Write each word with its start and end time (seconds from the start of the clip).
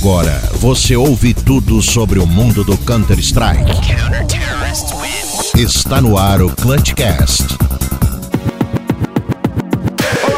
Agora 0.00 0.40
você 0.54 0.96
ouve 0.96 1.34
tudo 1.34 1.82
sobre 1.82 2.18
o 2.18 2.26
mundo 2.26 2.64
do 2.64 2.74
Counter-Strike. 2.78 3.70
Está 5.54 6.00
no 6.00 6.16
ar 6.16 6.40
o 6.40 6.48
Clutchcast. 6.56 7.44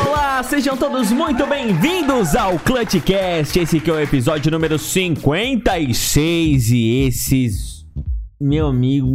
Olá, 0.04 0.42
sejam 0.42 0.76
todos 0.76 1.12
muito 1.12 1.46
bem-vindos 1.46 2.34
ao 2.34 2.58
Clutchcast. 2.58 3.56
Esse 3.56 3.78
que 3.78 3.88
é 3.88 3.92
o 3.92 4.00
episódio 4.00 4.50
número 4.50 4.80
56 4.80 6.68
e 6.70 7.04
esses 7.06 7.81
meu 8.42 8.66
amigo. 8.66 9.14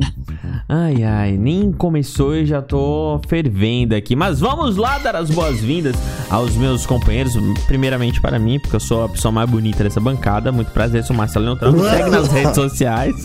Ai, 0.69 1.03
ai, 1.03 1.31
nem 1.37 1.71
começou 1.71 2.35
e 2.35 2.45
já 2.45 2.61
tô 2.61 3.19
fervendo 3.27 3.93
aqui. 3.95 4.15
Mas 4.15 4.39
vamos 4.39 4.77
lá 4.77 4.97
dar 4.97 5.15
as 5.15 5.29
boas-vindas 5.29 5.95
aos 6.29 6.55
meus 6.55 6.85
companheiros. 6.85 7.33
Primeiramente 7.67 8.21
para 8.21 8.39
mim, 8.39 8.59
porque 8.59 8.75
eu 8.75 8.79
sou 8.79 9.03
a 9.05 9.09
pessoa 9.09 9.31
mais 9.31 9.49
bonita 9.49 9.83
dessa 9.83 9.99
bancada. 9.99 10.51
Muito 10.51 10.71
prazer, 10.71 11.03
sou 11.03 11.15
Marcelo. 11.15 11.55
Me 11.55 11.89
segue 11.89 12.09
nas 12.09 12.27
redes 12.29 12.55
sociais. 12.55 13.15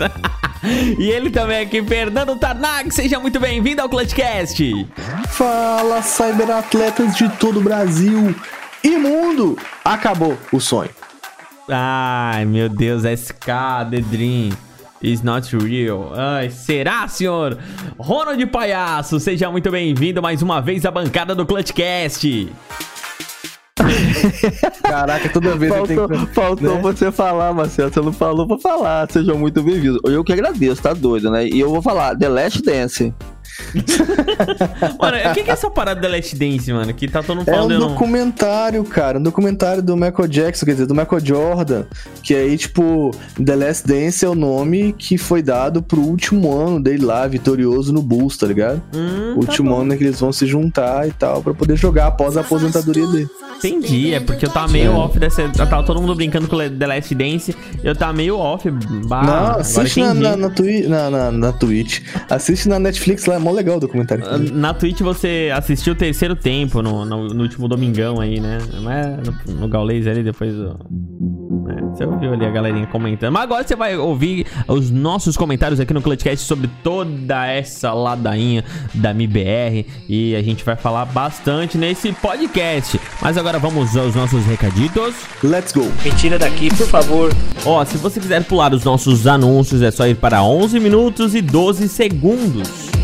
e 0.98 1.04
ele 1.08 1.30
também 1.30 1.60
aqui, 1.62 1.82
Fernando 1.82 2.36
Tarnag. 2.36 2.90
Seja 2.92 3.20
muito 3.20 3.38
bem-vindo 3.38 3.80
ao 3.80 3.88
Clutchcast. 3.88 4.86
Fala, 5.28 6.02
cyberatletas 6.02 7.14
de 7.16 7.28
todo 7.28 7.60
o 7.60 7.62
Brasil 7.62 8.34
e 8.82 8.90
mundo. 8.96 9.56
Acabou 9.84 10.36
o 10.52 10.58
sonho. 10.60 10.90
Ai, 11.68 12.44
meu 12.44 12.68
Deus, 12.68 13.04
SK, 13.04 13.46
The 13.90 14.00
Dream 14.00 14.50
is 15.02 15.22
not 15.22 15.54
real. 15.56 16.12
Ai, 16.14 16.50
será, 16.50 17.08
senhor? 17.08 17.58
Ronald 17.98 18.44
Palhaço, 18.46 19.18
seja 19.18 19.50
muito 19.50 19.70
bem-vindo 19.70 20.22
mais 20.22 20.42
uma 20.42 20.60
vez 20.60 20.84
à 20.84 20.90
bancada 20.90 21.34
do 21.34 21.44
Clutchcast. 21.44 22.52
Caraca, 24.82 25.28
toda 25.30 25.56
vez 25.56 25.72
faltou, 25.72 25.96
eu 25.96 26.08
tenho 26.08 26.26
que... 26.26 26.34
Faltou 26.34 26.74
né? 26.76 26.82
você 26.82 27.10
falar, 27.10 27.52
Marcelo. 27.52 27.92
Você 27.92 28.00
não 28.00 28.12
falou 28.12 28.46
pra 28.46 28.58
falar. 28.58 29.10
Sejam 29.10 29.36
muito 29.38 29.62
bem-vindos. 29.62 30.00
Eu 30.04 30.22
que 30.22 30.32
agradeço, 30.32 30.82
tá 30.82 30.92
doido, 30.92 31.30
né? 31.30 31.46
E 31.46 31.58
eu 31.58 31.70
vou 31.70 31.82
falar 31.82 32.16
The 32.16 32.28
Last 32.28 32.62
Dance. 32.62 33.12
mano, 35.00 35.16
o 35.30 35.34
que, 35.34 35.42
que 35.42 35.50
é 35.50 35.52
essa 35.52 35.70
parada 35.70 36.00
da 36.00 36.08
Last 36.08 36.36
Dance, 36.36 36.72
mano? 36.72 36.92
Que 36.94 37.08
tá 37.08 37.22
todo 37.22 37.36
mundo 37.36 37.46
falando. 37.46 37.72
É 37.72 37.76
um 37.76 37.88
documentário, 37.88 38.82
não... 38.82 38.90
cara. 38.90 39.18
Um 39.18 39.22
documentário 39.22 39.82
do 39.82 39.96
Michael 39.96 40.28
Jackson, 40.28 40.66
quer 40.66 40.72
dizer, 40.72 40.86
do 40.86 40.94
Michael 40.94 41.24
Jordan. 41.24 41.84
Que 42.22 42.34
aí, 42.34 42.56
tipo, 42.56 43.10
The 43.44 43.56
Last 43.56 43.86
Dance 43.86 44.24
é 44.24 44.28
o 44.28 44.34
nome 44.34 44.94
que 44.96 45.18
foi 45.18 45.42
dado 45.42 45.82
pro 45.82 46.00
último 46.00 46.56
ano 46.56 46.80
dele 46.80 47.04
lá, 47.04 47.26
vitorioso 47.26 47.92
no 47.92 48.02
Bulls, 48.02 48.36
tá 48.36 48.46
ligado? 48.46 48.82
Hum, 48.94 49.34
o 49.36 49.40
último 49.40 49.74
tá 49.74 49.82
ano 49.82 49.96
que 49.96 50.04
eles 50.04 50.20
vão 50.20 50.32
se 50.32 50.46
juntar 50.46 51.06
e 51.08 51.12
tal, 51.12 51.42
pra 51.42 51.54
poder 51.54 51.76
jogar 51.76 52.06
após 52.06 52.36
a 52.36 52.40
aposentadoria 52.40 53.06
dele. 53.06 53.28
Entendi, 53.58 54.12
é 54.12 54.18
porque 54.18 54.44
eu 54.44 54.50
tava 54.50 54.72
meio 54.72 54.90
é. 54.90 54.94
off 54.94 55.18
dessa. 55.18 55.48
Tava 55.50 55.84
todo 55.84 56.00
mundo 56.00 56.14
brincando 56.16 56.48
com 56.48 56.56
The 56.56 56.86
Last 56.86 57.14
Dance. 57.14 57.56
Eu 57.84 57.94
tava 57.94 58.12
meio 58.12 58.36
off. 58.36 58.68
Bah, 59.06 59.22
não, 59.22 59.60
assiste 59.60 60.00
na, 60.00 60.14
na, 60.14 60.36
na, 60.36 60.50
twi 60.50 60.82
na, 60.88 61.10
na, 61.10 61.30
na 61.30 61.52
Twitch. 61.52 62.00
Assiste 62.28 62.68
na 62.68 62.80
Netflix 62.80 63.26
lá, 63.26 63.31
é 63.32 63.38
mó 63.38 63.50
legal 63.50 63.76
o 63.76 63.80
documentário. 63.80 64.24
Ah, 64.26 64.38
na 64.38 64.74
Twitch 64.74 65.00
você 65.00 65.50
assistiu 65.54 65.92
o 65.92 65.96
terceiro 65.96 66.36
tempo 66.36 66.82
no, 66.82 67.04
no, 67.04 67.28
no 67.28 67.42
último 67.42 67.68
domingão 67.68 68.20
aí, 68.20 68.40
né? 68.40 68.58
Mas 68.82 69.28
no, 69.46 69.60
no 69.60 69.68
Gaules 69.68 70.06
ali 70.06 70.22
depois. 70.22 70.52
É, 70.52 71.80
você 71.80 72.04
ouviu 72.04 72.32
ali 72.32 72.44
a 72.44 72.50
galerinha 72.50 72.86
comentando. 72.86 73.32
Mas 73.32 73.42
agora 73.42 73.66
você 73.66 73.76
vai 73.76 73.96
ouvir 73.96 74.46
os 74.66 74.90
nossos 74.90 75.36
comentários 75.36 75.80
aqui 75.80 75.92
no 75.92 76.02
Clutchcast 76.02 76.46
sobre 76.46 76.68
toda 76.82 77.46
essa 77.46 77.92
ladainha 77.92 78.64
da 78.94 79.12
MIBR. 79.12 79.86
E 80.08 80.34
a 80.34 80.42
gente 80.42 80.64
vai 80.64 80.76
falar 80.76 81.04
bastante 81.06 81.76
nesse 81.78 82.12
podcast. 82.12 83.00
Mas 83.20 83.36
agora 83.36 83.58
vamos 83.58 83.96
aos 83.96 84.14
nossos 84.14 84.44
recaditos. 84.46 85.14
Let's 85.42 85.72
go. 85.72 85.84
Me 86.04 86.10
tira 86.12 86.38
daqui, 86.38 86.68
por 86.74 86.86
favor. 86.86 87.30
Ó, 87.64 87.84
se 87.84 87.96
você 87.96 88.18
quiser 88.18 88.42
pular 88.44 88.72
os 88.72 88.84
nossos 88.84 89.26
anúncios, 89.26 89.82
é 89.82 89.90
só 89.90 90.06
ir 90.06 90.16
para 90.16 90.42
11 90.42 90.80
minutos 90.80 91.34
e 91.34 91.42
12 91.42 91.88
segundos. 91.88 93.01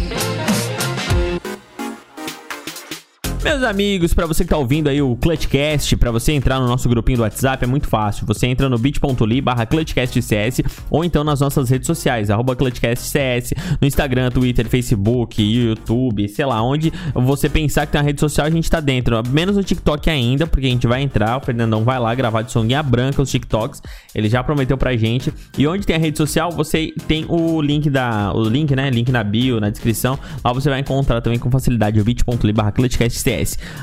Meus 3.43 3.62
amigos, 3.62 4.12
para 4.12 4.26
você 4.26 4.43
que 4.43 4.50
tá 4.50 4.56
ouvindo 4.56 4.88
aí 4.88 5.00
o 5.00 5.15
Clutchcast, 5.15 5.97
para 5.97 6.10
você 6.10 6.32
entrar 6.32 6.59
no 6.59 6.66
nosso 6.66 6.88
grupinho 6.88 7.19
do 7.19 7.22
WhatsApp 7.22 7.65
é 7.65 7.69
muito 7.69 7.87
fácil. 7.87 8.26
Você 8.26 8.49
entra 8.49 8.69
no 8.69 8.76
bit.ly 8.76 9.41
barra 9.41 9.65
ClutchCastCS 9.65 10.62
ou 10.91 11.04
então 11.04 11.22
nas 11.22 11.41
nossas 11.41 11.71
redes 11.71 11.87
sociais, 11.87 12.31
arroba 12.31 12.56
ClutchCastCS, 12.56 13.54
no 13.81 13.87
Instagram, 13.87 14.31
Twitter, 14.31 14.66
Facebook, 14.66 15.41
YouTube, 15.41 16.28
sei 16.28 16.44
lá, 16.47 16.60
onde 16.60 16.93
você 17.15 17.48
pensar 17.48 17.87
que 17.87 17.93
tem 17.93 18.00
uma 18.00 18.04
rede 18.04 18.21
social, 18.21 18.44
a 18.44 18.50
gente 18.50 18.69
tá 18.69 18.81
dentro. 18.81 19.16
Menos 19.28 19.56
no 19.56 19.62
TikTok 19.62 20.10
ainda, 20.10 20.47
porque 20.47 20.66
a 20.66 20.71
gente 20.71 20.87
vai 20.88 21.00
entrar, 21.00 21.37
o 21.37 21.41
Fernandão 21.41 21.84
vai 21.84 21.98
lá 22.00 22.12
gravar 22.16 22.43
de 22.43 22.50
songuinha 22.50 22.82
branca 22.82 23.22
os 23.22 23.31
TikToks, 23.31 23.81
ele 24.15 24.28
já 24.28 24.43
prometeu 24.43 24.77
pra 24.77 24.97
gente. 24.97 25.32
E 25.56 25.66
onde 25.66 25.87
tem 25.87 25.94
a 25.94 25.98
rede 25.98 26.19
social, 26.19 26.50
você 26.50 26.93
tem 27.06 27.25
o 27.28 27.62
link 27.62 27.88
da... 27.88 28.32
o 28.34 28.43
link, 28.43 28.75
né? 28.75 28.91
Link 28.91 29.12
na 29.12 29.22
bio, 29.22 29.60
na 29.60 29.71
descrição. 29.71 30.19
Lá 30.44 30.53
você 30.53 30.69
vai 30.69 30.81
encontrar 30.81 31.21
também 31.21 31.38
com 31.38 31.50
facilidade 31.50 32.00
o 32.00 32.04
bit.ly 32.04 32.53
barra 32.53 32.72
ClutchCastCS 32.72 33.28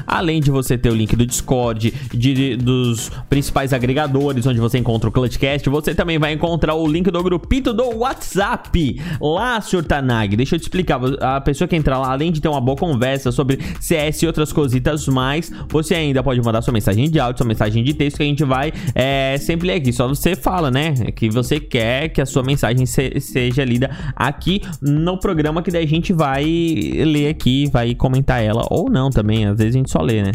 Além 0.08 0.42
de 0.42 0.50
você 0.50 0.78
ter 0.78 0.90
o 0.90 0.96
link 0.96 1.16
do 1.16 1.26
Discord, 1.26 1.94
de, 2.14 2.56
dos 2.56 3.12
principais 3.30 3.74
agregadores 3.74 4.46
onde 4.46 4.60
você 4.60 4.78
encontra 4.78 5.10
o 5.10 5.12
Clutchcast, 5.12 5.70
você 5.70 5.94
também 5.94 6.18
vai 6.18 6.34
encontrar 6.34 6.76
o 6.76 6.88
link 6.88 7.10
do 7.12 7.24
grupito 7.24 7.74
do 7.74 7.98
WhatsApp. 7.98 9.02
Lá, 9.22 9.62
Sr. 9.62 9.84
Tanag, 9.84 10.36
deixa 10.36 10.56
eu 10.56 10.60
te 10.60 10.64
explicar. 10.64 11.00
A 11.22 11.42
pessoa 11.42 11.68
que 11.68 11.76
entrar 11.76 12.00
lá, 12.00 12.12
além 12.12 12.32
de 12.32 12.42
ter 12.42 12.48
uma 12.48 12.62
boa 12.62 12.78
conversa 12.78 13.32
sobre 13.32 13.60
CS 13.80 14.24
e 14.24 14.28
outras 14.28 14.52
cositas 14.52 15.08
mais, 15.08 15.52
você 15.70 15.96
ainda 15.96 16.24
pode 16.24 16.42
mandar 16.42 16.62
sua 16.62 16.74
mensagem 16.74 17.10
de 17.10 17.20
áudio, 17.20 17.40
sua 17.40 17.48
mensagem 17.48 17.84
de 17.84 17.94
texto 17.94 18.18
que 18.18 18.24
a 18.24 18.26
gente 18.26 18.44
vai 18.44 18.72
é, 18.94 19.38
sempre 19.40 19.68
ler 19.68 19.74
aqui. 19.76 19.94
Só 19.94 20.08
você 20.08 20.36
fala, 20.36 20.72
né? 20.72 20.94
Que 21.16 21.30
você 21.30 21.60
quer 21.60 22.10
que 22.10 22.22
a 22.22 22.26
sua 22.26 22.44
mensagem 22.44 22.86
se, 22.86 23.20
seja 23.20 23.64
lida 23.64 23.90
aqui 24.16 24.62
no 24.82 25.20
programa, 25.20 25.62
que 25.62 25.72
daí 25.72 25.84
a 25.84 25.88
gente 25.88 26.14
vai 26.14 26.44
ler 26.44 27.30
aqui, 27.30 27.70
vai 27.72 27.94
comentar 27.94 28.44
ela 28.44 28.64
ou 28.70 28.90
não 28.90 29.10
também 29.10 29.35
às 29.44 29.58
vezes 29.58 29.76
a 29.76 29.78
gente 29.80 29.92
só 29.92 30.02
lê, 30.02 30.22
né? 30.22 30.32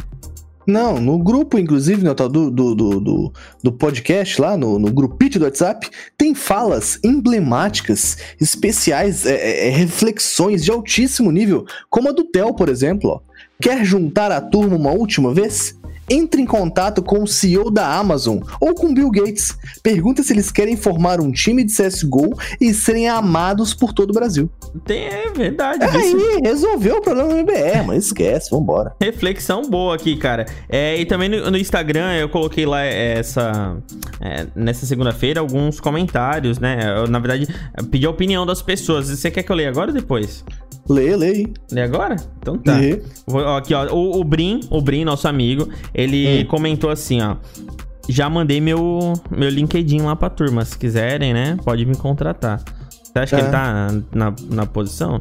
Não, 0.67 1.01
no 1.01 1.19
grupo, 1.19 1.59
inclusive, 1.59 2.05
no, 2.05 2.15
do, 2.15 2.51
do, 2.51 2.75
do, 2.75 3.33
do, 3.63 3.73
podcast 3.73 4.41
lá, 4.41 4.57
no, 4.57 4.79
no 4.79 4.93
grupito 4.93 5.39
do 5.39 5.45
WhatsApp, 5.45 5.89
tem 6.19 6.35
falas 6.35 7.01
emblemáticas, 7.03 8.19
especiais, 8.41 9.25
é, 9.25 9.35
é, 9.35 9.69
é, 9.69 9.71
reflexões 9.71 10.63
de 10.63 10.71
altíssimo 10.71 11.33
nível, 11.33 11.65
como 11.89 12.09
a 12.09 12.13
do 12.13 12.25
Theo, 12.25 12.55
por 12.55 12.69
exemplo. 12.69 13.11
Ó. 13.11 13.21
Quer 13.61 13.85
juntar 13.85 14.31
a 14.31 14.41
turma 14.41 14.77
uma 14.77 14.93
última 14.93 15.33
vez? 15.33 15.80
Entre 16.11 16.43
em 16.43 16.47
contato 16.47 17.03
com 17.03 17.23
o 17.23 17.27
CEO 17.27 17.71
da 17.71 17.95
Amazon 17.95 18.41
ou 18.61 18.75
com 18.75 18.93
Bill 18.93 19.11
Gates. 19.11 19.57
Pergunta 19.83 20.23
se 20.23 20.33
eles 20.33 20.51
querem 20.51 20.77
formar 20.77 21.21
um 21.21 21.31
time 21.31 21.63
de 21.63 21.73
CSGO 21.73 22.37
e 22.61 22.75
serem 22.75 23.09
amados 23.09 23.73
por 23.73 23.93
todo 23.93 24.11
o 24.11 24.13
Brasil. 24.13 24.51
Tem, 24.85 25.05
é 25.05 25.31
verdade. 25.31 25.85
É 25.85 25.89
aí, 25.89 26.41
resolveu 26.43 26.97
o 26.97 27.01
problema 27.01 27.29
do 27.29 27.37
MBR, 27.37 27.87
mas 27.87 28.07
esquece, 28.07 28.51
vambora. 28.51 28.95
Reflexão 29.01 29.63
boa 29.63 29.95
aqui, 29.95 30.17
cara. 30.17 30.47
É, 30.69 30.99
e 30.99 31.07
também 31.07 31.29
no, 31.29 31.51
no, 31.51 31.57
Instagram 31.57 32.13
eu 32.15 32.29
coloquei 32.29 32.67
lá 32.67 32.83
é, 32.83 33.19
essa. 33.19 33.77
É, 34.21 34.47
nessa 34.55 34.87
segunda-feira 34.87 35.41
alguns 35.41 35.81
comentários, 35.81 36.59
né? 36.59 36.95
Eu, 36.99 37.07
na 37.09 37.19
verdade, 37.19 37.49
pedi 37.91 38.07
a 38.07 38.11
opinião 38.11 38.45
das 38.45 38.63
pessoas. 38.63 39.09
Você 39.09 39.31
quer 39.31 39.43
que 39.43 39.51
eu 39.51 39.57
leia 39.57 39.69
agora 39.69 39.91
ou 39.91 39.95
depois? 39.95 40.45
Leia, 40.91 41.17
leia. 41.17 41.49
Lê 41.71 41.83
agora? 41.83 42.17
Então 42.41 42.59
tá. 42.59 42.77
Lê. 42.77 43.01
Aqui, 43.57 43.73
ó. 43.73 43.87
O, 43.95 44.21
o 44.21 44.25
Brim, 44.25 44.61
o 44.69 44.83
Brim, 44.83 45.05
nosso 45.05 45.29
amigo, 45.29 45.69
ele 45.95 46.43
hum. 46.43 46.47
comentou 46.47 46.91
assim, 46.91 47.23
ó. 47.23 47.37
Já 48.09 48.29
mandei 48.29 48.61
meu, 48.61 49.13
meu 49.31 49.49
LinkedIn 49.49 50.01
lá 50.01 50.17
pra 50.17 50.29
turma. 50.29 50.65
Se 50.65 50.77
quiserem, 50.77 51.33
né? 51.33 51.57
Pode 51.65 51.87
me 51.87 51.97
contratar. 51.97 52.61
Você 53.05 53.19
acha 53.21 53.37
é. 53.37 53.39
que 53.39 53.45
ele 53.45 53.53
tá 53.53 53.89
na, 54.13 54.35
na 54.51 54.67
posição? 54.67 55.21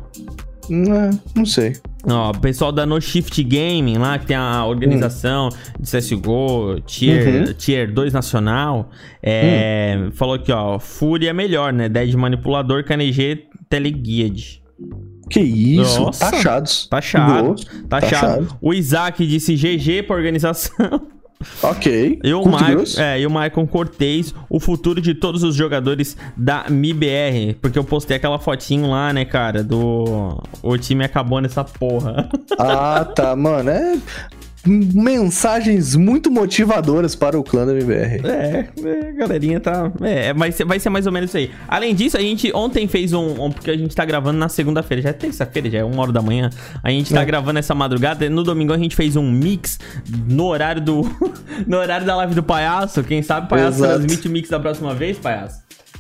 Não, 0.68 0.96
é, 0.96 1.09
não 1.35 1.46
sei. 1.46 1.74
Ó, 2.07 2.31
o 2.31 2.40
pessoal 2.40 2.72
da 2.72 2.86
No 2.86 3.00
Shift 3.00 3.44
Gaming 3.44 3.97
lá, 3.97 4.18
que 4.18 4.25
tem 4.25 4.36
a 4.36 4.66
organização 4.66 5.50
hum. 5.50 5.81
de 5.81 5.92
CSGO, 5.92 6.80
Tier, 6.86 7.48
uhum. 7.48 7.54
tier 7.54 7.92
2 7.92 8.13
Nacional, 8.13 8.89
é, 9.22 10.00
hum. 10.00 10.12
falou 10.12 10.36
aqui, 10.36 10.51
ó, 10.51 10.80
Fúria 10.80 11.30
é 11.30 11.33
melhor, 11.33 11.72
né? 11.74 11.88
Dead 11.89 12.13
Manipulador, 12.15 12.83
KNG, 12.83 13.45
Teleguiad. 13.69 14.63
Que 15.29 15.39
isso, 15.39 16.01
Nossa, 16.01 16.31
taxados. 16.31 16.87
Taxado, 16.87 17.55
taxado. 17.87 18.57
O 18.61 18.73
Isaac 18.73 19.25
disse 19.25 19.55
GG 19.55 20.03
pra 20.07 20.15
organização. 20.15 20.73
Ok. 21.63 22.19
E 22.21 22.33
o, 22.33 22.45
Michael, 22.45 22.83
é, 22.97 23.21
e 23.21 23.25
o 23.25 23.29
Michael 23.29 23.67
Cortez, 23.67 24.35
o 24.49 24.59
futuro 24.59 24.99
de 24.99 25.13
todos 25.13 25.41
os 25.41 25.55
jogadores 25.55 26.17
da 26.35 26.65
MIBR. 26.69 27.55
Porque 27.61 27.79
eu 27.79 27.83
postei 27.83 28.17
aquela 28.17 28.37
fotinho 28.37 28.89
lá, 28.89 29.13
né, 29.13 29.23
cara, 29.23 29.63
do. 29.63 30.37
O 30.61 30.77
time 30.77 31.05
acabou 31.05 31.39
nessa 31.39 31.63
porra. 31.63 32.27
Ah, 32.57 33.05
tá, 33.05 33.37
mano. 33.37 33.69
É. 33.69 33.97
mensagens 34.65 35.95
muito 35.95 36.29
motivadoras 36.29 37.15
para 37.15 37.39
o 37.39 37.44
clã 37.44 37.65
da 37.65 37.71
MBR. 37.73 38.21
É, 38.27 38.67
é, 38.85 39.11
galerinha 39.13 39.59
tá. 39.59 39.91
É, 40.01 40.33
vai 40.33 40.51
ser, 40.51 40.65
vai 40.65 40.79
ser 40.79 40.89
mais 40.89 41.06
ou 41.06 41.11
menos 41.11 41.29
isso 41.29 41.38
aí. 41.38 41.51
Além 41.67 41.95
disso, 41.95 42.17
a 42.17 42.21
gente 42.21 42.51
ontem 42.53 42.88
fez 42.88 43.13
um. 43.13 43.45
um- 43.45 43.51
porque 43.51 43.71
a 43.71 43.77
gente 43.77 43.95
tá 43.95 44.06
gravando 44.06 44.38
na 44.38 44.50
segunda-feira, 44.50 45.01
já 45.03 45.09
é 45.09 45.13
terça-feira, 45.13 45.69
já 45.69 45.79
é 45.79 45.83
uma 45.83 46.01
hora 46.01 46.11
da 46.11 46.21
manhã. 46.21 46.50
A 46.83 46.89
gente 46.89 47.13
tá 47.13 47.21
É. 47.21 47.25
gravando 47.25 47.59
essa 47.59 47.73
madrugada. 47.73 48.29
No 48.29 48.44
domingo 48.44 48.73
a 48.73 48.77
gente 48.77 48.95
fez 48.95 49.15
um 49.15 49.29
mix 49.31 49.79
no 50.27 50.45
horário 50.45 50.81
do. 50.81 51.01
no 51.65 51.77
horário 51.77 52.05
da 52.05 52.15
live 52.17 52.35
do 52.35 52.44
palhaço. 52.44 53.03
Quem 53.03 53.21
sabe 53.21 53.45
o 53.47 53.50
palhaço 53.50 53.79
Exato. 53.79 53.94
transmite 54.00 54.27
o 54.27 54.31
mix 54.31 54.50
da 54.50 54.59
próxima 54.59 54.94
vez, 54.94 55.17
palhaço. 55.17 55.59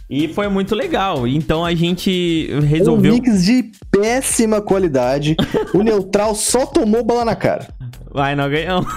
E 0.09 0.27
foi 0.27 0.47
muito 0.47 0.73
legal. 0.73 1.27
Então 1.27 1.63
a 1.63 1.73
gente 1.75 2.49
Um 2.51 2.59
resolveu. 2.61 3.13
mix 3.13 3.43
de 3.45 3.71
péssima 3.91 4.59
qualidade. 4.59 5.35
o 5.73 5.83
neutral 5.83 6.33
só 6.33 6.65
tomou 6.65 7.03
bala 7.03 7.23
na 7.25 7.35
cara. 7.35 7.67
Vai, 8.11 8.35
não 8.35 8.49
ganhamos. 8.49 8.87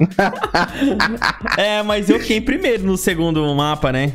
é, 1.56 1.82
mas 1.82 2.08
eu 2.08 2.18
fiquei 2.20 2.40
primeiro 2.40 2.84
no 2.84 2.96
segundo 2.96 3.42
mapa, 3.54 3.92
né? 3.92 4.12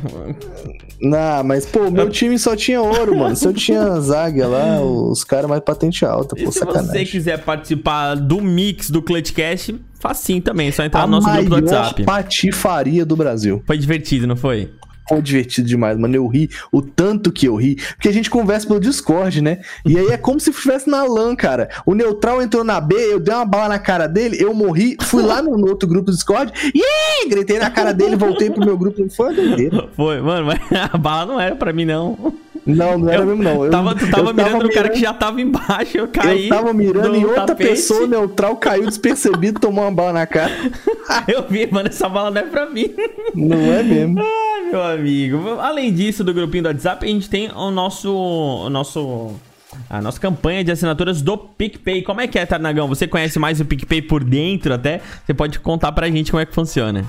Não, 1.00 1.44
mas, 1.44 1.64
pô, 1.64 1.90
meu 1.90 2.10
time 2.10 2.38
só 2.38 2.56
tinha 2.56 2.80
ouro, 2.82 3.16
mano. 3.16 3.36
Se 3.36 3.46
eu 3.46 3.52
tinha 3.52 4.00
zaga 4.00 4.46
lá, 4.48 4.80
os 4.80 5.22
caras 5.22 5.48
mais 5.48 5.62
patente 5.62 6.04
alta, 6.04 6.34
E 6.38 6.44
pô, 6.44 6.50
se 6.50 6.58
você 6.58 6.64
sacanagem. 6.66 7.06
quiser 7.06 7.38
participar 7.44 8.16
do 8.16 8.40
mix 8.40 8.90
do 8.90 9.00
Clutchcast, 9.00 9.76
facinho 10.00 10.42
também, 10.42 10.68
é 10.68 10.72
só 10.72 10.82
entrar 10.84 11.02
A 11.02 11.06
no 11.06 11.20
nosso 11.20 11.30
grupo 11.30 11.48
do 11.48 11.54
WhatsApp. 11.72 12.02
patifaria 12.04 13.06
do 13.06 13.14
Brasil. 13.16 13.62
Foi 13.66 13.78
divertido, 13.78 14.26
não 14.26 14.36
foi? 14.36 14.70
Foi 15.08 15.22
divertido 15.22 15.66
demais, 15.66 15.96
mano. 15.98 16.14
Eu 16.14 16.26
ri 16.26 16.50
o 16.70 16.82
tanto 16.82 17.32
que 17.32 17.46
eu 17.46 17.56
ri. 17.56 17.76
Porque 17.94 18.08
a 18.08 18.12
gente 18.12 18.28
conversa 18.28 18.66
pelo 18.66 18.80
Discord, 18.80 19.40
né? 19.40 19.60
E 19.84 19.98
aí 19.98 20.08
é 20.08 20.16
como 20.16 20.38
se 20.38 20.50
estivesse 20.50 20.88
na 20.88 21.04
LAN, 21.04 21.34
cara. 21.34 21.68
O 21.86 21.94
neutral 21.94 22.42
entrou 22.42 22.62
na 22.62 22.80
B, 22.80 22.94
eu 22.94 23.18
dei 23.18 23.34
uma 23.34 23.44
bala 23.44 23.68
na 23.68 23.78
cara 23.78 24.06
dele, 24.06 24.36
eu 24.40 24.52
morri, 24.52 24.96
fui 25.02 25.22
lá 25.22 25.40
no, 25.42 25.56
no 25.56 25.68
outro 25.68 25.88
grupo 25.88 26.06
do 26.06 26.12
Discord, 26.12 26.52
e 26.74 27.28
gritei 27.28 27.58
na 27.58 27.70
cara 27.70 27.92
dele, 27.92 28.16
voltei 28.16 28.50
pro 28.50 28.64
meu 28.64 28.76
grupo. 28.76 29.08
Foi. 29.10 29.34
Foi, 29.94 30.20
mano, 30.20 30.46
mas 30.46 30.60
a 30.92 30.96
bala 30.96 31.26
não 31.26 31.40
era 31.40 31.56
pra 31.56 31.72
mim, 31.72 31.84
não. 31.84 32.32
Não, 32.68 32.98
não 32.98 33.08
era 33.08 33.22
Eu 33.22 33.26
mesmo, 33.26 33.42
não. 33.42 33.64
Eu, 33.64 33.70
tava, 33.70 33.94
tu 33.94 34.10
tava 34.10 34.30
eu 34.30 34.34
mirando 34.34 34.52
no 34.64 34.68
cara 34.68 34.88
mirando- 34.88 34.90
que 34.92 35.00
já 35.00 35.12
tava 35.14 35.40
embaixo, 35.40 35.96
eu 35.98 36.08
caí. 36.08 36.48
Eu 36.48 36.54
tava 36.54 36.72
mirando 36.72 37.10
do 37.10 37.16
em 37.16 37.24
outra 37.24 37.46
tapete. 37.46 37.70
pessoa, 37.70 38.04
o 38.04 38.06
neutral 38.06 38.56
caiu 38.56 38.84
despercebido, 38.86 39.58
tomou 39.58 39.84
uma 39.84 39.90
bala 39.90 40.12
na 40.12 40.26
cara. 40.26 40.52
Eu 41.26 41.44
vi, 41.48 41.66
mano, 41.70 41.88
essa 41.88 42.08
bala 42.08 42.30
não 42.30 42.40
é 42.40 42.44
pra 42.44 42.68
mim. 42.68 42.94
Não 43.34 43.56
é 43.72 43.82
mesmo. 43.82 44.20
Ai, 44.20 44.70
meu 44.70 44.82
amigo. 44.82 45.58
Além 45.60 45.92
disso, 45.92 46.22
do 46.22 46.34
grupinho 46.34 46.64
do 46.64 46.66
WhatsApp, 46.68 47.04
a 47.04 47.08
gente 47.08 47.28
tem 47.30 47.50
o 47.50 47.70
nosso. 47.70 48.14
O 48.14 48.68
nosso. 48.68 49.34
A 49.88 50.00
nossa 50.02 50.20
campanha 50.20 50.62
de 50.64 50.70
assinaturas 50.70 51.22
do 51.22 51.36
PicPay. 51.38 52.02
Como 52.02 52.20
é 52.20 52.26
que 52.26 52.38
é, 52.38 52.44
Tarnagão? 52.44 52.88
Você 52.88 53.06
conhece 53.06 53.38
mais 53.38 53.60
o 53.60 53.64
PicPay 53.64 54.02
por 54.02 54.22
dentro 54.24 54.74
até? 54.74 55.00
Você 55.24 55.32
pode 55.32 55.58
contar 55.60 55.92
pra 55.92 56.08
gente 56.10 56.30
como 56.30 56.40
é 56.42 56.46
que 56.46 56.54
funciona. 56.54 57.04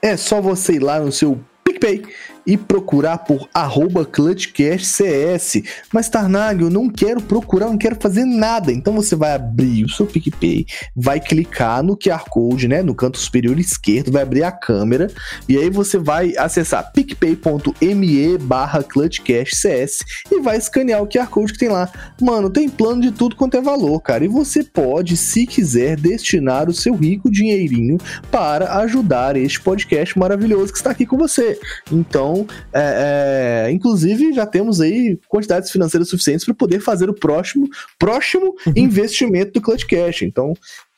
É 0.00 0.16
só 0.16 0.40
você 0.40 0.74
ir 0.74 0.80
lá 0.82 0.98
no 1.00 1.10
seu 1.12 1.38
PicPay 1.64 2.02
e 2.46 2.56
procurar 2.56 3.18
por 3.18 3.48
arroba 3.52 4.04
ClutchCastCS. 4.04 5.62
Mas, 5.92 6.08
Tarnag, 6.08 6.62
eu 6.62 6.70
não 6.70 6.88
quero 6.88 7.20
procurar, 7.22 7.66
não 7.66 7.78
quero 7.78 7.96
fazer 8.00 8.24
nada. 8.24 8.72
Então 8.72 8.94
você 8.94 9.16
vai 9.16 9.32
abrir 9.32 9.84
o 9.84 9.88
seu 9.88 10.06
PicPay, 10.06 10.66
vai 10.94 11.20
clicar 11.20 11.82
no 11.82 11.96
QR 11.96 12.24
Code, 12.28 12.68
né? 12.68 12.82
No 12.82 12.94
canto 12.94 13.18
superior 13.18 13.58
esquerdo, 13.58 14.12
vai 14.12 14.22
abrir 14.22 14.42
a 14.42 14.52
câmera. 14.52 15.10
E 15.48 15.56
aí 15.56 15.70
você 15.70 15.98
vai 15.98 16.36
acessar 16.36 16.92
picpay.me 16.92 18.38
barra 18.38 18.82
ClutchCastCS 18.82 19.98
e 20.30 20.40
vai 20.40 20.56
escanear 20.56 21.02
o 21.02 21.08
QR 21.08 21.28
Code 21.28 21.52
que 21.52 21.58
tem 21.58 21.68
lá. 21.68 21.90
Mano, 22.20 22.50
tem 22.50 22.68
plano 22.68 23.02
de 23.02 23.12
tudo 23.12 23.36
quanto 23.36 23.56
é 23.56 23.60
valor, 23.60 24.00
cara. 24.00 24.24
E 24.24 24.28
você 24.28 24.62
pode, 24.62 25.16
se 25.16 25.46
quiser, 25.46 25.96
destinar 25.96 26.68
o 26.68 26.74
seu 26.74 26.94
rico 26.94 27.30
dinheirinho 27.30 27.98
para 28.30 28.78
ajudar 28.78 29.36
este 29.36 29.60
podcast 29.60 30.18
maravilhoso 30.18 30.72
que 30.72 30.78
está 30.78 30.90
aqui 30.90 31.06
com 31.06 31.16
você. 31.16 31.58
Então, 31.90 32.33
é, 32.72 33.66
é, 33.66 33.70
inclusive, 33.70 34.32
já 34.32 34.46
temos 34.46 34.80
aí 34.80 35.18
quantidades 35.28 35.70
financeiras 35.70 36.08
suficientes 36.08 36.44
para 36.44 36.54
poder 36.54 36.80
fazer 36.80 37.08
o 37.08 37.14
próximo, 37.14 37.68
próximo 37.98 38.54
investimento 38.74 39.52
do 39.52 39.60
Clutch 39.60 39.84
Cash. 39.84 40.22
Então, 40.22 40.54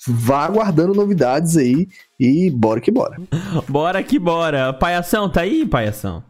vá 0.07 0.45
aguardando 0.45 0.95
novidades 0.95 1.57
aí 1.57 1.89
e 2.19 2.51
bora 2.51 2.81
que 2.81 2.91
bora. 2.91 3.17
Bora 3.69 4.03
que 4.03 4.19
bora. 4.19 4.73
Paiação, 4.73 5.29
tá 5.29 5.43
aí, 5.43 5.67
Paiação? 5.67 6.23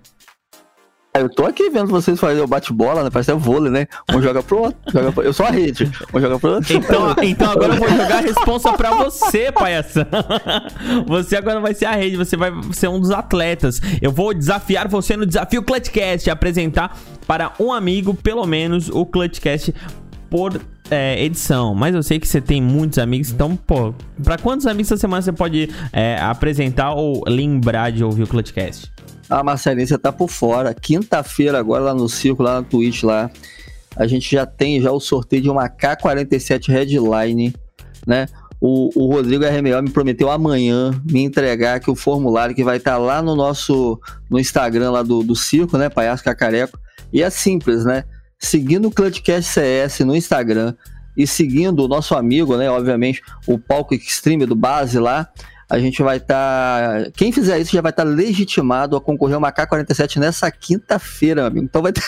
Eu 1.20 1.28
tô 1.28 1.44
aqui 1.44 1.70
vendo 1.70 1.88
vocês 1.88 2.18
fazerem 2.18 2.42
o 2.42 2.46
bate-bola, 2.46 3.04
né? 3.04 3.10
Parece 3.10 3.30
até 3.30 3.40
vôlei, 3.40 3.70
né? 3.70 3.86
Um 4.12 4.20
joga 4.20 4.42
pro 4.42 4.62
outro. 4.62 4.76
Joga 4.92 5.12
pro... 5.12 5.22
Eu 5.22 5.32
sou 5.32 5.46
a 5.46 5.50
rede. 5.50 5.90
Um 6.12 6.20
joga 6.20 6.38
pro 6.38 6.54
outro. 6.54 6.76
Então, 6.76 7.14
então 7.22 7.50
agora 7.50 7.74
eu 7.74 7.78
vou 7.78 7.88
jogar 7.88 8.18
a 8.18 8.20
responsa 8.20 8.72
pra 8.72 8.90
você, 8.94 9.50
Paiação. 9.52 10.06
Você 11.06 11.36
agora 11.36 11.60
vai 11.60 11.74
ser 11.74 11.86
a 11.86 11.92
rede, 11.92 12.16
você 12.16 12.36
vai 12.36 12.52
ser 12.72 12.88
um 12.88 13.00
dos 13.00 13.10
atletas. 13.10 13.80
Eu 14.00 14.12
vou 14.12 14.32
desafiar 14.32 14.88
você 14.88 15.16
no 15.16 15.26
desafio 15.26 15.62
Clutchcast, 15.62 16.30
apresentar 16.30 16.96
para 17.26 17.52
um 17.58 17.72
amigo, 17.72 18.14
pelo 18.14 18.46
menos, 18.46 18.88
o 18.88 19.04
Clutchcast 19.04 19.74
por 20.30 20.60
é, 20.90 21.22
edição. 21.22 21.74
Mas 21.74 21.94
eu 21.94 22.02
sei 22.02 22.18
que 22.18 22.26
você 22.26 22.40
tem 22.40 22.60
muitos 22.60 22.98
amigos, 22.98 23.30
então, 23.30 23.56
pô, 23.56 23.94
pra 24.22 24.38
quantos 24.38 24.66
amigos 24.66 24.90
essa 24.90 25.00
semana 25.00 25.22
você 25.22 25.32
pode 25.32 25.68
é, 25.92 26.18
apresentar 26.20 26.92
ou 26.94 27.22
lembrar 27.26 27.90
de 27.90 28.04
ouvir 28.04 28.24
o 28.24 28.26
Clutchcast? 28.26 28.92
A 29.28 29.42
Marcelinha, 29.42 29.86
você 29.86 29.98
tá 29.98 30.12
por 30.12 30.28
fora. 30.28 30.72
Quinta-feira, 30.72 31.58
agora 31.58 31.84
lá 31.84 31.94
no 31.94 32.08
circo, 32.08 32.42
lá 32.42 32.60
na 32.60 32.62
Twitch, 32.62 33.02
lá. 33.02 33.30
A 33.96 34.06
gente 34.06 34.30
já 34.30 34.46
tem 34.46 34.80
já 34.80 34.92
o 34.92 35.00
sorteio 35.00 35.42
de 35.42 35.50
uma 35.50 35.68
K47 35.68 36.68
Headline, 36.68 37.54
né? 38.06 38.26
O, 38.60 38.90
o 38.94 39.12
Rodrigo 39.12 39.44
RMO 39.44 39.82
me 39.82 39.90
prometeu 39.90 40.30
amanhã 40.30 40.90
me 41.10 41.22
entregar 41.22 41.76
aqui 41.76 41.90
o 41.90 41.94
formulário 41.94 42.54
que 42.54 42.64
vai 42.64 42.78
estar 42.78 42.96
lá 42.96 43.20
no 43.20 43.36
nosso 43.36 44.00
no 44.30 44.38
Instagram 44.38 44.90
lá 44.90 45.02
do, 45.02 45.22
do 45.22 45.34
circo, 45.34 45.76
né? 45.76 45.88
Palhaço 45.88 46.24
Cacareco. 46.24 46.78
E 47.12 47.22
é 47.22 47.30
simples, 47.30 47.84
né? 47.84 48.04
Seguindo 48.38 48.88
o 48.88 48.90
Clutchcast 48.90 49.52
CS 49.52 50.00
no 50.00 50.14
Instagram 50.14 50.74
e 51.16 51.26
seguindo 51.26 51.84
o 51.84 51.88
nosso 51.88 52.14
amigo, 52.14 52.56
né? 52.56 52.70
Obviamente, 52.70 53.22
o 53.46 53.58
palco 53.58 53.94
Extreme 53.94 54.44
do 54.44 54.54
base 54.54 54.98
lá. 54.98 55.28
A 55.68 55.78
gente 55.80 56.00
vai 56.02 56.18
estar. 56.18 57.10
Quem 57.16 57.32
fizer 57.32 57.58
isso 57.58 57.72
já 57.72 57.80
vai 57.82 57.90
estar 57.90 58.04
legitimado 58.04 58.96
a 58.96 59.00
concorrer 59.00 59.34
a 59.34 59.38
uma 59.38 59.50
K47 59.52 60.18
nessa 60.18 60.48
quinta-feira, 60.50 61.46
amigo. 61.46 61.64
Então 61.64 61.82
vai 61.82 61.92
ter. 61.92 62.02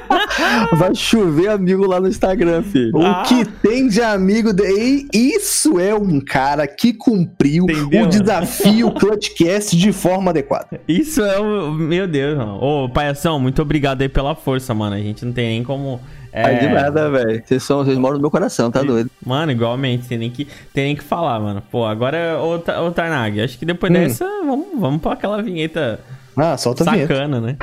vai 0.76 0.94
chover 0.94 1.48
amigo 1.48 1.86
lá 1.86 2.00
no 2.00 2.08
Instagram, 2.08 2.62
filho. 2.62 2.96
O 2.96 3.02
Ah. 3.04 3.22
que 3.26 3.44
tem 3.44 3.88
de 3.88 4.02
amigo 4.02 4.52
de... 4.52 4.64
E 5.12 5.34
Isso 5.36 5.78
é 5.80 5.94
um 5.94 6.20
cara 6.20 6.66
que 6.66 6.92
cumpriu 6.92 7.64
Entendeu? 7.64 8.04
o 8.04 8.06
desafio 8.06 8.90
Clutchcast 8.92 9.76
de 9.76 9.92
forma 9.92 10.30
adequada. 10.30 10.80
Isso 10.86 11.22
é 11.22 11.38
o. 11.40 11.72
Meu 11.72 12.06
Deus, 12.06 12.36
mano. 12.36 12.58
Ô, 12.62 12.88
Paiação, 12.88 13.40
muito 13.40 13.60
obrigado 13.62 14.02
aí 14.02 14.08
pela 14.08 14.34
força, 14.34 14.74
mano. 14.74 14.94
A 14.94 14.98
gente 15.00 15.24
não 15.24 15.32
tem 15.32 15.48
nem 15.48 15.64
como. 15.64 16.00
É... 16.36 16.44
Aí 16.46 16.58
de 16.58 16.68
nada, 16.68 17.08
velho. 17.10 17.40
Vocês, 17.46 17.62
são, 17.62 17.84
vocês 17.84 17.96
moram 17.96 18.16
no 18.16 18.20
meu 18.22 18.30
coração, 18.30 18.68
tá 18.68 18.82
doido? 18.82 19.08
Mano, 19.24 19.52
igualmente, 19.52 20.08
tem 20.08 20.18
nem 20.18 20.30
que, 20.30 20.46
tem 20.72 20.86
nem 20.86 20.96
que 20.96 21.04
falar, 21.04 21.38
mano. 21.38 21.62
Pô, 21.70 21.86
agora, 21.86 22.40
ô, 22.42 22.58
Ta- 22.58 22.82
ô 22.82 22.90
Tarnag, 22.90 23.40
acho 23.40 23.56
que 23.56 23.64
depois 23.64 23.88
Hum. 23.92 23.94
dessa, 23.94 24.24
vamos, 24.44 24.66
vamos 24.76 25.00
pra 25.00 25.12
aquela 25.12 25.40
vinheta 25.40 26.00
Ah, 26.36 26.56
solta 26.56 26.82
a 26.82 26.92
vinheta. 26.92 27.14
sacana, 27.14 27.40
né? 27.40 27.56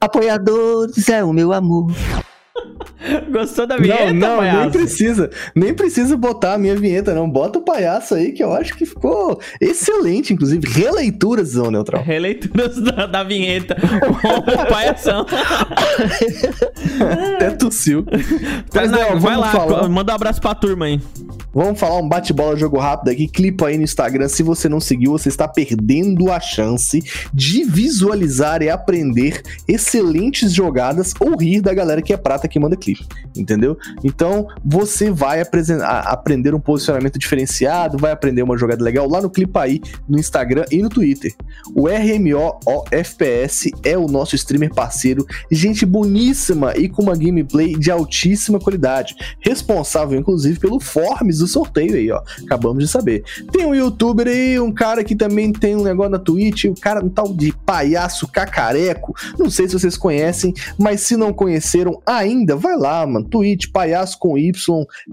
Apoiadores 0.00 1.08
é 1.08 1.22
o 1.22 1.32
meu 1.32 1.52
amor. 1.52 1.92
Gostou 3.30 3.66
da 3.66 3.76
vinheta, 3.76 4.12
Não, 4.12 4.14
não, 4.14 4.42
nem 4.42 4.50
palhaço? 4.52 4.70
precisa. 4.70 5.30
Nem 5.54 5.74
precisa 5.74 6.16
botar 6.16 6.54
a 6.54 6.58
minha 6.58 6.76
vinheta, 6.76 7.14
não. 7.14 7.28
Bota 7.28 7.58
o 7.58 7.62
palhaço 7.62 8.14
aí, 8.14 8.32
que 8.32 8.42
eu 8.42 8.52
acho 8.52 8.74
que 8.76 8.86
ficou 8.86 9.38
excelente, 9.60 10.32
inclusive. 10.32 10.66
Releituras, 10.68 11.48
Zão 11.48 11.70
Neutral. 11.70 12.02
Releituras 12.02 12.80
da, 12.80 13.06
da 13.06 13.22
vinheta 13.24 13.76
o 13.80 14.66
Paiação. 14.68 15.26
Até 17.36 17.50
tossiu. 17.50 18.04
Mas, 18.10 18.90
Tarnag, 18.90 18.92
não, 19.12 19.20
vai 19.20 19.34
vamos 19.34 19.40
lá, 19.40 19.50
falar. 19.52 19.88
manda 19.88 20.12
um 20.12 20.14
abraço 20.16 20.40
pra 20.40 20.54
turma 20.54 20.86
aí. 20.86 21.00
Vamos 21.52 21.78
falar 21.78 21.98
um 22.00 22.08
bate-bola 22.08 22.56
jogo 22.56 22.78
rápido 22.78 23.10
aqui. 23.10 23.28
Clipa 23.28 23.68
aí 23.68 23.76
no 23.76 23.84
Instagram. 23.84 24.28
Se 24.28 24.42
você 24.42 24.68
não 24.68 24.80
seguiu, 24.80 25.12
você 25.12 25.28
está 25.28 25.46
perdendo 25.46 26.32
a 26.32 26.40
chance 26.40 27.00
de 27.32 27.64
visualizar 27.64 28.60
e 28.62 28.68
aprender 28.70 29.40
excelentes 29.68 30.52
jogadas 30.52 31.14
ou 31.20 31.36
rir 31.38 31.60
da 31.60 31.72
galera 31.72 32.02
que 32.02 32.12
é 32.12 32.16
prata 32.16 32.48
que 32.54 32.60
manda 32.60 32.76
clipe. 32.76 33.04
Entendeu? 33.36 33.76
Então 34.04 34.46
você 34.64 35.10
vai 35.10 35.42
aprender 35.80 36.54
um 36.54 36.60
posicionamento 36.60 37.18
diferenciado, 37.18 37.98
vai 37.98 38.12
aprender 38.12 38.42
uma 38.42 38.56
jogada 38.56 38.82
legal 38.82 39.08
lá 39.08 39.20
no 39.20 39.28
Clipa 39.28 39.62
aí 39.62 39.80
no 40.08 40.18
Instagram 40.18 40.64
e 40.70 40.80
no 40.80 40.88
Twitter. 40.88 41.34
O 41.74 41.88
RMO 41.88 42.60
FPS 42.92 43.72
é 43.82 43.98
o 43.98 44.06
nosso 44.06 44.36
streamer 44.36 44.72
parceiro, 44.72 45.26
gente 45.50 45.84
boníssima 45.84 46.76
e 46.76 46.88
com 46.88 47.02
uma 47.02 47.16
gameplay 47.16 47.74
de 47.74 47.90
altíssima 47.90 48.60
qualidade 48.60 49.16
responsável 49.40 50.16
inclusive 50.16 50.60
pelo 50.60 50.78
Forms 50.78 51.38
do 51.38 51.48
sorteio 51.48 51.96
aí, 51.96 52.10
ó. 52.12 52.22
Acabamos 52.44 52.84
de 52.84 52.88
saber. 52.88 53.24
Tem 53.50 53.66
um 53.66 53.74
youtuber 53.74 54.28
aí, 54.28 54.60
um 54.60 54.70
cara 54.70 55.02
que 55.02 55.16
também 55.16 55.52
tem 55.52 55.74
um 55.74 55.82
negócio 55.82 56.12
na 56.12 56.18
Twitch, 56.20 56.66
o 56.66 56.80
cara 56.80 57.04
um 57.04 57.08
tal 57.08 57.34
de 57.34 57.52
palhaço 57.66 58.28
cacareco. 58.28 59.12
Não 59.36 59.50
sei 59.50 59.66
se 59.66 59.72
vocês 59.72 59.96
conhecem, 59.96 60.54
mas 60.78 61.00
se 61.00 61.16
não 61.16 61.32
conheceram 61.32 62.00
ainda, 62.06 62.43
vai 62.56 62.76
lá 62.76 63.06
mano. 63.06 63.26
Twitch, 63.26 63.66
palhaço 63.72 64.18
com 64.18 64.36
Y, 64.38 64.52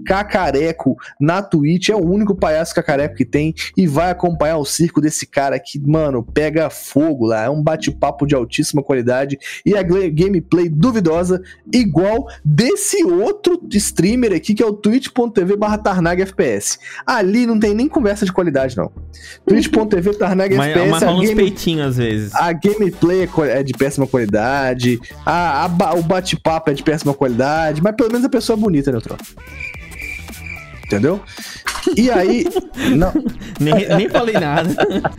cacareco 0.04 0.96
na 1.20 1.42
Twitch. 1.42 1.88
É 1.88 1.96
o 1.96 2.04
único 2.04 2.34
palhaço 2.34 2.74
cacareco 2.74 3.14
que 3.16 3.24
tem. 3.24 3.54
E 3.76 3.86
vai 3.86 4.10
acompanhar 4.10 4.58
o 4.58 4.64
circo 4.64 5.00
desse 5.00 5.26
cara 5.26 5.58
que, 5.58 5.78
mano, 5.80 6.22
pega 6.22 6.68
fogo 6.70 7.26
lá. 7.26 7.44
É 7.44 7.50
um 7.50 7.62
bate-papo 7.62 8.26
de 8.26 8.34
altíssima 8.34 8.82
qualidade. 8.82 9.38
E 9.64 9.76
a 9.76 9.82
gameplay 9.82 10.68
duvidosa, 10.68 11.42
igual 11.72 12.26
desse 12.44 13.02
outro 13.04 13.60
streamer 13.72 14.32
aqui, 14.32 14.54
que 14.54 14.62
é 14.62 14.66
o 14.66 14.72
twitch.tv 14.72 15.56
barra 15.56 15.78
Tarnag 15.78 16.22
FPS. 16.22 16.78
Ali 17.06 17.46
não 17.46 17.58
tem 17.58 17.74
nem 17.74 17.88
conversa 17.88 18.24
de 18.24 18.32
qualidade, 18.32 18.76
não. 18.76 18.90
twitch.tv 19.46 20.14
Tarnag 20.14 20.54
Mas, 20.56 20.68
FPS. 20.70 20.90
mas 20.90 21.02
a 21.02 21.06
rola 21.06 21.18
uns 21.20 21.28
game- 21.28 21.42
peitinhos 21.42 21.86
às 21.86 21.96
vezes. 21.96 22.34
a 22.34 22.52
gameplay 22.52 23.22
é 23.24 23.28
é 23.52 23.62
de 23.62 23.72
péssima 23.72 24.06
qualidade, 24.06 25.00
a, 25.24 25.64
a 25.64 25.94
o 25.94 26.02
bate-papo 26.02 26.70
é 26.70 26.74
de 26.74 26.82
péssima 26.82 27.12
qualidade, 27.14 27.21
mas 27.82 27.94
pelo 27.94 28.10
menos 28.10 28.24
a 28.24 28.28
pessoa 28.28 28.56
é 28.56 28.60
bonita, 28.60 28.90
Neutron. 28.90 29.16
Entendeu? 30.84 31.22
E 31.96 32.10
aí. 32.10 32.44
não, 32.96 33.12
Nem, 33.60 33.88
nem 33.96 34.08
falei 34.08 34.34
nada. 34.34 34.74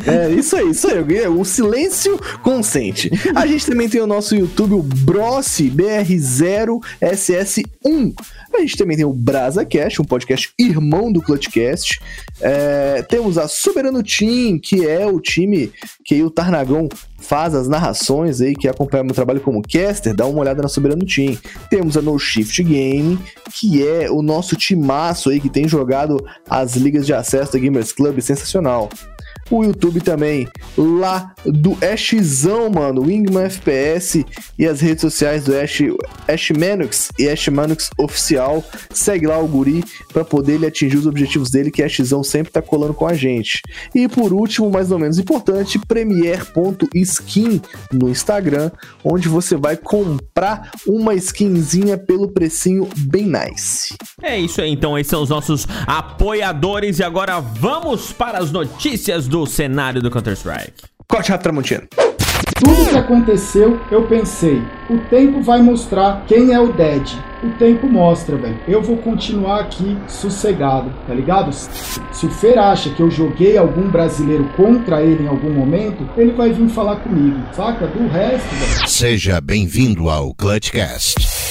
é 0.05 0.29
isso 0.31 0.55
aí, 0.55 0.69
isso 0.69 0.87
aí. 0.87 1.27
O 1.27 1.43
silêncio 1.43 2.19
consente. 2.41 3.11
A 3.35 3.45
gente 3.45 3.65
também 3.65 3.89
tem 3.89 3.99
o 4.01 4.07
nosso 4.07 4.35
YouTube, 4.35 4.75
o 4.75 4.83
Brossi 4.83 5.69
BR0SS1. 5.69 8.13
A 8.53 8.59
gente 8.59 8.77
também 8.77 8.95
tem 8.95 9.05
o 9.05 9.13
BrasaCast, 9.13 10.01
um 10.01 10.05
podcast 10.05 10.53
irmão 10.59 11.11
do 11.11 11.21
Clutchcast. 11.21 11.99
É, 12.39 13.01
temos 13.03 13.37
a 13.37 13.47
Soberano 13.47 14.03
Team, 14.03 14.59
que 14.59 14.87
é 14.87 15.05
o 15.07 15.19
time 15.19 15.71
que 16.05 16.21
o 16.23 16.29
Tarnagão 16.29 16.87
faz 17.17 17.55
as 17.55 17.67
narrações 17.67 18.41
aí, 18.41 18.53
que 18.53 18.67
acompanha 18.67 19.03
meu 19.03 19.15
trabalho 19.15 19.39
como 19.39 19.61
caster, 19.61 20.13
dá 20.13 20.25
uma 20.25 20.41
olhada 20.41 20.61
na 20.61 20.67
Soberano 20.67 21.05
Team. 21.05 21.37
Temos 21.69 21.97
a 21.97 22.01
No 22.01 22.19
Shift 22.19 22.61
Game, 22.63 23.17
que 23.53 23.87
é 23.87 24.11
o 24.11 24.21
nosso 24.21 24.55
timaço 24.55 25.29
aí 25.29 25.39
que 25.39 25.49
tem 25.49 25.67
jogado 25.67 26.23
as 26.53 26.75
ligas 26.75 27.07
de 27.07 27.15
acesso 27.15 27.53
da 27.53 27.57
Gamers 27.57 27.91
Club, 27.91 28.21
sensacional. 28.21 28.87
O 29.53 29.63
YouTube 29.63 30.01
também, 30.01 30.47
lá 30.75 31.31
do 31.45 31.77
Ashzão, 31.79 32.71
mano, 32.71 33.03
Wingman 33.03 33.43
FPS 33.43 34.25
e 34.57 34.65
as 34.65 34.81
redes 34.81 35.01
sociais 35.01 35.43
do 35.43 35.55
Ash, 35.55 35.79
Ash 36.27 36.49
e 37.19 37.29
Ash 37.29 37.49
Oficial. 37.99 38.63
Segue 38.89 39.27
lá 39.27 39.37
o 39.37 39.47
guri 39.47 39.83
pra 40.11 40.25
poder 40.25 40.53
ele 40.53 40.65
atingir 40.65 40.97
os 40.97 41.05
objetivos 41.05 41.51
dele, 41.51 41.69
que 41.69 41.83
Ashzão 41.83 42.23
sempre 42.23 42.51
tá 42.51 42.63
colando 42.63 42.95
com 42.95 43.05
a 43.05 43.13
gente. 43.13 43.61
E 43.93 44.07
por 44.07 44.33
último, 44.33 44.71
mais 44.71 44.89
ou 44.89 44.97
menos 44.97 45.19
importante, 45.19 45.77
premier.skin 45.77 47.61
no 47.91 48.09
Instagram, 48.09 48.71
onde 49.03 49.29
você 49.29 49.55
vai 49.55 49.77
comprar 49.77 50.71
uma 50.87 51.13
skinzinha 51.13 51.95
pelo 51.95 52.27
precinho 52.27 52.89
bem 52.97 53.27
nice. 53.27 53.93
É 54.19 54.35
isso 54.39 54.61
aí, 54.61 54.71
então 54.71 54.97
esses 54.97 55.11
são 55.11 55.21
os 55.21 55.29
nossos 55.29 55.67
apoiadores 55.85 56.97
e 56.97 57.03
agora 57.03 57.39
vamos 57.39 58.11
para 58.11 58.39
as 58.39 58.51
notícias 58.51 59.27
do 59.27 59.42
cenário 59.45 60.01
do 60.01 60.09
Counter-Strike. 60.11 60.83
Corte 61.07 61.29
rápido, 61.29 61.43
Tramontina. 61.43 61.83
Tudo 62.55 62.89
que 62.89 62.97
aconteceu, 62.97 63.79
eu 63.91 64.03
pensei, 64.03 64.61
o 64.89 64.97
tempo 65.09 65.41
vai 65.41 65.61
mostrar 65.61 66.23
quem 66.27 66.53
é 66.53 66.59
o 66.59 66.71
Dead. 66.71 67.07
O 67.43 67.49
tempo 67.57 67.87
mostra, 67.87 68.37
velho. 68.37 68.57
Eu 68.67 68.81
vou 68.81 68.97
continuar 68.97 69.61
aqui 69.61 69.97
sossegado, 70.07 70.89
tá 71.05 71.13
ligado? 71.13 71.51
Se 71.51 72.25
o 72.25 72.29
Fer 72.29 72.57
acha 72.57 72.89
que 72.89 73.01
eu 73.01 73.11
joguei 73.11 73.57
algum 73.57 73.89
brasileiro 73.89 74.45
contra 74.55 75.01
ele 75.01 75.23
em 75.23 75.27
algum 75.27 75.51
momento, 75.51 76.07
ele 76.15 76.31
vai 76.31 76.53
vir 76.53 76.69
falar 76.69 76.97
comigo, 76.97 77.37
saca? 77.53 77.85
Do 77.87 78.07
resto, 78.07 78.47
velho. 78.55 78.87
Seja 78.87 79.41
bem-vindo 79.41 80.09
ao 80.09 80.33
Clutchcast. 80.33 81.42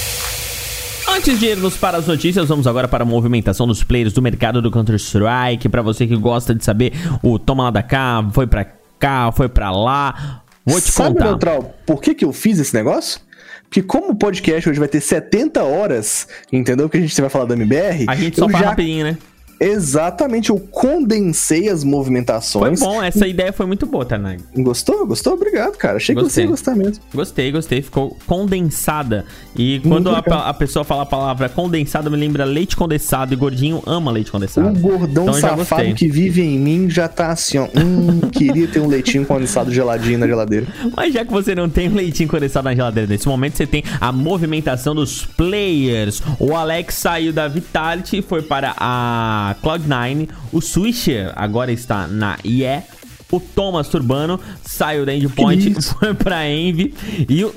Antes 1.15 1.39
de 1.39 1.47
irmos 1.47 1.77
para 1.77 1.99
as 1.99 2.07
notícias, 2.07 2.49
vamos 2.49 2.67
agora 2.67 2.89
para 2.89 3.05
a 3.05 3.07
movimentação 3.07 3.67
dos 3.67 3.85
players 3.85 4.15
do 4.15 4.23
mercado 4.23 4.63
do 4.63 4.71
Counter-Strike. 4.71 5.69
Para 5.69 5.83
você 5.83 6.07
que 6.07 6.17
gosta 6.17 6.55
de 6.55 6.65
saber, 6.65 6.95
o 7.23 7.39
toma 7.39 7.65
lá 7.65 7.71
da 7.71 7.83
cá, 7.83 8.27
foi 8.33 8.47
pra 8.47 8.65
cá, 8.99 9.31
foi 9.31 9.47
pra 9.47 9.71
lá. 9.71 10.43
Vou 10.65 10.81
te 10.81 10.91
Sabe, 10.91 11.11
contar. 11.11 11.25
Neutral, 11.27 11.75
por 11.85 12.01
que, 12.01 12.15
que 12.15 12.25
eu 12.25 12.33
fiz 12.33 12.59
esse 12.59 12.73
negócio? 12.73 13.21
Porque 13.65 13.83
como 13.83 14.13
o 14.13 14.15
podcast 14.15 14.71
hoje 14.71 14.79
vai 14.79 14.89
ter 14.89 15.03
70 15.03 15.63
horas, 15.63 16.27
entendeu? 16.51 16.89
Que 16.89 16.97
a 16.97 17.01
gente 17.01 17.21
vai 17.21 17.29
falar 17.29 17.45
da 17.45 17.55
MBR. 17.55 18.07
A 18.09 18.17
gente 18.17 18.39
só 18.39 18.49
fala 18.49 18.65
já 18.65 18.71
rapidinho, 18.71 19.05
né? 19.05 19.19
Exatamente, 19.61 20.51
eu 20.51 20.59
condensei 20.59 21.69
as 21.69 21.83
Foi 21.83 21.91
movimentações. 21.91 22.81
bom, 22.81 23.03
essa 23.03 23.27
ideia 23.27 23.53
foi 23.53 23.67
muito 23.67 23.87
boa, 23.87 24.05
Tarnag. 24.05 24.43
Gostou? 24.57 25.07
Gostou? 25.07 25.35
Obrigado, 25.35 25.77
cara. 25.77 25.97
Achei 25.97 26.15
Gostei. 26.15 26.29
que 26.29 26.35
você 26.35 26.41
ia 26.43 26.47
gostar 26.49 26.75
mesmo. 26.75 27.03
Gostei, 27.15 27.53
gostei. 27.53 27.83
Ficou 27.83 28.17
condensada. 28.27 29.25
E 29.57 29.81
quando 29.81 30.11
a, 30.11 30.19
a 30.19 30.55
pessoa 30.55 30.85
fala 30.85 31.03
a 31.03 31.07
palavra 31.07 31.49
condensado, 31.49 32.11
me 32.11 32.17
lembra 32.17 32.45
leite 32.45 32.77
condensado. 32.77 33.33
E 33.33 33.37
gordinho 33.37 33.83
ama 33.87 34.11
leite 34.11 34.31
condensado. 34.31 34.69
O 34.69 34.81
gordão 34.81 35.25
Então 35.25 35.35
safado 35.35 35.95
que 35.95 36.09
vive 36.09 36.43
em 36.43 36.59
mim 36.59 36.91
já 36.91 37.09
tá 37.09 37.29
assim, 37.29 37.59
ó. 37.59 37.69
Hum, 37.77 38.21
queria 38.33 38.67
ter 38.67 38.81
um 38.81 38.89
leitinho 38.89 39.25
condensado 39.25 39.73
geladinho 39.73 40.19
na 40.19 40.27
geladeira. 40.27 40.67
Mas 40.97 41.15
já 41.15 41.25
que 41.25 41.33
você 41.33 41.55
não 41.55 41.69
tem 41.69 41.89
um 41.89 41.95
leitinho 41.95 42.29
condensado 42.29 42.65
na 42.65 42.75
geladeira 42.75 43.09
nesse 43.09 43.29
momento, 43.29 43.57
você 43.57 43.67
tem 43.67 43.85
a 44.01 44.11
movimentação 44.11 44.95
dos 44.95 45.25
players. 45.25 46.23
O 46.39 46.55
Alex 46.55 46.95
saiu 46.97 47.33
da 47.33 47.49
Vitality 47.49 48.19
e 48.19 48.23
foi 48.23 48.43
para 48.43 48.75
a 48.79 49.42
Cloud9. 49.63 50.29
O 50.53 50.61
Swisher 50.61 51.33
agora 51.37 51.73
está 51.73 52.07
na 52.07 52.39
IE. 52.45 52.83
O 53.31 53.41
Thomas 53.41 53.89
Turbano 53.89 54.39
saiu 54.63 55.07
da 55.07 55.15
Endpoint 55.15 55.75
foi 55.99 56.13
pra 56.13 56.47
Envy. 56.49 56.95
E 57.29 57.45
o 57.45 57.55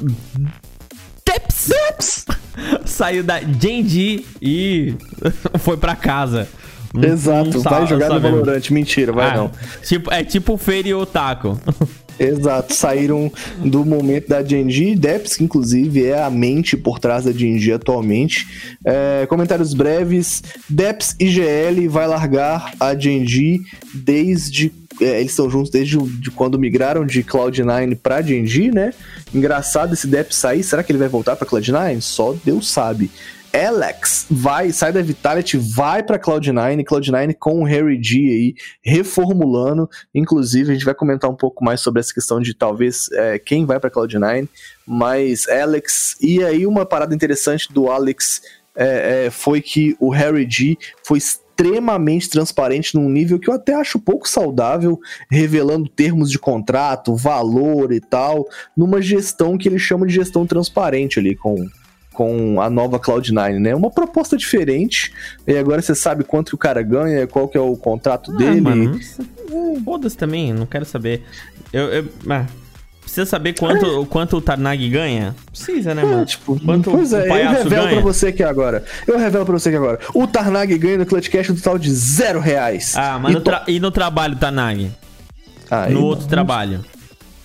Deps, 1.26 2.26
saiu 2.86 3.24
da 3.24 3.42
Genji 3.42 4.26
e 4.42 4.96
foi 5.60 5.76
pra 5.76 5.96
casa. 5.96 6.48
Exato, 7.02 7.50
não 7.50 7.62
vai 7.62 7.88
jogar 7.88 8.10
no. 8.10 8.20
Valorant. 8.22 8.70
Mentira, 8.72 9.12
vai 9.12 9.32
Ah, 9.32 9.36
não. 9.36 9.52
Tipo, 9.84 10.14
é 10.14 10.24
tipo 10.24 10.54
o 10.54 10.58
Fer 10.58 10.88
e 10.88 10.94
o 10.94 11.06
Taco. 11.06 11.60
Exato, 12.20 12.74
saíram 12.74 13.32
do 13.58 13.86
momento 13.86 14.30
da 14.30 14.44
Genji, 14.44 14.96
Deps, 14.96 15.36
que 15.36 15.44
inclusive 15.44 16.06
é 16.06 16.22
a 16.22 16.30
mente 16.30 16.78
por 16.78 17.00
trás 17.00 17.26
da 17.26 17.32
Genji 17.32 17.74
atualmente. 17.74 18.48
É, 18.86 19.26
comentários 19.28 19.74
breves: 19.74 20.42
Deps 20.70 21.16
e 21.20 21.28
GL 21.28 21.88
vai 21.90 22.08
largar 22.08 22.74
a 22.80 22.96
Genji 22.98 23.62
desde. 23.94 24.72
é, 25.02 25.20
eles 25.20 25.32
estão 25.32 25.50
juntos 25.50 25.70
desde 25.70 25.98
de 25.98 26.32
quando 26.32 26.58
migraram 26.58 27.06
de 27.06 27.24
Cloud9 27.24 27.98
pra 28.02 28.22
Genji, 28.22 28.72
né? 28.72 28.94
Engraçado 29.34 29.94
esse 29.94 30.08
Deps 30.08 30.38
sair. 30.38 30.64
Será 30.64 30.84
que 30.84 30.92
ele 30.92 31.00
vai 31.00 31.10
voltar 31.10 31.36
pra 31.36 31.48
Cloud9? 31.48 32.00
Só 32.02 32.36
Deus 32.46 32.72
sabe. 32.72 33.12
Alex 33.56 34.26
vai, 34.30 34.74
sai 34.74 34.92
da 34.92 35.02
Vitality, 35.02 35.58
vai 35.58 36.04
pra 36.04 36.20
Cloud9, 36.20 36.84
Cloud9 36.84 37.36
com 37.40 37.62
o 37.62 37.64
Harry 37.64 37.98
G 38.04 38.18
aí, 38.18 38.56
reformulando. 38.84 39.90
Inclusive, 40.14 40.72
a 40.72 40.74
gente 40.74 40.84
vai 40.84 40.94
comentar 40.94 41.30
um 41.30 41.36
pouco 41.36 41.64
mais 41.64 41.80
sobre 41.80 42.02
essa 42.02 42.14
questão 42.14 42.42
de 42.42 42.54
talvez 42.54 43.10
é, 43.14 43.40
quem 43.40 43.66
vai 43.66 43.80
pra 43.80 43.90
Cloud9, 43.90 44.50
mas 44.86 45.48
Alex. 45.48 46.18
E 46.22 46.44
aí, 46.44 46.68
uma 46.68 46.86
parada 46.86 47.16
interessante 47.16 47.72
do 47.72 47.90
Alex 47.90 48.42
é, 48.76 49.28
é, 49.28 49.30
foi 49.30 49.62
que 49.62 49.96
o 50.02 50.10
Harry 50.10 50.46
G 50.50 50.78
foi 51.02 51.18
extremamente 51.18 52.30
transparente 52.30 52.96
num 52.96 53.10
nível 53.10 53.40
que 53.40 53.50
eu 53.50 53.54
até 53.54 53.74
acho 53.74 53.98
pouco 53.98 54.28
saudável, 54.28 55.00
revelando 55.32 55.88
termos 55.88 56.30
de 56.30 56.38
contrato, 56.38 57.16
valor 57.16 57.94
e 57.94 58.02
tal, 58.02 58.46
numa 58.76 59.02
gestão 59.02 59.58
que 59.58 59.70
ele 59.70 59.80
chama 59.80 60.06
de 60.06 60.14
gestão 60.14 60.46
transparente 60.46 61.20
ali 61.20 61.34
com 61.38 61.56
com 62.16 62.60
a 62.62 62.70
nova 62.70 63.00
Cloud9, 63.00 63.60
né? 63.60 63.76
Uma 63.76 63.92
proposta 63.92 64.36
diferente. 64.38 65.12
E 65.46 65.56
agora 65.58 65.82
você 65.82 65.94
sabe 65.94 66.24
quanto 66.24 66.50
que 66.50 66.56
o 66.56 66.58
cara 66.58 66.82
ganha, 66.82 67.28
qual 67.28 67.48
que 67.48 67.58
é 67.58 67.62
o 67.62 67.76
contrato 67.78 68.32
Ah, 68.32 68.38
dele. 68.38 68.62
mano, 68.62 69.00
hum, 69.52 69.82
foda-se 69.86 70.18
também, 70.18 70.52
não 70.54 70.66
quero 70.66 70.86
saber. 70.86 71.24
Eu, 71.74 71.84
eu- 71.94 72.06
ah, 72.30 72.46
precisa 73.02 73.26
saber 73.26 73.54
quanto, 73.60 73.86
o 74.02 74.06
quanto 74.06 74.38
o 74.38 74.42
Tarnag 74.42 74.90
ganha? 74.90 75.36
Precisa, 75.52 75.94
né, 75.94 76.02
É, 76.02 76.06
mano? 76.06 76.26
tipo, 76.26 76.60
Quanto 76.64 76.90
pois 76.92 77.14
é, 77.14 77.28
eu 77.30 77.50
revelo 77.52 77.70
ganha? 77.86 77.90
pra 77.96 78.02
você 78.02 78.28
aqui 78.28 78.44
agora. 78.44 78.84
Eu 79.06 79.18
revelo 79.20 79.46
pra 79.46 79.54
você 79.60 79.70
aqui 79.70 79.78
agora. 79.78 80.00
O 80.14 80.26
Tarnag 80.26 80.76
ganha 80.78 80.98
no 80.98 81.06
Clutchcast 81.06 81.52
um 81.52 81.56
total 81.56 81.78
de 81.78 81.92
zero 81.94 82.40
reais. 82.40 82.96
Ah, 82.98 83.20
mas 83.22 83.32
e 83.32 83.36
no 83.36 83.42
tra- 83.42 83.64
e 83.68 83.80
no 83.80 83.92
trabalho, 83.92 84.36
Tarnag? 84.38 84.90
Aí, 85.70 85.94
no 85.94 86.04
outro 86.04 86.28
trabalho? 86.28 86.84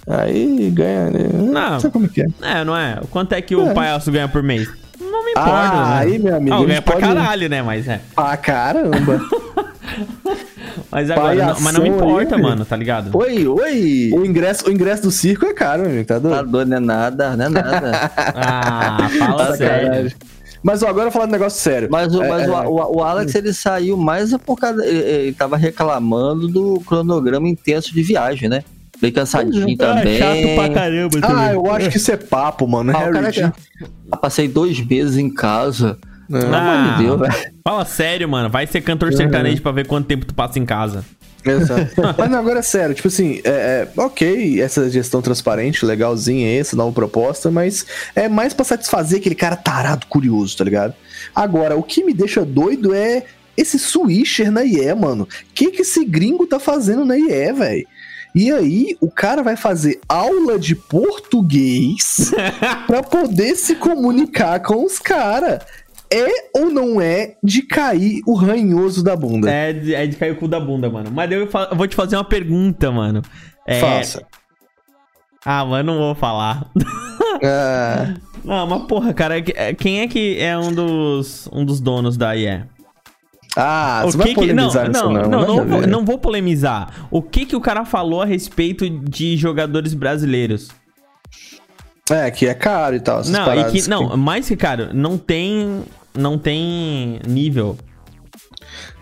Aí 0.07 0.71
ganha, 0.71 1.11
né? 1.11 1.29
Não. 1.33 1.79
Sabe 1.81 1.93
como 1.93 2.09
que 2.09 2.23
é? 2.23 2.27
É, 2.43 2.65
não 2.65 2.77
é? 2.77 3.01
Quanto 3.11 3.33
é 3.33 3.41
que 3.43 3.55
o 3.55 3.69
É. 3.71 3.75
palhaço 3.75 4.11
ganha 4.11 4.29
por 4.29 4.43
mês? 4.43 4.69
Não 5.01 5.25
me 5.25 5.31
importa, 5.33 5.51
Ah, 5.51 5.89
né? 5.91 5.97
aí, 6.13 6.19
meu 6.19 6.35
amigo, 6.37 6.57
Ah, 6.57 6.65
ganha 6.65 6.83
pra 6.83 6.95
pode- 6.95 7.07
caralho, 7.07 7.49
né? 7.49 7.63
Mas 7.63 7.87
é. 7.89 8.01
Ah, 8.17 8.37
caramba. 8.37 9.21
Mas 10.91 11.11
agora, 11.11 11.35
não- 11.35 11.47
mas 11.61 11.75
não 11.75 11.83
Palhação 11.83 11.87
importa, 11.87 12.37
aí, 12.37 12.43
mano, 12.43 12.65
tá 12.65 12.77
ligado? 12.77 13.17
Oi, 13.17 13.47
oi! 13.47 14.11
o, 14.15 14.25
ingresso, 14.25 14.69
o 14.69 14.73
ingresso 14.73 15.03
do 15.03 15.11
circo 15.11 15.47
é 15.47 15.53
caro, 15.53 15.83
meu 15.83 15.91
amigo, 15.91 16.07
tá 16.07 16.15
Tá 16.15 16.21
doido? 16.21 16.49
doido, 16.51 16.69
não 16.69 16.77
é 16.77 16.81
nada, 16.81 17.37
não 17.37 17.45
é 17.45 17.49
nada. 17.49 18.11
Ah, 18.17 19.09
fala 19.19 19.57
sério. 19.57 19.87
Sacanagem. 19.87 20.17
Mas 20.63 20.83
ó, 20.83 20.89
agora 20.89 21.11
falar 21.11 21.27
de 21.27 21.33
negócio 21.33 21.61
sério. 21.61 21.89
Mas, 21.91 22.15
o, 22.15 22.23
É, 22.23 22.29
mas 22.29 22.43
é. 22.43 22.51
o, 22.51 22.69
o- 22.69 22.97
o 22.99 23.03
Alex 23.03 23.35
ele 23.35 23.53
saiu 23.53 23.97
mais 23.97 24.33
é 24.33 24.39
por 24.39 24.57
causa. 24.59 24.85
Ele, 24.85 24.99
ele 24.99 25.33
tava 25.33 25.57
reclamando 25.57 26.47
do 26.49 26.81
cronograma 26.87 27.49
intenso 27.49 27.93
de 27.95 28.03
viagem, 28.03 28.49
né? 28.49 28.63
Bem 29.01 29.11
cansadinho 29.13 29.77
Ah, 29.81 29.95
também. 29.97 30.19
chato 30.19 30.55
pra 30.55 30.69
caramba 30.69 31.19
Ah, 31.23 31.27
também. 31.29 31.53
eu 31.55 31.71
acho 31.73 31.91
que 31.91 31.97
isso 31.97 32.13
é 32.13 32.17
papo, 32.17 32.67
mano. 32.69 32.93
Ah, 32.95 33.09
o 33.09 33.13
Harry 33.13 33.33
já- 33.33 33.53
Passei 34.21 34.47
dois 34.49 34.79
meses 34.85 35.17
em 35.17 35.31
casa. 35.33 35.97
Pelo 36.29 36.55
Ah. 36.55 36.59
amor 36.59 36.93
de 36.99 37.03
Deus, 37.05 37.21
velho. 37.21 37.53
Fala 37.65 37.85
sério, 37.85 38.29
mano. 38.29 38.49
Vai 38.51 38.67
ser 38.67 38.81
cantor 38.83 39.13
sertanejo 39.13 39.63
pra 39.63 39.73
ver 39.73 39.87
quanto 39.87 40.07
tempo 40.07 40.25
tu 40.27 40.35
passa 40.35 40.59
em 40.59 40.65
casa. 40.67 41.05
Exato. 41.45 41.91
Mas 42.19 42.31
não, 42.31 42.39
agora 42.39 42.59
é 42.59 42.63
sério, 42.63 42.95
tipo 42.95 43.09
assim, 43.09 43.41
é, 43.45 43.49
é, 43.49 43.89
ok, 43.97 44.61
essa 44.61 44.91
gestão 44.91 45.23
transparente, 45.23 45.87
legalzinha 45.87 46.61
essa, 46.61 46.77
nova 46.77 46.93
proposta, 46.93 47.51
mas 47.51 47.87
é 48.15 48.29
mais 48.29 48.53
pra 48.53 48.63
satisfazer 48.63 49.21
aquele 49.21 49.35
cara 49.35 49.57
tarado 49.57 50.05
curioso, 50.07 50.55
tá 50.59 50.65
ligado? 50.65 50.93
Agora, 51.35 51.77
o 51.79 51.83
que 51.83 52.05
me 52.05 52.13
deixa 52.13 52.45
doido 52.45 52.93
é 52.95 53.25
esse 53.57 53.79
swisher 53.79 54.53
na 54.53 54.65
IE, 54.65 54.95
mano. 54.95 55.25
O 55.25 55.55
que 55.55 55.71
que 55.71 55.81
esse 55.81 56.05
gringo 56.05 56.47
tá 56.47 56.61
fazendo 56.61 57.07
na 57.07 57.17
IE, 57.17 57.53
velho? 57.55 57.87
E 58.35 58.51
aí, 58.53 58.97
o 59.01 59.11
cara 59.11 59.43
vai 59.43 59.57
fazer 59.57 60.01
aula 60.09 60.59
de 60.59 60.75
português 60.77 62.31
pra 62.87 63.03
poder 63.03 63.57
se 63.57 63.75
comunicar 63.75 64.61
com 64.61 64.85
os 64.85 64.99
caras. 64.99 65.61
É 66.13 66.27
ou 66.59 66.71
não 66.71 67.01
é 67.01 67.37
de 67.43 67.63
cair 67.63 68.21
o 68.27 68.35
ranhoso 68.35 69.03
da 69.03 69.15
bunda? 69.15 69.49
É 69.51 69.73
de, 69.73 69.95
é 69.95 70.07
de 70.07 70.17
cair 70.17 70.33
o 70.33 70.37
cu 70.37 70.49
da 70.49 70.59
bunda, 70.59 70.91
mano. 70.91 71.09
Mas 71.13 71.31
eu, 71.31 71.49
vou 71.77 71.87
te 71.87 71.95
fazer 71.95 72.17
uma 72.17 72.25
pergunta, 72.25 72.91
mano. 72.91 73.23
É... 73.67 73.79
Faça. 73.79 74.25
Ah, 75.45 75.65
mano, 75.65 75.93
não 75.93 75.99
vou 76.01 76.15
falar. 76.15 76.69
Ah, 77.43 78.15
Não, 78.45 78.67
mas 78.67 78.83
porra, 78.87 79.13
cara, 79.13 79.39
é 79.39 79.43
que- 79.43 79.75
quem 79.75 80.01
é 80.01 80.09
que 80.09 80.39
é 80.39 80.57
um 80.59 80.73
dos, 80.73 81.49
um 81.53 81.65
dos 81.65 81.79
donos 81.81 82.17
da 82.17 82.35
IE? 82.35 82.65
Ah, 83.57 84.03
O 84.05 84.11
você 84.13 84.17
vai 84.19 84.27
que 84.29 84.35
que- 84.35 84.53
não, 84.53 84.69
polemizar 84.71 84.89
nisso 84.89 85.05
não, 85.05 85.13
não. 85.13 85.29
não, 85.29 85.47
não, 85.57 85.67
vou, 85.67 85.87
não 85.87 86.05
vou 86.05 86.19
polemizar. 86.19 87.07
O 87.11 87.21
que 87.21 87.45
que 87.47 87.57
o 87.57 87.61
cara 87.61 87.85
falou 87.85 88.23
a 88.23 88.25
respeito 88.25 88.89
de 88.89 89.37
jogadores 89.37 89.93
brasileiros? 89.95 90.69
É, 92.11 92.31
que 92.31 92.47
é 92.47 92.55
caro 92.55 92.97
e 92.97 93.01
tal. 93.01 93.23
Não, 93.25 93.55
e 93.55 93.65
que, 93.73 93.89
não, 93.89 94.17
mais 94.17 94.47
que 94.49 94.57
cara, 94.57 94.91
não 94.93 95.17
tem, 95.19 95.83
não 96.15 96.37
tem 96.39 97.21
nível. 97.27 97.77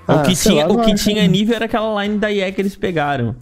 Ah, 0.06 0.16
o 0.16 0.22
que, 0.22 0.34
tinha, 0.34 0.66
lá, 0.66 0.72
o 0.72 0.80
que 0.82 0.92
acho. 0.92 1.04
tinha 1.04 1.26
nível 1.26 1.54
era 1.54 1.66
aquela 1.66 2.02
line 2.02 2.18
da 2.18 2.30
IE 2.30 2.50
que 2.52 2.60
eles 2.60 2.74
pegaram. 2.76 3.36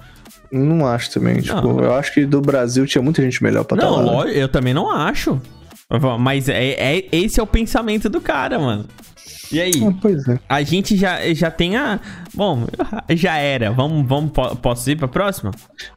Não 0.51 0.87
acho 0.87 1.11
também. 1.13 1.41
Tipo, 1.41 1.61
Não. 1.61 1.81
eu 1.81 1.95
acho 1.95 2.13
que 2.15 2.25
do 2.25 2.41
Brasil 2.41 2.87
tinha 2.87 3.03
muita 3.03 3.23
gente 3.23 3.43
melhor 3.43 3.65
pra 3.65 3.77
Não, 3.77 3.91
estar 4.01 4.03
lá. 4.05 4.13
lógico, 4.13 4.39
eu 4.39 4.49
também 4.49 4.75
não 4.75 4.91
acho. 4.91 5.41
Mas 6.19 6.49
é, 6.49 6.71
é- 6.99 7.09
esse 7.13 7.39
é 7.39 7.43
o 7.43 7.47
pensamento 7.47 8.09
do 8.09 8.21
cara, 8.21 8.59
mano. 8.59 8.87
E 9.53 9.61
aí? 9.61 9.73
Ah, 9.87 9.93
pois 10.01 10.27
é. 10.29 10.39
A 10.49 10.63
gente 10.63 10.97
já, 10.97 11.19
já 11.35 11.51
tem 11.51 11.77
a. 11.77 12.01
Bom, 12.35 12.67
já 13.11 13.37
era. 13.37 13.71
Vamos, 13.71 14.07
vamos, 14.07 14.33
po- 14.33 14.57
posso 14.57 14.91
ir 14.91 14.97
pra 14.97 15.09
próxima? 15.09 15.51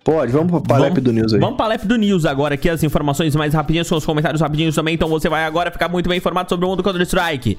Pode, 0.04 0.32
vamos 0.32 0.52
pra 0.52 0.62
Palep 0.62 0.90
Vamos- 0.90 1.04
do 1.04 1.14
News 1.14 1.34
aí. 1.34 1.40
Vamos 1.40 1.58
pra 1.58 1.68
Lep 1.68 1.86
do 1.88 1.96
News 1.98 2.26
agora, 2.26 2.54
aqui 2.56 2.70
as 2.70 2.84
informações 2.84 3.36
mais 3.36 3.54
rapidinhas 3.54 3.90
com 3.90 3.96
os 3.96 4.06
comentários 4.06 4.42
rapidinhos 4.42 4.76
também. 4.76 4.94
Então 4.96 5.08
você 5.10 5.28
vai 5.30 5.44
agora 5.46 5.72
ficar 5.72 5.90
muito 5.90 6.08
bem 6.10 6.18
informado 6.18 6.48
sobre 6.50 6.66
o 6.66 6.70
mundo 6.70 6.84
Counter-Strike. 6.84 7.58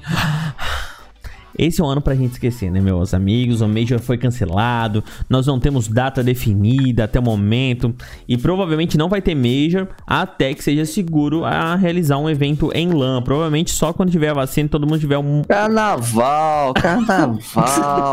Esse 1.57 1.81
é 1.81 1.83
um 1.83 1.87
ano 1.87 2.01
pra 2.01 2.15
gente 2.15 2.33
esquecer, 2.33 2.71
né, 2.71 2.79
meus 2.79 3.13
amigos? 3.13 3.61
O 3.61 3.67
Major 3.67 3.99
foi 3.99 4.17
cancelado, 4.17 5.03
nós 5.29 5.45
não 5.47 5.59
temos 5.59 5.87
data 5.87 6.23
definida 6.23 7.03
até 7.03 7.19
o 7.19 7.23
momento 7.23 7.93
e 8.27 8.37
provavelmente 8.37 8.97
não 8.97 9.09
vai 9.09 9.21
ter 9.21 9.35
Major 9.35 9.87
até 10.05 10.53
que 10.53 10.63
seja 10.63 10.85
seguro 10.85 11.43
a 11.45 11.75
realizar 11.75 12.17
um 12.17 12.29
evento 12.29 12.71
em 12.73 12.89
LAN. 12.91 13.21
Provavelmente 13.21 13.71
só 13.71 13.93
quando 13.93 14.11
tiver 14.11 14.29
a 14.29 14.33
vacina 14.33 14.65
e 14.67 14.69
todo 14.69 14.85
mundo 14.87 14.99
tiver 14.99 15.17
um. 15.17 15.41
Carnaval, 15.47 16.73
carnaval. 16.73 17.35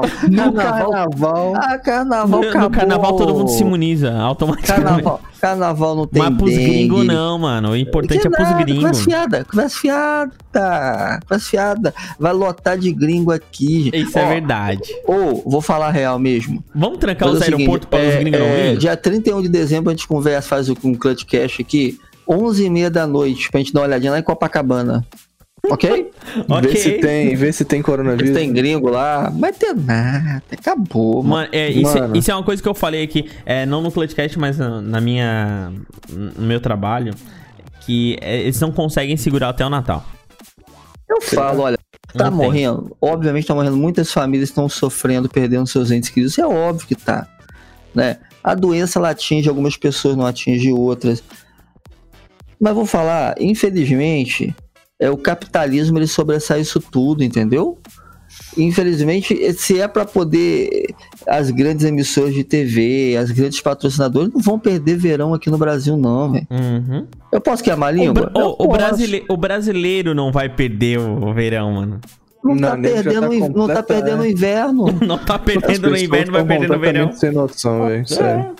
No 0.28 0.52
carnaval. 0.52 0.90
carnaval. 0.90 1.52
Ah, 1.56 1.78
carnaval 1.78 2.28
No, 2.28 2.48
acabou. 2.48 2.68
no 2.68 2.70
carnaval 2.70 3.16
todo 3.16 3.34
mundo 3.34 3.50
se 3.50 3.62
imuniza 3.62 4.16
automaticamente. 4.18 4.84
Carnaval, 4.86 5.20
carnaval 5.40 5.96
não 5.96 6.06
tem 6.06 6.22
Mas 6.22 6.36
pros 6.36 6.54
gringos 6.54 7.06
não, 7.06 7.38
mano. 7.38 7.70
O 7.70 7.76
importante 7.76 8.20
Que 8.20 8.26
é 8.26 8.30
pros 8.30 8.50
gringos. 8.58 8.78
Conversa 8.82 9.04
fiada, 9.04 9.44
conversa 9.44 9.78
fiada, 9.78 11.20
conversa 11.22 11.50
fiada. 11.50 11.94
Vai 12.18 12.32
lotar 12.32 12.78
de 12.78 12.92
gringo 12.92 13.27
aqui. 13.30 13.84
gente. 13.84 14.02
Isso 14.02 14.18
é 14.18 14.24
Ó, 14.24 14.28
verdade. 14.28 14.94
Ou, 15.06 15.42
vou 15.46 15.60
falar 15.60 15.90
real 15.90 16.18
mesmo. 16.18 16.62
Vamos 16.74 16.98
trancar 16.98 17.28
os 17.28 17.36
o 17.36 17.38
seguinte, 17.38 17.60
aeroportos 17.60 17.88
para 17.88 17.98
os 18.00 18.14
é, 18.14 18.18
gringos 18.20 18.40
não 18.40 18.46
é, 18.46 18.60
irem? 18.60 18.78
Dia 18.78 18.96
31 18.96 19.42
de 19.42 19.48
dezembro 19.48 19.90
a 19.90 19.92
gente 19.92 20.06
conversa, 20.06 20.48
faz 20.48 20.68
um 20.68 20.94
Clutch 20.94 21.24
Cash 21.24 21.60
aqui, 21.60 21.98
11h30 22.28 22.90
da 22.90 23.06
noite, 23.06 23.50
pra 23.50 23.58
gente 23.58 23.72
dar 23.72 23.80
uma 23.80 23.86
olhadinha 23.86 24.12
lá 24.12 24.18
em 24.18 24.22
Copacabana. 24.22 25.06
Ok? 25.70 26.10
Vê 26.62 26.76
se 26.76 26.92
tem, 26.98 27.34
vê 27.34 27.52
se 27.52 27.64
tem 27.64 27.82
coronavírus. 27.82 28.30
tem 28.32 28.52
gringo 28.52 28.88
lá, 28.88 29.28
vai 29.28 29.52
ter 29.52 29.74
nada, 29.74 30.42
acabou, 30.52 31.22
mano. 31.22 31.28
Mano, 31.28 31.48
é, 31.52 31.68
isso, 31.68 31.98
Mano. 31.98 32.16
isso 32.16 32.30
é 32.30 32.34
uma 32.34 32.44
coisa 32.44 32.62
que 32.62 32.68
eu 32.68 32.74
falei 32.74 33.02
aqui, 33.02 33.28
é, 33.44 33.66
não 33.66 33.82
no 33.82 33.90
Clutchcast, 33.90 34.38
mas 34.38 34.56
na, 34.56 34.80
na 34.80 35.00
minha, 35.00 35.72
no 36.08 36.46
meu 36.46 36.60
trabalho, 36.60 37.12
que 37.80 38.16
é, 38.20 38.40
eles 38.42 38.60
não 38.60 38.70
conseguem 38.70 39.16
segurar 39.16 39.48
até 39.48 39.66
o 39.66 39.70
Natal. 39.70 40.04
Eu 41.08 41.20
falo, 41.22 41.62
olha, 41.62 41.77
tá 42.14 42.30
Não 42.30 42.38
tem. 42.38 42.46
morrendo, 42.46 42.96
obviamente 43.00 43.46
tá 43.46 43.54
morrendo, 43.54 43.76
muitas 43.76 44.12
famílias 44.12 44.48
estão 44.48 44.68
sofrendo, 44.68 45.28
perdendo 45.28 45.66
seus 45.66 45.90
entes 45.90 46.08
queridos, 46.08 46.32
isso 46.32 46.40
é 46.40 46.46
óbvio 46.46 46.86
que 46.86 46.94
tá, 46.94 47.26
né? 47.94 48.18
A 48.42 48.54
doença 48.54 48.98
ela 48.98 49.10
atinge 49.10 49.48
algumas 49.48 49.76
pessoas, 49.76 50.16
não 50.16 50.24
atinge 50.24 50.72
outras. 50.72 51.22
Mas 52.60 52.74
vou 52.74 52.86
falar, 52.86 53.34
infelizmente, 53.38 54.54
é 54.98 55.10
o 55.10 55.16
capitalismo 55.16 55.98
ele 55.98 56.06
sobressai 56.06 56.60
isso 56.60 56.80
tudo, 56.80 57.22
entendeu? 57.22 57.78
Infelizmente, 58.56 59.52
se 59.54 59.80
é 59.80 59.86
para 59.86 60.04
poder 60.04 60.94
as 61.26 61.50
grandes 61.50 61.84
emissoras 61.84 62.34
de 62.34 62.42
TV, 62.44 63.16
as 63.20 63.30
grandes 63.30 63.60
patrocinadores 63.60 64.32
não 64.32 64.40
vão 64.40 64.58
perder 64.58 64.96
verão 64.96 65.34
aqui 65.34 65.50
no 65.50 65.58
Brasil 65.58 65.96
não, 65.96 66.32
velho. 66.32 66.46
Uhum. 66.50 67.06
Eu 67.30 67.40
posso 67.40 67.62
queimar 67.62 67.90
a 67.90 67.92
O, 67.92 67.96
língua? 67.96 68.32
o- 68.34 68.48
o 68.50 68.56
posso. 68.56 68.68
brasile- 68.70 69.24
o 69.28 69.36
brasileiro 69.36 70.14
não 70.14 70.32
vai 70.32 70.48
perder 70.48 70.98
o 70.98 71.32
verão, 71.34 71.72
mano. 71.72 72.00
Não, 72.42 72.54
Não, 72.54 72.68
tá 72.70 72.76
perdendo, 72.78 73.20
tá 73.20 73.28
o 73.28 73.48
não 73.50 73.66
tá 73.66 73.82
perdendo 73.82 74.22
o 74.22 74.26
inverno. 74.26 74.84
Não 75.06 75.18
tá 75.18 75.38
perdendo 75.38 75.90
no 75.90 75.96
inverno, 75.96 76.32
vai 76.32 76.44
perder 76.44 76.68
no 76.68 76.78
verão. 76.78 77.12
Sem 77.12 77.32
noção, 77.32 77.86
velho. 77.88 78.06
Sério. 78.08 78.54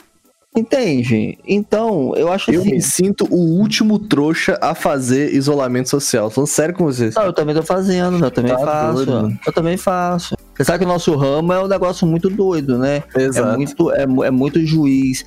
Entende? 0.58 1.38
Então, 1.46 2.12
eu 2.16 2.32
acho 2.32 2.50
Eu 2.50 2.60
assim. 2.62 2.72
me 2.72 2.82
sinto 2.82 3.26
o 3.30 3.36
último 3.60 3.98
trouxa 3.98 4.58
a 4.60 4.74
fazer 4.74 5.32
isolamento 5.32 5.88
social. 5.88 6.30
Falando 6.30 6.48
sério 6.48 6.74
com 6.74 6.84
vocês. 6.84 7.14
Não, 7.14 7.22
eu 7.24 7.32
também 7.32 7.54
tô 7.54 7.62
fazendo, 7.62 8.24
eu 8.24 8.30
também 8.30 8.50
Tá 8.52 8.58
faço. 8.58 9.06
doido, 9.06 9.38
eu 9.46 9.52
também 9.52 9.76
faço. 9.76 10.36
Você 10.56 10.64
sabe 10.64 10.80
que 10.80 10.84
o 10.84 10.88
nosso 10.88 11.14
ramo 11.14 11.52
é 11.52 11.62
um 11.62 11.68
negócio 11.68 12.06
muito 12.08 12.28
doido, 12.28 12.76
né? 12.76 13.04
É 13.14 13.22
Exato. 13.22 13.56
muito, 13.56 13.92
é, 13.92 14.02
é 14.02 14.30
muito 14.32 14.64
juiz, 14.66 15.24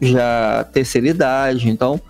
já 0.00 0.64
terceira 0.72 1.08
idade, 1.08 1.68
então. 1.68 2.00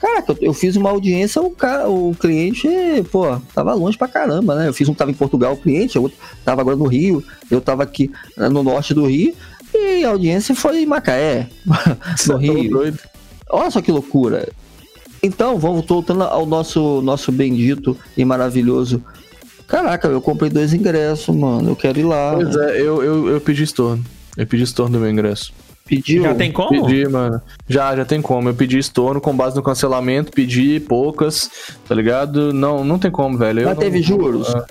Caraca, 0.00 0.32
eu, 0.32 0.38
eu 0.48 0.52
fiz 0.54 0.74
uma 0.74 0.90
audiência, 0.90 1.40
o, 1.40 1.50
cara, 1.50 1.88
o 1.88 2.12
cliente, 2.18 2.68
pô, 3.12 3.38
tava 3.54 3.72
longe 3.72 3.96
pra 3.96 4.08
caramba, 4.08 4.56
né? 4.56 4.66
Eu 4.68 4.72
fiz 4.74 4.88
um 4.88 4.92
que 4.92 4.98
tava 4.98 5.12
em 5.12 5.14
Portugal, 5.14 5.52
o 5.52 5.56
cliente, 5.56 5.96
outro 5.98 6.18
tava 6.44 6.60
agora 6.60 6.76
no 6.76 6.86
Rio, 6.88 7.22
eu 7.48 7.60
tava 7.60 7.84
aqui 7.84 8.10
né, 8.36 8.48
no 8.48 8.64
norte 8.64 8.92
do 8.94 9.06
Rio, 9.06 9.32
e 9.74 10.04
a 10.04 10.10
audiência 10.10 10.54
foi 10.54 10.82
em 10.82 10.86
Macaé, 10.86 11.48
no 12.28 12.36
Rio. 12.36 12.70
doido. 12.70 12.98
Olha 13.50 13.70
só 13.70 13.80
que 13.80 13.92
loucura. 13.92 14.48
Então, 15.22 15.58
vamos 15.58 15.86
voltando 15.86 16.24
ao 16.24 16.44
nosso, 16.46 17.00
nosso 17.02 17.30
bendito 17.30 17.96
e 18.16 18.24
maravilhoso. 18.24 19.02
Caraca, 19.68 20.08
eu 20.08 20.20
comprei 20.20 20.50
dois 20.50 20.74
ingressos, 20.74 21.34
mano. 21.34 21.70
Eu 21.70 21.76
quero 21.76 21.98
ir 22.00 22.02
lá. 22.04 22.32
Pois 22.34 22.54
é, 22.56 22.80
eu, 22.80 23.02
eu, 23.02 23.28
eu 23.28 23.40
pedi 23.40 23.62
estorno. 23.62 24.04
Eu 24.36 24.46
pedi 24.46 24.62
estorno 24.64 24.94
do 24.98 25.00
meu 25.00 25.10
ingresso. 25.10 25.52
Pediu. 25.86 26.22
Já 26.22 26.34
tem 26.34 26.50
como? 26.52 26.86
Pedi, 26.86 27.06
mano. 27.08 27.40
Já, 27.68 27.94
já 27.94 28.04
tem 28.04 28.20
como. 28.22 28.48
Eu 28.48 28.54
pedi 28.54 28.78
estorno 28.78 29.20
com 29.20 29.34
base 29.36 29.54
no 29.56 29.62
cancelamento, 29.62 30.32
pedi 30.32 30.80
poucas, 30.80 31.50
tá 31.88 31.94
ligado? 31.94 32.52
Não, 32.52 32.84
não 32.84 32.98
tem 32.98 33.10
como, 33.10 33.36
velho. 33.38 33.60
Eu 33.60 33.66
Mas 33.66 33.74
não- 33.76 33.82
teve 33.82 34.02
juros? 34.02 34.54
Ah. 34.54 34.64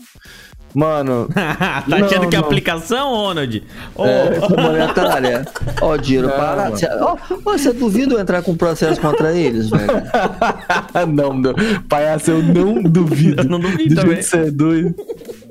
Mano, 0.73 1.27
tá 1.33 1.83
Não, 1.87 1.97
achando 2.05 2.29
que 2.29 2.35
é 2.35 2.39
aplicação, 2.39 3.09
Ronald? 3.13 3.63
Ô, 3.95 4.05
É, 4.05 4.39
monetária. 4.61 5.45
Ó, 5.81 5.97
dinheiro 5.97 6.27
Não, 6.27 6.35
para. 6.35 6.63
mano. 6.69 6.77
Ó, 7.01 7.17
ó, 7.45 7.51
você 7.57 7.73
duvida 7.73 8.13
eu 8.15 8.19
entrar 8.19 8.41
com 8.41 8.55
processo 8.55 8.99
contra 9.01 9.33
eles, 9.33 9.69
velho? 9.69 9.83
não, 11.13 11.33
não. 11.33 11.53
Palhaço, 11.89 12.31
eu 12.31 12.41
não 12.43 12.81
duvido. 12.83 13.41
Eu 13.43 13.49
não 13.49 13.59
duvido 13.59 13.95
Do 13.95 14.01
também. 14.01 14.17
que 14.17 14.23
Você 14.23 14.37
é 14.37 14.51
doido. 14.51 14.95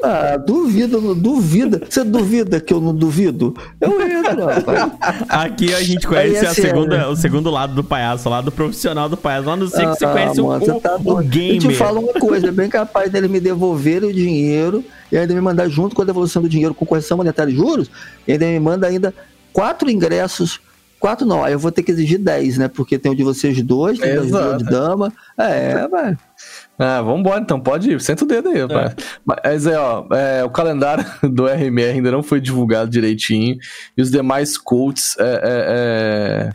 Ah, 0.03 0.37
duvida, 0.39 0.99
não 0.99 1.15
duvida. 1.15 1.83
Você 1.89 2.03
duvida 2.03 2.59
que 2.59 2.73
eu 2.73 2.81
não 2.81 2.95
duvido? 2.95 3.55
Eu 3.81 4.01
entro, 4.01 4.47
rapaz. 4.47 4.91
Aqui 5.29 5.75
a 5.75 5.83
gente 5.83 6.07
conhece 6.07 6.45
é 6.47 6.49
a 6.49 6.55
segunda, 6.55 7.11
o 7.11 7.17
segundo 7.17 7.51
lado 7.51 7.75
do 7.75 7.85
palhaço, 7.85 8.27
o 8.27 8.33
lado 8.33 8.51
profissional 8.51 9.09
do 9.11 9.17
palhaço. 9.19 9.49
Lá 9.49 9.57
no 9.57 9.69
sei 9.69 9.85
que 9.87 9.97
você 9.99 10.07
Ah, 10.07 10.13
conhece 10.13 10.41
o- 10.41 10.47
mano, 10.47 10.63
o, 10.63 10.67
você 10.67 10.81
tá 10.81 10.97
o. 11.05 11.11
Eu 11.11 11.17
gamer. 11.19 11.59
te 11.59 11.75
falo 11.75 12.01
uma 12.01 12.15
coisa, 12.15 12.49
é 12.49 12.51
bem 12.53 12.71
capaz 12.71 13.11
dele 13.13 13.29
me 13.29 13.41
devolver 13.41 14.03
o 14.03 14.11
dinheiro 14.13 14.83
e 15.11 15.17
ainda 15.17 15.35
me 15.35 15.41
mandar 15.41 15.69
junto 15.69 15.95
com 15.95 16.03
a 16.03 16.05
devolução 16.05 16.43
do 16.43 16.49
dinheiro 16.49 16.75
com 16.75 16.87
correção 16.87 17.17
monetária 17.17 17.51
e 17.51 17.55
juros, 17.55 17.91
e 18.27 18.33
ainda 18.33 18.47
me 18.47 18.61
manda 18.61 18.87
ainda 18.87 19.15
quatro 19.53 19.91
ingressos. 19.91 20.61
Quatro 20.99 21.27
não, 21.27 21.43
aí 21.43 21.55
eu 21.55 21.59
vou 21.59 21.73
ter 21.73 21.83
que 21.83 21.91
exigir 21.91 22.19
dez, 22.19 22.59
né? 22.59 22.69
Porque 22.69 22.99
tem 22.99 23.11
o 23.11 23.17
de 23.17 23.23
vocês 23.23 23.63
dois, 23.63 23.99
tem 23.99 24.19
o 24.19 24.59
de 24.59 24.65
dama. 24.65 25.11
É, 25.39 25.89
velho. 25.89 26.19
Ah, 26.79 27.01
vambora 27.01 27.41
então, 27.41 27.59
pode 27.59 27.91
ir, 27.91 28.01
senta 28.03 28.25
o 28.25 28.29
dedo 28.29 28.51
aí, 28.51 28.61
rapaz. 28.61 28.95
Mas 29.25 29.67
é, 29.67 29.79
ó, 29.79 30.05
é, 30.13 30.45
o 30.45 30.51
calendário 30.51 31.05
do 31.25 31.47
RMR 31.47 31.93
ainda 31.93 32.11
não 32.11 32.23
foi 32.23 32.39
divulgado 32.39 32.91
direitinho, 32.91 33.57
e 33.97 34.03
os 34.03 34.11
demais 34.11 34.59
coaches 34.59 35.17
é, 35.19 35.41
é, 35.43 36.51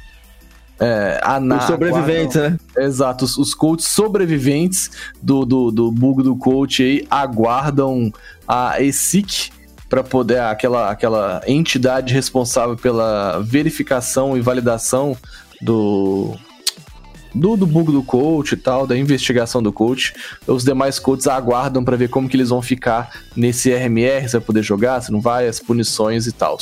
é, 0.79 1.21
ana- 1.23 1.57
Os 1.57 1.63
sobreviventes, 1.65 2.35
né? 2.35 2.57
Exato, 2.77 3.25
os, 3.25 3.37
os 3.37 3.53
coaches 3.53 3.87
sobreviventes 3.87 4.91
do, 5.21 5.45
do, 5.45 5.71
do 5.71 5.91
bug 5.91 6.21
do 6.23 6.35
coach 6.35 6.83
aí 6.83 7.07
aguardam 7.09 8.11
a 8.47 8.81
ESIC 8.81 9.49
para 9.89 10.03
poder 10.03 10.39
aquela, 10.41 10.89
aquela 10.91 11.41
entidade 11.47 12.13
responsável 12.13 12.75
pela 12.75 13.39
verificação 13.39 14.35
e 14.37 14.41
validação 14.41 15.15
do, 15.61 16.35
do, 17.35 17.55
do 17.57 17.67
bug 17.67 17.91
do 17.91 18.01
coach 18.01 18.53
e 18.53 18.57
tal, 18.57 18.87
da 18.87 18.97
investigação 18.97 19.61
do 19.61 19.71
coach. 19.71 20.13
Os 20.47 20.63
demais 20.63 20.97
coaches 20.97 21.27
aguardam 21.27 21.83
para 21.83 21.95
ver 21.97 22.09
como 22.09 22.27
que 22.29 22.35
eles 22.37 22.49
vão 22.49 22.61
ficar 22.61 23.09
nesse 23.35 23.71
RMR, 23.73 24.25
se 24.27 24.33
vai 24.37 24.41
poder 24.41 24.63
jogar, 24.63 25.01
se 25.01 25.11
não 25.11 25.19
vai, 25.21 25.47
as 25.47 25.59
punições 25.59 26.25
e 26.27 26.31
tal. 26.31 26.57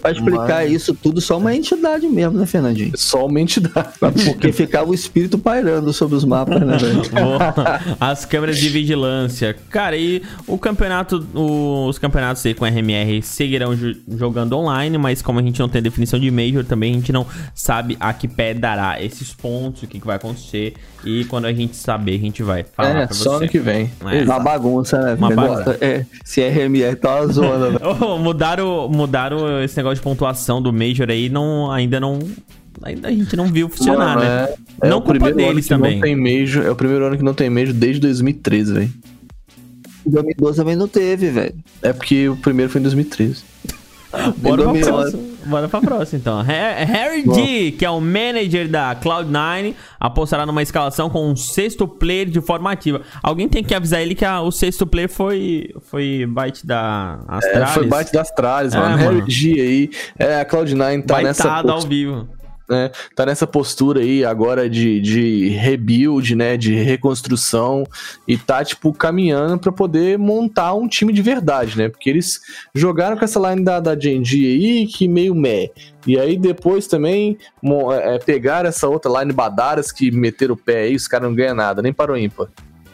Pra 0.00 0.12
explicar 0.12 0.62
Mas- 0.62 0.72
isso 0.72 0.94
tudo, 0.94 1.20
só 1.20 1.36
uma 1.38 1.54
entidade 1.54 2.06
mesmo, 2.06 2.38
né, 2.38 2.46
Fernandinho? 2.46 2.92
Só 2.96 3.26
uma 3.26 3.40
entidade. 3.40 3.88
Porque 3.98 4.52
ficava 4.52 4.90
o 4.90 4.94
espírito 4.94 5.36
pairando 5.38 5.92
sobre 5.92 6.14
os 6.16 6.24
mapas, 6.24 6.60
né, 6.60 6.76
velho? 6.78 7.02
As 8.00 8.24
câmeras 8.24 8.58
de 8.58 8.68
vigilância. 8.68 9.56
Cara, 9.70 9.96
e 9.96 10.22
o 10.46 10.56
campeonato, 10.58 11.26
o- 11.34 11.86
os 11.88 11.98
campeonatos 11.98 12.44
aí 12.46 12.54
com 12.54 12.64
RMR 12.64 13.22
seguirão 13.22 13.74
jo- 13.74 13.96
jogando 14.16 14.52
online, 14.56 14.96
mas 14.98 15.20
como 15.22 15.38
a 15.38 15.42
gente 15.42 15.58
não 15.60 15.68
tem 15.68 15.82
definição 15.82 16.18
de 16.18 16.30
Major, 16.30 16.64
também 16.64 16.92
a 16.92 16.96
gente 16.96 17.12
não 17.12 17.26
sabe 17.54 17.96
a 17.98 18.12
que 18.12 18.28
pé 18.28 18.54
dará 18.54 19.02
esses 19.02 19.32
pontos, 19.32 19.82
o 19.82 19.86
que, 19.86 19.98
que 20.04 20.06
vai 20.06 20.16
acontecer. 20.16 20.74
E 21.04 21.24
quando 21.24 21.46
a 21.46 21.52
gente 21.52 21.74
saber, 21.76 22.14
a 22.14 22.18
gente 22.18 22.42
vai 22.42 22.62
falar 22.64 22.88
É, 23.02 23.06
pra 23.06 23.14
só 23.14 23.38
você. 23.38 23.48
que 23.48 23.58
vem. 23.58 23.90
É. 24.06 24.22
Uma 24.22 24.38
bagunça, 24.38 25.00
né? 25.00 25.14
Uma 25.14 25.30
bagunça. 25.34 25.78
É, 25.80 26.04
se 26.24 26.40
RMR 26.42 26.94
tá 26.96 27.22
uma 27.22 27.32
zona, 27.32 27.70
velho. 27.78 27.80
Oh, 28.00 28.18
mudaram, 28.18 28.88
mudaram 28.88 29.62
esse 29.62 29.76
negócio 29.76 29.96
de 29.96 30.02
pontuação 30.02 30.60
do 30.62 30.72
Major 30.72 31.08
aí, 31.10 31.28
não, 31.28 31.70
ainda 31.72 31.98
não. 31.98 32.18
Ainda 32.82 33.08
a 33.08 33.10
gente 33.10 33.34
não 33.36 33.46
viu 33.46 33.68
funcionar, 33.68 34.16
Mano, 34.16 34.20
né? 34.20 34.48
é, 34.82 34.86
é 34.86 34.90
não 34.90 34.98
o 34.98 35.02
culpa 35.02 35.20
primeiro 35.20 35.38
ano 35.40 35.48
deles 35.48 35.64
que 35.64 35.68
também. 35.74 35.94
Não 35.94 36.00
tem 36.02 36.16
Major, 36.16 36.64
é 36.66 36.70
o 36.70 36.76
primeiro 36.76 37.04
ano 37.06 37.16
que 37.16 37.22
não 37.22 37.32
tem 37.34 37.48
Major 37.48 37.72
desde 37.72 38.00
2013, 38.00 38.72
velho. 38.72 38.92
Em 40.06 40.10
2012 40.10 40.56
também 40.58 40.76
não 40.76 40.86
teve, 40.88 41.30
velho. 41.30 41.54
É 41.80 41.92
porque 41.92 42.28
o 42.28 42.36
primeiro 42.36 42.70
foi 42.70 42.80
em 42.80 42.84
2013. 42.84 43.42
Bora 44.36 44.62
pra 44.64 44.72
2011. 44.72 45.33
Bora 45.46 45.68
pra 45.68 45.80
próxima, 45.80 46.18
então. 46.18 46.40
Ha- 46.40 46.84
Harry 46.84 47.22
D, 47.22 47.72
que 47.72 47.84
é 47.84 47.90
o 47.90 48.00
manager 48.00 48.68
da 48.68 48.94
Cloud9, 48.96 49.74
apostará 50.00 50.46
numa 50.46 50.62
escalação 50.62 51.10
com 51.10 51.30
um 51.30 51.36
sexto 51.36 51.86
player 51.86 52.28
de 52.28 52.40
forma 52.40 52.70
ativa. 52.72 53.02
Alguém 53.22 53.48
tem 53.48 53.62
que 53.62 53.74
avisar 53.74 54.00
ele 54.00 54.14
que 54.14 54.24
a- 54.24 54.40
o 54.40 54.50
sexto 54.50 54.86
player 54.86 55.08
foi, 55.08 55.70
foi 55.90 56.26
byte 56.28 56.66
da 56.66 57.18
É, 57.28 57.36
Astralis. 57.36 57.70
foi 57.70 57.86
bate 57.86 58.12
das 58.12 58.28
Astralis, 58.28 58.74
É, 58.74 58.78
mano. 58.78 58.96
mano. 58.98 59.18
Harry 59.18 59.30
G 59.30 59.60
aí. 59.60 59.90
É, 60.18 60.40
a 60.40 60.44
Cloud9 60.46 61.02
tá 61.06 61.20
nessa, 61.22 61.42
Baitada 61.44 61.72
ao 61.72 61.80
vivo. 61.82 62.28
Né, 62.68 62.90
tá 63.14 63.26
nessa 63.26 63.46
postura 63.46 64.00
aí 64.00 64.24
agora 64.24 64.68
de, 64.68 65.00
de 65.00 65.48
rebuild, 65.50 66.34
né? 66.34 66.56
De 66.56 66.74
reconstrução. 66.74 67.84
E 68.26 68.36
tá, 68.36 68.64
tipo, 68.64 68.92
caminhando 68.92 69.58
pra 69.58 69.72
poder 69.72 70.18
montar 70.18 70.74
um 70.74 70.88
time 70.88 71.12
de 71.12 71.22
verdade, 71.22 71.76
né? 71.76 71.88
Porque 71.88 72.08
eles 72.08 72.40
jogaram 72.74 73.16
com 73.16 73.24
essa 73.24 73.40
line 73.50 73.64
da, 73.64 73.80
da 73.80 73.98
Genji 73.98 74.46
aí, 74.46 74.86
que 74.86 75.06
meio 75.08 75.34
meh. 75.34 75.70
E 76.06 76.18
aí 76.18 76.36
depois 76.36 76.86
também 76.86 77.38
mo- 77.62 77.92
é, 77.92 78.18
pegaram 78.18 78.68
essa 78.68 78.88
outra 78.88 79.20
line 79.20 79.32
Badaras 79.32 79.90
que 79.90 80.10
meteram 80.10 80.54
o 80.54 80.56
pé 80.56 80.82
aí, 80.82 80.94
os 80.94 81.08
caras 81.08 81.28
não 81.28 81.34
ganham 81.34 81.54
nada, 81.54 81.80
nem 81.82 81.92
para 81.92 82.12
o 82.12 82.16
ímpar. 82.16 82.48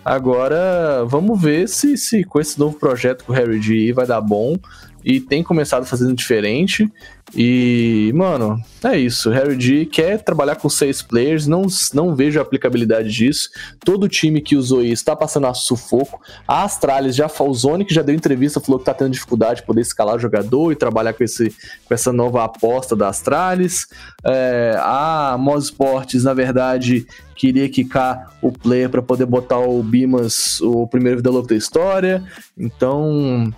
Agora, 0.05 1.05
vamos 1.07 1.41
ver 1.41 1.69
se, 1.69 1.97
se 1.97 2.25
com 2.25 2.41
esse 2.41 2.59
novo 2.59 2.79
projeto 2.79 3.25
com 3.25 3.33
o 3.33 3.37
Harry 3.37 3.61
G 3.61 3.93
vai 3.93 4.07
dar 4.07 4.21
bom. 4.21 4.57
E 5.05 5.21
tem 5.21 5.43
começado 5.43 5.87
fazendo 5.87 6.15
diferente. 6.15 6.91
E, 7.35 8.13
mano, 8.15 8.61
é 8.83 8.99
isso. 8.99 9.31
Harry 9.31 9.59
G 9.61 9.87
quer 9.87 10.23
trabalhar 10.23 10.57
com 10.57 10.69
seis 10.69 11.01
players. 11.01 11.47
Não, 11.47 11.67
não 11.95 12.15
vejo 12.15 12.39
a 12.39 12.43
aplicabilidade 12.43 13.11
disso. 13.11 13.51
Todo 13.85 14.09
time 14.09 14.41
que 14.41 14.57
usou 14.57 14.83
isso 14.83 15.05
tá 15.05 15.15
passando 15.15 15.47
a 15.47 15.55
sufoco. 15.55 16.21
A 16.47 16.65
Astralis 16.65 17.15
já 17.15 17.31
o 17.41 17.55
Zonic 17.55 17.95
já 17.95 18.03
deu 18.03 18.15
entrevista, 18.15 18.61
falou 18.61 18.79
que 18.79 18.85
tá 18.85 18.93
tendo 18.93 19.13
dificuldade 19.13 19.61
de 19.61 19.67
poder 19.67 19.81
escalar 19.81 20.17
o 20.17 20.19
jogador 20.19 20.73
e 20.73 20.77
trabalhar 20.77 21.13
com, 21.13 21.25
esse, 21.25 21.55
com 21.87 21.95
essa 21.95 22.13
nova 22.13 22.45
aposta 22.45 22.97
da 22.97 23.09
Astralis. 23.09 23.87
É, 24.25 24.75
a 24.79 25.37
Moz 25.39 25.65
Sports, 25.65 26.25
na 26.25 26.35
verdade, 26.35 27.07
queria 27.37 27.69
quicar 27.69 28.37
o 28.43 28.53
player 28.53 28.91
para 28.91 29.01
poder 29.01 29.27
botar 29.27 29.59
o 29.59 29.83
Bimas, 29.83 30.61
o 30.61 30.87
primeiro 30.87 31.19
vida 31.19 31.31
louca 31.31 31.49
da 31.49 31.57
história. 31.57 32.23
Então, 32.59 33.53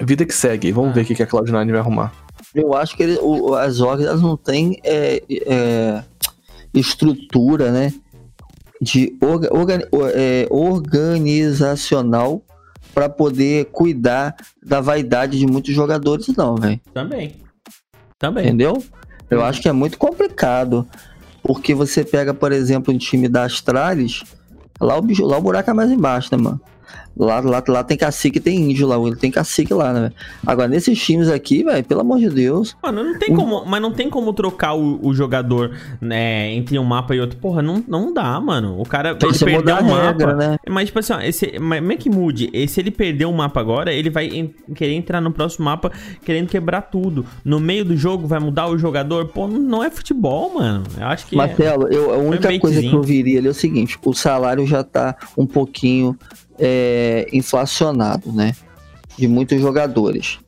vida 0.00 0.24
que 0.24 0.34
segue. 0.34 0.72
Vamos 0.72 0.94
ver 0.94 1.02
o 1.02 1.04
que 1.04 1.14
que 1.14 1.22
a 1.22 1.26
Cloud9 1.26 1.70
vai 1.70 1.80
arrumar. 1.80 2.12
Eu 2.54 2.74
acho 2.74 2.96
que 2.96 3.02
ele- 3.02 3.18
o- 3.22 3.54
as 3.54 3.80
orgs 3.80 4.06
elas 4.06 4.20
não 4.22 4.36
têm 4.36 4.78
é, 4.84 5.22
é, 5.46 6.02
estrutura, 6.74 7.70
né? 7.70 7.92
De 8.80 9.16
orga- 9.22 9.48
orga- 9.52 9.88
é, 10.14 10.46
organizacional 10.50 12.42
para 12.94 13.08
poder 13.08 13.66
cuidar 13.66 14.34
da 14.62 14.80
vaidade 14.80 15.38
de 15.38 15.46
muitos 15.46 15.74
jogadores, 15.74 16.26
não, 16.36 16.56
velho. 16.56 16.80
Também. 16.92 17.36
Também. 18.18 18.46
Entendeu? 18.46 18.82
Eu 19.30 19.44
acho 19.44 19.60
que 19.60 19.68
é 19.68 19.72
muito 19.72 19.98
complicado. 19.98 20.86
Porque 21.42 21.74
você 21.74 22.04
pega, 22.04 22.34
por 22.34 22.50
exemplo, 22.52 22.92
um 22.92 22.98
time 22.98 23.28
da 23.28 23.44
Astralis, 23.44 24.22
lá 24.80 24.96
o, 24.96 25.02
bicho, 25.02 25.24
lá 25.24 25.38
o 25.38 25.42
buraco 25.42 25.70
é 25.70 25.72
mais 25.74 25.90
embaixo, 25.90 26.28
né, 26.36 26.42
mano? 26.42 26.60
Lá, 27.18 27.40
lá, 27.40 27.62
lá 27.66 27.82
tem 27.82 27.96
cacique 27.96 28.38
e 28.38 28.40
tem 28.40 28.70
índio 28.70 28.86
lá, 28.86 28.96
tem 29.16 29.30
cacique 29.30 29.72
lá, 29.72 29.92
né? 29.92 30.12
Agora, 30.46 30.68
nesses 30.68 31.02
times 31.02 31.28
aqui, 31.28 31.64
velho, 31.64 31.82
pelo 31.84 32.02
amor 32.02 32.18
de 32.18 32.28
Deus, 32.28 32.76
Mano, 32.82 33.02
não 33.02 33.18
tem 33.18 33.34
como, 33.34 33.64
mas 33.64 33.80
não 33.80 33.90
tem 33.90 34.10
como 34.10 34.32
trocar 34.32 34.74
o, 34.74 35.00
o 35.02 35.14
jogador, 35.14 35.76
né, 36.00 36.52
entre 36.52 36.78
um 36.78 36.84
mapa 36.84 37.14
e 37.14 37.20
outro. 37.20 37.38
Porra, 37.38 37.62
não, 37.62 37.82
não 37.88 38.12
dá, 38.12 38.38
mano. 38.40 38.80
O 38.80 38.84
cara, 38.84 39.14
Tem 39.14 39.30
ele 39.30 39.38
perdeu 39.38 39.76
o 39.76 39.84
mapa. 39.84 40.02
regra, 40.02 40.34
né? 40.34 40.56
Mas, 40.68 40.86
tipo 40.86 40.98
assim, 40.98 41.12
ó, 41.14 41.20
esse, 41.20 41.58
mas 41.58 41.80
como 41.80 41.92
é 41.92 41.96
que 41.96 42.10
mude? 42.10 42.50
E 42.52 42.68
se 42.68 42.80
ele 42.80 42.90
perder 42.90 43.24
o 43.24 43.32
mapa 43.32 43.60
agora, 43.60 43.92
ele 43.92 44.10
vai 44.10 44.50
querer 44.74 44.94
entrar 44.94 45.20
no 45.20 45.32
próximo 45.32 45.64
mapa 45.64 45.90
querendo 46.24 46.48
quebrar 46.48 46.82
tudo. 46.82 47.24
No 47.44 47.58
meio 47.58 47.84
do 47.84 47.96
jogo 47.96 48.26
vai 48.26 48.40
mudar 48.40 48.68
o 48.68 48.76
jogador. 48.76 49.26
Pô, 49.28 49.46
não 49.48 49.82
é 49.82 49.90
futebol, 49.90 50.54
mano. 50.54 50.84
Eu 50.98 51.06
acho 51.06 51.26
que 51.26 51.34
é. 51.34 51.38
Marcelo, 51.38 51.88
eu, 51.88 52.12
a 52.12 52.18
única 52.18 52.50
um 52.50 52.58
coisa 52.58 52.80
que 52.80 52.92
eu 52.92 53.02
viria 53.02 53.38
ali 53.38 53.48
é 53.48 53.50
o 53.50 53.54
seguinte: 53.54 53.98
o 54.04 54.12
salário 54.12 54.66
já 54.66 54.84
tá 54.84 55.16
um 55.36 55.46
pouquinho 55.46 56.16
é, 56.58 57.26
inflacionado, 57.32 58.32
né? 58.32 58.52
De 59.18 59.26
muitos 59.28 59.60
jogadores. 59.60 60.38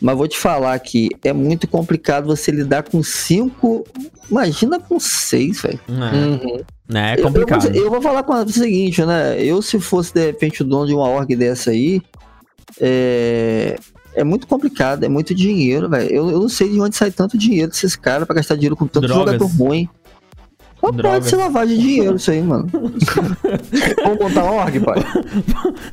Mas 0.00 0.16
vou 0.16 0.28
te 0.28 0.38
falar 0.38 0.78
que 0.78 1.08
é 1.24 1.32
muito 1.32 1.66
complicado 1.66 2.26
você 2.26 2.52
lidar 2.52 2.84
com 2.84 3.02
cinco. 3.02 3.84
Imagina 4.30 4.78
com 4.78 5.00
seis, 5.00 5.60
velho. 5.60 5.80
É, 6.94 7.14
é 7.16 7.20
Eu- 7.20 7.24
complicado. 7.24 7.66
Eu, 7.66 7.72
vou- 7.72 7.82
eu 7.84 7.90
vou 7.90 8.00
falar 8.02 8.22
com 8.22 8.32
o 8.32 8.48
seguinte, 8.48 9.04
né? 9.04 9.42
Eu, 9.42 9.60
se 9.60 9.80
fosse 9.80 10.14
de 10.14 10.24
repente 10.26 10.62
o 10.62 10.64
dono 10.64 10.86
de 10.86 10.94
uma 10.94 11.08
org 11.08 11.34
dessa 11.34 11.70
aí, 11.72 12.00
é, 12.80 13.76
é 14.14 14.24
muito 14.24 14.46
complicado, 14.46 15.04
é 15.04 15.08
muito 15.08 15.34
dinheiro, 15.34 15.88
velho. 15.88 16.08
Eu, 16.10 16.30
eu 16.30 16.40
não 16.40 16.48
sei 16.48 16.68
de 16.68 16.80
onde 16.80 16.96
sai 16.96 17.10
tanto 17.10 17.36
dinheiro 17.36 17.70
desses 17.70 17.96
caras 17.96 18.26
pra 18.26 18.36
gastar 18.36 18.54
dinheiro 18.54 18.76
com 18.76 18.86
tanto 18.86 19.06
Drogas. 19.06 19.34
jogador 19.34 19.46
ruim. 19.56 19.88
Só 20.80 20.90
Drogas. 20.92 21.18
pode 21.18 21.28
ser 21.30 21.36
lavagem 21.36 21.76
de 21.76 21.82
dinheiro 21.82 22.16
isso 22.16 22.30
aí, 22.30 22.40
mano. 22.42 22.66
Vamos 24.04 24.18
montar 24.20 24.44
uma 24.44 24.52
org, 24.62 24.80
pai? 24.80 24.98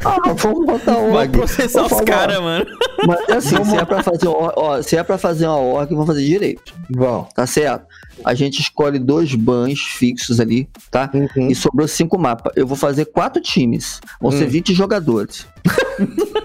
Ah, 0.03 0.33
vamos 0.33 0.65
botar 0.65 0.93
Vou 0.93 1.13
org. 1.13 1.31
processar 1.31 1.83
Vou 1.87 1.99
os 1.99 2.05
caras, 2.05 2.39
mano. 2.39 2.65
Mas 3.07 3.29
assim, 3.29 3.63
se 3.65 3.75
é, 3.75 3.83
pra 3.85 4.03
fazer, 4.03 4.27
ó, 4.27 4.53
ó, 4.55 4.81
se 4.81 4.95
é 4.95 5.03
pra 5.03 5.17
fazer 5.17 5.47
uma 5.47 5.57
org, 5.57 5.89
vamos 5.89 6.05
fazer 6.07 6.23
direito, 6.23 6.73
Vão. 6.89 7.27
tá 7.35 7.47
certo? 7.47 7.85
A 8.23 8.33
gente 8.33 8.59
escolhe 8.61 8.99
dois 8.99 9.33
bans 9.35 9.79
fixos 9.79 10.39
ali, 10.39 10.69
tá? 10.91 11.09
Uhum. 11.13 11.49
E 11.49 11.55
sobrou 11.55 11.87
cinco 11.87 12.17
mapas. 12.17 12.53
Eu 12.55 12.65
vou 12.67 12.77
fazer 12.77 13.05
quatro 13.05 13.41
times. 13.41 13.99
Vão 14.21 14.31
ser 14.31 14.45
Hum. 14.45 14.49
20 14.49 14.73
jogadores. 14.73 15.47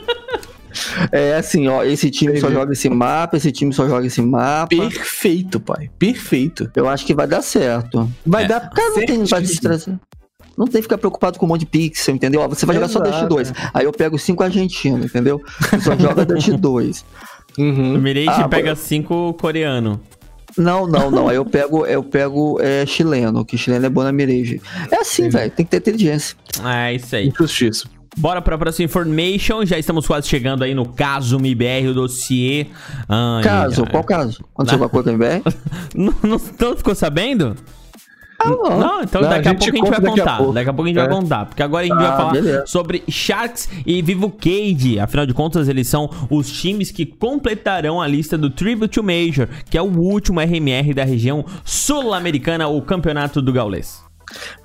é 1.12 1.34
assim, 1.36 1.66
ó. 1.68 1.82
Esse 1.82 2.10
time 2.10 2.32
só 2.32 2.46
Entendi. 2.46 2.54
joga 2.54 2.72
esse 2.72 2.88
mapa, 2.88 3.36
esse 3.36 3.50
time 3.52 3.72
só 3.72 3.88
joga 3.88 4.06
esse 4.06 4.20
mapa. 4.22 4.68
Perfeito, 4.68 5.58
pai. 5.60 5.90
Perfeito. 5.98 6.70
Eu 6.74 6.88
acho 6.88 7.04
que 7.06 7.14
vai 7.14 7.26
dar 7.26 7.42
certo. 7.42 8.10
Vai 8.26 8.44
É. 8.44 8.48
dar 8.48 8.60
Cara, 8.70 8.88
não 8.90 8.94
tem 8.96 9.06
pra 9.06 9.16
certíssimo. 9.26 9.40
distração. 9.42 10.00
Não 10.58 10.66
tem 10.66 10.76
que 10.76 10.82
ficar 10.82 10.98
preocupado 10.98 11.38
com 11.38 11.46
um 11.46 11.48
monte 11.48 11.60
de 11.60 11.66
pixel, 11.66 12.14
entendeu? 12.14 12.40
Ó, 12.42 12.48
Você 12.48 12.66
vai 12.66 12.74
jogar 12.76 12.88
só 12.88 12.98
Dust 12.98 13.14
Exato. 13.14 13.28
2. 13.34 13.52
Aí 13.72 13.84
eu 13.84 13.92
pego 13.92 14.18
cinco 14.18 14.42
argentinos, 14.42 15.06
entendeu? 15.06 15.40
Só 15.82 15.96
joga 15.96 16.24
Dust 16.26 16.50
2. 16.58 17.04
O 17.58 17.62
Uhum. 17.62 17.98
Mirage 17.98 18.42
Ah, 18.42 18.48
pega 18.48 18.74
cinco 18.76 19.32
coreano. 19.40 20.00
Não, 20.58 20.86
não, 20.86 21.10
não. 21.10 21.28
Aí 21.28 21.36
eu 21.36 21.44
pego, 21.46 21.86
eu 21.86 22.02
pego 22.02 22.58
é, 22.60 22.84
chileno, 22.84 23.44
que 23.44 23.56
chileno 23.56 23.86
é 23.86 23.88
bom 23.88 24.02
na 24.02 24.12
mirage. 24.12 24.60
É 24.90 24.96
assim, 24.96 25.28
velho. 25.28 25.50
Tem 25.50 25.64
que 25.64 25.70
ter 25.70 25.78
inteligência. 25.78 26.36
É 26.64 26.92
isso 26.94 27.16
aí. 27.16 27.32
Justiça. 27.36 27.88
Bora 28.16 28.42
pra 28.42 28.58
próxima 28.58 28.84
information. 28.86 29.64
Já 29.64 29.78
estamos 29.78 30.06
quase 30.06 30.28
chegando 30.28 30.62
aí 30.64 30.74
no 30.74 30.84
caso 30.86 31.36
MBR, 31.38 31.88
o 31.88 31.94
dossiê. 31.94 32.66
Ai, 33.08 33.42
Caso, 33.42 33.84
ai. 33.84 33.90
qual 33.90 34.04
caso? 34.04 34.44
Aconteceu 34.54 34.74
alguma 34.82 34.88
coisa 34.90 35.10
com 35.10 35.16
o 35.16 35.22
MBR? 35.22 35.42
Não, 35.94 36.14
não, 36.22 36.40
não 36.60 36.76
ficou 36.76 36.94
sabendo? 36.94 37.56
não. 38.44 38.78
não, 38.78 39.02
então 39.02 39.20
Não, 39.20 39.28
daqui 39.28 39.48
a 39.48 39.50
a, 39.50 39.54
pouco 39.54 39.70
a 39.70 39.76
gente 39.76 39.90
vai 39.90 40.00
daqui 40.00 40.06
a 40.20 40.24
contar. 40.24 40.36
pouco. 40.38 40.52
Daqui 40.54 40.70
a 40.70 40.72
pouco 40.72 40.84
a 40.86 40.88
gente 40.88 40.98
É. 40.98 41.06
vai 41.06 41.10
contar. 41.20 41.46
Porque 41.46 41.62
agora 41.62 41.84
a 41.84 41.88
gente 41.88 41.96
vai 41.96 42.06
Ah, 42.06 42.16
falar 42.16 42.32
beleza. 42.32 42.64
sobre 42.66 43.02
Sharks 43.08 43.68
e 43.86 44.00
Vivo 44.00 44.30
Cage. 44.30 44.98
Afinal 44.98 45.26
de 45.26 45.34
contas, 45.34 45.68
eles 45.68 45.88
são 45.88 46.08
os 46.30 46.50
times 46.50 46.90
que 46.90 47.04
completarão 47.04 48.00
a 48.00 48.06
lista 48.06 48.38
do 48.38 48.48
Tribute 48.48 48.94
to 48.94 49.02
Major, 49.02 49.46
que 49.68 49.76
é 49.76 49.82
o 49.82 49.86
último 49.98 50.40
RMR 50.40 50.94
da 50.94 51.04
região 51.04 51.44
sul-americana, 51.64 52.66
o 52.66 52.80
campeonato 52.80 53.42
do 53.42 53.52
Gaulês. 53.52 54.02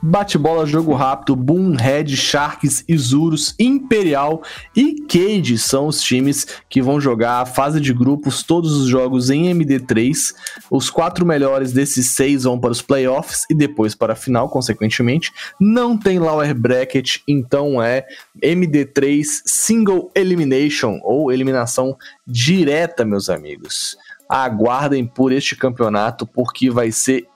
Bate-bola, 0.02 0.66
jogo 0.66 0.94
rápido, 0.94 1.36
Boom, 1.36 1.76
Red, 1.76 2.08
Sharks, 2.16 2.84
Isurus, 2.88 3.56
Imperial 3.60 4.44
e 4.76 5.02
Cage 5.02 5.58
são 5.58 5.88
os 5.88 6.02
times 6.02 6.48
que 6.70 6.82
vão 6.82 7.00
jogar 7.00 7.42
a 7.42 7.46
fase 7.46 7.80
de 7.80 7.94
grupos, 7.94 8.44
todos 8.44 8.74
os 8.74 8.88
jogos 8.88 9.30
em 9.30 9.54
MD3. 9.54 10.34
Os 10.70 10.90
quatro 10.90 11.26
melhores 11.26 11.72
desses 11.72 12.12
seis 12.12 12.44
vão 12.44 12.60
para 12.60 12.72
os 12.72 12.82
playoffs 12.82 13.46
e 13.50 13.54
depois 13.54 13.96
para 13.96 14.14
a 14.14 14.16
final, 14.16 14.50
consequentemente. 14.50 15.32
Não 15.60 15.98
tem 15.98 16.20
lower 16.20 16.54
bracket, 16.54 17.18
então 17.28 17.82
é 17.82 18.06
MD3 18.42 19.24
Single 19.46 20.12
Elimination 20.16 21.00
ou 21.04 21.32
eliminação 21.32 21.98
direta, 22.28 23.06
meus 23.06 23.30
amigos. 23.30 23.98
Aguardem 24.30 25.06
por 25.06 25.32
este 25.32 25.56
campeonato 25.56 26.26
porque 26.26 26.70
vai 26.70 26.92
ser 26.92 27.28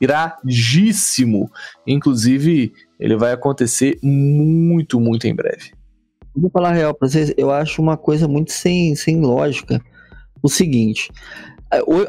iradíssimo. 0.00 1.50
Inclusive, 1.86 2.72
ele 2.98 3.16
vai 3.16 3.32
acontecer 3.32 3.98
muito, 4.02 4.98
muito 4.98 5.26
em 5.26 5.34
breve. 5.34 5.72
Vou 6.36 6.50
falar 6.50 6.72
real 6.72 6.92
pra 6.94 7.08
vocês, 7.08 7.32
eu 7.36 7.50
acho 7.50 7.80
uma 7.80 7.96
coisa 7.96 8.26
muito 8.26 8.50
sem, 8.50 8.96
sem 8.96 9.20
lógica. 9.20 9.80
O 10.42 10.48
seguinte, 10.48 11.10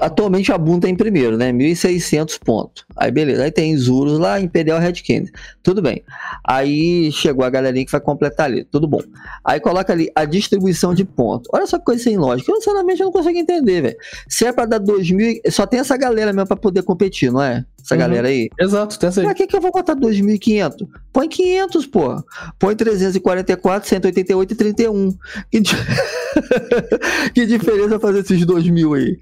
atualmente 0.01 0.51
a 0.51 0.57
Boom 0.57 0.79
tá 0.79 0.89
em 0.89 0.95
primeiro, 0.95 1.37
né? 1.37 1.51
1.600 1.51 2.39
pontos. 2.43 2.85
Aí 2.95 3.09
beleza, 3.11 3.43
aí 3.43 3.51
tem 3.51 3.75
Zurus 3.77 4.19
lá, 4.19 4.39
Imperial 4.39 4.79
Red 4.79 4.93
Candy. 5.07 5.31
Tudo 5.63 5.81
bem. 5.81 6.03
Aí 6.43 7.11
chegou 7.11 7.45
a 7.45 7.49
galerinha 7.49 7.85
que 7.85 7.91
vai 7.91 8.01
completar 8.01 8.45
ali, 8.47 8.63
tudo 8.65 8.87
bom. 8.87 9.01
Aí 9.43 9.59
coloca 9.59 9.91
ali 9.93 10.11
a 10.15 10.25
distribuição 10.25 10.93
de 10.93 11.05
pontos. 11.05 11.49
Olha 11.53 11.65
só 11.67 11.77
que 11.79 11.85
coisa 11.85 12.03
sem 12.03 12.17
lógica. 12.17 12.51
Eu, 12.51 12.55
sinceramente, 12.57 12.99
eu 13.01 13.05
não 13.05 13.11
consigo 13.13 13.37
entender, 13.37 13.81
velho. 13.81 13.97
Se 14.27 14.45
é 14.45 14.51
pra 14.51 14.65
dar 14.65 14.79
2.000, 14.79 15.39
só 15.49 15.65
tem 15.65 15.79
essa 15.79 15.95
galera 15.97 16.31
mesmo 16.33 16.47
pra 16.47 16.57
poder 16.57 16.83
competir, 16.83 17.31
não 17.31 17.41
é? 17.41 17.63
Essa 17.83 17.93
Uhum. 17.95 17.99
galera 18.01 18.27
aí. 18.27 18.49
Exato, 18.59 18.97
tem 18.97 19.07
essa 19.09 19.21
aí. 19.21 19.25
Pra 19.25 19.35
que, 19.35 19.45
que 19.45 19.55
eu 19.55 19.61
vou 19.61 19.71
botar 19.71 19.95
2.500? 19.95 20.87
Põe 21.13 21.27
500, 21.29 21.85
pô. 21.85 22.15
Põe 22.57 22.75
344, 22.75 23.87
188 23.87 24.51
e 24.53 24.55
31. 24.55 25.09
Que, 25.51 25.59
di- 25.59 25.75
que 27.33 27.45
diferença 27.45 27.99
fazer 27.99 28.19
esses 28.19 28.45
2.000 28.45 28.95
aí? 28.95 29.17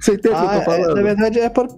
Você 0.00 0.14
entende 0.14 0.34
o 0.34 0.38
que 0.38 0.44
eu 0.44 0.48
tô 0.48 0.54
Ah, 0.54 0.56
é, 0.56 0.64
falando? 0.64 0.94
na 0.96 1.02
verdade, 1.02 1.38
é 1.38 1.48
para 1.48 1.68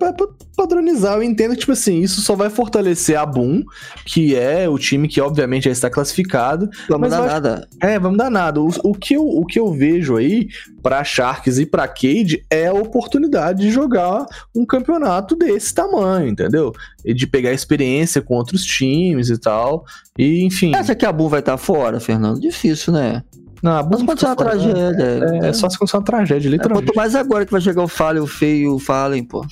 padronizar. 0.57 1.17
Eu 1.17 1.23
entendo 1.23 1.53
que, 1.55 1.61
tipo 1.61 1.73
assim, 1.73 2.01
isso 2.01 2.21
só 2.21 2.37
vai 2.37 2.49
fortalecer 2.51 3.19
a 3.19 3.27
Boom, 3.27 3.63
que 4.07 4.37
é 4.37 4.69
o 4.69 4.79
time 4.79 5.09
que, 5.09 5.21
obviamente, 5.21 5.65
já 5.65 5.71
está 5.71 5.91
classificado. 5.91 6.69
Dá 6.89 6.97
eu 6.97 7.05
acho- 7.05 7.17
nada. 7.27 7.69
É, 7.81 7.99
vamos 7.99 8.19
dar 8.19 8.31
nada. 8.31 8.61
O, 8.61 8.69
o 8.85 8.95
que 8.95 9.15
eu, 9.15 9.25
o 9.27 9.45
que 9.45 9.59
eu 9.59 9.73
vejo 9.73 10.17
aí 10.17 10.49
pra 10.83 11.03
Sharks 11.05 11.59
e 11.59 11.67
pra 11.67 11.89
Cade 11.89 12.45
é 12.51 12.67
a 12.69 12.73
oportunidade 12.75 13.63
de 13.63 13.71
jogar 13.71 14.25
um 14.55 14.65
campeonato 14.65 15.35
desse 15.37 15.75
tamanho, 15.75 16.29
entendeu? 16.29 16.73
E 17.05 17.13
de 17.15 17.27
pegar 17.27 17.53
experiência 17.53 18.21
com 18.23 18.35
outros 18.35 18.63
times 18.63 19.31
e 19.31 19.39
tal. 19.39 19.85
E, 20.19 20.45
enfim. 20.45 20.75
Acha 20.75 20.95
que 20.95 21.07
a 21.07 21.13
Boom 21.13 21.29
vai 21.29 21.41
estar 21.41 21.57
fora, 21.57 21.99
Fernando? 21.99 22.41
Difícil, 22.41 22.93
né? 22.93 23.23
Não, 23.63 23.89
Mas 23.89 24.03
pode 24.03 24.21
ser 24.21 24.27
uma 24.27 24.35
né? 24.35 24.37
tragédia. 24.37 25.05
É, 25.43 25.49
é 25.49 25.53
só 25.53 25.71
se 25.71 25.77
acontecer 25.77 25.97
uma 25.97 26.03
tragédia, 26.03 26.49
É, 26.49 26.51
literalmente. 26.51 26.87
Quanto 26.89 26.97
mais 26.97 27.15
agora 27.15 27.47
que 27.47 27.53
vai 27.53 27.61
chegar 27.61 27.83
o 27.83 27.89
Fallen, 27.89 28.23
o 28.23 28.27
Feio, 28.27 28.75
o 28.75 28.79
Fallen, 28.79 29.23
pô. 29.25 29.47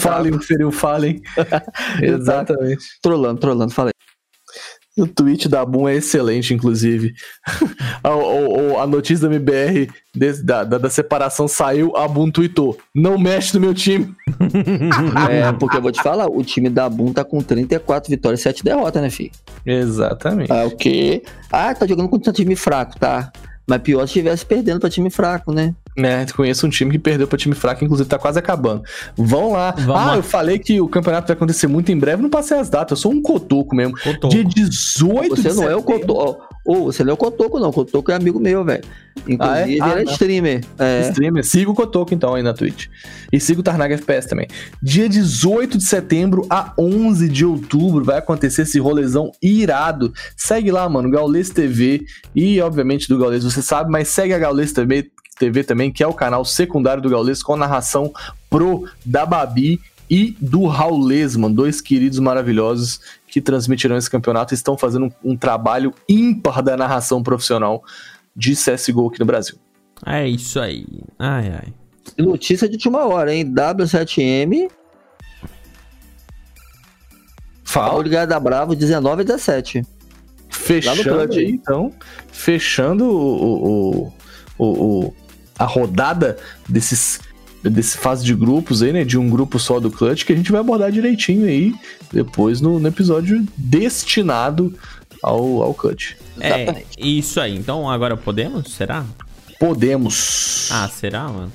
Falem, 0.00 0.40
feriu, 0.40 0.70
falem. 0.70 1.20
Exatamente. 2.00 2.84
Trolando, 3.02 3.40
trolando, 3.40 3.72
falei. 3.72 3.92
O 4.98 5.06
tweet 5.06 5.48
da 5.48 5.64
Boom 5.64 5.88
é 5.88 5.94
excelente, 5.96 6.52
inclusive. 6.52 7.14
a, 8.02 8.14
o- 8.14 8.78
a 8.78 8.86
notícia 8.86 9.28
da 9.28 9.34
MBR 9.34 9.88
desse- 10.14 10.44
da, 10.44 10.64
da, 10.64 10.78
da 10.78 10.90
separação 10.90 11.46
saiu, 11.46 11.96
a 11.96 12.06
Boom 12.08 12.30
tweetou. 12.30 12.76
Não 12.94 13.16
mexe 13.16 13.54
no 13.54 13.60
meu 13.60 13.72
time. 13.74 14.14
É, 15.30 15.52
porque 15.52 15.76
eu 15.76 15.82
vou 15.82 15.92
te 15.92 16.02
falar, 16.02 16.26
o 16.26 16.42
time 16.42 16.68
da 16.68 16.88
Boom 16.88 17.12
tá 17.12 17.24
com 17.24 17.40
34 17.40 18.10
vitórias 18.10 18.40
e 18.40 18.42
7 18.42 18.64
derrotas, 18.64 19.00
né, 19.02 19.10
filho? 19.10 19.30
Exatamente. 19.64 20.50
Ah, 20.52 20.64
o 20.66 20.76
quê? 20.76 21.22
Ah, 21.50 21.74
tá 21.74 21.86
jogando 21.86 22.08
contra 22.08 22.30
um 22.30 22.34
time 22.34 22.56
fraco, 22.56 22.98
tá? 22.98 23.30
Mas 23.68 23.82
pior 23.82 24.00
se 24.00 24.06
estivesse 24.18 24.44
perdendo 24.44 24.80
pra 24.80 24.90
time 24.90 25.10
fraco, 25.10 25.52
né? 25.52 25.74
Né? 25.96 26.26
Conheço 26.34 26.66
um 26.66 26.70
time 26.70 26.90
que 26.92 26.98
perdeu 26.98 27.26
pra 27.26 27.38
time 27.38 27.54
fraco, 27.54 27.84
inclusive 27.84 28.08
tá 28.08 28.18
quase 28.18 28.38
acabando. 28.38 28.82
Vão 29.16 29.52
lá. 29.52 29.72
Vamos 29.72 29.90
ah, 29.96 30.06
lá. 30.06 30.16
eu 30.16 30.22
falei 30.22 30.58
que 30.58 30.80
o 30.80 30.88
campeonato 30.88 31.28
vai 31.28 31.36
acontecer 31.36 31.66
muito 31.66 31.90
em 31.92 31.98
breve, 31.98 32.22
não 32.22 32.30
passei 32.30 32.58
as 32.58 32.68
datas, 32.68 32.98
eu 32.98 33.02
sou 33.02 33.12
um 33.12 33.22
cotoco 33.22 33.74
mesmo. 33.74 33.94
Cotoco. 33.98 34.28
Dia 34.28 34.44
18 34.44 35.36
Você 35.36 35.48
de 35.50 35.54
não 35.56 35.68
é 35.68 35.76
o. 35.76 35.82
Cotoco. 35.82 36.50
Ô, 36.64 36.84
você 36.84 37.02
não 37.02 37.10
é 37.10 37.14
o 37.14 37.16
Cotoco, 37.16 37.58
não. 37.58 37.70
O 37.70 37.72
Cotoco 37.72 38.12
é 38.12 38.14
amigo 38.14 38.38
meu, 38.38 38.62
velho. 38.64 38.84
Inclusive, 39.26 39.42
Ah, 39.42 39.58
é? 39.58 39.62
Ah, 39.62 39.92
ele 39.92 40.02
é 40.02 40.04
não. 40.04 40.12
streamer. 40.12 40.64
É. 40.78 41.08
Streamer, 41.08 41.44
siga 41.44 41.70
o 41.70 41.74
Cotoco 41.74 42.12
então 42.12 42.34
aí 42.34 42.42
na 42.42 42.52
Twitch. 42.52 42.86
E 43.32 43.40
siga 43.40 43.60
o 43.60 43.62
Tarnaga 43.62 43.94
FPS 43.94 44.28
também. 44.28 44.46
Dia 44.82 45.08
18 45.08 45.78
de 45.78 45.84
setembro 45.84 46.46
a 46.50 46.72
11 46.78 47.28
de 47.28 47.44
outubro 47.46 48.04
vai 48.04 48.18
acontecer 48.18 48.62
esse 48.62 48.78
rolezão 48.78 49.32
irado. 49.42 50.12
Segue 50.36 50.70
lá, 50.70 50.88
mano, 50.88 51.10
Gaules 51.10 51.48
TV 51.50 52.04
e 52.36 52.60
obviamente 52.60 53.08
do 53.08 53.18
Gaules 53.18 53.42
você 53.42 53.62
sabe, 53.62 53.90
mas 53.90 54.08
segue 54.08 54.34
a 54.34 54.38
Gaules 54.38 54.72
TV, 54.72 55.10
TV 55.40 55.64
também, 55.64 55.90
que 55.90 56.02
é 56.02 56.06
o 56.06 56.14
canal 56.14 56.44
secundário 56.44 57.02
do 57.02 57.08
Gaules 57.10 57.42
com 57.42 57.56
narração 57.56 58.12
pro 58.48 58.86
da 59.04 59.26
Babi 59.26 59.80
e 60.08 60.36
do 60.40 60.66
Raulês, 60.66 61.34
mano, 61.36 61.54
dois 61.54 61.80
queridos 61.80 62.18
maravilhosos 62.18 63.00
que 63.26 63.40
transmitirão 63.40 63.96
esse 63.96 64.10
campeonato 64.10 64.52
e 64.52 64.56
estão 64.56 64.76
fazendo 64.76 65.06
um, 65.06 65.32
um 65.32 65.36
trabalho 65.36 65.94
ímpar 66.08 66.62
da 66.62 66.76
narração 66.76 67.22
profissional 67.22 67.82
de 68.34 68.54
CSGO 68.54 69.08
aqui 69.08 69.20
no 69.20 69.26
Brasil. 69.26 69.56
É 70.06 70.26
isso 70.28 70.58
aí. 70.60 70.86
Ai, 71.18 71.52
ai. 71.52 71.72
Notícia 72.18 72.68
de 72.68 72.74
última 72.74 73.04
hora, 73.06 73.32
hein? 73.34 73.44
W7M, 73.54 74.68
Fala. 77.64 78.02
Ligada 78.02 78.38
Bravo, 78.40 78.74
19 78.74 79.22
a 79.22 79.24
17. 79.24 79.78
Lá 79.78 79.84
no 79.84 79.90
Fechando 80.50 81.32
aí, 81.32 81.50
então, 81.52 81.92
fechando 82.32 83.04
o, 83.04 84.08
o, 84.08 84.12
o, 84.58 84.66
o- 85.06 85.14
a 85.60 85.66
rodada 85.66 86.38
desses 86.66 87.20
desse 87.62 87.98
fase 87.98 88.24
de 88.24 88.34
grupos 88.34 88.82
aí, 88.82 88.90
né, 88.90 89.04
de 89.04 89.18
um 89.18 89.28
grupo 89.28 89.58
só 89.58 89.78
do 89.78 89.90
Clutch, 89.90 90.24
que 90.24 90.32
a 90.32 90.36
gente 90.36 90.50
vai 90.50 90.62
abordar 90.62 90.90
direitinho 90.90 91.44
aí 91.46 91.74
depois 92.10 92.58
no, 92.58 92.80
no 92.80 92.88
episódio 92.88 93.46
destinado 93.54 94.74
ao, 95.22 95.62
ao 95.62 95.74
Clutch. 95.74 96.14
É, 96.40 96.62
Exatamente. 96.62 96.86
isso 96.98 97.38
aí. 97.38 97.54
Então 97.54 97.90
agora 97.90 98.16
podemos? 98.16 98.72
Será? 98.72 99.04
Podemos. 99.58 100.70
Ah, 100.72 100.88
será, 100.88 101.28
mano? 101.28 101.52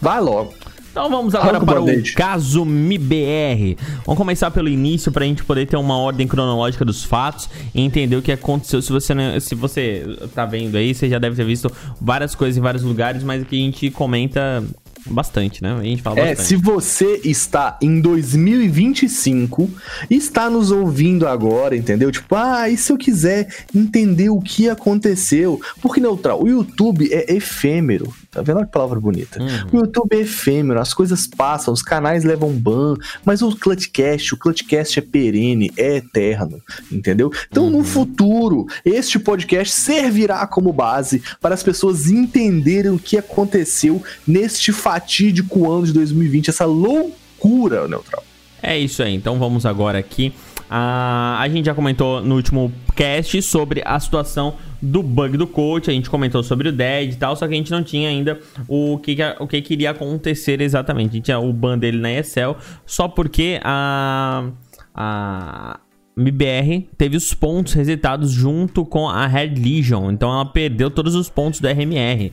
Vai 0.00 0.22
logo. 0.22 0.54
Então 0.96 1.10
vamos 1.10 1.34
agora 1.34 1.58
Arranca 1.58 1.66
para 1.66 1.82
o 1.82 2.02
caso 2.14 2.64
MIBR. 2.64 3.76
Vamos 4.06 4.16
começar 4.16 4.50
pelo 4.50 4.66
início 4.66 5.12
para 5.12 5.24
a 5.24 5.28
gente 5.28 5.44
poder 5.44 5.66
ter 5.66 5.76
uma 5.76 5.98
ordem 5.98 6.26
cronológica 6.26 6.86
dos 6.86 7.04
fatos 7.04 7.50
e 7.74 7.82
entender 7.82 8.16
o 8.16 8.22
que 8.22 8.32
aconteceu. 8.32 8.80
Se 8.80 8.90
você, 8.90 9.12
não- 9.12 9.38
se 9.38 9.54
você 9.54 10.06
tá 10.34 10.46
vendo 10.46 10.74
aí, 10.74 10.94
você 10.94 11.06
já 11.06 11.18
deve 11.18 11.36
ter 11.36 11.44
visto 11.44 11.70
várias 12.00 12.34
coisas 12.34 12.56
em 12.56 12.62
vários 12.62 12.82
lugares, 12.82 13.22
mas 13.22 13.42
aqui 13.42 13.56
a 13.60 13.64
gente 13.66 13.90
comenta 13.90 14.64
bastante, 15.08 15.62
né? 15.62 15.76
A 15.78 15.82
gente 15.82 16.00
fala 16.02 16.18
É, 16.18 16.28
bastante. 16.30 16.48
se 16.48 16.56
você 16.56 17.20
está 17.24 17.78
em 17.82 18.00
2025 18.00 19.70
e 20.10 20.16
está 20.16 20.48
nos 20.48 20.70
ouvindo 20.70 21.28
agora, 21.28 21.76
entendeu? 21.76 22.10
Tipo, 22.10 22.34
ah, 22.34 22.68
e 22.70 22.76
se 22.78 22.90
eu 22.90 22.96
quiser 22.96 23.48
entender 23.74 24.30
o 24.30 24.40
que 24.40 24.68
aconteceu? 24.68 25.60
Porque, 25.82 26.00
neutral, 26.00 26.42
o 26.42 26.48
YouTube 26.48 27.06
é 27.12 27.34
efêmero. 27.34 28.12
Tá 28.36 28.42
vendo 28.42 28.58
Olha 28.58 28.66
que 28.66 28.72
palavra 28.72 29.00
bonita? 29.00 29.40
Uhum. 29.40 29.48
O 29.72 29.76
YouTube 29.78 30.12
é 30.12 30.20
efêmero, 30.20 30.78
as 30.78 30.92
coisas 30.92 31.26
passam, 31.26 31.72
os 31.72 31.80
canais 31.80 32.22
levam 32.22 32.50
ban, 32.50 32.94
mas 33.24 33.40
o 33.40 33.56
Clutchcast, 33.56 34.34
o 34.34 34.36
Clutchcast 34.36 34.98
é 34.98 35.02
perene, 35.02 35.72
é 35.74 35.96
eterno, 35.96 36.60
entendeu? 36.92 37.32
Então, 37.50 37.70
no 37.70 37.82
futuro, 37.82 38.66
este 38.84 39.18
podcast 39.18 39.74
servirá 39.74 40.46
como 40.46 40.70
base 40.70 41.22
para 41.40 41.54
as 41.54 41.62
pessoas 41.62 42.10
entenderem 42.10 42.90
o 42.90 42.98
que 42.98 43.16
aconteceu 43.16 44.02
neste 44.26 44.70
fatídico 44.70 45.70
ano 45.72 45.86
de 45.86 45.94
2020, 45.94 46.50
essa 46.50 46.66
loucura, 46.66 47.88
Neutral. 47.88 48.22
É 48.62 48.78
isso 48.78 49.02
aí, 49.02 49.14
então 49.14 49.38
vamos 49.38 49.64
agora 49.64 49.98
aqui. 49.98 50.34
Ah, 50.68 51.38
a 51.40 51.48
gente 51.48 51.64
já 51.64 51.74
comentou 51.74 52.20
no 52.20 52.34
último 52.34 52.70
cast 52.94 53.40
sobre 53.40 53.80
a 53.82 53.98
situação 53.98 54.56
do 54.80 55.02
bug 55.02 55.36
do 55.36 55.46
coach, 55.46 55.90
a 55.90 55.92
gente 55.92 56.10
comentou 56.10 56.42
sobre 56.42 56.68
o 56.68 56.72
dead 56.72 57.12
e 57.12 57.16
tal, 57.16 57.34
só 57.36 57.46
que 57.46 57.54
a 57.54 57.56
gente 57.56 57.70
não 57.70 57.82
tinha 57.82 58.08
ainda 58.08 58.38
o 58.68 58.98
que, 58.98 59.16
o 59.38 59.46
que 59.46 59.62
queria 59.62 59.90
acontecer 59.90 60.60
exatamente. 60.60 61.10
A 61.10 61.12
gente 61.14 61.24
tinha 61.24 61.38
o 61.38 61.52
ban 61.52 61.78
dele 61.78 61.98
na 61.98 62.12
ESL, 62.12 62.56
só 62.84 63.08
porque 63.08 63.60
a, 63.62 64.50
a 64.94 65.80
MBR 66.18 66.88
teve 66.96 67.14
os 67.14 67.34
pontos 67.34 67.74
resetados 67.74 68.30
junto 68.30 68.86
com 68.86 69.06
a 69.06 69.26
Red 69.26 69.54
Legion, 69.56 70.10
então 70.10 70.32
ela 70.32 70.46
perdeu 70.46 70.90
todos 70.90 71.14
os 71.14 71.28
pontos 71.28 71.60
do 71.60 71.68
RMR. 71.68 72.32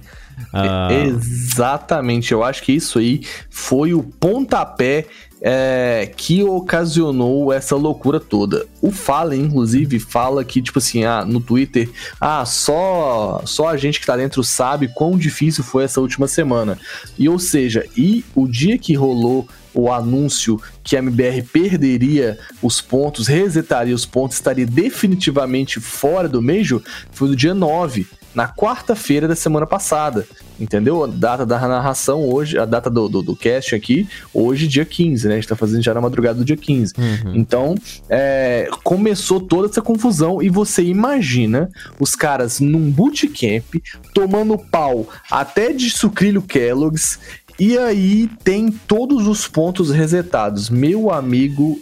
Ah, 0.53 0.87
Exatamente, 1.05 2.31
eu 2.31 2.41
acho 2.45 2.63
que 2.63 2.71
isso 2.71 2.97
aí 2.97 3.21
foi 3.49 3.93
o 3.93 4.01
pontapé 4.01 5.05
é, 5.41 6.09
que 6.15 6.41
ocasionou 6.41 7.51
essa 7.51 7.75
loucura 7.75 8.21
toda. 8.21 8.65
O 8.81 8.89
Fallen, 8.89 9.41
inclusive, 9.41 9.99
fala 9.99 10.45
que, 10.45 10.61
tipo 10.61 10.79
assim, 10.79 11.03
ah, 11.03 11.25
no 11.25 11.41
Twitter, 11.41 11.89
ah, 12.21 12.45
só, 12.45 13.41
só 13.43 13.67
a 13.67 13.75
gente 13.75 13.99
que 13.99 14.05
tá 14.05 14.15
dentro 14.15 14.41
sabe 14.45 14.87
quão 14.87 15.17
difícil 15.17 15.61
foi 15.61 15.83
essa 15.83 15.99
última 15.99 16.29
semana. 16.29 16.79
E 17.19 17.27
ou 17.27 17.37
seja, 17.37 17.85
e 17.97 18.23
o 18.33 18.47
dia 18.47 18.77
que 18.77 18.93
rolou 18.93 19.45
o 19.73 19.91
anúncio 19.91 20.59
que 20.83 20.95
a 20.95 20.99
MBR 20.99 21.43
perderia 21.43 22.37
os 22.61 22.81
pontos, 22.81 23.27
resetaria 23.27 23.95
os 23.95 24.05
pontos, 24.05 24.37
estaria 24.37 24.65
definitivamente 24.65 25.79
fora 25.79 26.27
do 26.27 26.41
Major, 26.41 26.81
foi 27.11 27.29
no 27.29 27.35
dia 27.35 27.53
9, 27.53 28.05
na 28.33 28.47
quarta-feira 28.47 29.27
da 29.27 29.35
semana 29.35 29.65
passada. 29.65 30.25
Entendeu? 30.59 31.03
A 31.03 31.07
data 31.07 31.45
da 31.45 31.59
narração 31.59 32.29
hoje, 32.29 32.57
a 32.57 32.65
data 32.65 32.89
do, 32.89 33.09
do, 33.09 33.21
do 33.21 33.35
cast 33.35 33.73
aqui, 33.73 34.07
hoje, 34.33 34.67
dia 34.67 34.85
15, 34.85 35.27
né? 35.27 35.33
A 35.33 35.37
gente 35.37 35.47
tá 35.47 35.55
fazendo 35.55 35.83
já 35.83 35.93
na 35.93 36.01
madrugada 36.01 36.37
do 36.37 36.45
dia 36.45 36.55
15. 36.55 36.93
uhum. 36.97 37.35
Então, 37.35 37.75
é, 38.07 38.69
começou 38.83 39.39
toda 39.39 39.67
essa 39.67 39.81
confusão 39.81 40.41
e 40.41 40.49
você 40.49 40.83
imagina 40.83 41.69
os 41.99 42.15
caras 42.15 42.59
num 42.59 42.91
bootcamp, 42.91 43.75
tomando 44.13 44.57
pau 44.57 45.07
até 45.29 45.73
de 45.73 45.89
sucrilho 45.89 46.41
Kellogg's, 46.41 47.19
e 47.59 47.77
aí 47.77 48.29
tem 48.43 48.69
todos 48.71 49.27
os 49.27 49.47
pontos 49.47 49.89
resetados. 49.91 50.69
Meu 50.69 51.11
amigo 51.11 51.79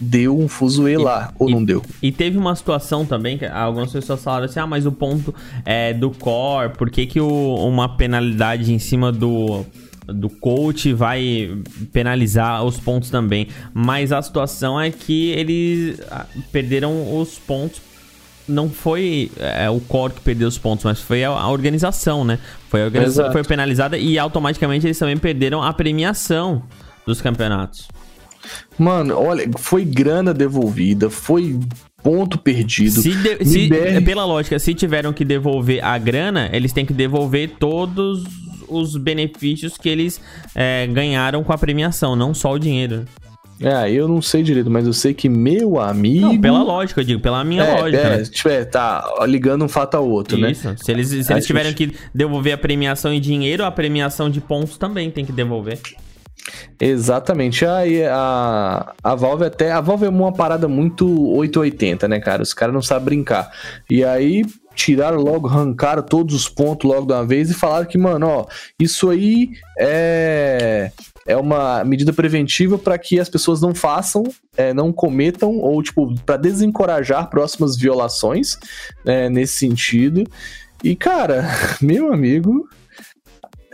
deu 0.00 0.38
um 0.38 0.48
fuzuê 0.48 0.96
lá, 0.98 1.32
ou 1.38 1.48
e- 1.48 1.52
não 1.54 1.64
deu? 1.64 1.82
E 2.02 2.10
teve 2.12 2.36
uma 2.36 2.54
situação 2.54 3.06
também 3.06 3.38
que 3.38 3.46
algumas 3.46 3.92
pessoas 3.92 4.22
falaram 4.22 4.44
assim: 4.46 4.60
ah, 4.60 4.66
mas 4.66 4.84
o 4.86 4.92
ponto 4.92 5.34
é 5.64 5.94
do 5.94 6.10
core, 6.10 6.70
por 6.76 6.90
que, 6.90 7.06
que 7.06 7.20
o- 7.20 7.54
uma 7.66 7.96
penalidade 7.96 8.72
em 8.72 8.78
cima 8.78 9.10
do. 9.12 9.64
Do 10.06 10.28
coach 10.28 10.92
vai 10.92 11.50
penalizar 11.90 12.62
os 12.62 12.78
pontos 12.78 13.08
também. 13.08 13.48
Mas 13.72 14.12
a 14.12 14.20
situação 14.20 14.78
é 14.78 14.90
que 14.90 15.30
eles 15.30 15.98
ah, 16.10 16.26
perderam 16.52 17.18
os 17.18 17.38
pontos. 17.38 17.80
Não 18.46 18.68
foi 18.68 19.30
é, 19.38 19.70
o 19.70 19.80
core 19.80 20.12
que 20.14 20.20
perdeu 20.20 20.46
os 20.48 20.58
pontos, 20.58 20.84
mas 20.84 21.00
foi 21.00 21.24
a, 21.24 21.30
a 21.30 21.48
organização, 21.50 22.24
né? 22.24 22.38
Foi 22.68 22.82
a 22.82 22.84
organização 22.84 23.24
Exato. 23.24 23.36
que 23.38 23.42
foi 23.42 23.48
penalizada 23.48 23.96
e 23.96 24.18
automaticamente 24.18 24.86
eles 24.86 24.98
também 24.98 25.16
perderam 25.16 25.62
a 25.62 25.72
premiação 25.72 26.62
dos 27.06 27.20
campeonatos. 27.22 27.88
Mano, 28.78 29.16
olha, 29.18 29.48
foi 29.58 29.84
grana 29.84 30.34
devolvida, 30.34 31.08
foi 31.08 31.58
ponto 32.02 32.36
perdido. 32.36 33.00
Se, 33.00 33.14
de- 33.14 33.44
se- 33.46 34.00
pela 34.04 34.26
lógica, 34.26 34.58
se 34.58 34.74
tiveram 34.74 35.12
que 35.12 35.24
devolver 35.24 35.82
a 35.82 35.96
grana, 35.96 36.50
eles 36.52 36.72
têm 36.72 36.84
que 36.84 36.92
devolver 36.92 37.52
todos 37.58 38.24
os 38.68 38.96
benefícios 38.96 39.78
que 39.78 39.88
eles 39.88 40.20
é, 40.54 40.86
ganharam 40.86 41.42
com 41.42 41.52
a 41.52 41.58
premiação, 41.58 42.14
não 42.14 42.34
só 42.34 42.52
o 42.52 42.58
dinheiro. 42.58 43.06
É, 43.64 43.90
eu 43.90 44.06
não 44.06 44.20
sei 44.20 44.42
direito, 44.42 44.70
mas 44.70 44.86
eu 44.86 44.92
sei 44.92 45.14
que 45.14 45.26
meu 45.28 45.80
amigo. 45.80 46.26
Não, 46.26 46.40
pela 46.40 46.62
lógica, 46.62 47.00
eu 47.00 47.04
digo, 47.04 47.20
pela 47.22 47.42
minha 47.42 47.62
é, 47.62 47.80
lógica. 47.80 48.02
é, 48.02 48.16
né? 48.18 48.24
tipo, 48.24 48.48
é, 48.50 48.64
tá 48.64 49.24
ligando 49.26 49.64
um 49.64 49.68
fato 49.68 49.94
ao 49.94 50.06
outro, 50.06 50.36
né? 50.36 50.50
Isso. 50.50 50.74
Se 50.76 50.92
eles, 50.92 51.08
se 51.08 51.32
eles 51.32 51.46
tiverem 51.46 51.70
gente- 51.70 51.88
que 51.92 51.98
devolver 52.14 52.52
a 52.52 52.58
premiação 52.58 53.12
em 53.12 53.20
dinheiro, 53.20 53.64
a 53.64 53.70
premiação 53.70 54.28
de 54.28 54.40
pontos 54.40 54.76
também 54.76 55.10
tem 55.10 55.24
que 55.24 55.32
devolver. 55.32 55.78
Exatamente. 56.78 57.64
Aí 57.64 58.04
a, 58.04 58.92
a 59.02 59.14
Valve 59.14 59.46
até. 59.46 59.72
A 59.72 59.80
Valve 59.80 60.04
é 60.04 60.08
uma 60.10 60.32
parada 60.32 60.68
muito 60.68 61.06
880, 61.30 62.06
né, 62.06 62.20
cara? 62.20 62.42
Os 62.42 62.52
caras 62.52 62.74
não 62.74 62.82
sabem 62.82 63.04
brincar. 63.04 63.50
E 63.88 64.04
aí 64.04 64.44
tiraram 64.74 65.18
logo, 65.18 65.48
arrancaram 65.48 66.02
todos 66.02 66.34
os 66.34 66.48
pontos 66.48 66.90
logo 66.90 67.06
de 67.06 67.12
uma 67.12 67.24
vez 67.24 67.50
e 67.50 67.54
falaram 67.54 67.86
que, 67.86 67.96
mano, 67.96 68.26
ó, 68.26 68.46
isso 68.78 69.08
aí 69.08 69.50
é. 69.78 70.90
É 71.26 71.36
uma 71.36 71.84
medida 71.84 72.12
preventiva 72.12 72.76
para 72.76 72.98
que 72.98 73.18
as 73.18 73.28
pessoas 73.28 73.60
não 73.60 73.74
façam, 73.74 74.24
é, 74.56 74.74
não 74.74 74.92
cometam, 74.92 75.58
ou, 75.58 75.82
tipo, 75.82 76.14
para 76.22 76.36
desencorajar 76.36 77.30
próximas 77.30 77.76
violações 77.76 78.58
né, 79.04 79.28
nesse 79.28 79.54
sentido. 79.54 80.24
E, 80.82 80.94
cara, 80.94 81.48
meu 81.80 82.12
amigo, 82.12 82.68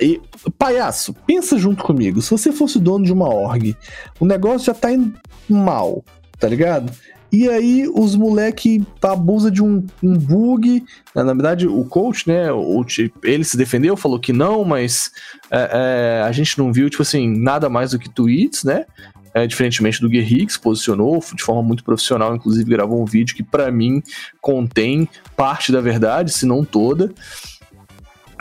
e, 0.01 0.21
palhaço, 0.57 1.13
pensa 1.27 1.59
junto 1.59 1.85
comigo. 1.85 2.23
Se 2.23 2.31
você 2.31 2.53
fosse 2.53 2.79
dono 2.79 3.05
de 3.05 3.13
uma 3.13 3.29
org, 3.29 3.77
o 4.19 4.25
negócio 4.25 4.67
já 4.67 4.75
tá 4.75 4.93
indo 4.93 5.13
mal, 5.49 6.05
tá 6.39 6.49
ligado? 6.49 6.93
E 7.33 7.49
aí 7.49 7.89
os 7.95 8.17
moleque 8.17 8.85
abusa 9.03 9.51
de 9.51 9.63
um, 9.63 9.87
um 10.03 10.19
bug. 10.19 10.85
Na 11.15 11.23
verdade, 11.33 11.67
o 11.69 11.85
coach, 11.85 12.27
né? 12.29 12.51
O, 12.53 12.85
ele 13.23 13.45
se 13.45 13.57
defendeu, 13.57 13.97
falou 13.97 14.19
que 14.19 14.33
não, 14.33 14.65
mas 14.65 15.13
é, 15.51 16.19
é, 16.21 16.23
a 16.27 16.33
gente 16.33 16.59
não 16.59 16.73
viu, 16.73 16.91
tipo 16.91 17.03
assim, 17.03 17.29
nada 17.29 17.69
mais 17.69 17.93
do 17.93 17.99
que 17.99 18.09
tweets, 18.09 18.65
né? 18.65 18.85
É, 19.33 19.47
diferentemente 19.47 20.01
do 20.01 20.09
Guerri, 20.09 20.45
que 20.45 20.53
se 20.53 20.59
posicionou 20.59 21.23
de 21.35 21.43
forma 21.45 21.63
muito 21.63 21.85
profissional, 21.85 22.35
inclusive 22.35 22.69
gravou 22.69 23.01
um 23.01 23.05
vídeo 23.05 23.37
que, 23.37 23.45
pra 23.45 23.71
mim, 23.71 24.03
contém 24.41 25.09
parte 25.37 25.71
da 25.71 25.81
verdade, 25.81 26.33
se 26.33 26.45
não 26.45 26.65
toda. 26.65 27.07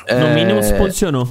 No 0.09 0.15
É, 0.15 0.33
mínimo 0.33 0.63
se 0.63 0.73
posicionou. 0.73 1.29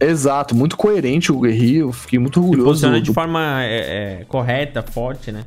Exato, 0.00 0.54
muito 0.54 0.76
coerente 0.76 1.32
o 1.32 1.40
Guerri, 1.40 1.76
eu 1.78 1.92
fiquei 1.92 2.18
muito 2.20 2.34
Se 2.34 2.40
orgulhoso. 2.40 2.68
posicionou 2.70 3.00
do- 3.00 3.04
de 3.04 3.12
forma 3.12 3.64
é, 3.64 4.20
é, 4.20 4.24
correta, 4.26 4.80
forte, 4.82 5.32
né? 5.32 5.42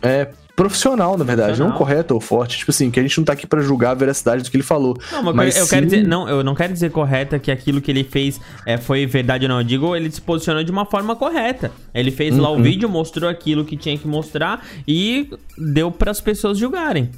É 0.00 0.28
profissional, 0.58 1.16
na 1.16 1.22
verdade, 1.24 1.50
não 1.60 1.68
Profissional. 1.68 1.78
correto 1.78 2.14
ou 2.14 2.20
forte. 2.20 2.58
Tipo 2.58 2.72
assim, 2.72 2.90
que 2.90 2.98
a 2.98 3.02
gente 3.02 3.16
não 3.16 3.24
tá 3.24 3.32
aqui 3.32 3.46
pra 3.46 3.60
julgar 3.62 3.92
a 3.92 3.94
veracidade 3.94 4.42
do 4.42 4.50
que 4.50 4.56
ele 4.56 4.64
falou. 4.64 4.98
Não, 5.12 5.22
mas, 5.22 5.34
Mas 5.36 5.56
eu, 5.56 5.62
eu 5.62 5.68
quero 5.68 5.88
sim- 5.88 5.96
dizer, 5.96 6.08
não, 6.08 6.28
eu 6.28 6.42
não 6.42 6.54
quero 6.54 6.72
dizer 6.72 6.90
correta 6.90 7.38
que 7.38 7.50
aquilo 7.50 7.80
que 7.80 7.90
ele 7.90 8.02
fez 8.02 8.40
é, 8.66 8.76
foi 8.76 9.06
verdade 9.06 9.44
ou 9.44 9.48
não. 9.48 9.58
Eu 9.60 9.64
digo, 9.64 9.94
ele 9.94 10.10
se 10.10 10.20
posicionou 10.20 10.64
de 10.64 10.72
uma 10.72 10.84
forma 10.84 11.14
correta. 11.14 11.70
Ele 11.94 12.10
fez 12.10 12.36
lá 12.36 12.50
Uhum. 12.50 12.58
o 12.58 12.62
vídeo, 12.62 12.88
mostrou 12.88 13.30
aquilo 13.30 13.64
que 13.64 13.76
tinha 13.76 13.96
que 13.96 14.08
mostrar 14.08 14.66
e 14.86 15.30
deu 15.56 15.90
para 15.92 16.10
as 16.10 16.20
pessoas 16.20 16.58
julgarem. 16.58 17.08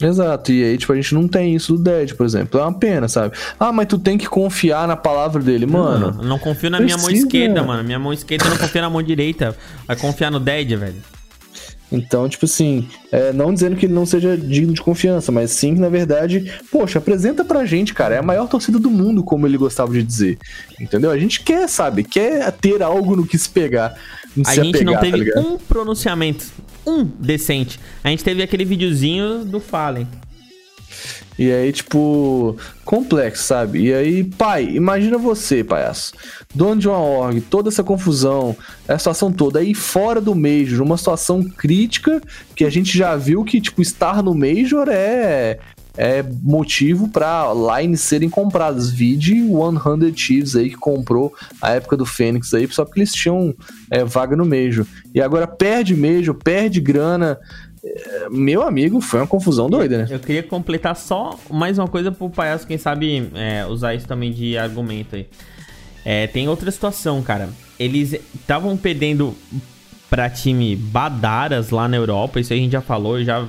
Exato, 0.00 0.52
e 0.52 0.62
aí, 0.62 0.76
tipo, 0.78 0.92
a 0.92 0.96
gente 0.96 1.14
não 1.14 1.26
tem 1.26 1.54
isso 1.54 1.72
do 1.74 1.82
Dead, 1.82 2.12
por 2.12 2.26
exemplo. 2.26 2.60
É 2.60 2.62
uma 2.62 2.72
pena, 2.78 3.08
sabe? 3.08 3.34
Ah, 3.58 3.72
mas 3.72 3.86
tu 3.86 3.98
tem 3.98 4.18
que 4.18 4.26
confiar 4.28 4.86
na 4.86 4.94
palavra 4.94 5.42
dele, 5.42 5.64
mano. 5.66 6.12
Não, 6.18 6.22
não 6.22 6.38
confio 6.38 6.68
na 6.68 6.78
minha 6.78 6.98
mão 6.98 7.10
esquerda, 7.10 7.62
mano. 7.62 7.82
Minha 7.82 7.98
mão 7.98 8.12
esquerda 8.12 8.44
não 8.50 8.58
confio 8.58 8.82
na 8.82 8.90
mão 8.90 9.02
direita. 9.02 9.56
Vai 9.86 9.96
confiar 9.96 10.30
no 10.30 10.38
Dead, 10.38 10.68
velho. 10.78 10.96
Então, 11.90 12.28
tipo 12.28 12.44
assim, 12.44 12.88
é, 13.12 13.32
não 13.32 13.54
dizendo 13.54 13.76
que 13.76 13.86
ele 13.86 13.92
não 13.92 14.04
seja 14.04 14.36
digno 14.36 14.72
de 14.72 14.80
confiança, 14.80 15.30
mas 15.30 15.52
sim 15.52 15.74
que, 15.74 15.80
na 15.80 15.88
verdade, 15.88 16.52
poxa, 16.70 16.98
apresenta 16.98 17.44
pra 17.44 17.64
gente, 17.64 17.94
cara. 17.94 18.16
É 18.16 18.18
a 18.18 18.22
maior 18.22 18.48
torcida 18.48 18.78
do 18.78 18.90
mundo, 18.90 19.22
como 19.22 19.46
ele 19.46 19.56
gostava 19.56 19.92
de 19.92 20.02
dizer. 20.02 20.38
Entendeu? 20.80 21.10
A 21.10 21.18
gente 21.18 21.42
quer, 21.42 21.68
sabe? 21.68 22.02
Quer 22.02 22.50
ter 22.52 22.82
algo 22.82 23.14
no 23.14 23.26
que 23.26 23.38
se 23.38 23.48
pegar. 23.48 23.94
A 24.44 24.50
se 24.50 24.62
gente 24.62 24.84
não 24.84 24.94
apegar, 24.94 24.98
tá 24.98 25.00
teve 25.00 25.16
ligado? 25.16 25.54
um 25.54 25.58
pronunciamento, 25.58 26.46
um 26.86 27.04
decente. 27.04 27.78
A 28.02 28.08
gente 28.08 28.24
teve 28.24 28.42
aquele 28.42 28.64
videozinho 28.64 29.44
do 29.44 29.60
Fallen. 29.60 30.06
E 31.38 31.52
aí, 31.52 31.70
tipo, 31.70 32.56
complexo, 32.84 33.44
sabe? 33.44 33.86
E 33.86 33.94
aí, 33.94 34.24
pai, 34.24 34.64
imagina 34.64 35.18
você, 35.18 35.62
palhaço, 35.62 36.12
dono 36.54 36.80
de 36.80 36.88
uma 36.88 36.98
org, 36.98 37.40
toda 37.42 37.68
essa 37.68 37.84
confusão, 37.84 38.56
essa 38.88 38.98
situação 38.98 39.30
toda, 39.30 39.58
aí 39.58 39.74
fora 39.74 40.20
do 40.20 40.34
Major, 40.34 40.82
uma 40.82 40.96
situação 40.96 41.42
crítica, 41.42 42.22
que 42.54 42.64
a 42.64 42.70
gente 42.70 42.96
já 42.96 43.16
viu 43.16 43.44
que, 43.44 43.60
tipo, 43.60 43.82
estar 43.82 44.22
no 44.22 44.34
Major 44.34 44.88
é, 44.88 45.58
é 45.96 46.22
motivo 46.42 47.08
pra 47.08 47.52
lines 47.52 48.00
serem 48.00 48.28
compradas. 48.28 48.90
Vide 48.90 49.34
100 49.42 50.16
Chiefs 50.16 50.56
aí, 50.56 50.70
que 50.70 50.76
comprou 50.76 51.34
a 51.60 51.72
época 51.72 51.96
do 51.96 52.04
Fênix 52.04 52.52
aí, 52.52 52.68
só 52.70 52.84
porque 52.84 53.00
eles 53.00 53.12
tinham 53.12 53.54
é, 53.90 54.04
vaga 54.04 54.36
no 54.36 54.44
Major. 54.44 54.86
E 55.14 55.20
agora 55.20 55.46
perde 55.46 55.96
Major, 55.96 56.34
perde 56.34 56.80
grana. 56.80 57.38
Meu 58.30 58.62
amigo, 58.62 59.00
foi 59.00 59.20
uma 59.20 59.26
confusão 59.26 59.68
doida, 59.68 59.98
né? 59.98 60.06
Eu 60.10 60.18
queria 60.18 60.42
completar 60.42 60.96
só 60.96 61.38
mais 61.50 61.78
uma 61.78 61.88
coisa 61.88 62.10
pro 62.10 62.28
palhaço, 62.28 62.66
quem 62.66 62.78
sabe 62.78 63.30
é, 63.34 63.66
usar 63.66 63.94
isso 63.94 64.06
também 64.06 64.32
de 64.32 64.56
argumento 64.56 65.16
aí. 65.16 65.26
É, 66.04 66.26
tem 66.26 66.48
outra 66.48 66.70
situação, 66.70 67.22
cara. 67.22 67.48
Eles 67.78 68.12
estavam 68.34 68.76
perdendo 68.76 69.34
pra 70.08 70.30
time 70.30 70.76
Badaras 70.76 71.70
lá 71.70 71.88
na 71.88 71.96
Europa, 71.96 72.38
isso 72.38 72.52
a 72.52 72.56
gente 72.56 72.72
já 72.72 72.80
falou, 72.80 73.22
já 73.22 73.44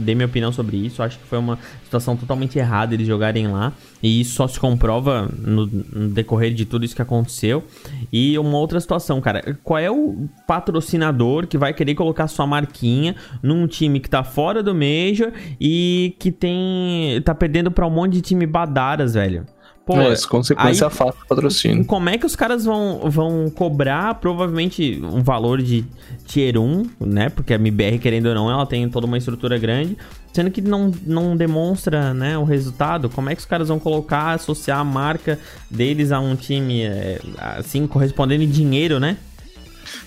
dei 0.00 0.14
minha 0.14 0.26
opinião 0.26 0.50
sobre 0.52 0.76
isso. 0.76 1.02
Acho 1.02 1.18
que 1.18 1.26
foi 1.26 1.38
uma 1.38 1.58
situação 1.84 2.16
totalmente 2.16 2.58
errada 2.58 2.94
eles 2.94 3.06
jogarem 3.06 3.46
lá. 3.48 3.72
E 4.02 4.20
isso 4.20 4.34
só 4.34 4.46
se 4.46 4.58
comprova 4.58 5.28
no, 5.38 5.66
no 5.66 6.08
decorrer 6.08 6.54
de 6.54 6.64
tudo 6.64 6.84
isso 6.84 6.94
que 6.94 7.02
aconteceu. 7.02 7.64
E 8.12 8.38
uma 8.38 8.58
outra 8.58 8.80
situação, 8.80 9.20
cara. 9.20 9.56
Qual 9.62 9.78
é 9.78 9.90
o 9.90 10.28
patrocinador 10.46 11.46
que 11.46 11.58
vai 11.58 11.74
querer 11.74 11.94
colocar 11.94 12.28
sua 12.28 12.46
marquinha 12.46 13.14
num 13.42 13.66
time 13.66 14.00
que 14.00 14.08
tá 14.08 14.22
fora 14.24 14.62
do 14.62 14.74
Major 14.74 15.32
e 15.60 16.14
que 16.18 16.30
tem. 16.30 17.20
tá 17.22 17.34
perdendo 17.34 17.70
pra 17.70 17.86
um 17.86 17.90
monte 17.90 18.14
de 18.14 18.22
time 18.22 18.46
Badaras, 18.46 19.14
velho? 19.14 19.46
Pô, 19.88 19.96
Mas, 19.96 20.26
consequência 20.26 20.86
aí- 20.86 20.92
fato 20.92 21.16
patrocínio. 21.26 21.82
Como 21.82 22.10
é 22.10 22.18
que 22.18 22.26
os 22.26 22.36
caras 22.36 22.66
vão, 22.66 23.00
vão 23.08 23.48
cobrar 23.48 24.16
provavelmente 24.16 25.00
um 25.02 25.22
valor 25.22 25.62
de 25.62 25.82
tier 26.26 26.58
1, 26.58 26.82
né? 27.00 27.30
Porque 27.30 27.54
a 27.54 27.56
MBR, 27.56 27.98
querendo 27.98 28.26
ou 28.26 28.34
não, 28.34 28.50
ela 28.50 28.66
tem 28.66 28.86
toda 28.90 29.06
uma 29.06 29.16
estrutura 29.16 29.56
grande, 29.56 29.96
sendo 30.30 30.50
que 30.50 30.60
não, 30.60 30.92
não 31.06 31.34
demonstra 31.34 32.12
né, 32.12 32.36
o 32.36 32.44
resultado. 32.44 33.08
Como 33.08 33.30
é 33.30 33.34
que 33.34 33.40
os 33.40 33.46
caras 33.46 33.68
vão 33.68 33.78
colocar, 33.78 34.32
associar 34.32 34.78
a 34.78 34.84
marca 34.84 35.38
deles 35.70 36.12
a 36.12 36.20
um 36.20 36.36
time 36.36 36.82
é, 36.82 37.18
assim, 37.38 37.86
correspondendo 37.86 38.44
em 38.44 38.50
dinheiro, 38.50 39.00
né? 39.00 39.16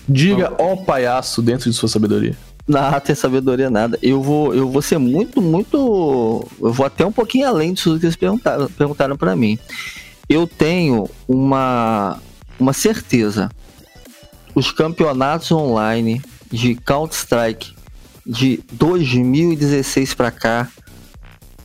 Diga, 0.08 0.52
ó 0.58 0.76
palhaço, 0.76 1.42
dentro 1.42 1.68
de 1.68 1.74
sua 1.74 1.88
sabedoria. 1.88 2.36
Não 2.68 3.00
tem 3.00 3.14
sabedoria 3.14 3.68
nada. 3.68 3.98
Eu 4.02 4.22
vou, 4.22 4.54
eu 4.54 4.70
vou 4.70 4.82
ser 4.82 4.98
muito, 4.98 5.40
muito. 5.40 6.46
Eu 6.60 6.72
vou 6.72 6.86
até 6.86 7.04
um 7.04 7.12
pouquinho 7.12 7.48
além 7.48 7.72
disso 7.72 7.98
que 7.98 8.06
eles 8.06 8.16
perguntaram, 8.16 8.68
perguntaram 8.68 9.16
para 9.16 9.34
mim. 9.34 9.58
Eu 10.28 10.46
tenho 10.46 11.08
uma, 11.26 12.18
uma 12.58 12.72
certeza. 12.72 13.50
Os 14.54 14.70
campeonatos 14.70 15.50
online 15.50 16.22
de 16.50 16.74
Counter-Strike 16.74 17.74
de 18.24 18.62
2016 18.72 20.14
pra 20.14 20.30
cá, 20.30 20.68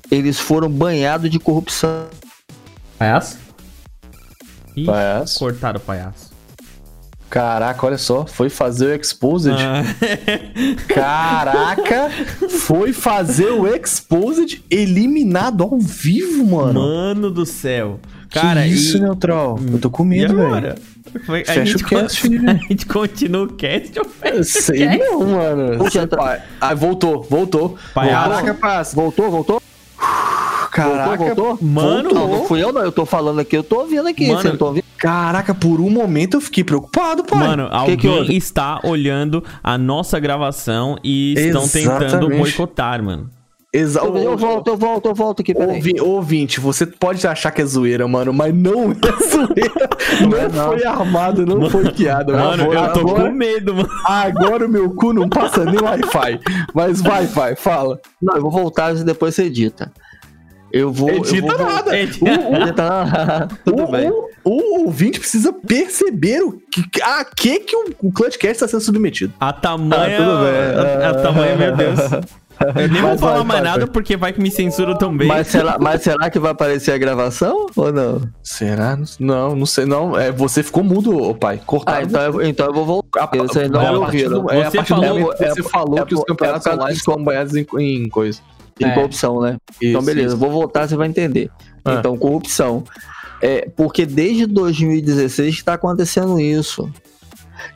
eles 0.09 0.39
foram 0.39 0.69
banhados 0.69 1.29
de 1.29 1.37
corrupção. 1.37 2.07
Palhaço? 2.97 3.37
Ih, 4.75 4.85
Palhaço. 4.85 5.39
cortaram 5.39 5.79
o 5.79 5.83
palhaço. 5.83 6.26
Caraca, 7.29 7.85
olha 7.85 7.97
só, 7.97 8.25
foi 8.25 8.49
fazer 8.49 8.85
o 8.97 9.01
Exposed. 9.01 9.53
Ah, 9.53 9.83
Caraca, 10.87 12.09
foi 12.49 12.93
fazer 12.93 13.51
o 13.51 13.67
Exposed 13.67 14.63
eliminado 14.69 15.63
ao 15.63 15.77
vivo, 15.77 16.45
mano. 16.45 16.79
mano 16.81 17.29
do 17.31 17.45
céu. 17.45 17.99
Que 18.29 18.39
Cara, 18.39 18.65
isso, 18.67 18.97
e, 18.97 19.01
Neutral? 19.01 19.59
Eu 19.71 19.79
tô 19.79 19.89
com 19.89 20.03
medo, 20.03 20.35
velho. 20.35 20.75
Foi- 21.25 21.41
a, 21.41 21.45
Fecha 21.45 21.65
gente 21.65 21.83
o 21.83 21.87
cast, 21.87 22.21
con- 22.21 22.27
filho. 22.29 22.49
a 22.49 22.53
gente 22.53 22.85
continua 22.85 23.43
o 23.45 23.53
cast 23.53 23.97
ou 23.99 24.05
fecha 24.05 24.35
Eu 24.35 24.41
o 24.41 24.43
sei 24.43 24.87
cast? 24.87 24.99
não, 24.99 25.25
mano. 25.27 25.77
Puxa, 25.77 26.05
tá- 26.07 26.41
Ah, 26.59 26.73
voltou, 26.73 27.23
voltou. 27.29 27.77
Palhaço. 27.93 28.29
Caraca, 28.29 28.53
paz. 28.53 28.93
Voltou, 28.93 29.31
voltou? 29.31 29.61
Caraca, 30.81 31.17
voltou, 31.25 31.45
voltou? 31.55 31.67
Mano, 31.67 32.09
Não, 32.13 32.27
não 32.27 32.45
fui 32.45 32.63
eu, 32.63 32.71
não. 32.71 32.81
Eu 32.81 32.91
tô 32.91 33.05
falando 33.05 33.39
aqui, 33.39 33.55
eu 33.57 33.63
tô 33.63 33.79
ouvindo 33.81 34.07
aqui. 34.07 34.27
Mano, 34.27 34.41
Você 34.41 34.49
não 34.49 34.57
tá 34.57 34.65
ouvindo? 34.65 34.83
Caraca, 34.97 35.53
por 35.53 35.79
um 35.79 35.89
momento 35.89 36.37
eu 36.37 36.41
fiquei 36.41 36.63
preocupado, 36.63 37.23
pai. 37.23 37.39
Mano, 37.39 37.67
alguém 37.71 37.97
que 37.97 38.07
houve? 38.07 38.35
está 38.35 38.79
olhando 38.83 39.43
a 39.63 39.77
nossa 39.77 40.19
gravação 40.19 40.97
e 41.03 41.33
estão 41.37 41.67
tentando 41.67 42.03
Exatamente. 42.05 42.37
boicotar, 42.39 43.03
mano. 43.03 43.29
Exa 43.73 43.99
Eu, 43.99 44.15
eu 44.17 44.37
volto, 44.37 44.69
eu 44.69 44.77
volto, 44.77 45.05
eu 45.09 45.13
volto 45.13 45.41
aqui, 45.41 45.53
peraí. 45.53 45.75
Ouvi, 45.75 46.01
ouvinte, 46.01 46.59
você 46.59 46.85
pode 46.85 47.27
achar 47.27 47.51
que 47.51 47.61
é 47.61 47.65
zoeira, 47.65 48.07
mano, 48.07 48.31
mas 48.33 48.55
não 48.55 48.91
é 48.91 48.95
zoeira. 49.29 50.49
não, 50.53 50.67
foi 50.69 50.85
armado, 50.85 51.45
não 51.45 51.69
foi 51.69 51.91
piada. 51.91 52.31
Mano, 52.33 52.63
Agora- 52.63 52.79
eu 52.87 52.93
tô 52.93 52.99
agora, 53.01 53.29
com 53.29 53.35
medo, 53.35 53.75
mano. 53.75 53.89
agora 54.05 54.65
o 54.65 54.69
meu 54.69 54.89
cu 54.91 55.11
não 55.13 55.27
passa 55.27 55.65
nem 55.65 55.79
Wi-Fi. 55.79 56.39
Mas 56.73 57.01
vai, 57.01 57.25
vai, 57.27 57.55
fala. 57.57 57.99
Não, 58.21 58.35
eu 58.37 58.41
vou 58.41 58.51
voltar 58.51 58.95
e 58.95 59.03
depois 59.03 59.35
você 59.35 59.43
edita. 59.43 59.91
Eu 60.71 60.91
vou. 60.91 61.09
eu 61.09 61.17
Edita 61.17 61.55
vou 61.57 61.65
nada. 61.67 61.97
Edita. 61.97 62.25
Edita- 62.29 63.47
Tudo 63.63 63.83
o, 63.83 63.91
bem. 63.91 64.09
O, 64.09 64.29
o 64.43 64.79
ouvinte 64.85 65.19
precisa 65.19 65.51
perceber 65.53 66.41
o 66.41 66.53
que, 66.71 66.83
a 67.01 67.23
que, 67.25 67.59
que 67.59 67.75
o, 67.75 67.85
o 68.03 68.11
Clutchcast 68.11 68.55
está 68.55 68.67
sendo 68.67 68.81
submetido. 68.81 69.33
A 69.39 69.53
tamanha. 69.53 70.17
Ah, 70.19 71.07
a, 71.07 71.09
a 71.09 71.13
tamanha, 71.15 71.55
meu 71.55 71.75
Deus. 71.75 71.99
Eu 72.75 72.87
nem 72.89 73.01
vou 73.01 73.11
Mas 73.11 73.19
falar 73.19 73.33
vai, 73.35 73.43
mais 73.43 73.61
vai, 73.61 73.69
nada 73.69 73.85
vai. 73.85 73.93
porque 73.93 74.17
vai 74.17 74.33
que 74.33 74.41
me 74.41 74.49
censuram 74.49 74.97
também. 74.97 75.27
Mas 75.27 75.45
será, 75.45 75.77
mas 75.79 76.01
será 76.01 76.27
que 76.27 76.39
vai 76.39 76.49
aparecer 76.49 76.91
a 76.91 76.97
gravação 76.97 77.67
ou 77.75 77.93
não? 77.93 78.19
Será? 78.41 78.97
Não, 79.19 79.55
não 79.55 79.65
sei, 79.67 79.85
não. 79.85 80.17
É, 80.17 80.31
você 80.31 80.63
ficou 80.63 80.83
mudo, 80.83 81.15
ô 81.15 81.35
pai. 81.35 81.61
Cortado. 81.63 81.97
Ah, 81.99 82.01
então 82.01 82.21
eu, 82.23 82.41
então 82.41 82.65
eu 82.65 82.73
vou 82.73 82.83
voltar. 82.83 83.29
Vocês 83.31 83.69
não 83.69 83.79
É, 83.79 83.91
me 83.91 83.97
a 83.97 83.99
partir 83.99 84.23
ouviram. 84.25 84.41
do- 84.41 84.51
é, 84.51 84.63
Você 84.71 84.81
falou- 84.83 85.05
momento 85.19 85.37
que 85.37 85.43
é 85.43 85.49
você 85.49 85.63
falou 85.63 85.99
é 85.99 86.05
que 86.07 86.15
os 86.15 86.23
campeonatos 86.23 86.65
é 86.65 86.69
causa 86.71 86.81
online 86.81 86.97
estão 86.97 87.23
banhados 87.23 87.55
em, 87.55 87.67
em 87.77 88.09
coisa. 88.09 88.39
É. 88.85 88.91
corrupção, 88.91 89.41
né? 89.41 89.57
então, 89.81 89.99
Isso, 89.99 90.05
beleza, 90.05 90.27
isso. 90.27 90.37
vou 90.37 90.51
voltar, 90.51 90.87
você 90.87 90.95
vai 90.95 91.07
entender. 91.07 91.49
Ah. 91.83 91.95
Então, 91.95 92.17
corrupção. 92.17 92.83
É, 93.41 93.69
porque 93.75 94.05
desde 94.05 94.45
2016 94.45 95.55
está 95.55 95.73
acontecendo 95.73 96.39
isso. 96.39 96.91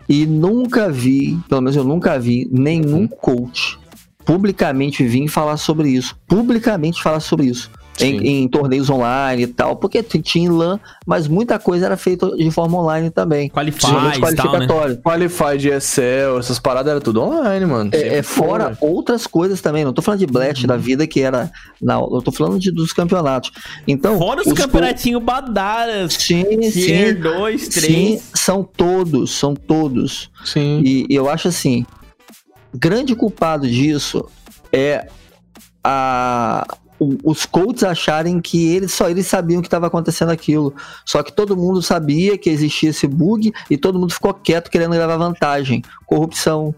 E 0.08 0.26
nunca 0.26 0.90
vi, 0.90 1.40
pelo 1.48 1.62
menos 1.62 1.76
eu 1.76 1.84
nunca 1.84 2.20
vi, 2.20 2.48
nenhum 2.52 3.08
coach 3.08 3.80
publicamente 4.26 5.04
vir 5.04 5.28
falar 5.28 5.58
sobre 5.58 5.90
isso. 5.90 6.16
Publicamente 6.28 7.02
falar 7.02 7.20
sobre 7.20 7.48
isso. 7.48 7.70
Sim. 7.98 8.18
Em, 8.18 8.44
em 8.44 8.48
torneios 8.48 8.90
online 8.90 9.44
e 9.44 9.48
tal. 9.48 9.76
Porque 9.76 10.02
tinha 10.02 10.46
em 10.46 10.50
LAN, 10.50 10.80
mas 11.06 11.28
muita 11.28 11.60
coisa 11.60 11.86
era 11.86 11.98
feita 11.98 12.30
de 12.36 12.50
forma 12.50 12.80
online 12.80 13.10
também. 13.10 13.50
Qualifies 13.50 13.84
Principalmente 13.84 14.18
e 14.18 14.22
tal, 14.22 14.32
né? 14.32 14.68
qualificatório. 14.68 14.98
Qualified 15.02 15.70
Excel, 15.70 16.40
essas 16.40 16.58
paradas 16.60 16.90
era 16.92 17.02
tudo 17.02 17.22
online, 17.22 17.66
mano. 17.66 17.92
É, 17.94 18.18
é 18.20 18.24
fora 18.24 18.78
outras 18.82 19.28
coisas 19.28 19.62
também. 19.62 19.84
Não 19.86 19.94
tô 19.94 20.02
falando 20.02 20.20
de 20.22 20.26
Blast 20.28 20.66
da 20.66 20.78
vida 20.78 21.06
que 21.06 21.22
era. 21.22 21.52
Não, 21.82 22.10
eu 22.14 22.22
tô 22.22 22.32
falando 22.32 22.60
de, 22.60 22.72
dos 22.72 22.94
campeonatos. 22.94 23.52
Então. 23.88 24.18
Fora 24.18 24.40
os, 24.42 24.48
co- 24.48 24.56
campeonatinhos 24.56 25.22
badaras. 25.22 26.14
Sim, 26.14 26.46
sim. 26.72 27.14
2, 27.14 27.62
Sim, 27.62 27.70
3. 27.82 28.32
são 28.34 28.64
todos, 28.64 29.32
são 29.32 29.54
todos. 29.54 30.30
Sim. 30.46 30.82
E 30.86 31.06
eu 31.10 31.30
acho 31.30 31.48
assim, 31.50 31.86
grande 32.74 33.16
culpado 33.16 33.68
disso 33.68 34.26
é 34.72 35.08
a 35.84 36.66
os 37.24 37.46
coaches 37.46 37.84
acharem 37.84 38.40
que 38.40 38.76
eles 38.76 38.94
só 38.94 39.10
eles 39.10 39.26
sabiam 39.26 39.62
que 39.62 39.68
estava 39.68 39.88
acontecendo 39.88 40.30
aquilo. 40.30 40.74
Só 41.06 41.24
que 41.24 41.34
todo 41.34 41.58
mundo 41.58 41.82
sabia 41.82 42.38
que 42.38 42.50
existia 42.50 42.92
esse 42.92 43.08
bug 43.08 43.52
e 43.70 43.78
todo 43.78 43.98
mundo 43.98 44.14
ficou 44.14 44.34
quieto 44.34 44.70
querendo 44.70 44.92
levar 44.92 45.18
vantagem. 45.18 45.82
Corrupção. 46.06 46.76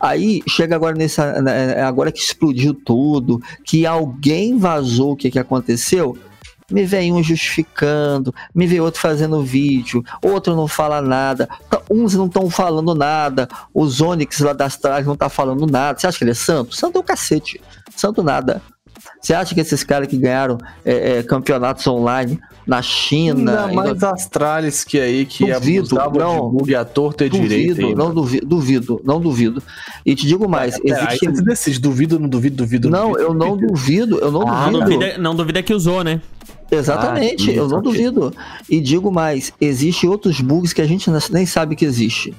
Aí 0.00 0.42
chega 0.48 0.74
agora 0.74 0.96
nessa 0.96 1.40
né, 1.40 1.80
agora 1.82 2.12
que 2.12 2.18
explodiu 2.18 2.74
tudo, 2.74 3.40
que 3.64 3.86
alguém 3.86 4.58
vazou 4.58 5.12
o 5.12 5.16
que 5.16 5.30
que 5.30 5.38
aconteceu, 5.38 6.18
me 6.70 6.84
vem 6.84 7.12
um 7.12 7.22
justificando, 7.22 8.34
me 8.54 8.66
vem 8.66 8.80
outro 8.80 9.00
fazendo 9.00 9.42
vídeo, 9.42 10.04
outro 10.22 10.54
não 10.54 10.68
fala 10.68 11.00
nada, 11.00 11.48
tá- 11.68 11.82
uns 11.90 12.14
não 12.14 12.26
estão 12.26 12.50
falando 12.50 12.94
nada, 12.94 13.48
os 13.72 14.00
Onix 14.00 14.40
lá 14.40 14.52
das 14.52 14.76
trás 14.76 15.06
não 15.06 15.16
tá 15.16 15.28
falando 15.28 15.66
nada. 15.66 15.98
Você 15.98 16.06
acha 16.06 16.18
que 16.18 16.24
ele 16.24 16.32
é 16.32 16.34
santo? 16.34 16.74
Santo 16.74 16.98
é 16.98 17.00
o 17.00 17.04
cacete. 17.04 17.60
Santo 17.96 18.22
nada. 18.22 18.62
Você 19.20 19.34
acha 19.34 19.54
que 19.54 19.60
esses 19.60 19.82
caras 19.84 20.08
que 20.08 20.16
ganharam 20.16 20.58
é, 20.84 21.18
é, 21.18 21.22
campeonatos 21.22 21.86
online 21.86 22.38
na 22.66 22.80
China, 22.82 23.64
Ainda 23.66 23.74
mais 23.74 24.02
Astralis 24.02 24.84
que 24.84 24.98
aí 25.00 25.24
que 25.26 25.52
Duvido, 25.52 25.94
não. 25.96 26.50
de 26.50 26.56
bug 26.58 26.74
à 26.74 26.84
torta 26.84 27.24
e 27.24 27.28
direito. 27.30 27.76
duvido, 27.80 27.96
não 27.96 28.14
duvido, 28.14 28.46
duvido, 28.46 29.00
não 29.04 29.20
duvido. 29.20 29.62
E 30.06 30.14
te 30.14 30.26
digo 30.26 30.48
mais, 30.48 30.74
aí 30.76 30.80
existe 30.84 31.26
você 31.26 31.42
decide, 31.42 31.78
duvido, 31.80 32.18
não 32.18 32.28
duvido, 32.28 32.56
duvido. 32.56 32.88
não, 32.90 33.08
duvido. 33.12 33.20
eu 33.28 33.34
não 33.34 33.56
duvido, 33.56 34.18
eu 34.18 34.30
não 34.30 34.48
Ah, 34.48 34.70
Não 34.70 34.80
duvido. 34.80 34.98
duvida, 35.00 35.18
não 35.18 35.34
duvida 35.34 35.62
que 35.62 35.74
usou, 35.74 36.04
né? 36.04 36.20
Exatamente, 36.70 37.50
Ah, 37.50 37.54
eu 37.54 37.68
não 37.68 37.82
duvido. 37.82 38.32
E 38.68 38.80
digo 38.80 39.10
mais, 39.10 39.52
existem 39.60 40.08
outros 40.08 40.40
bugs 40.40 40.72
que 40.72 40.80
a 40.80 40.86
gente 40.86 41.10
nem 41.32 41.44
sabe 41.44 41.74
que 41.74 41.84
existe. 41.84 42.32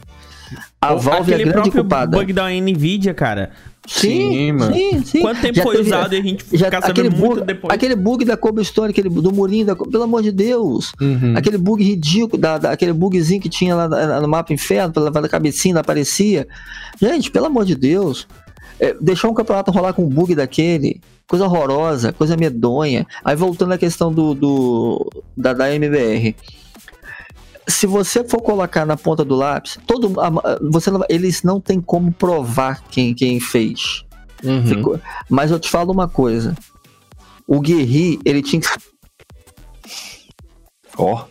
A 0.82 0.94
Valve 0.96 1.32
é 1.32 1.36
Aquele 1.36 1.44
grande 1.44 1.54
próprio 1.70 1.84
culpada. 1.84 2.18
bug 2.18 2.34
da 2.34 2.50
Nvidia, 2.50 3.14
cara. 3.14 3.52
Sim, 3.88 4.32
Sim, 4.32 4.52
mano. 4.52 4.74
sim, 4.76 5.04
sim. 5.04 5.22
Quanto 5.22 5.42
tempo 5.42 5.56
Já 5.56 5.64
foi 5.64 5.76
teve- 5.78 5.90
usado 5.90 6.14
e 6.14 6.18
a 6.18 6.22
gente 6.22 6.46
já, 6.54 6.66
ficar 6.66 6.78
aquele, 6.78 7.10
sabendo 7.10 7.18
muito 7.18 7.36
bug, 7.36 7.48
depois? 7.48 7.74
aquele 7.74 7.96
bug 7.96 8.24
da 8.26 8.38
Cobblestone, 8.38 8.92
aquele 8.92 9.10
do 9.10 9.32
murinho, 9.34 9.66
da, 9.66 9.76
pelo 9.76 10.04
amor 10.04 10.22
de 10.22 10.32
Deus. 10.32 10.92
Uhum. 11.02 11.34
Aquele 11.36 11.58
bug 11.58 11.84
ridículo, 11.84 12.40
da, 12.40 12.58
da- 12.60 12.72
aquele 12.72 12.94
bugzinho 12.94 13.42
que 13.42 13.50
tinha 13.50 13.76
lá 13.76 14.22
no 14.22 14.28
mapa 14.28 14.54
inferno, 14.54 14.94
pra 14.94 15.02
levar 15.04 15.26
a 15.26 15.30
cabecinha, 15.30 15.80
aparecia. 15.80 16.48
Gente, 17.02 17.32
pelo 17.32 17.48
amor 17.48 17.66
de 17.66 17.76
Deus. 17.76 18.28
É, 18.80 18.96
deixar 19.00 19.28
um 19.30 19.34
campeonato 19.34 19.70
rolar 19.72 19.94
com 19.94 20.04
um 20.04 20.10
bug 20.10 20.34
daquele, 20.34 21.00
coisa 21.28 21.46
horrorosa, 21.46 22.12
coisa 22.14 22.36
medonha. 22.38 23.06
Aí 23.24 23.36
voltando 23.36 23.74
à 23.74 23.78
questão 23.78 24.12
do, 24.12 24.34
do 24.34 25.08
da, 25.38 25.54
da 25.54 25.74
MBR. 25.76 26.36
Se 27.72 27.88
você 27.88 28.24
for 28.24 28.42
colocar 28.42 28.86
na 28.86 28.96
ponta 28.98 29.24
do 29.26 29.36
lápis, 29.36 29.80
todo, 29.88 30.14
você 30.70 30.92
não 30.92 31.02
eles 31.10 31.42
não 31.44 31.60
tem 31.60 31.80
como 31.82 32.12
provar 32.12 32.82
quem, 32.90 33.14
quem 33.14 33.40
fez. 33.40 34.04
Uhum. 34.44 34.66
Ficou- 34.68 35.00
Mas 35.30 35.52
eu 35.52 35.60
te 35.60 35.70
falo 35.70 35.92
uma 35.92 36.08
coisa. 36.08 36.56
O 37.48 37.60
Guerri, 37.60 38.20
ele 38.26 38.42
tinha 38.42 38.62
que. 38.62 38.68
Ó. 40.98 41.26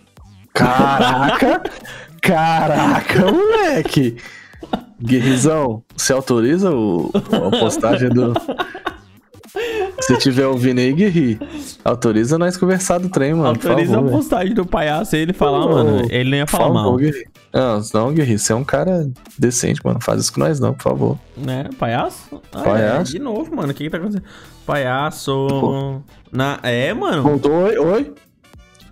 Caraca! 0.54 1.62
Caraca, 2.20 3.30
moleque! 3.32 4.16
Guerrizão, 5.02 5.82
você 5.96 6.12
autoriza 6.12 6.70
o, 6.70 7.10
a 7.14 7.58
postagem 7.58 8.10
do. 8.10 8.34
Se 10.00 10.16
tiver 10.18 10.46
ouvindo 10.46 10.78
aí, 10.78 10.92
Guerri, 10.92 11.38
autoriza 11.84 12.38
nós 12.38 12.56
conversar 12.56 12.98
do 12.98 13.08
trem, 13.08 13.34
mano. 13.34 13.48
Autoriza 13.48 13.94
favor, 13.94 14.08
a 14.08 14.10
postagem 14.10 14.54
do 14.54 14.64
palhaço 14.64 15.16
e 15.16 15.18
ele 15.18 15.32
falar, 15.32 15.66
mano. 15.66 16.06
Ele 16.10 16.30
não 16.30 16.36
ia 16.38 16.46
falar 16.46 16.72
mal. 16.72 16.96
Guerri. 16.96 17.24
Não, 17.52 17.82
não, 17.92 18.14
Guerri, 18.14 18.38
você 18.38 18.52
é 18.52 18.56
um 18.56 18.64
cara 18.64 19.08
decente, 19.38 19.80
mano. 19.84 20.00
Faz 20.00 20.22
isso 20.22 20.32
com 20.32 20.40
nós, 20.40 20.60
não, 20.60 20.72
por 20.72 20.82
favor. 20.82 21.18
Né? 21.36 21.68
Palhaço? 21.78 22.40
Ah, 22.52 22.62
Palhaço. 22.62 23.10
é, 23.12 23.18
de 23.18 23.18
novo, 23.18 23.54
mano. 23.54 23.72
O 23.72 23.74
que 23.74 23.84
que 23.84 23.90
tá 23.90 23.96
acontecendo? 23.96 24.24
Palhaço. 24.64 26.00
Na... 26.30 26.60
É, 26.62 26.94
mano. 26.94 27.22
Contou, 27.22 27.52
oi? 27.52 27.78
Oi? 27.78 28.14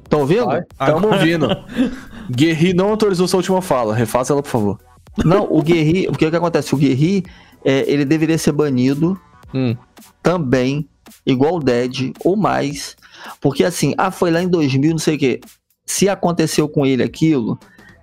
Estão 0.02 0.20
ouvindo? 0.20 0.46
Vai, 0.46 0.62
Tamo 0.78 1.06
ouvindo. 1.06 1.48
Guerri 2.30 2.74
não 2.74 2.88
autorizou 2.90 3.28
sua 3.28 3.38
última 3.38 3.62
fala. 3.62 3.94
Refaça 3.94 4.32
ela, 4.32 4.42
por 4.42 4.50
favor. 4.50 4.80
Não, 5.24 5.46
o 5.50 5.62
Guerri, 5.62 6.08
o 6.08 6.12
que 6.12 6.28
que 6.28 6.36
acontece? 6.36 6.74
O 6.74 6.78
Guerri, 6.78 7.24
é, 7.64 7.84
ele 7.90 8.04
deveria 8.04 8.38
ser 8.38 8.52
banido 8.52 9.18
Hum. 9.54 9.74
Também, 10.22 10.88
igual 11.24 11.56
o 11.56 11.60
Dead, 11.60 12.12
ou 12.24 12.36
mais. 12.36 12.96
Porque 13.40 13.64
assim, 13.64 13.94
ah, 13.96 14.10
foi 14.10 14.30
lá 14.30 14.42
em 14.42 14.48
2000, 14.48 14.90
não 14.92 14.98
sei 14.98 15.16
o 15.16 15.18
quê. 15.18 15.40
Se 15.86 16.08
aconteceu 16.08 16.68
com 16.68 16.84
ele 16.84 17.02
aquilo, 17.02 17.58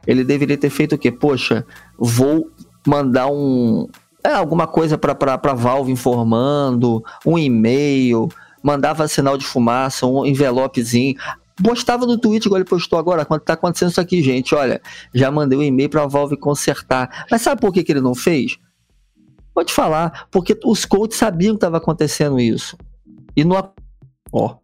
ele 0.07 0.23
deveria 0.23 0.57
ter 0.57 0.69
feito 0.69 0.95
o 0.95 0.97
quê? 0.97 1.11
Poxa, 1.11 1.65
vou 1.97 2.49
mandar 2.85 3.27
um. 3.27 3.87
É, 4.23 4.33
alguma 4.33 4.65
coisa 4.65 4.97
pra, 4.97 5.13
pra 5.13 5.53
Valve 5.53 5.91
informando, 5.91 7.03
um 7.23 7.37
e-mail, 7.37 8.27
mandava 8.63 9.07
sinal 9.07 9.37
de 9.37 9.45
fumaça, 9.45 10.07
um 10.07 10.25
envelopezinho. 10.25 11.15
Postava 11.63 12.05
no 12.05 12.17
Twitter, 12.17 12.47
igual 12.47 12.59
ele 12.59 12.67
postou 12.67 12.99
agora, 12.99 13.23
quando 13.23 13.41
tá 13.41 13.53
acontecendo 13.53 13.91
isso 13.91 14.01
aqui, 14.01 14.21
gente. 14.21 14.53
Olha, 14.55 14.81
já 15.13 15.31
mandei 15.31 15.57
um 15.57 15.63
e-mail 15.63 15.89
pra 15.89 16.07
Valve 16.07 16.35
consertar. 16.35 17.25
Mas 17.29 17.43
sabe 17.43 17.61
por 17.61 17.71
que, 17.71 17.83
que 17.83 17.91
ele 17.91 18.01
não 18.01 18.15
fez? 18.15 18.57
Vou 19.55 19.63
te 19.63 19.73
falar, 19.73 20.27
porque 20.29 20.59
os 20.65 20.83
coaches 20.83 21.17
sabiam 21.17 21.53
que 21.53 21.57
estava 21.57 21.77
acontecendo 21.77 22.39
isso. 22.39 22.77
E 23.35 23.45
não. 23.45 23.71
Ó. 24.31 24.57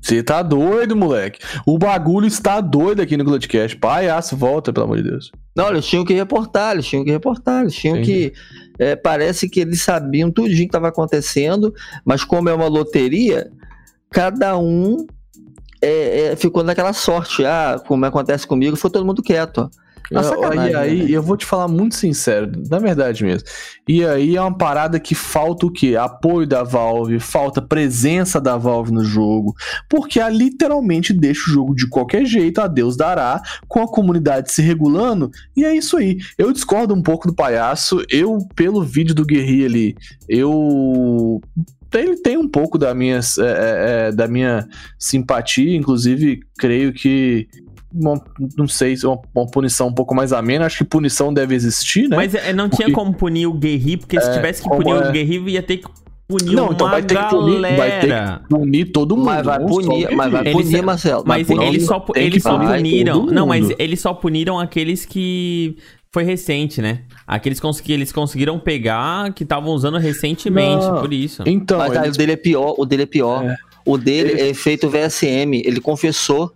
Você 0.00 0.22
tá 0.22 0.42
doido, 0.42 0.94
moleque. 0.94 1.40
O 1.66 1.78
bagulho 1.78 2.26
está 2.26 2.60
doido 2.60 3.00
aqui 3.00 3.16
no 3.16 3.24
Glutcast. 3.24 3.76
Palhaço, 3.78 4.36
volta, 4.36 4.72
pelo 4.72 4.84
amor 4.84 4.98
de 4.98 5.10
Deus. 5.10 5.32
Não, 5.56 5.70
eles 5.70 5.86
tinham 5.86 6.04
que 6.04 6.14
reportar, 6.14 6.72
eles 6.72 6.86
tinham 6.86 7.04
que 7.04 7.10
reportar, 7.10 7.62
eles 7.62 7.74
tinham 7.74 7.96
Entendi. 7.96 8.30
que. 8.30 8.82
é, 8.82 8.94
parece 8.94 9.48
que 9.48 9.60
eles 9.60 9.82
sabiam 9.82 10.30
tudo 10.30 10.48
que 10.48 10.62
estava 10.62 10.88
acontecendo, 10.88 11.74
mas 12.04 12.22
como 12.22 12.48
é 12.48 12.54
uma 12.54 12.68
loteria, 12.68 13.50
cada 14.10 14.56
um 14.56 15.04
é, 15.82 16.20
é, 16.20 16.36
ficou 16.36 16.62
naquela 16.62 16.92
sorte. 16.92 17.44
Ah, 17.44 17.82
como 17.86 18.04
acontece 18.04 18.46
comigo, 18.46 18.76
foi 18.76 18.90
todo 18.90 19.04
mundo 19.04 19.22
quieto. 19.22 19.62
ó. 19.62 19.87
Uma 20.10 20.22
Não, 20.22 20.28
sacanagem, 20.28 20.72
e 20.72 20.76
aí, 20.76 21.02
né? 21.04 21.10
eu 21.10 21.22
vou 21.22 21.36
te 21.36 21.44
falar 21.44 21.68
muito 21.68 21.94
sincero, 21.94 22.50
na 22.68 22.78
verdade 22.78 23.24
mesmo. 23.24 23.46
E 23.86 24.04
aí 24.04 24.36
é 24.36 24.40
uma 24.40 24.56
parada 24.56 24.98
que 24.98 25.14
falta 25.14 25.66
o 25.66 25.70
quê? 25.70 25.96
Apoio 25.96 26.46
da 26.46 26.62
Valve, 26.62 27.20
falta 27.20 27.60
presença 27.60 28.40
da 28.40 28.56
Valve 28.56 28.92
no 28.92 29.04
jogo, 29.04 29.54
porque 29.88 30.18
ela 30.18 30.30
literalmente 30.30 31.12
deixa 31.12 31.50
o 31.50 31.52
jogo 31.52 31.74
de 31.74 31.88
qualquer 31.88 32.24
jeito, 32.24 32.60
a 32.60 32.66
Deus 32.66 32.96
dará, 32.96 33.42
com 33.66 33.82
a 33.82 33.88
comunidade 33.88 34.50
se 34.50 34.62
regulando, 34.62 35.30
e 35.56 35.64
é 35.64 35.74
isso 35.76 35.96
aí. 35.96 36.16
Eu 36.36 36.52
discordo 36.52 36.94
um 36.94 37.02
pouco 37.02 37.28
do 37.28 37.34
palhaço, 37.34 38.02
eu, 38.10 38.38
pelo 38.54 38.82
vídeo 38.82 39.14
do 39.14 39.26
Guerri 39.26 39.64
ali, 39.64 39.96
eu 40.28 41.40
ele 41.96 42.16
tem 42.16 42.36
um 42.36 42.48
pouco 42.48 42.76
da 42.76 42.94
minha, 42.94 43.18
é, 43.18 43.42
é, 43.42 44.08
é, 44.08 44.12
da 44.12 44.28
minha 44.28 44.68
simpatia, 44.98 45.74
inclusive 45.74 46.40
creio 46.58 46.92
que 46.92 47.48
uma- 47.92 48.20
não 48.56 48.68
sei 48.68 48.96
se 48.96 49.04
é 49.06 49.08
uma, 49.08 49.20
uma 49.34 49.46
punição 49.46 49.88
um 49.88 49.92
pouco 49.92 50.14
mais 50.14 50.32
amena, 50.32 50.66
acho 50.66 50.78
que 50.78 50.84
punição 50.84 51.32
deve 51.32 51.54
existir, 51.54 52.08
né? 52.08 52.16
Mas 52.16 52.34
é, 52.34 52.52
não 52.52 52.68
tinha 52.68 52.86
Porque- 52.88 52.92
como 52.92 53.12
punir 53.14 53.46
o 53.46 53.52
Guerri, 53.52 53.96
porque 53.96 54.20
se 54.20 54.28
É, 54.28 54.32
tivesse 54.34 54.62
que 54.62 54.68
punir 54.68 54.90
é. 54.94 55.08
o 55.08 55.12
Guerri, 55.12 55.50
ia 55.52 55.62
ter 55.62 55.78
que 55.78 55.88
punir 56.28 56.54
Não, 56.54 56.64
uma 56.64 56.72
então 56.74 56.90
vai 56.90 57.02
ter 57.02 57.16
que 57.18 57.30
punir, 57.30 57.60
vai 57.62 58.00
ter 58.00 58.06
galera. 58.08 58.42
punir 58.50 58.84
todo 58.92 59.16
mundo. 59.16 59.24
Mas 59.26 59.46
vai 59.46 59.58
não 59.58 59.66
punir, 59.66 60.10
mas 60.14 60.30
vai 60.32 60.42
Guerri. 60.44 60.56
Eles- 60.56 60.70
punir, 60.70 60.82
Marcelo. 60.82 61.24
Mas 61.26 61.46
punir. 61.46 61.66
eles 61.68 61.86
só, 61.86 62.04
eles 62.14 62.34
que 62.34 62.40
só 62.40 62.58
punir 62.58 62.76
puniram. 62.76 63.26
Não, 63.26 63.46
mas 63.46 63.70
eles 63.78 64.00
só 64.00 64.12
puniram 64.12 64.58
aqueles 64.60 65.04
que. 65.06 65.76
Foi 66.10 66.24
recente, 66.24 66.80
né? 66.80 67.00
Aqueles 67.26 67.60
que 67.82 67.92
eles 67.92 68.10
conseguiram 68.10 68.58
pegar 68.58 69.30
que 69.34 69.42
estavam 69.42 69.72
usando 69.74 69.98
recentemente, 69.98 70.86
Não. 70.86 71.00
por 71.02 71.12
isso. 71.12 71.42
Então, 71.46 71.76
Mas 71.78 71.92
aí 71.92 72.04
eles- 72.04 72.14
o 72.16 72.18
dele 72.18 72.32
é 72.32 72.36
pior, 72.36 72.74
o 72.78 72.86
dele 72.86 73.02
é 73.02 73.06
pior. 73.06 73.44
É. 73.44 73.56
O 73.84 73.98
dele 73.98 74.32
Ele- 74.32 74.50
é 74.50 74.54
feito 74.54 74.88
VSM, 74.88 75.62
ele 75.64 75.80
confessou. 75.82 76.50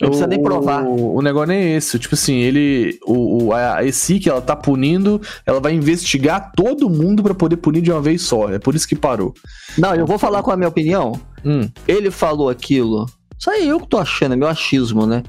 Não 0.00 0.08
precisa 0.08 0.26
nem 0.26 0.42
provar. 0.42 0.84
O, 0.84 1.16
o 1.16 1.22
negócio 1.22 1.48
nem 1.48 1.58
é 1.58 1.76
esse. 1.76 1.98
Tipo 1.98 2.14
assim, 2.14 2.36
ele. 2.36 2.98
O, 3.06 3.52
a 3.52 3.84
ESIC, 3.84 4.28
ela 4.28 4.40
tá 4.40 4.56
punindo, 4.56 5.20
ela 5.44 5.60
vai 5.60 5.74
investigar 5.74 6.52
todo 6.56 6.88
mundo 6.88 7.22
pra 7.22 7.34
poder 7.34 7.56
punir 7.56 7.82
de 7.82 7.92
uma 7.92 8.00
vez 8.00 8.22
só. 8.22 8.50
É 8.50 8.58
por 8.58 8.74
isso 8.74 8.88
que 8.88 8.96
parou. 8.96 9.34
Não, 9.76 9.94
eu 9.94 10.06
vou 10.06 10.18
falar 10.18 10.42
com 10.42 10.50
a 10.50 10.56
minha 10.56 10.68
opinião. 10.68 11.12
Hum. 11.44 11.68
Ele 11.86 12.10
falou 12.10 12.48
aquilo. 12.48 13.06
Isso 13.38 13.50
aí 13.50 13.68
eu 13.68 13.80
que 13.80 13.88
tô 13.88 13.98
achando, 13.98 14.32
é 14.32 14.36
meu 14.36 14.48
achismo, 14.48 15.06
né? 15.06 15.22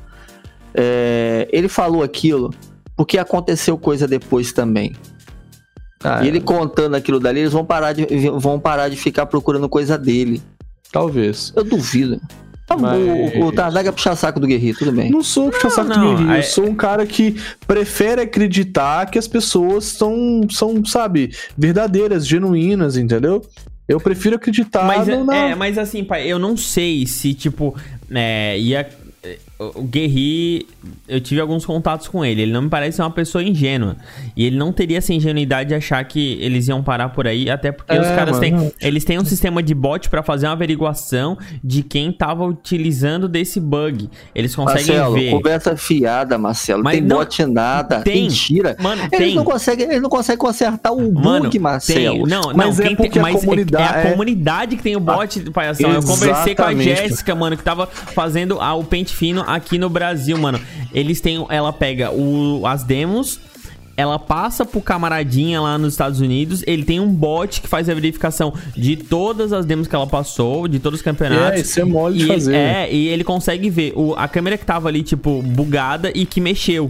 É, 0.74 1.48
ele 1.52 1.68
falou 1.68 2.02
aquilo 2.02 2.50
porque 2.96 3.18
aconteceu 3.18 3.78
coisa 3.78 4.08
depois 4.08 4.54
também. 4.54 4.94
Ah, 6.04 6.24
E 6.24 6.28
ele 6.28 6.40
contando 6.42 6.96
aquilo 6.96 7.20
dali, 7.20 7.42
eles 7.42 7.54
vão 7.54 7.66
parar 7.66 7.94
de, 7.94 8.06
vão 8.38 8.60
parar 8.60 8.90
de 8.90 8.96
ficar 8.96 9.26
procurando 9.26 9.68
coisa 9.70 9.98
dele. 9.98 10.42
Talvez. 10.92 11.54
Eu 11.56 11.64
duvido. 11.64 12.20
Tá, 12.76 12.82
Mas- 12.82 13.36
O, 13.36 13.46
o 13.46 13.52
Tardaga 13.52 13.90
é 13.90 13.92
puxar 13.92 14.16
saco 14.16 14.40
do 14.40 14.48
Guerreiro, 14.48 14.78
tudo 14.78 14.92
bem. 14.92 15.10
Não 15.12 15.24
sou 15.24 15.50
puxa 15.52 15.70
saco 15.70 15.90
do 15.90 16.00
não, 16.00 16.16
Guerri, 16.16 16.32
é- 16.32 16.40
eu 16.40 16.44
sou 16.44 16.68
um 16.68 16.76
cara 16.76 17.06
que 17.06 17.36
prefere 17.68 18.22
acreditar 18.22 19.10
que 19.10 19.18
as 19.20 19.28
pessoas 19.28 19.86
são, 19.86 20.42
são 20.50 20.84
sabe, 20.86 21.32
verdadeiras, 21.58 22.28
genuínas, 22.28 22.98
entendeu? 22.98 23.42
Eu 23.88 24.00
prefiro 24.00 24.36
acreditar 24.38 24.86
Mas, 24.86 25.08
no- 25.08 25.26
na- 25.26 25.36
é, 25.36 25.56
mas 25.56 25.78
assim, 25.78 26.04
pai, 26.04 26.26
eu 26.26 26.40
não 26.40 26.56
sei 26.56 27.06
se, 27.06 27.34
tipo, 27.34 27.76
é, 28.10 28.58
ia. 28.58 28.88
O 29.60 29.84
Guerri, 29.84 30.66
eu 31.08 31.22
tive 31.22 31.40
alguns 31.40 31.64
contatos 31.64 32.08
com 32.08 32.26
ele. 32.26 32.42
Ele 32.42 32.52
não 32.52 32.64
me 32.64 32.70
parece 32.70 32.96
ser 32.96 33.04
uma 33.04 33.12
pessoa 33.12 33.44
ingênua. 33.44 33.96
E 34.36 34.44
ele 34.46 34.58
não 34.58 34.74
teria 34.74 34.98
essa 34.98 35.14
ingenuidade 35.14 35.70
de 35.70 35.76
achar 35.76 36.04
que 36.06 36.40
eles 36.42 36.68
iam 36.68 36.82
parar 36.82 37.10
por 37.10 37.28
aí, 37.28 37.48
até 37.48 37.72
porque 37.72 37.94
É, 37.94 38.02
os 38.02 38.08
caras 38.08 38.40
mano. 38.40 38.42
têm. 38.42 38.74
Eles 38.82 39.04
têm 39.06 39.20
um 39.20 39.26
sistema 39.26 39.62
de 39.62 39.76
bot 39.76 40.10
pra 40.10 40.24
fazer 40.24 40.48
uma 40.48 40.54
averiguação 40.54 41.38
de 41.64 41.84
quem 41.84 42.12
tava 42.12 42.44
utilizando 42.46 43.28
desse 43.30 43.60
bug. 43.60 44.10
Eles 44.34 44.56
conseguem 44.56 44.88
Marcelo, 44.96 45.14
ver. 45.14 45.30
conversa 45.30 45.78
fiada, 45.78 46.40
Marcelo. 46.40 46.84
Mas 46.84 46.94
tem 46.98 47.04
não- 47.04 47.18
bot 47.18 47.46
nada. 47.46 48.02
Tem. 48.02 48.24
Mentira. 48.24 48.76
Mano, 48.80 49.04
Eles 49.04 49.18
tem. 49.28 49.36
não 49.36 49.44
conseguem, 49.44 49.86
eles 49.88 50.02
não 50.02 50.10
conseguem 50.10 50.40
consertar 50.40 50.92
o 50.94 51.14
Mano, 51.14 51.44
bug, 51.46 51.60
Marcelo. 51.60 52.00
tem. 52.00 52.26
Não, 52.28 52.54
Mas 52.56 52.78
não, 52.78 52.84
é 52.86 52.88
quem 52.88 52.96
porque 52.96 53.12
tem, 53.12 53.20
a 53.20 53.24
mas 53.24 53.36
é- 53.36 53.40
comunidade- 53.40 53.84
é, 53.84 53.98
a 53.98 54.02
é- 54.08 54.12
comunidade 54.12 54.76
que 54.78 54.82
tem 54.82 54.96
o 54.96 55.00
bot, 55.00 55.40
palhação. 55.52 55.92
Eu 55.92 56.02
conversei 56.02 56.56
com 56.56 56.64
a. 56.64 56.74
Jéssica, 56.74 57.36
mano, 57.36 57.56
que 57.56 57.64
tava 57.64 57.86
fazendo 57.86 58.60
ah, 58.60 58.74
o 58.74 58.84
pente 58.84 59.11
fino 59.14 59.42
aqui 59.42 59.78
no 59.78 59.90
Brasil, 59.90 60.38
mano. 60.38 60.60
Eles 60.94 61.22
têm. 61.22 61.46
Ela 61.50 61.72
pega 61.72 62.12
o, 62.12 62.66
as 62.66 62.84
demos. 62.84 63.40
Ela 63.98 64.18
passa 64.18 64.66
pro 64.66 64.82
camaradinha 64.82 65.62
lá 65.62 65.78
nos 65.78 65.94
Estados 65.94 66.22
Unidos. 66.22 66.64
Ele 66.66 66.84
tem 66.84 67.00
um 67.00 67.14
bot 67.14 67.62
que 67.62 67.68
faz 67.68 67.90
a 67.90 67.94
verificação 67.94 68.54
de 68.76 68.96
todas 68.96 69.54
as 69.54 69.66
demos 69.66 69.88
que 69.88 69.96
ela 69.96 70.08
passou, 70.08 70.68
de 70.68 70.80
todos 70.80 71.00
os 71.00 71.04
campeonatos. 71.04 71.60
É, 71.60 71.62
isso 71.62 71.80
é 71.80 71.84
mole 71.84 72.18
de 72.18 72.24
E 72.24 72.28
fazer. 72.28 72.56
É, 72.56 72.92
e 72.92 73.10
ele 73.10 73.24
consegue 73.24 73.70
ver 73.70 73.94
o, 73.96 74.16
a 74.16 74.28
câmera 74.28 74.58
que 74.58 74.66
tava 74.66 74.88
ali, 74.88 75.04
tipo, 75.04 75.42
bugada 75.42 76.12
e 76.16 76.26
que 76.26 76.42
mexeu. 76.42 76.90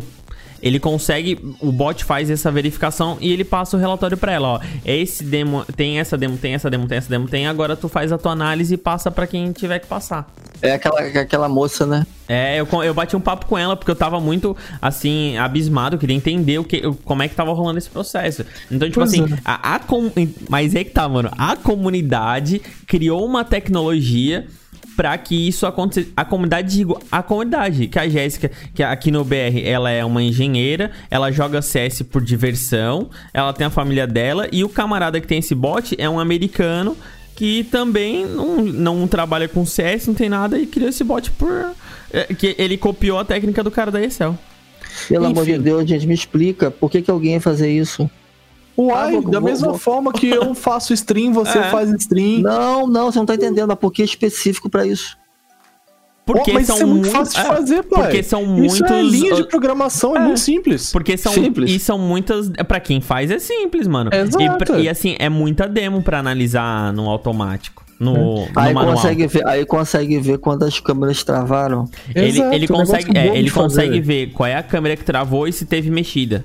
Ele 0.62 0.80
consegue, 0.80 1.40
o 1.60 1.72
bot 1.72 2.04
faz 2.06 2.30
essa 2.30 2.52
verificação 2.52 3.18
e 3.20 3.32
ele 3.32 3.44
passa 3.44 3.76
o 3.76 3.80
relatório 3.80 4.16
pra 4.18 4.32
ela, 4.32 4.48
ó. 4.48 4.60
Esse 4.86 5.24
demo, 5.24 5.66
tem 5.76 6.00
essa 6.00 6.18
demo, 6.18 6.38
tem 6.38 6.54
essa 6.54 6.70
demo, 6.70 6.88
tem 6.88 6.98
essa 6.98 7.10
demo, 7.10 7.28
tem. 7.28 7.48
Agora 7.48 7.76
tu 7.76 7.90
faz 7.90 8.12
a 8.12 8.18
tua 8.18 8.32
análise 8.34 8.74
e 8.76 8.78
passa 8.78 9.10
pra 9.10 9.26
quem 9.26 9.52
tiver 9.52 9.80
que 9.80 9.88
passar. 9.88 10.32
É 10.62 10.74
aquela, 10.74 11.00
aquela 11.02 11.50
moça, 11.50 11.86
né? 11.88 12.06
É, 12.30 12.60
eu, 12.62 12.68
eu 12.84 12.94
bati 12.94 13.16
um 13.16 13.20
papo 13.20 13.48
com 13.48 13.58
ela 13.58 13.76
porque 13.76 13.90
eu 13.90 13.96
tava 13.96 14.20
muito, 14.20 14.56
assim, 14.80 15.36
abismado. 15.38 15.96
Eu 15.96 16.00
queria 16.00 16.16
entender 16.16 16.60
o 16.60 16.64
que, 16.64 16.86
o- 16.86 16.94
como 16.94 17.24
é 17.24 17.28
que 17.28 17.34
tava 17.36 17.52
rolando 17.52 17.80
esse 17.80 17.90
processo. 17.90 18.46
Então, 18.72 18.88
tipo 18.88 19.00
Pois 19.00 19.12
assim, 19.12 19.24
é. 19.34 19.38
a, 19.44 19.76
a 19.76 19.80
com- 19.80 20.12
mas 20.48 20.76
é 20.76 20.84
que 20.84 20.92
tá, 20.92 21.10
mano. 21.10 21.32
A 21.38 21.56
comunidade 21.56 22.62
criou 22.86 23.26
uma 23.26 23.44
tecnologia 23.44 24.46
pra 24.96 25.18
que 25.18 25.48
isso 25.48 25.66
acontecesse. 25.66 26.12
A 26.16 26.26
comunidade, 26.26 26.76
digo, 26.76 27.00
a 27.12 27.24
comunidade, 27.24 27.88
que 27.88 28.00
a 28.00 28.08
Jéssica, 28.08 28.52
que 28.74 28.84
aqui 28.84 29.12
no 29.12 29.24
BR, 29.24 29.62
ela 29.64 29.90
é 29.90 30.04
uma 30.04 30.22
engenheira, 30.22 30.92
ela 31.10 31.32
joga 31.32 31.62
CS 31.62 32.02
por 32.04 32.24
diversão, 32.24 33.10
ela 33.34 33.54
tem 33.54 33.68
a 33.68 33.70
família 33.70 34.06
dela, 34.06 34.48
e 34.52 34.64
o 34.64 34.70
camarada 34.70 35.20
que 35.20 35.28
tem 35.28 35.40
esse 35.40 35.56
bot 35.56 35.96
é 35.98 36.10
um 36.10 36.20
americano 36.20 36.96
que 37.36 37.64
também 37.66 38.26
não, 38.26 38.62
não 38.62 39.08
trabalha 39.08 39.48
com 39.48 39.66
CS, 39.66 40.08
não 40.08 40.14
tem 40.14 40.30
nada, 40.30 40.60
e 40.60 40.66
criou 40.68 40.90
esse 40.90 41.04
bot 41.04 41.32
por. 41.32 41.74
é, 42.14 42.26
que 42.34 42.56
ele 42.58 42.78
copiou 42.78 43.18
a 43.18 43.26
técnica 43.26 43.64
do 43.64 43.72
cara 43.72 43.90
da 43.90 44.02
Excel. 44.02 44.38
Pelo 45.08 45.26
amor 45.26 45.46
de 45.46 45.52
Enfim. 45.52 45.62
Deus, 45.62 45.90
gente, 45.90 46.06
me 46.06 46.14
explica. 46.14 46.70
Por 46.70 46.92
que, 46.92 47.02
que 47.02 47.10
alguém 47.10 47.34
ia 47.34 47.42
fazer 47.42 47.72
isso? 47.72 48.10
Uai, 48.88 49.08
Ah, 49.18 49.22
vou- 49.22 49.32
da 49.32 49.40
vou- 49.40 49.50
mesma 49.50 49.68
vou- 49.70 49.78
forma 49.78 50.12
que 50.14 50.30
eu 50.30 50.54
faço 50.56 50.94
stream, 50.94 51.34
você 51.34 51.58
É. 51.60 51.64
faz 51.70 51.90
stream. 51.92 52.42
Não, 52.42 52.88
não, 52.88 53.12
você 53.12 53.20
não 53.20 53.26
tá 53.26 53.36
entendendo. 53.36 53.68
Mas 53.68 53.78
por 53.80 53.92
que 53.92 54.04
específico 54.04 54.70
pra 54.70 54.86
isso? 54.86 55.18
Porque 56.24 56.52
Pô, 56.52 56.54
mas 56.54 56.68
são 56.68 56.76
isso 56.76 56.84
é 56.84 56.88
muito 56.88 57.04
mui- 57.06 57.12
fácil 57.12 57.34
de 57.34 57.40
é, 57.40 57.44
fazer, 57.56 57.84
pai. 57.84 58.04
Porque 58.04 58.24
são 58.24 58.42
Isso 58.44 58.52
muitos. 58.84 58.92
é 58.92 59.02
linha 59.02 59.36
de 59.36 59.42
uh, 59.42 59.48
programação, 59.48 60.16
é, 60.16 60.20
é. 60.20 60.24
muito 60.24 60.40
simples. 60.40 60.92
Porque 60.92 61.18
são. 61.18 61.34
Simples. 61.34 61.72
E 61.72 61.80
são 61.80 61.98
muitas. 61.98 62.50
Pra 62.68 62.80
quem 62.80 63.02
faz 63.02 63.32
é 63.32 63.40
simples, 63.40 63.88
mano. 63.88 64.12
Exato. 64.14 64.76
E, 64.78 64.84
e 64.84 64.90
assim, 64.90 65.16
é 65.20 65.28
muita 65.30 65.68
demo 65.68 66.02
pra 66.04 66.20
analisar 66.20 66.94
no 66.94 67.10
automático. 67.10 67.84
No, 68.00 68.14
no 68.14 68.48
Aí 68.56 68.74
manual. 68.74 68.96
consegue, 68.96 69.28
ver, 69.28 69.48
aí 69.48 69.66
consegue 69.66 70.20
ver 70.20 70.38
quando 70.40 70.64
as 70.64 70.80
câmeras 70.80 71.24
travaram. 71.24 71.88
Ele, 72.16 72.28
Exato, 72.30 72.56
ele 72.56 72.68
consegue, 72.68 73.18
é, 73.18 73.38
ele 73.38 73.52
consegue 73.52 74.00
ver 74.00 74.28
qual 74.32 74.48
é 74.48 74.56
a 74.56 74.64
câmera 74.64 74.96
que 74.96 75.04
travou 75.04 75.48
e 75.48 75.54
se 75.54 75.66
teve 75.66 75.92
mexida. 75.92 76.44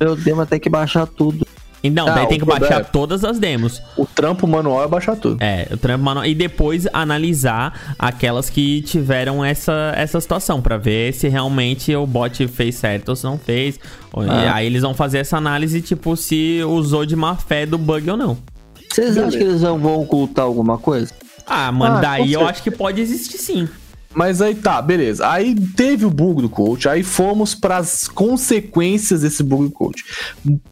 Meu 0.00 0.16
mas 0.36 0.48
tem 0.48 0.60
que 0.60 0.68
baixar 0.70 1.06
tudo. 1.06 1.46
E 1.82 1.90
Não, 1.90 2.08
Ah, 2.08 2.10
daí 2.12 2.26
tem 2.26 2.40
que 2.40 2.44
baixar 2.44 2.84
todas 2.86 3.24
as 3.24 3.38
demos. 3.38 3.80
O 3.96 4.04
trampo 4.04 4.48
manual 4.48 4.82
é 4.82 4.88
baixar 4.88 5.14
tudo. 5.14 5.40
É, 5.40 5.68
o 5.70 5.76
trampo 5.76 6.04
manual. 6.04 6.26
E 6.26 6.34
depois 6.34 6.88
analisar 6.92 7.94
aquelas 7.96 8.50
que 8.50 8.82
tiveram 8.82 9.44
essa, 9.44 9.92
essa 9.94 10.20
situação, 10.20 10.60
pra 10.60 10.76
ver 10.76 11.12
se 11.14 11.28
realmente 11.28 11.94
o 11.94 12.04
bot 12.04 12.46
fez 12.48 12.74
certo 12.74 13.10
ou 13.10 13.16
se 13.16 13.22
não 13.24 13.38
fez. 13.38 13.76
E 13.76 13.80
Ah. 14.28 14.54
aí 14.56 14.66
eles 14.66 14.82
vão 14.82 14.92
fazer 14.92 15.18
essa 15.18 15.36
análise, 15.36 15.80
tipo, 15.80 16.16
se 16.16 16.60
usou 16.66 17.06
de 17.06 17.14
má 17.14 17.36
fé 17.36 17.64
do 17.64 17.78
bug 17.78 18.10
ou 18.10 18.16
não. 18.16 18.36
Vocês 18.92 19.16
acham 19.16 19.30
que 19.30 19.44
eles 19.44 19.62
não 19.62 19.78
vão 19.78 20.00
ocultar 20.00 20.44
alguma 20.46 20.78
coisa? 20.78 21.12
Ah, 21.46 21.70
mano, 21.70 21.98
Ah, 21.98 22.00
daí 22.00 22.32
eu 22.32 22.46
acho 22.46 22.62
que 22.62 22.70
pode 22.72 23.00
existir 23.00 23.38
sim. 23.38 23.68
Mas 24.14 24.40
aí 24.40 24.54
tá, 24.54 24.80
beleza. 24.80 25.28
Aí 25.28 25.54
teve 25.54 26.04
o 26.04 26.10
bug 26.10 26.42
do 26.42 26.48
coach, 26.48 26.88
aí 26.88 27.02
fomos 27.02 27.54
pras 27.54 28.08
consequências 28.08 29.20
desse 29.20 29.42
bug 29.42 29.64
do 29.64 29.70
coach. 29.70 30.04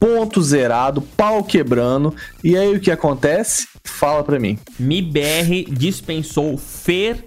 Ponto 0.00 0.42
zerado, 0.42 1.02
pau 1.02 1.44
quebrando. 1.44 2.14
E 2.42 2.56
aí 2.56 2.74
o 2.74 2.80
que 2.80 2.90
acontece? 2.90 3.68
Fala 3.84 4.24
pra 4.24 4.40
mim. 4.40 4.58
MIBR 4.78 5.66
dispensou 5.70 6.56
Fer, 6.56 7.24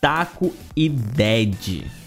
Taco 0.00 0.54
e 0.76 0.88
Dead. 0.88 1.97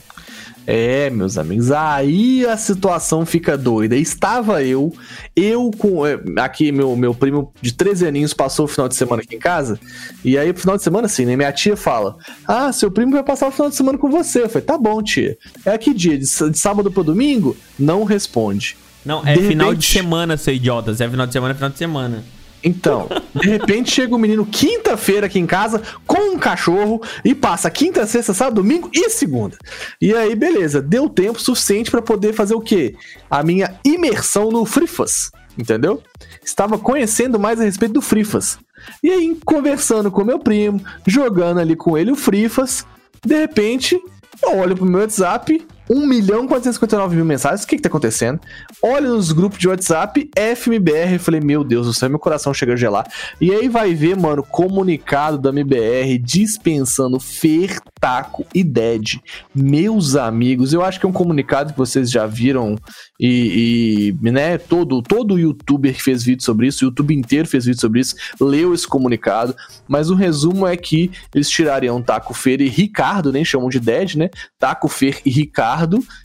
É, 0.68 1.10
meus 1.10 1.38
amigos, 1.38 1.72
aí 1.72 2.46
a 2.46 2.56
situação 2.56 3.26
fica 3.26 3.58
doida. 3.58 3.96
Estava 3.96 4.64
eu, 4.64 4.94
eu 5.36 5.72
com. 5.78 6.06
é, 6.06 6.20
Aqui, 6.38 6.72
meu, 6.72 6.96
meu 6.96 7.14
primo 7.16 7.52
de 7.62 7.74
13 7.74 8.06
aninhos 8.08 8.34
passou 8.34 8.66
o 8.66 8.68
final 8.68 8.88
de 8.88 8.96
semana 8.96 9.24
aqui 9.24 9.36
em 9.36 9.40
casa. 9.40 9.80
E 10.24 10.38
aí, 10.38 10.54
final 10.54 10.78
de 10.78 10.84
semana, 10.84 11.08
assim, 11.08 11.26
né? 11.26 11.36
Minha 11.36 11.52
tia 11.52 11.76
fala: 11.76 12.16
Ah, 12.48 12.72
seu 12.72 12.92
primo 12.92 13.12
vai 13.12 13.24
passar 13.24 13.48
o 13.48 13.52
final 13.52 13.70
de 13.70 13.76
semana 13.76 13.98
com 13.98 14.10
você. 14.10 14.44
Eu 14.44 14.50
falei: 14.50 14.66
Tá 14.66 14.78
bom, 14.78 15.02
tia. 15.02 15.36
É 15.66 15.78
que 15.78 15.94
dia? 15.94 16.18
De, 16.18 16.26
de 16.26 16.58
sábado 16.58 16.92
pro 16.92 17.04
domingo? 17.04 17.58
Não 17.78 18.04
responde. 18.04 18.78
Não, 19.04 19.26
é 19.26 19.34
De 19.34 19.42
final 19.48 19.70
de 19.74 19.78
repente- 19.82 19.94
semana, 19.94 20.38
seu 20.38 20.54
idiota. 20.54 20.94
Se 20.94 21.04
é 21.04 21.10
final 21.10 21.26
de 21.26 21.34
semana, 21.34 21.52
é 21.54 21.56
final 21.56 21.70
de 21.72 21.78
semana. 21.78 22.24
Então, 22.64 23.08
de 23.34 23.50
repente 23.50 23.92
chega 23.92 24.16
o 24.16 24.20
menino 24.20 24.46
quinta-feira 24.46 25.26
aqui 25.26 25.40
em 25.40 25.48
casa 25.48 25.82
com 26.06 26.36
um 26.36 26.38
cachorro 26.38 27.02
e 27.26 27.34
passa 27.34 27.70
quinta, 27.72 28.06
sexta, 28.06 28.34
sábado, 28.34 28.62
domingo 28.62 28.90
e 28.94 29.10
segunda. 29.10 29.58
E 30.00 30.14
aí, 30.14 30.36
beleza, 30.36 30.82
deu 30.82 31.10
tempo 31.10 31.42
suficiente 31.42 31.90
pra 31.90 32.02
poder 32.02 32.34
fazer 32.34 32.54
o 32.54 32.62
quê? 32.62 32.96
A 33.30 33.42
minha 33.44 33.80
imersão 33.84 34.52
no 34.52 34.66
Frifas, 34.66 35.32
entendeu? 35.58 36.04
Estava 36.44 36.78
conhecendo 36.78 37.40
mais 37.40 37.60
a 37.60 37.64
respeito 37.64 37.94
do 37.94 38.02
Frifas. 38.02 38.60
E 39.04 39.10
aí, 39.10 39.38
conversando 39.46 40.12
com 40.12 40.24
meu 40.24 40.40
primo, 40.40 40.82
jogando 41.06 41.60
ali 41.60 41.76
com 41.76 41.98
ele 41.98 42.12
o 42.12 42.16
Frifas, 42.16 42.86
de 43.26 43.36
repente, 43.36 44.00
eu 44.44 44.58
olho 44.58 44.76
pro 44.76 44.86
meu 44.86 45.02
WhatsApp, 45.02 45.66
1 45.92 46.08
milhão 46.08 46.46
e 46.46 46.48
459 46.48 47.18
mil 47.18 47.26
mensagens, 47.26 47.64
o 47.64 47.68
que 47.68 47.76
que 47.76 47.82
tá 47.82 47.90
acontecendo? 47.90 48.40
Olho 48.82 49.10
nos 49.10 49.34
grupos 49.34 49.60
de 49.60 49.68
WhatsApp, 49.68 50.30
FMBR, 50.56 51.20
falei, 51.20 51.42
meu 51.42 51.66
Deus 51.66 51.86
do 51.86 51.94
céu, 51.94 52.10
meu 52.10 52.18
coração 52.18 52.54
chega 52.54 52.74
a 52.74 52.78
gelar. 52.78 53.06
E 53.42 53.52
aí 53.52 53.68
vai 53.68 53.94
ver, 53.94 54.16
mano, 54.16 54.42
comunicado 54.42 55.38
da 55.38 55.50
MBR 55.50 56.18
dispensando 56.18 57.20
Fer, 57.20 57.78
Taco 58.00 58.46
e 58.56 58.64
Dead. 58.64 59.20
Meus 59.54 60.16
amigos, 60.16 60.72
eu 60.72 60.82
acho 60.82 60.98
que 60.98 61.06
é 61.06 61.10
um 61.10 61.14
comunicado 61.14 61.74
que 61.74 61.78
vocês 61.78 62.10
já 62.10 62.26
viram 62.26 62.78
e, 63.20 64.16
e, 64.24 64.32
né, 64.32 64.58
todo, 64.58 65.02
todo 65.02 65.38
youtuber 65.38 65.94
que 65.94 66.02
fez 66.02 66.24
vídeo 66.24 66.44
sobre 66.44 66.68
isso, 66.68 66.86
o 66.86 66.88
YouTube 66.88 67.14
inteiro 67.14 67.48
fez 67.48 67.66
vídeo 67.66 67.82
sobre 67.82 68.00
isso, 68.00 68.16
leu 68.40 68.74
esse 68.74 68.88
comunicado, 68.88 69.54
mas 69.88 70.10
o 70.10 70.16
resumo 70.16 70.66
é 70.66 70.78
que 70.78 71.12
eles 71.36 71.50
tirariam 71.50 72.02
Taco, 72.02 72.34
Fer 72.34 72.62
e 72.62 72.70
Ricardo, 72.70 73.32
nem 73.32 73.44
chamam 73.44 73.70
de 73.70 73.80
Dead, 73.80 74.16
né? 74.16 74.30
Taco, 74.58 74.88
Fer 74.88 75.20
e 75.26 75.30
Ricardo, 75.30 75.81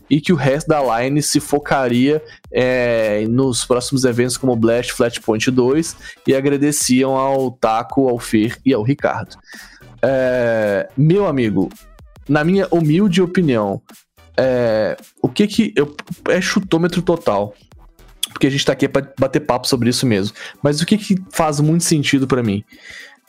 e 0.08 0.20
que 0.20 0.32
o 0.32 0.36
resto 0.36 0.68
da 0.68 1.00
line 1.00 1.22
se 1.22 1.40
focaria 1.40 2.22
é, 2.52 3.26
nos 3.28 3.64
próximos 3.64 4.04
eventos 4.04 4.36
como 4.36 4.56
Blast 4.56 4.92
Flashpoint 4.92 5.50
2 5.50 5.96
e 6.26 6.34
agradeciam 6.34 7.16
ao 7.16 7.50
Taco, 7.50 8.08
ao 8.08 8.18
Fer 8.18 8.58
e 8.64 8.72
ao 8.72 8.82
Ricardo. 8.82 9.36
É, 10.02 10.88
meu 10.96 11.26
amigo, 11.26 11.70
na 12.28 12.44
minha 12.44 12.66
humilde 12.70 13.22
opinião, 13.22 13.80
é, 14.36 14.96
o 15.22 15.28
que 15.28 15.46
que 15.46 15.72
eu, 15.74 15.94
é 16.28 16.40
chutômetro 16.40 17.02
total. 17.02 17.54
Porque 18.32 18.46
a 18.46 18.50
gente 18.50 18.66
tá 18.66 18.72
aqui 18.72 18.86
pra 18.86 19.06
bater 19.18 19.40
papo 19.40 19.66
sobre 19.66 19.88
isso 19.88 20.04
mesmo. 20.06 20.36
Mas 20.62 20.80
o 20.80 20.86
que 20.86 20.98
que 20.98 21.16
faz 21.30 21.58
muito 21.58 21.84
sentido 21.84 22.26
pra 22.26 22.42
mim? 22.42 22.62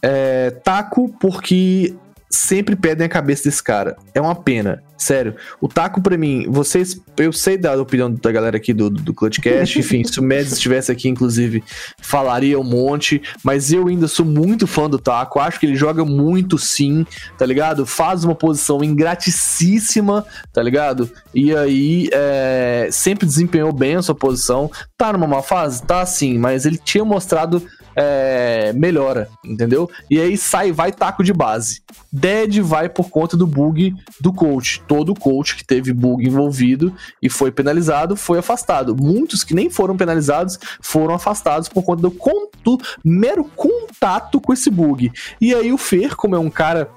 É, 0.01 0.51
taco, 0.51 1.09
porque 1.19 1.95
sempre 2.29 2.75
pedem 2.75 3.05
a 3.05 3.09
cabeça 3.09 3.43
desse 3.45 3.63
cara. 3.63 3.97
É 4.13 4.21
uma 4.21 4.35
pena. 4.35 4.83
Sério. 4.97 5.35
O 5.61 5.67
taco, 5.67 6.01
pra 6.01 6.17
mim, 6.17 6.47
vocês. 6.49 6.99
Eu 7.17 7.31
sei 7.31 7.55
da 7.55 7.79
opinião 7.79 8.11
da 8.11 8.31
galera 8.31 8.57
aqui 8.57 8.73
do, 8.73 8.89
do 8.89 9.13
Clutchcast. 9.13 9.77
Enfim, 9.79 10.03
se 10.03 10.19
o 10.19 10.23
Mads 10.23 10.53
estivesse 10.53 10.91
aqui, 10.91 11.07
inclusive, 11.07 11.63
falaria 12.01 12.59
um 12.59 12.63
monte. 12.63 13.21
Mas 13.43 13.71
eu 13.71 13.87
ainda 13.87 14.07
sou 14.07 14.25
muito 14.25 14.65
fã 14.65 14.89
do 14.89 14.97
taco. 14.97 15.39
Acho 15.39 15.59
que 15.59 15.67
ele 15.67 15.75
joga 15.75 16.03
muito 16.03 16.57
sim, 16.57 17.05
tá 17.37 17.45
ligado? 17.45 17.85
Faz 17.85 18.23
uma 18.23 18.33
posição 18.33 18.83
ingraticíssima, 18.83 20.25
tá 20.51 20.63
ligado? 20.63 21.09
E 21.33 21.55
aí, 21.55 22.09
é, 22.11 22.89
sempre 22.91 23.27
desempenhou 23.27 23.71
bem 23.71 23.97
a 23.97 24.01
sua 24.01 24.15
posição. 24.15 24.71
Tá 24.97 25.13
numa 25.13 25.27
má 25.27 25.43
fase? 25.43 25.83
Tá 25.83 26.03
sim, 26.07 26.39
mas 26.39 26.65
ele 26.65 26.79
tinha 26.83 27.05
mostrado 27.05 27.61
é, 27.99 28.71
melhora, 28.73 29.27
entendeu? 29.43 29.89
E 30.09 30.19
aí 30.21 30.37
sai, 30.37 30.71
vai 30.71 30.91
taco 30.91 31.23
de 31.23 31.33
base. 31.33 31.81
Dead 32.13 32.59
vai 32.61 32.87
por 32.87 33.09
conta 33.09 33.35
do 33.35 33.47
bug 33.47 33.95
do 34.21 34.31
coach. 34.31 34.81
Todo 34.87 35.15
coach 35.15 35.55
que 35.55 35.65
teve 35.65 35.91
bug 35.91 36.25
envolvido 36.25 36.93
e 37.21 37.27
foi 37.29 37.51
penalizado 37.51 38.15
foi 38.15 38.37
afastado. 38.37 38.95
Muitos 38.95 39.43
que 39.43 39.55
nem 39.55 39.69
foram 39.69 39.97
penalizados 39.97 40.59
foram 40.79 41.15
afastados 41.15 41.67
por 41.67 41.83
conta 41.83 42.03
do, 42.03 42.11
con- 42.11 42.49
do 42.63 42.77
mero 43.03 43.43
contato 43.55 44.39
com 44.39 44.53
esse 44.53 44.69
bug. 44.69 45.11
E 45.41 45.53
aí 45.55 45.73
o 45.73 45.77
Fer, 45.77 46.15
como 46.15 46.35
é 46.35 46.39
um 46.39 46.51
cara 46.51 46.89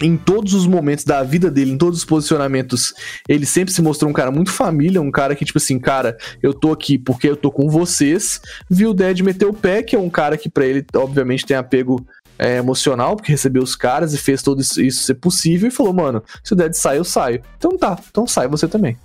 em 0.00 0.16
todos 0.16 0.54
os 0.54 0.66
momentos 0.66 1.04
da 1.04 1.22
vida 1.22 1.50
dele, 1.50 1.72
em 1.72 1.78
todos 1.78 2.00
os 2.00 2.04
posicionamentos, 2.04 2.94
ele 3.28 3.46
sempre 3.46 3.72
se 3.72 3.82
mostrou 3.82 4.10
um 4.10 4.14
cara 4.14 4.30
muito 4.30 4.50
família, 4.50 5.00
um 5.00 5.10
cara 5.10 5.34
que, 5.34 5.44
tipo 5.44 5.58
assim, 5.58 5.78
cara, 5.78 6.16
eu 6.42 6.52
tô 6.52 6.72
aqui 6.72 6.98
porque 6.98 7.28
eu 7.28 7.36
tô 7.36 7.50
com 7.50 7.68
vocês. 7.68 8.40
Viu 8.68 8.90
o 8.90 8.94
Dead 8.94 9.20
meter 9.20 9.46
o 9.46 9.52
pé, 9.52 9.82
que 9.82 9.96
é 9.96 9.98
um 9.98 10.10
cara 10.10 10.36
que 10.36 10.48
pra 10.48 10.66
ele, 10.66 10.84
obviamente, 10.94 11.46
tem 11.46 11.56
apego 11.56 12.04
é, 12.38 12.56
emocional, 12.56 13.16
porque 13.16 13.32
recebeu 13.32 13.62
os 13.62 13.76
caras 13.76 14.12
e 14.12 14.18
fez 14.18 14.42
tudo 14.42 14.60
isso, 14.60 14.80
isso 14.80 15.02
ser 15.02 15.14
possível, 15.14 15.68
e 15.68 15.72
falou, 15.72 15.92
mano, 15.92 16.22
se 16.42 16.52
o 16.52 16.56
Dead 16.56 16.72
sai, 16.74 16.98
eu 16.98 17.04
saio. 17.04 17.40
Então 17.56 17.76
tá, 17.78 17.98
então 18.10 18.26
sai 18.26 18.48
você 18.48 18.66
também. 18.66 18.96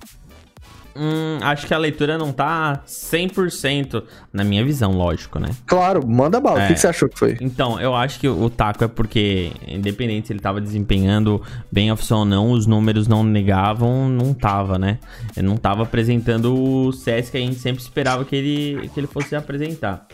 Hum, 0.96 1.38
acho 1.42 1.66
que 1.68 1.74
a 1.74 1.78
leitura 1.78 2.18
não 2.18 2.32
tá 2.34 2.82
100% 2.86 4.04
na 4.34 4.44
minha 4.44 4.64
visão, 4.66 4.92
lógico, 4.92 5.40
né? 5.40 5.50
Claro, 5.66 6.06
manda 6.08 6.40
bala. 6.40 6.58
O 6.58 6.62
É. 6.62 6.68
que, 6.68 6.74
que 6.74 6.80
você 6.80 6.88
achou 6.88 7.08
que 7.08 7.18
foi? 7.18 7.38
Então, 7.40 7.80
eu 7.80 7.96
acho 7.96 8.20
que 8.20 8.28
o 8.28 8.50
taco 8.50 8.84
é 8.84 8.88
porque, 8.88 9.52
independente 9.68 10.28
se 10.28 10.34
ele 10.34 10.40
tava 10.40 10.60
desempenhando 10.60 11.42
bem 11.72 11.90
a 11.92 11.96
função 11.96 12.20
ou 12.20 12.26
não, 12.26 12.52
os 12.52 12.66
números 12.66 13.08
não 13.08 13.24
negavam, 13.24 14.10
não 14.10 14.34
tava, 14.34 14.78
né? 14.78 15.00
Ele 15.38 15.48
não 15.48 15.58
tava 15.58 15.84
apresentando 15.84 16.54
o 16.56 16.92
CS 16.92 17.30
que 17.30 17.38
a 17.38 17.42
gente 17.42 17.56
sempre 17.56 17.82
esperava 17.82 18.26
que 18.26 18.36
ele, 18.36 18.90
que 18.94 19.00
ele 19.00 19.08
fosse 19.08 19.36
apresentar. 19.36 20.06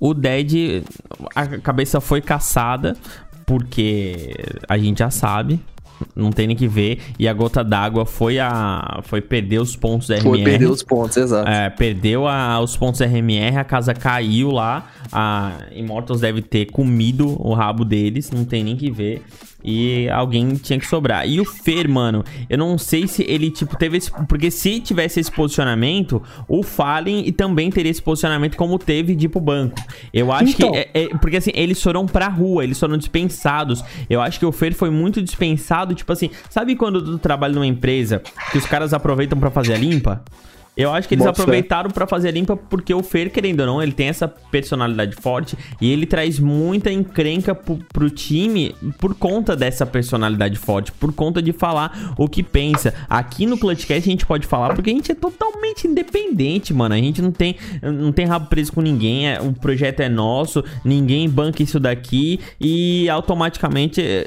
O 0.00 0.14
Dead, 0.14 0.82
a 1.34 1.46
cabeça 1.58 2.00
foi 2.00 2.20
caçada, 2.20 2.96
porque 3.46 4.34
a 4.68 4.76
gente 4.78 4.98
já 4.98 5.10
sabe, 5.10 5.60
não 6.14 6.30
tem 6.30 6.46
nem 6.46 6.56
que 6.56 6.66
ver, 6.68 6.98
e 7.18 7.26
a 7.28 7.32
gota 7.32 7.62
d'água 7.64 8.04
foi 8.06 8.38
a 8.38 9.00
foi 9.04 9.20
perder 9.20 9.60
os 9.60 9.74
pontos 9.76 10.08
da 10.08 10.16
Foi 10.20 10.38
RMR. 10.38 10.44
perder 10.50 10.70
os 10.70 10.82
pontos, 10.82 11.16
exato. 11.16 11.48
É, 11.48 11.70
perdeu 11.70 12.26
a- 12.26 12.60
os 12.60 12.76
pontos 12.76 13.00
RMR, 13.00 13.56
a 13.58 13.64
casa 13.64 13.94
caiu 13.94 14.50
lá. 14.50 14.86
A 15.12 15.52
Immortals 15.74 16.20
deve 16.20 16.40
ter 16.42 16.66
comido 16.66 17.36
o 17.40 17.52
rabo 17.54 17.84
deles, 17.84 18.30
não 18.30 18.44
tem 18.44 18.64
nem 18.64 18.76
que 18.76 18.90
ver. 18.90 19.22
E 19.64 20.08
alguém 20.10 20.54
tinha 20.54 20.78
que 20.78 20.86
sobrar. 20.86 21.26
E 21.28 21.40
o 21.40 21.44
Fer, 21.44 21.88
mano, 21.88 22.24
eu 22.50 22.58
não 22.58 22.76
sei 22.76 23.06
se 23.06 23.22
ele, 23.28 23.50
tipo, 23.50 23.76
teve 23.76 23.96
esse. 23.98 24.10
Porque 24.28 24.50
se 24.50 24.80
tivesse 24.80 25.20
esse 25.20 25.30
posicionamento, 25.30 26.22
o 26.48 26.62
Fallen 26.62 27.26
e 27.26 27.32
também 27.32 27.70
teria 27.70 27.90
esse 27.90 28.02
posicionamento 28.02 28.56
como 28.56 28.78
teve 28.78 29.14
de 29.14 29.26
ir 29.26 29.28
pro 29.28 29.40
banco. 29.40 29.76
Eu 30.12 30.32
acho 30.32 30.50
Então. 30.52 30.72
que. 30.72 30.78
é- 30.78 30.90
é- 30.94 31.08
porque 31.18 31.36
assim, 31.36 31.52
eles 31.54 31.82
foram 31.82 32.06
pra 32.06 32.28
rua, 32.28 32.64
eles 32.64 32.78
foram 32.78 32.96
dispensados. 32.96 33.84
Eu 34.10 34.20
acho 34.20 34.38
que 34.38 34.46
o 34.46 34.52
Fer 34.52 34.74
foi 34.74 34.90
muito 34.90 35.22
dispensado, 35.22 35.94
tipo 35.94 36.12
assim, 36.12 36.30
sabe 36.50 36.74
quando 36.76 37.02
tu 37.02 37.18
trabalha 37.18 37.54
numa 37.54 37.66
empresa 37.66 38.22
que 38.50 38.58
os 38.58 38.66
caras 38.66 38.92
aproveitam 38.92 39.38
pra 39.38 39.50
fazer 39.50 39.74
a 39.74 39.78
limpa? 39.78 40.22
Eu 40.74 40.90
acho 40.90 41.06
que 41.06 41.14
eles 41.14 41.24
aproveitaram 41.42 41.90
pra 41.90 42.06
fazer 42.06 42.28
a 42.28 42.30
limpa 42.30 42.56
porque 42.56 42.94
o 42.94 43.02
Fer, 43.02 43.30
querendo 43.30 43.60
ou 43.60 43.66
não, 43.66 43.82
ele 43.82 43.92
tem 43.92 44.08
essa 44.08 44.26
personalidade 44.26 45.14
forte 45.16 45.56
e 45.80 45.92
ele 45.92 46.06
traz 46.06 46.38
muita 46.38 46.90
encrenca 46.90 47.54
pro, 47.54 47.76
pro 47.92 48.08
time 48.08 48.74
por 48.98 49.14
conta 49.14 49.54
dessa 49.54 49.84
personalidade 49.84 50.56
forte, 50.58 50.90
por 50.90 51.12
conta 51.12 51.42
de 51.42 51.52
falar 51.52 52.14
o 52.16 52.26
que 52.26 52.42
pensa. 52.42 52.94
Aqui 53.08 53.44
no 53.44 53.58
Clutchcast 53.58 54.08
a 54.08 54.12
gente 54.12 54.24
pode 54.24 54.46
falar 54.46 54.74
porque 54.74 54.88
a 54.90 54.94
gente 54.94 55.12
é 55.12 55.14
totalmente 55.14 55.86
independente, 55.86 56.72
mano. 56.72 56.94
A 56.94 56.98
gente 56.98 57.20
não 57.20 57.32
tem, 57.32 57.56
não 57.82 58.10
tem 58.10 58.24
rabo 58.24 58.46
preso 58.48 58.72
com 58.72 58.80
ninguém, 58.80 59.28
é- 59.28 59.40
o 59.42 59.52
projeto 59.52 60.00
é 60.00 60.08
nosso, 60.08 60.64
ninguém 60.82 61.28
banca 61.28 61.62
isso 61.62 61.78
daqui 61.78 62.40
e 62.58 63.10
automaticamente. 63.10 64.26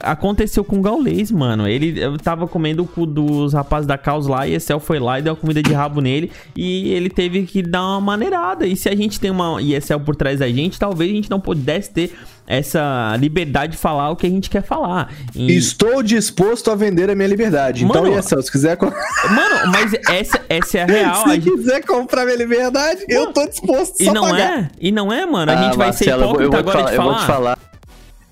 Aconteceu 0.00 0.64
com 0.64 0.78
o 0.78 0.82
Gaulês, 0.82 1.30
mano. 1.30 1.68
Ele 1.68 2.00
eu 2.00 2.16
tava 2.18 2.46
comendo 2.46 2.82
o 2.82 2.86
cu 2.86 3.06
dos 3.06 3.52
rapazes 3.52 3.86
da 3.86 3.98
Caos 3.98 4.26
lá 4.26 4.46
e 4.46 4.54
Excel 4.54 4.80
foi 4.80 4.98
lá 4.98 5.18
e 5.18 5.22
deu 5.22 5.32
a 5.32 5.36
comida 5.36 5.62
de 5.62 5.72
rabo 5.72 6.00
nele 6.00 6.30
e 6.56 6.92
ele 6.92 7.10
teve 7.10 7.44
que 7.44 7.62
dar 7.62 7.82
uma 7.82 8.00
maneirada. 8.00 8.66
E 8.66 8.76
se 8.76 8.88
a 8.88 8.96
gente 8.96 9.20
tem 9.20 9.30
uma 9.30 9.60
ESL 9.60 10.00
por 10.00 10.16
trás 10.16 10.38
da 10.40 10.48
gente, 10.48 10.78
talvez 10.78 11.10
a 11.10 11.14
gente 11.14 11.30
não 11.30 11.40
pudesse 11.40 11.90
ter 11.90 12.12
essa 12.46 13.16
liberdade 13.18 13.72
de 13.72 13.78
falar 13.78 14.10
o 14.10 14.16
que 14.16 14.26
a 14.26 14.30
gente 14.30 14.50
quer 14.50 14.62
falar. 14.62 15.12
E... 15.34 15.56
Estou 15.56 16.02
disposto 16.02 16.70
a 16.70 16.74
vender 16.74 17.08
a 17.08 17.14
minha 17.14 17.28
liberdade. 17.28 17.84
Então, 17.84 18.02
mano, 18.02 18.18
então, 18.18 18.38
ESL, 18.38 18.42
se 18.42 18.52
quiser. 18.52 18.78
Mano, 18.80 19.72
mas 19.72 19.94
essa, 20.08 20.40
essa 20.48 20.78
é 20.78 20.82
a 20.82 20.86
real. 20.86 21.14
se 21.16 21.30
a 21.30 21.34
gente... 21.34 21.50
quiser 21.50 21.84
comprar 21.84 22.24
minha 22.24 22.36
liberdade, 22.36 23.00
mano, 23.08 23.20
eu 23.20 23.32
tô 23.32 23.46
disposto 23.46 24.00
e 24.00 24.10
não 24.10 24.22
pagar. 24.22 24.64
é 24.64 24.70
E 24.80 24.92
não 24.92 25.12
é, 25.12 25.24
mano. 25.24 25.52
A 25.52 25.54
ah, 25.58 25.62
gente 25.62 25.76
vai 25.76 25.88
Marcelo, 25.88 26.20
ser 26.20 26.26
hipócrita 26.26 26.58
agora 26.58 26.78
falar, 26.78 26.90
de 26.90 26.96
falar. 26.96 27.06
Eu 27.06 27.12
vou 27.12 27.20
te 27.20 27.26
falar. 27.26 27.71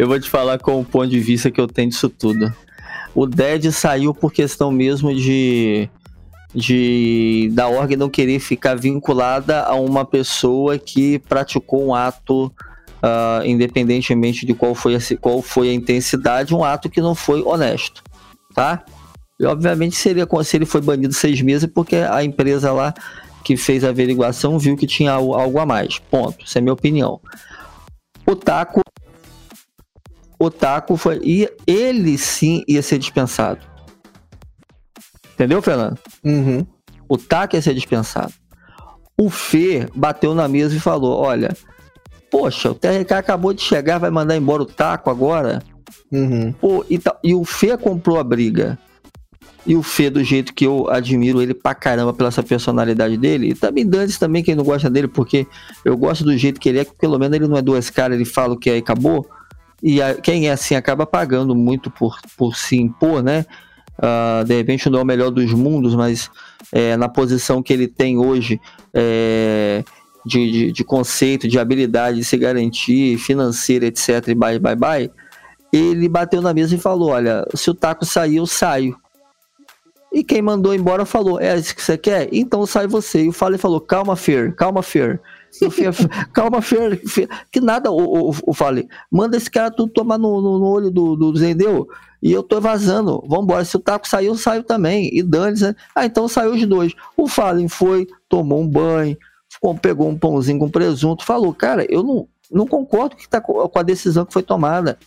Eu 0.00 0.08
vou 0.08 0.18
te 0.18 0.30
falar 0.30 0.58
com 0.58 0.80
o 0.80 0.84
ponto 0.84 1.08
de 1.08 1.20
vista 1.20 1.50
que 1.50 1.60
eu 1.60 1.66
tenho 1.66 1.90
disso 1.90 2.08
tudo. 2.08 2.50
O 3.14 3.26
Dead 3.26 3.70
saiu 3.70 4.14
por 4.14 4.32
questão 4.32 4.72
mesmo 4.72 5.14
de 5.14 5.90
de 6.54 7.50
da 7.52 7.68
org 7.68 7.94
não 7.96 8.08
querer 8.08 8.40
ficar 8.40 8.76
vinculada 8.76 9.62
a 9.62 9.74
uma 9.74 10.06
pessoa 10.06 10.78
que 10.78 11.18
praticou 11.18 11.86
um 11.86 11.94
ato 11.94 12.46
uh, 12.46 13.44
independentemente 13.44 14.46
de 14.46 14.54
qual 14.54 14.74
foi, 14.74 14.96
a, 14.96 14.98
qual 15.20 15.42
foi 15.42 15.68
a 15.68 15.74
intensidade, 15.74 16.54
um 16.54 16.64
ato 16.64 16.88
que 16.88 17.02
não 17.02 17.14
foi 17.14 17.42
honesto, 17.42 18.02
tá? 18.54 18.82
E 19.38 19.44
obviamente 19.44 19.96
seria 19.96 20.26
se 20.42 20.56
ele 20.56 20.64
foi 20.64 20.80
banido 20.80 21.12
seis 21.12 21.42
meses 21.42 21.68
porque 21.70 21.96
a 21.96 22.24
empresa 22.24 22.72
lá 22.72 22.94
que 23.44 23.54
fez 23.54 23.84
a 23.84 23.90
averiguação 23.90 24.58
viu 24.58 24.78
que 24.78 24.86
tinha 24.86 25.12
algo 25.12 25.58
a 25.58 25.66
mais. 25.66 25.98
Ponto. 25.98 26.42
Essa 26.42 26.58
é 26.58 26.60
a 26.60 26.62
minha 26.62 26.72
opinião. 26.72 27.20
O 28.26 28.34
Taco 28.34 28.80
o 30.40 30.50
Taco 30.50 30.96
foi. 30.96 31.20
Ia, 31.22 31.52
ele 31.66 32.16
sim 32.16 32.64
ia 32.66 32.80
ser 32.80 32.98
dispensado. 32.98 33.60
Entendeu, 35.34 35.60
Fernando? 35.60 35.98
Uhum. 36.24 36.66
O 37.06 37.18
Taco 37.18 37.56
ia 37.56 37.62
ser 37.62 37.74
dispensado. 37.74 38.32
O 39.20 39.28
Fê 39.28 39.86
bateu 39.94 40.34
na 40.34 40.48
mesa 40.48 40.74
e 40.74 40.80
falou: 40.80 41.20
Olha, 41.20 41.54
poxa, 42.30 42.70
o 42.70 42.74
TRK 42.74 43.12
acabou 43.12 43.52
de 43.52 43.60
chegar, 43.60 43.98
vai 43.98 44.10
mandar 44.10 44.34
embora 44.34 44.62
o 44.62 44.66
Taco 44.66 45.10
agora? 45.10 45.62
Uhum. 46.10 46.52
Pô, 46.52 46.86
e, 46.88 46.98
e 47.22 47.34
o 47.34 47.44
Fê 47.44 47.76
comprou 47.76 48.18
a 48.18 48.24
briga. 48.24 48.78
E 49.66 49.76
o 49.76 49.82
Fê, 49.82 50.08
do 50.08 50.24
jeito 50.24 50.54
que 50.54 50.66
eu 50.66 50.88
admiro 50.88 51.42
ele 51.42 51.52
pra 51.52 51.74
caramba 51.74 52.14
pela 52.14 52.28
essa 52.30 52.42
personalidade 52.42 53.18
dele, 53.18 53.50
e 53.50 53.54
também 53.54 53.86
Dantes 53.86 54.18
também, 54.18 54.42
quem 54.42 54.54
não 54.54 54.64
gosta 54.64 54.88
dele, 54.88 55.06
porque 55.06 55.46
eu 55.84 55.98
gosto 55.98 56.24
do 56.24 56.34
jeito 56.34 56.58
que 56.58 56.70
ele 56.70 56.78
é, 56.78 56.84
que 56.86 56.96
pelo 56.96 57.18
menos 57.18 57.36
ele 57.36 57.46
não 57.46 57.58
é 57.58 57.62
duas 57.62 57.90
caras, 57.90 58.16
ele 58.16 58.24
fala 58.24 58.54
o 58.54 58.58
que 58.58 58.70
é 58.70 58.76
e 58.76 58.78
acabou. 58.78 59.28
E 59.82 60.00
a, 60.02 60.14
quem 60.14 60.48
é 60.48 60.52
assim 60.52 60.74
acaba 60.74 61.06
pagando 61.06 61.54
muito 61.54 61.90
por, 61.90 62.18
por 62.36 62.56
se 62.56 62.76
impor, 62.76 63.22
né? 63.22 63.44
Uh, 63.98 64.44
de 64.44 64.54
repente 64.54 64.88
não 64.88 65.00
é 65.00 65.02
o 65.02 65.06
melhor 65.06 65.30
dos 65.30 65.52
mundos, 65.52 65.94
mas 65.94 66.30
é, 66.72 66.96
na 66.96 67.08
posição 67.08 67.62
que 67.62 67.72
ele 67.72 67.86
tem 67.86 68.16
hoje 68.16 68.58
é, 68.94 69.84
de, 70.24 70.50
de, 70.50 70.72
de, 70.72 70.84
conceito, 70.84 71.46
de 71.46 71.58
habilidade 71.58 72.18
de 72.18 72.24
se 72.24 72.36
garantir, 72.36 73.18
financeira, 73.18 73.86
etc. 73.86 74.28
E 74.28 74.34
bye, 74.34 74.58
bye, 74.58 74.76
bye. 74.76 75.10
Ele 75.72 76.08
bateu 76.08 76.40
na 76.40 76.54
mesa 76.54 76.74
e 76.74 76.78
falou: 76.78 77.10
Olha, 77.10 77.46
se 77.54 77.70
o 77.70 77.74
taco 77.74 78.04
sair, 78.04 78.36
eu 78.36 78.46
saio. 78.46 78.96
E 80.12 80.24
quem 80.24 80.42
mandou 80.42 80.74
embora 80.74 81.04
falou: 81.04 81.40
É 81.40 81.56
isso 81.56 81.74
que 81.74 81.82
você 81.82 81.96
quer? 81.96 82.28
Então 82.32 82.66
sai 82.66 82.86
você. 82.86 83.24
E 83.24 83.28
o 83.28 83.32
Fallen 83.32 83.58
falou: 83.58 83.80
Calma, 83.80 84.16
Fer, 84.16 84.54
calma, 84.54 84.82
Fer. 84.82 85.20
calma, 86.32 86.62
Fer, 86.62 87.00
Fer, 87.06 87.28
que 87.50 87.60
nada, 87.60 87.90
o, 87.90 88.30
o, 88.30 88.34
o 88.46 88.54
Fale. 88.54 88.88
Manda 89.10 89.36
esse 89.36 89.50
cara 89.50 89.70
tudo 89.70 89.92
tomar 89.92 90.18
no, 90.18 90.40
no, 90.40 90.58
no 90.58 90.66
olho 90.66 90.90
do, 90.90 91.16
do 91.16 91.36
Zendeu 91.36 91.88
e 92.22 92.32
eu 92.32 92.42
tô 92.42 92.60
vazando. 92.60 93.22
Vambora. 93.26 93.64
Se 93.64 93.76
o 93.76 93.80
Taco 93.80 94.06
saiu, 94.06 94.34
saiu 94.36 94.62
também. 94.62 95.10
E 95.12 95.22
Dani, 95.22 95.60
né? 95.60 95.74
ah, 95.94 96.04
então 96.04 96.28
saiu 96.28 96.52
os 96.52 96.66
dois. 96.66 96.94
O 97.16 97.26
Fallen 97.26 97.68
foi, 97.68 98.06
tomou 98.28 98.60
um 98.60 98.68
banho, 98.68 99.16
pegou 99.80 100.08
um 100.08 100.18
pãozinho 100.18 100.58
com 100.58 100.68
presunto, 100.68 101.24
falou, 101.24 101.52
cara, 101.54 101.86
eu 101.88 102.02
não, 102.02 102.28
não 102.50 102.66
concordo 102.66 103.16
que 103.16 103.28
tá 103.28 103.40
com 103.40 103.70
a 103.74 103.82
decisão 103.82 104.24
que 104.24 104.32
foi 104.32 104.42
tomada. 104.42 104.98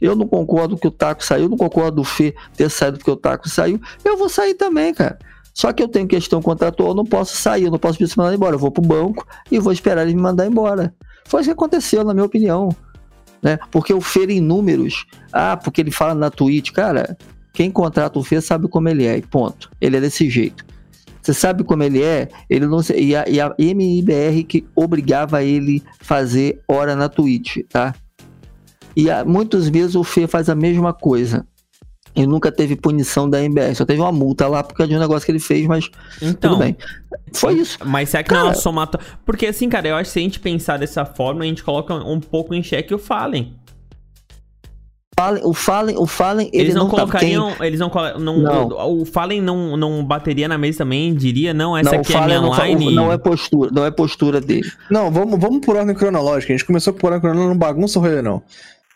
Eu 0.00 0.16
não 0.16 0.26
concordo 0.26 0.78
que 0.78 0.88
o 0.88 0.90
Taco 0.90 1.22
saiu, 1.22 1.48
não 1.48 1.58
concordo 1.58 1.96
do 1.96 2.04
Fê 2.04 2.34
ter 2.56 2.70
saído 2.70 2.96
porque 2.96 3.10
o 3.10 3.16
Taco 3.16 3.48
saiu. 3.48 3.78
Eu 4.02 4.16
vou 4.16 4.30
sair 4.30 4.54
também, 4.54 4.94
cara. 4.94 5.18
Só 5.60 5.74
que 5.74 5.82
eu 5.82 5.88
tenho 5.88 6.08
questão 6.08 6.40
contratual, 6.40 6.94
não 6.94 7.04
posso 7.04 7.36
sair, 7.36 7.64
eu 7.64 7.70
não 7.70 7.78
posso 7.78 8.02
me 8.02 8.08
mandar 8.16 8.34
embora. 8.34 8.54
Eu 8.54 8.58
vou 8.58 8.70
pro 8.70 8.80
banco 8.80 9.26
e 9.50 9.58
vou 9.58 9.70
esperar 9.70 10.04
ele 10.04 10.14
me 10.14 10.22
mandar 10.22 10.46
embora. 10.46 10.94
Foi 11.26 11.42
isso 11.42 11.50
que 11.50 11.52
aconteceu, 11.52 12.02
na 12.02 12.14
minha 12.14 12.24
opinião. 12.24 12.74
Né? 13.42 13.58
Porque 13.70 13.92
o 13.92 14.00
Fer 14.00 14.30
em 14.30 14.40
números, 14.40 15.04
ah, 15.30 15.58
porque 15.58 15.82
ele 15.82 15.90
fala 15.90 16.14
na 16.14 16.30
Twitch, 16.30 16.70
cara, 16.70 17.14
quem 17.52 17.70
contrata 17.70 18.18
o 18.18 18.24
Fer 18.24 18.40
sabe 18.40 18.68
como 18.68 18.88
ele 18.88 19.04
é, 19.04 19.20
ponto. 19.20 19.70
Ele 19.78 19.98
é 19.98 20.00
desse 20.00 20.30
jeito. 20.30 20.64
Você 21.20 21.34
sabe 21.34 21.62
como 21.62 21.82
ele 21.82 22.02
é? 22.02 22.30
Ele 22.48 22.66
não 22.66 22.80
e 22.96 23.14
a, 23.14 23.28
e 23.28 23.38
a 23.38 23.54
MIBR 23.58 24.42
que 24.48 24.66
obrigava 24.74 25.44
ele 25.44 25.82
fazer 26.00 26.58
hora 26.66 26.96
na 26.96 27.06
Twitch, 27.06 27.58
tá? 27.68 27.94
E 28.96 29.10
há 29.10 29.26
muitos 29.26 29.68
meses 29.68 29.94
o 29.94 30.02
Fê 30.02 30.26
faz 30.26 30.48
a 30.48 30.54
mesma 30.54 30.94
coisa. 30.94 31.46
E 32.20 32.26
nunca 32.26 32.52
teve 32.52 32.76
punição 32.76 33.28
da 33.28 33.42
MBR, 33.42 33.74
só 33.74 33.86
teve 33.86 34.00
uma 34.00 34.12
multa 34.12 34.46
lá 34.46 34.62
por 34.62 34.74
causa 34.74 34.90
de 34.90 34.96
um 34.96 35.00
negócio 35.00 35.24
que 35.24 35.32
ele 35.32 35.38
fez, 35.38 35.66
mas 35.66 35.90
então, 36.20 36.50
tudo 36.52 36.58
bem. 36.58 36.76
Foi 37.32 37.54
isso. 37.54 37.78
Mas 37.84 38.10
será 38.10 38.22
que 38.22 38.28
cara, 38.28 38.44
não 38.44 38.52
é 38.52 38.68
uma? 38.68 38.86
Porque 39.24 39.46
assim, 39.46 39.68
cara, 39.68 39.88
eu 39.88 39.96
acho 39.96 40.08
que 40.08 40.12
se 40.12 40.18
a 40.18 40.22
gente 40.22 40.38
pensar 40.38 40.78
dessa 40.78 41.04
forma, 41.04 41.44
a 41.44 41.46
gente 41.46 41.64
coloca 41.64 41.94
um 41.94 42.20
pouco 42.20 42.54
em 42.54 42.62
xeque 42.62 42.94
o 42.94 42.98
Fallen. 42.98 43.54
Fallen, 45.18 45.42
o 45.44 45.52
Fallen, 45.52 45.96
o 45.98 46.06
Fallen, 46.06 46.50
eles 46.52 46.74
não, 46.74 46.84
não 46.84 46.90
colocariam, 46.90 47.52
quem... 47.56 47.66
eles 47.66 47.78
não, 47.78 47.90
não, 48.18 48.38
não, 48.38 49.00
o, 49.00 49.04
Fallen 49.04 49.42
não, 49.42 49.76
não 49.76 50.02
bateria 50.02 50.48
na 50.48 50.56
mesa 50.56 50.78
também, 50.78 51.14
diria, 51.14 51.52
não, 51.52 51.76
essa 51.76 51.92
não, 51.92 52.00
aqui 52.00 52.14
é 52.14 52.16
a 52.16 52.26
minha 52.26 52.40
não, 52.40 52.64
line. 52.64 52.94
Não 52.94 53.12
é 53.12 53.18
postura, 53.18 53.70
não 53.70 53.84
é 53.84 53.90
postura 53.90 54.40
dele. 54.40 54.70
Não, 54.90 55.10
vamos, 55.10 55.38
vamos 55.38 55.60
por 55.60 55.76
ordem 55.76 55.94
cronológica. 55.94 56.52
A 56.52 56.56
gente 56.56 56.66
começou 56.66 56.94
por 56.94 57.08
ordem 57.08 57.20
cronológica, 57.20 57.52
não 57.52 57.58
bagunça 57.58 57.98
o 57.98 58.22
não. 58.22 58.42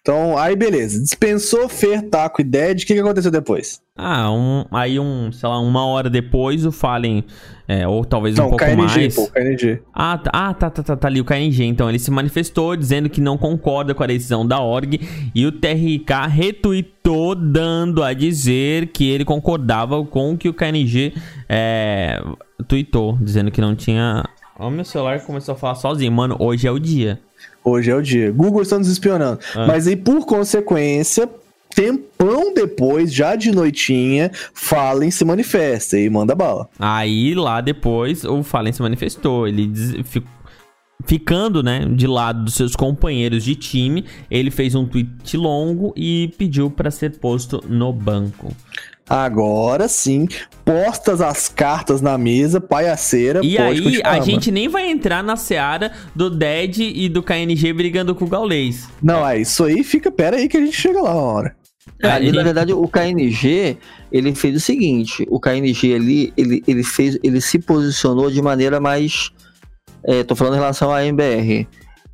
Então, 0.05 0.37
aí 0.37 0.55
beleza. 0.55 1.03
Dispensou 1.03 1.67
Fer, 1.67 2.03
Taco 2.03 2.43
e 2.43 2.45
Dead. 2.45 2.83
O 2.83 2.87
que, 2.87 2.93
que 2.93 3.01
aconteceu 3.01 3.31
depois? 3.31 3.81
Ah, 3.97 4.31
um, 4.31 4.67
aí 4.71 5.01
um, 5.01 5.33
sei 5.33 5.49
lá, 5.49 5.59
uma 5.59 5.87
hora 5.87 6.11
depois 6.11 6.67
o 6.67 6.73
Fallen, 6.73 7.25
é, 7.67 7.89
ou 7.89 8.05
talvez 8.05 8.37
não, 8.37 8.47
um 8.47 8.51
pouco 8.51 8.63
KNG, 8.63 8.77
mais. 8.77 9.15
Pô, 9.15 9.29
KNG. 9.29 9.81
Ah, 9.95 10.19
tá, 10.19 10.31
ah 10.35 10.53
tá, 10.53 10.69
tá, 10.69 10.83
tá, 10.83 10.97
tá 10.97 11.09
ali 11.09 11.23
o 11.23 11.25
KNG. 11.25 11.65
Então 11.65 11.89
ele 11.89 11.99
se 11.99 12.11
manifestou 12.11 12.77
dizendo 12.77 13.09
que 13.09 13.19
não 13.19 13.39
concorda 13.39 13.95
com 13.95 14.03
a 14.03 14.07
decisão 14.07 14.47
da 14.47 14.61
org 14.61 15.01
e 15.35 15.47
o 15.47 15.53
TRK 15.53 16.29
retweetou 16.29 17.35
dando 17.35 18.03
a 18.03 18.13
dizer 18.13 18.89
que 18.89 19.09
ele 19.09 19.25
concordava 19.25 20.05
com 20.05 20.33
o 20.33 20.37
que 20.37 20.51
o 20.51 20.55
KNG 20.55 21.15
é, 21.49 22.21
tweetou, 22.69 23.17
dizendo 23.21 23.51
que 23.51 23.61
não 23.61 23.75
tinha. 23.75 24.23
Ó, 24.59 24.71
meu 24.71 24.85
celular 24.85 25.21
começou 25.21 25.55
a 25.55 25.59
falar 25.59 25.75
sozinho, 25.75 26.13
mano. 26.13 26.37
Hoje 26.39 26.67
é 26.67 26.71
o 26.71 26.79
dia. 26.79 27.21
Hoje 27.65 27.91
é 27.91 27.95
o 27.95 28.03
dia. 28.03 28.31
Google 28.31 28.63
está 28.63 28.79
nos 28.79 28.89
espionando. 28.89 29.41
Ah. 29.55 29.67
Mas 29.67 29.87
aí, 29.87 29.97
por 29.97 30.25
consequência, 30.25 31.29
tempão 31.75 32.55
depois, 32.55 33.13
já 33.13 33.35
de 33.35 33.51
noitinha, 33.51 34.31
Fallen 34.53 35.11
se 35.11 35.25
manifesta 35.25 35.99
e 35.99 36.09
manda 36.09 36.35
bala. 36.35 36.69
Aí 36.79 37.35
lá 37.35 37.61
depois 37.61 38.25
o 38.25 38.43
Fallen 38.43 38.73
se 38.73 38.81
manifestou. 38.81 39.49
Ele 39.49 39.73
ficando, 41.05 41.63
né, 41.63 41.85
de 41.87 42.07
lado 42.07 42.45
dos 42.45 42.55
seus 42.55 42.77
companheiros 42.77 43.45
de 43.45 43.55
time, 43.55 44.05
ele 44.31 44.51
fez 44.51 44.75
um 44.75 44.87
tweet 44.87 45.37
longo 45.37 45.93
e 45.97 46.33
pediu 46.39 46.71
para 46.71 46.91
ser 46.91 47.19
posto 47.19 47.63
no 47.69 47.93
banco. 47.93 48.55
Agora 49.09 49.87
sim, 49.87 50.27
postas 50.65 51.21
as 51.21 51.49
cartas 51.49 52.01
na 52.01 52.17
mesa, 52.17 52.61
paiaceira. 52.61 53.41
E 53.45 53.59
aí, 53.59 54.01
a 54.03 54.21
gente 54.21 54.51
nem 54.51 54.69
vai 54.69 54.91
entrar 54.91 55.23
na 55.23 55.37
seara 55.37 55.93
do 56.15 56.31
Dead 56.31 56.79
e 56.79 57.09
do 57.09 57.23
KNG 57.23 57.73
brigando 57.75 58.15
com 58.15 58.25
o 58.25 58.29
Gaulês. 58.29 58.89
Não, 59.03 59.27
é 59.27 59.39
isso 59.39 59.65
aí, 59.65 59.85
fica. 59.85 60.11
Pera 60.11 60.37
aí 60.37 60.49
que 60.49 60.57
a 60.57 60.61
gente 60.61 60.77
chega 60.77 61.03
lá 61.03 61.13
uma 61.13 61.23
hora. 61.23 61.57
Ali, 62.03 62.33
na 62.33 62.43
verdade, 62.43 62.73
o 62.73 62.89
KNG, 62.89 63.77
ele 64.11 64.35
fez 64.35 64.57
o 64.57 64.61
seguinte: 64.61 65.27
o 65.29 65.39
KNG 65.39 65.95
ali, 65.95 66.33
ele, 66.37 66.63
ele 66.67 66.83
fez, 66.83 67.19
ele 67.23 67.41
se 67.41 67.59
posicionou 67.59 68.31
de 68.31 68.41
maneira 68.41 68.81
mais. 68.81 69.31
É, 70.03 70.23
tô 70.23 70.35
falando 70.35 70.55
em 70.55 70.59
relação 70.59 70.91
à 70.93 71.05
MBR. 71.05 71.67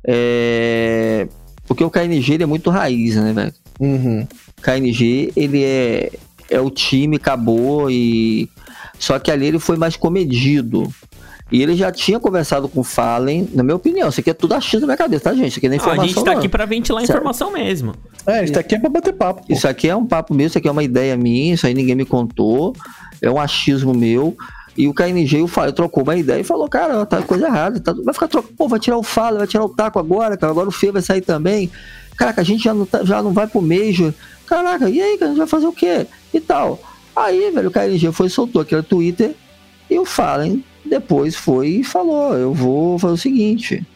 É, 0.05 1.27
porque 1.65 1.83
o 1.83 1.89
KNG 1.89 2.33
ele 2.33 2.43
é 2.43 2.47
muito 2.47 2.69
raiz, 2.69 3.15
né, 3.15 3.33
velho? 3.33 3.53
Uhum. 3.79 4.27
O 4.57 4.61
KNG, 4.61 5.31
ele 5.35 5.63
é 5.63 6.11
é 6.51 6.59
o 6.59 6.69
time, 6.69 7.15
acabou 7.15 7.89
e. 7.89 8.49
Só 8.99 9.17
que 9.17 9.31
ali 9.31 9.47
ele 9.47 9.59
foi 9.59 9.77
mais 9.77 9.95
comedido. 9.95 10.87
E 11.51 11.61
ele 11.61 11.75
já 11.75 11.91
tinha 11.91 12.17
conversado 12.17 12.69
com 12.69 12.79
o 12.79 12.83
Fallen, 12.83 13.49
na 13.53 13.61
minha 13.61 13.75
opinião. 13.75 14.07
Isso 14.07 14.21
aqui 14.21 14.29
é 14.29 14.33
tudo 14.33 14.53
achismo 14.53 14.81
na 14.81 14.87
minha 14.87 14.97
cabeça, 14.97 15.25
tá, 15.25 15.33
gente? 15.33 15.49
Isso 15.49 15.59
aqui 15.59 15.67
não 15.67 15.73
é 15.73 15.77
informação. 15.77 16.01
Ah, 16.01 16.05
a 16.05 16.07
gente 16.07 16.23
tá 16.23 16.31
não. 16.31 16.37
aqui 16.37 16.47
pra 16.47 16.65
ventilar 16.65 17.01
certo. 17.01 17.17
informação 17.17 17.51
mesmo. 17.51 17.93
É, 18.25 18.39
a 18.39 18.39
gente 18.39 18.53
tá 18.53 18.61
aqui 18.61 18.75
é 18.75 18.79
pra 18.79 18.89
bater 18.89 19.13
papo. 19.13 19.45
Pô. 19.45 19.53
Isso 19.53 19.67
aqui 19.67 19.89
é 19.89 19.95
um 19.95 20.05
papo 20.05 20.33
meu, 20.33 20.47
isso 20.47 20.57
aqui 20.57 20.67
é 20.67 20.71
uma 20.71 20.83
ideia 20.83 21.17
minha, 21.17 21.53
isso 21.53 21.67
aí 21.67 21.73
ninguém 21.73 21.95
me 21.95 22.05
contou. 22.05 22.73
É 23.21 23.29
um 23.29 23.39
achismo 23.39 23.93
meu. 23.93 24.37
E 24.77 24.87
o 24.87 24.93
KNG 24.93 25.41
o 25.41 25.47
Fallen 25.47 25.73
trocou 25.73 26.03
uma 26.03 26.15
ideia 26.15 26.39
e 26.39 26.43
falou: 26.43 26.69
Cara, 26.69 27.05
tá 27.05 27.21
coisa 27.21 27.47
errada. 27.47 27.81
Tá, 27.81 27.93
vai 27.93 28.13
ficar 28.13 28.29
trocando. 28.29 28.53
Pô, 28.55 28.69
vai 28.69 28.79
tirar 28.79 28.97
o 28.97 29.03
Fallen, 29.03 29.39
vai 29.39 29.47
tirar 29.47 29.65
o 29.65 29.69
taco 29.69 29.99
agora, 29.99 30.37
cara. 30.37 30.51
Agora 30.51 30.69
o 30.69 30.71
Fê 30.71 30.89
vai 30.89 31.01
sair 31.01 31.21
também. 31.21 31.69
caraca, 32.15 32.39
a 32.39 32.43
gente 32.45 32.63
já 32.63 32.73
não, 32.73 32.85
tá, 32.85 33.03
já 33.03 33.21
não 33.21 33.33
vai 33.33 33.47
pro 33.47 33.61
Major. 33.61 34.13
Caraca, 34.51 34.89
e 34.89 35.01
aí, 35.01 35.17
a 35.21 35.27
gente 35.27 35.37
vai 35.37 35.47
fazer 35.47 35.65
o 35.65 35.71
quê? 35.71 36.05
E 36.33 36.41
tal. 36.41 36.77
Aí, 37.15 37.51
velho, 37.51 37.69
o 37.69 37.71
KLG 37.71 38.11
foi 38.11 38.27
soltou 38.27 38.61
aquele 38.61 38.83
Twitter 38.83 39.33
e 39.89 39.97
o 39.97 40.03
Fallen 40.03 40.61
depois 40.83 41.37
foi 41.37 41.69
e 41.69 41.83
falou: 41.85 42.33
Eu 42.33 42.53
vou 42.53 42.99
fazer 42.99 43.13
o 43.13 43.17
seguinte. 43.17 43.87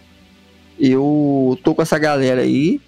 Eu 0.79 1.59
tô 1.61 1.75
com 1.75 1.81
essa 1.81 1.99
galera 1.99 2.39
aí 2.39 2.79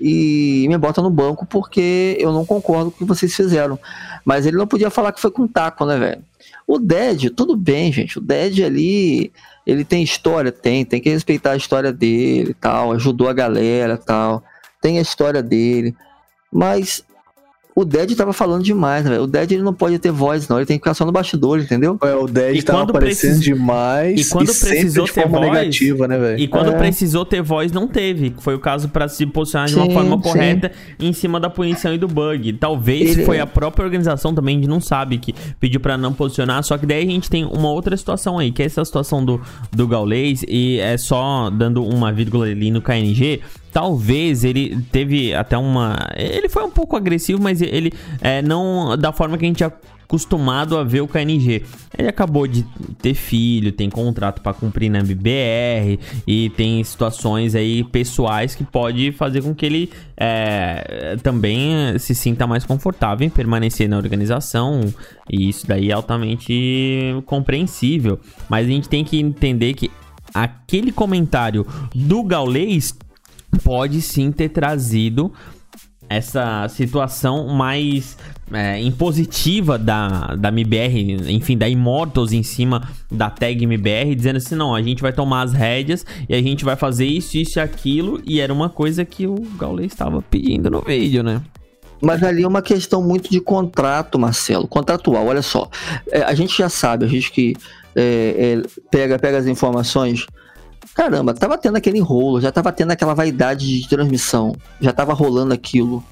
e 0.00 0.66
me 0.68 0.78
bota 0.78 1.02
no 1.02 1.10
banco 1.10 1.44
porque 1.44 2.16
eu 2.20 2.30
não 2.32 2.46
concordo 2.46 2.92
com 2.92 2.96
o 2.96 2.98
que 3.00 3.04
vocês 3.04 3.34
fizeram. 3.34 3.80
Mas 4.24 4.46
ele 4.46 4.56
não 4.56 4.68
podia 4.68 4.88
falar 4.88 5.10
que 5.10 5.20
foi 5.20 5.32
com 5.32 5.48
taco, 5.48 5.84
né, 5.84 5.98
velho? 5.98 6.22
O 6.68 6.78
Dead, 6.78 7.30
tudo 7.34 7.56
bem, 7.56 7.92
gente. 7.92 8.18
O 8.18 8.20
Dead 8.20 8.60
ali, 8.60 9.32
ele 9.66 9.84
tem 9.84 10.04
história? 10.04 10.52
Tem, 10.52 10.84
tem 10.84 11.00
que 11.00 11.10
respeitar 11.10 11.50
a 11.50 11.56
história 11.56 11.92
dele 11.92 12.54
tal. 12.60 12.92
Ajudou 12.92 13.28
a 13.28 13.32
galera 13.32 13.96
tal. 13.96 14.40
Tem 14.80 15.00
a 15.00 15.02
história 15.02 15.42
dele. 15.42 15.96
Mas 16.52 17.04
o 17.80 17.84
Dead 17.84 18.14
tava 18.16 18.32
falando 18.32 18.62
demais, 18.64 19.04
né? 19.04 19.18
O 19.20 19.26
Dead 19.26 19.52
ele 19.52 19.62
não 19.62 19.72
pode 19.74 19.98
ter 19.98 20.10
voz, 20.10 20.48
não. 20.48 20.56
Ele 20.58 20.66
tem 20.66 20.76
que 20.78 20.82
ficar 20.82 20.94
só 20.94 21.04
no 21.04 21.12
bastidor, 21.12 21.60
entendeu? 21.60 21.98
É, 22.02 22.14
o 22.14 22.26
Dead 22.26 22.56
E 22.56 22.62
tava 22.62 22.78
quando 22.80 22.90
aparecendo 22.90 23.30
precis- 23.36 23.44
demais. 23.44 24.20
e 24.20 24.30
quando 24.30 24.52
sempre 24.52 24.76
precisou 24.80 25.04
de 25.04 25.12
ter 25.12 25.22
forma 25.22 25.38
voz- 25.38 25.52
negativa, 25.52 26.08
né, 26.08 26.18
velho? 26.18 26.40
E 26.40 26.48
quando 26.48 26.70
É. 26.72 26.78
precisou 26.78 27.24
ter 27.24 27.42
voz, 27.42 27.70
não 27.72 27.86
teve. 27.86 28.34
Foi 28.40 28.54
o 28.54 28.58
caso 28.58 28.88
pra 28.88 29.06
se 29.08 29.24
posicionar 29.26 29.68
de 29.68 29.76
uma 29.76 29.86
Sim, 29.86 29.92
forma 29.92 30.16
sim. 30.16 30.22
correta 30.22 30.72
em 30.98 31.12
cima 31.12 31.38
da 31.38 31.48
punição 31.48 31.94
e 31.94 31.98
do 31.98 32.08
bug. 32.08 32.52
Talvez 32.54 33.12
Ele- 33.12 33.24
foi 33.24 33.38
a 33.38 33.46
própria 33.46 33.84
organização 33.84 34.34
também, 34.34 34.56
a 34.56 34.58
gente 34.60 34.68
não 34.68 34.80
sabe, 34.80 35.18
que 35.18 35.34
pediu 35.60 35.78
pra 35.80 35.96
não 35.96 36.12
posicionar. 36.12 36.62
Só 36.64 36.76
que 36.76 36.86
daí 36.86 37.02
a 37.02 37.10
gente 37.10 37.30
tem 37.30 37.44
uma 37.44 37.70
outra 37.70 37.96
situação 37.96 38.38
aí, 38.38 38.50
que 38.50 38.62
é 38.62 38.66
essa 38.66 38.84
situação 38.84 39.24
do, 39.24 39.40
do 39.70 39.86
Gaulês. 39.86 40.44
E 40.48 40.78
é 40.80 40.96
só 40.96 41.48
dando 41.50 41.84
uma 41.84 42.12
vírgula 42.12 42.46
ali 42.46 42.70
no 42.70 42.80
KNG. 42.82 43.40
Talvez 43.72 44.44
ele 44.44 44.80
teve 44.90 45.34
até 45.34 45.56
uma. 45.56 45.96
Ele 46.16 46.48
foi 46.48 46.64
um 46.64 46.70
pouco 46.70 46.96
agressivo, 46.96 47.42
mas 47.42 47.60
ele 47.60 47.92
é, 48.20 48.42
não 48.42 48.96
da 48.96 49.12
forma 49.12 49.36
que 49.36 49.44
a 49.44 49.48
gente 49.48 49.64
é 49.64 49.72
acostumado 50.08 50.78
a 50.78 50.82
ver 50.82 51.02
o 51.02 51.06
KNG. 51.06 51.62
Ele 51.96 52.08
acabou 52.08 52.46
de 52.46 52.64
ter 53.02 53.12
filho, 53.12 53.70
tem 53.70 53.90
contrato 53.90 54.40
pra 54.40 54.54
cumprir 54.54 54.88
na 54.88 55.00
MBR 55.00 56.00
e 56.26 56.48
tem 56.56 56.82
situações 56.82 57.54
aí 57.54 57.84
pessoais 57.84 58.54
que 58.54 58.64
pode 58.64 59.12
fazer 59.12 59.42
com 59.42 59.54
que 59.54 59.66
ele 59.66 59.90
é, 60.16 61.18
também 61.22 61.98
se 61.98 62.14
sinta 62.14 62.46
mais 62.46 62.64
confortável 62.64 63.26
em 63.26 63.30
permanecer 63.30 63.86
na 63.86 63.98
organização 63.98 64.80
e 65.30 65.50
isso 65.50 65.66
daí 65.66 65.90
é 65.90 65.92
altamente 65.92 67.22
compreensível. 67.26 68.18
Mas 68.48 68.66
a 68.66 68.70
gente 68.70 68.88
tem 68.88 69.04
que 69.04 69.20
entender 69.20 69.74
que 69.74 69.90
aquele 70.32 70.90
comentário 70.90 71.66
do 71.94 72.22
Gaulês 72.22 72.96
pode 73.62 74.00
sim 74.02 74.30
ter 74.30 74.48
trazido 74.50 75.32
essa 76.08 76.66
situação 76.68 77.48
mais 77.48 78.16
é, 78.50 78.80
impositiva 78.80 79.78
da, 79.78 80.34
da 80.36 80.48
MBR, 80.48 81.30
enfim, 81.30 81.56
da 81.56 81.68
Immortals 81.68 82.32
em 82.32 82.42
cima 82.42 82.88
da 83.10 83.28
tag 83.28 83.62
MBR, 83.62 84.14
dizendo 84.14 84.36
assim: 84.36 84.54
não, 84.54 84.74
a 84.74 84.80
gente 84.80 85.02
vai 85.02 85.12
tomar 85.12 85.42
as 85.42 85.52
rédeas 85.52 86.06
e 86.28 86.34
a 86.34 86.40
gente 86.40 86.64
vai 86.64 86.76
fazer 86.76 87.04
isso, 87.04 87.36
isso 87.36 87.58
e 87.58 87.60
aquilo. 87.60 88.22
E 88.24 88.40
era 88.40 88.52
uma 88.52 88.70
coisa 88.70 89.04
que 89.04 89.26
o 89.26 89.34
Gaulês 89.58 89.92
estava 89.92 90.22
pedindo 90.22 90.70
no 90.70 90.80
vídeo, 90.80 91.22
né? 91.22 91.42
Mas 92.00 92.22
ali 92.22 92.44
é 92.44 92.48
uma 92.48 92.62
questão 92.62 93.02
muito 93.02 93.28
de 93.28 93.40
contrato, 93.40 94.18
Marcelo. 94.18 94.68
Contratual, 94.68 95.26
olha 95.26 95.42
só. 95.42 95.68
É, 96.10 96.22
a 96.22 96.32
gente 96.32 96.56
já 96.56 96.68
sabe, 96.68 97.04
a 97.04 97.08
gente 97.08 97.30
que 97.32 97.56
é, 97.94 98.62
é, 98.64 98.68
pega, 98.90 99.18
pega 99.18 99.38
as 99.38 99.46
informações. 99.46 100.26
Caramba, 100.94 101.32
tava 101.32 101.56
tendo 101.56 101.76
aquele 101.76 101.98
enrolo, 101.98 102.40
já 102.40 102.50
tava 102.50 102.72
tendo 102.72 102.90
aquela 102.90 103.14
vaidade 103.14 103.80
de 103.80 103.88
transmissão, 103.88 104.54
já 104.80 104.92
tava 104.92 105.12
rolando 105.12 105.54
aquilo, 105.54 106.02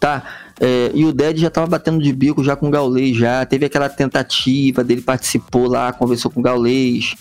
tá? 0.00 0.24
É, 0.60 0.90
e 0.92 1.04
o 1.04 1.12
Dead 1.12 1.38
já 1.38 1.50
tava 1.50 1.66
batendo 1.68 2.02
de 2.02 2.12
bico 2.12 2.42
já 2.42 2.56
com 2.56 2.66
o 2.66 2.70
Gaulês, 2.70 3.16
já 3.16 3.44
teve 3.46 3.66
aquela 3.66 3.88
tentativa 3.88 4.82
dele 4.82 5.02
participou 5.02 5.68
lá, 5.68 5.92
conversou 5.92 6.30
com 6.30 6.40
o 6.40 6.42
Gaulês, 6.42 7.14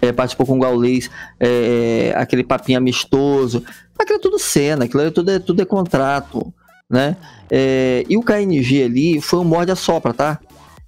é, 0.00 0.12
participou 0.12 0.46
com 0.46 0.56
o 0.56 0.60
Gaulês, 0.60 1.10
é, 1.40 2.12
aquele 2.16 2.44
papinho 2.44 2.78
amistoso, 2.78 3.64
aquilo 3.98 4.18
é 4.18 4.22
tudo 4.22 4.38
cena, 4.38 4.84
aquilo 4.84 5.02
é 5.02 5.10
tudo, 5.10 5.30
é, 5.30 5.38
tudo 5.40 5.60
é 5.60 5.64
contrato, 5.64 6.52
né? 6.88 7.16
É, 7.50 8.04
e 8.08 8.16
o 8.16 8.22
KNG 8.22 8.84
ali 8.84 9.20
foi 9.20 9.40
um 9.40 9.44
morde 9.44 9.72
a 9.72 9.76
sopra, 9.76 10.14
tá? 10.14 10.38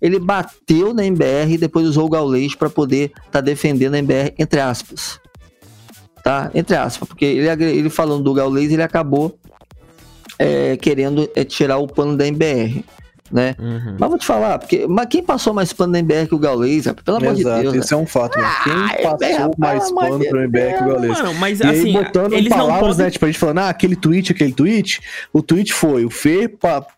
Ele 0.01 0.19
bateu 0.19 0.95
na 0.95 1.05
MBR 1.05 1.55
e 1.55 1.59
depois 1.59 1.87
usou 1.87 2.07
o 2.07 2.11
Gaulês 2.11 2.55
para 2.55 2.71
poder 2.71 3.13
estar 3.17 3.31
tá 3.33 3.41
defendendo 3.41 3.95
a 3.95 3.99
MBR, 3.99 4.35
entre 4.39 4.61
aspas. 4.61 5.21
Tá? 6.23 6.51
Entre 6.55 6.77
aspas, 6.77 7.09
porque 7.09 7.25
ele, 7.25 7.49
ele 7.65 7.91
falando 7.91 8.23
do 8.23 8.35
Gaulês, 8.35 8.71
ele 8.71 8.83
acabou 8.83 9.39
é, 10.39 10.77
querendo 10.77 11.29
é, 11.35 11.45
tirar 11.45 11.79
o 11.79 11.87
pano 11.87 12.17
da 12.17 12.27
MBR, 12.27 12.85
né? 13.31 13.55
Uhum. 13.59 13.97
Mas 13.99 14.09
vou 14.09 14.19
te 14.19 14.27
falar, 14.27 14.59
porque, 14.59 14.87
mas 14.89 15.07
quem 15.07 15.23
passou 15.23 15.55
mais 15.55 15.73
pano 15.73 15.93
da 15.93 15.99
MBR 16.01 16.27
que 16.27 16.35
o 16.35 16.39
rapaz? 16.39 16.93
Pelo 17.05 17.17
amor 17.17 17.39
Exato, 17.39 17.57
de 17.57 17.63
Deus. 17.63 17.75
né? 17.75 17.81
esse 17.81 17.95
é 17.95 17.97
um 17.97 18.07
fato, 18.07 18.39
mano. 18.39 18.51
Quem 18.65 18.73
é, 18.73 19.03
passou 19.03 19.55
mais 19.59 19.93
pano 19.93 20.19
de 20.19 20.29
pro 20.29 20.41
MBR 20.43 20.77
que 20.77 20.83
o 20.83 20.87
Gaules? 20.87 21.19
Mano, 21.19 21.35
mas 21.35 21.61
E 21.61 21.67
assim, 21.67 21.87
aí, 21.87 21.93
botando 21.93 22.33
eles 22.33 22.51
não 22.51 22.57
palavras, 22.57 22.89
podem... 22.89 23.05
né? 23.05 23.11
Tipo, 23.11 23.25
a 23.25 23.29
gente 23.29 23.39
falando, 23.39 23.59
ah, 23.59 23.69
aquele 23.69 23.97
tweet, 23.97 24.33
aquele 24.33 24.53
tweet. 24.53 25.01
O 25.33 25.43
tweet 25.43 25.73
foi, 25.73 26.05
o 26.05 26.11
Fê 26.11 26.51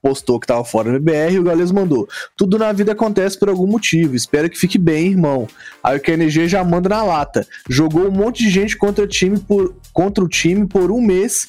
postou 0.02 0.40
que 0.40 0.46
tava 0.46 0.64
fora 0.64 0.90
do 0.90 0.96
MBR 0.96 1.34
e 1.34 1.38
o 1.38 1.42
Gaules 1.42 1.70
mandou. 1.70 2.08
Tudo 2.36 2.58
na 2.58 2.72
vida 2.72 2.92
acontece 2.92 3.38
por 3.38 3.48
algum 3.48 3.66
motivo. 3.66 4.14
Espero 4.16 4.48
que 4.48 4.58
fique 4.58 4.78
bem, 4.78 5.08
irmão. 5.08 5.46
Aí 5.82 5.96
o 5.96 6.00
KNG 6.00 6.48
já 6.48 6.64
manda 6.64 6.88
na 6.88 7.02
lata. 7.02 7.46
Jogou 7.68 8.08
um 8.08 8.12
monte 8.12 8.44
de 8.44 8.50
gente 8.50 8.76
contra 8.76 9.04
o 9.04 9.08
time 9.08 9.38
por, 9.38 9.74
contra 9.92 10.24
o 10.24 10.28
time 10.28 10.66
por 10.66 10.90
um 10.90 11.00
mês. 11.00 11.48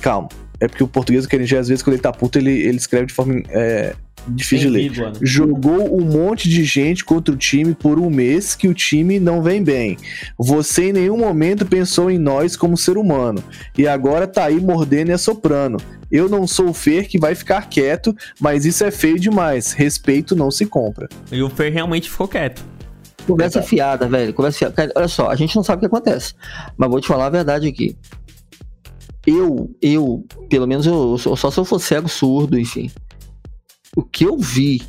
Calma. 0.00 0.28
É 0.60 0.66
porque 0.66 0.82
o 0.82 0.88
português 0.88 1.24
do 1.24 1.28
KNG, 1.28 1.56
às 1.56 1.68
vezes, 1.68 1.82
quando 1.82 1.94
ele 1.94 2.02
tá 2.02 2.12
puto, 2.12 2.38
ele, 2.38 2.50
ele 2.50 2.76
escreve 2.76 3.06
de 3.06 3.12
forma 3.14 3.42
é, 3.50 3.94
difícil 4.26 4.70
de 4.70 4.76
ler. 4.76 4.90
né? 4.90 5.12
Jogou 5.22 5.96
um 5.96 6.04
monte 6.04 6.48
de 6.48 6.64
gente 6.64 7.04
contra 7.04 7.32
o 7.32 7.36
time 7.36 7.74
por 7.74 7.98
um 7.98 8.10
mês 8.10 8.54
que 8.54 8.68
o 8.68 8.74
time 8.74 9.18
não 9.20 9.42
vem 9.42 9.62
bem. 9.62 9.96
Você 10.38 10.88
em 10.88 10.92
nenhum 10.92 11.16
momento 11.16 11.64
pensou 11.64 12.10
em 12.10 12.18
nós 12.18 12.56
como 12.56 12.76
ser 12.76 12.96
humano. 12.96 13.42
E 13.76 13.86
agora 13.86 14.26
tá 14.26 14.44
aí 14.44 14.60
mordendo 14.60 15.10
e 15.10 15.12
assoprando. 15.12 15.78
Eu 16.10 16.28
não 16.28 16.46
sou 16.46 16.70
o 16.70 16.74
Fer 16.74 17.06
que 17.06 17.18
vai 17.18 17.34
ficar 17.34 17.68
quieto, 17.68 18.14
mas 18.40 18.64
isso 18.64 18.82
é 18.82 18.90
feio 18.90 19.18
demais. 19.18 19.72
Respeito 19.72 20.34
não 20.34 20.50
se 20.50 20.66
compra. 20.66 21.08
E 21.30 21.42
o 21.42 21.50
Fer 21.50 21.72
realmente 21.72 22.10
ficou 22.10 22.26
quieto. 22.26 22.64
Conversa 23.26 23.60
fiada, 23.62 24.08
velho. 24.08 24.32
Conversa 24.32 24.58
fiada. 24.58 24.74
Cara, 24.74 24.92
olha 24.96 25.08
só, 25.08 25.28
a 25.28 25.36
gente 25.36 25.54
não 25.54 25.62
sabe 25.62 25.76
o 25.76 25.80
que 25.80 25.94
acontece. 25.94 26.32
Mas 26.78 26.90
vou 26.90 26.98
te 26.98 27.06
falar 27.06 27.26
a 27.26 27.30
verdade 27.30 27.68
aqui. 27.68 27.94
Eu, 29.28 29.70
eu, 29.82 30.24
pelo 30.48 30.66
menos 30.66 30.86
eu, 30.86 31.18
só 31.18 31.36
só 31.36 31.50
se 31.50 31.58
eu 31.60 31.64
for 31.64 31.78
cego, 31.80 32.08
surdo, 32.08 32.58
enfim. 32.58 32.90
O 33.96 34.02
que 34.02 34.24
eu 34.24 34.36
vi 34.38 34.82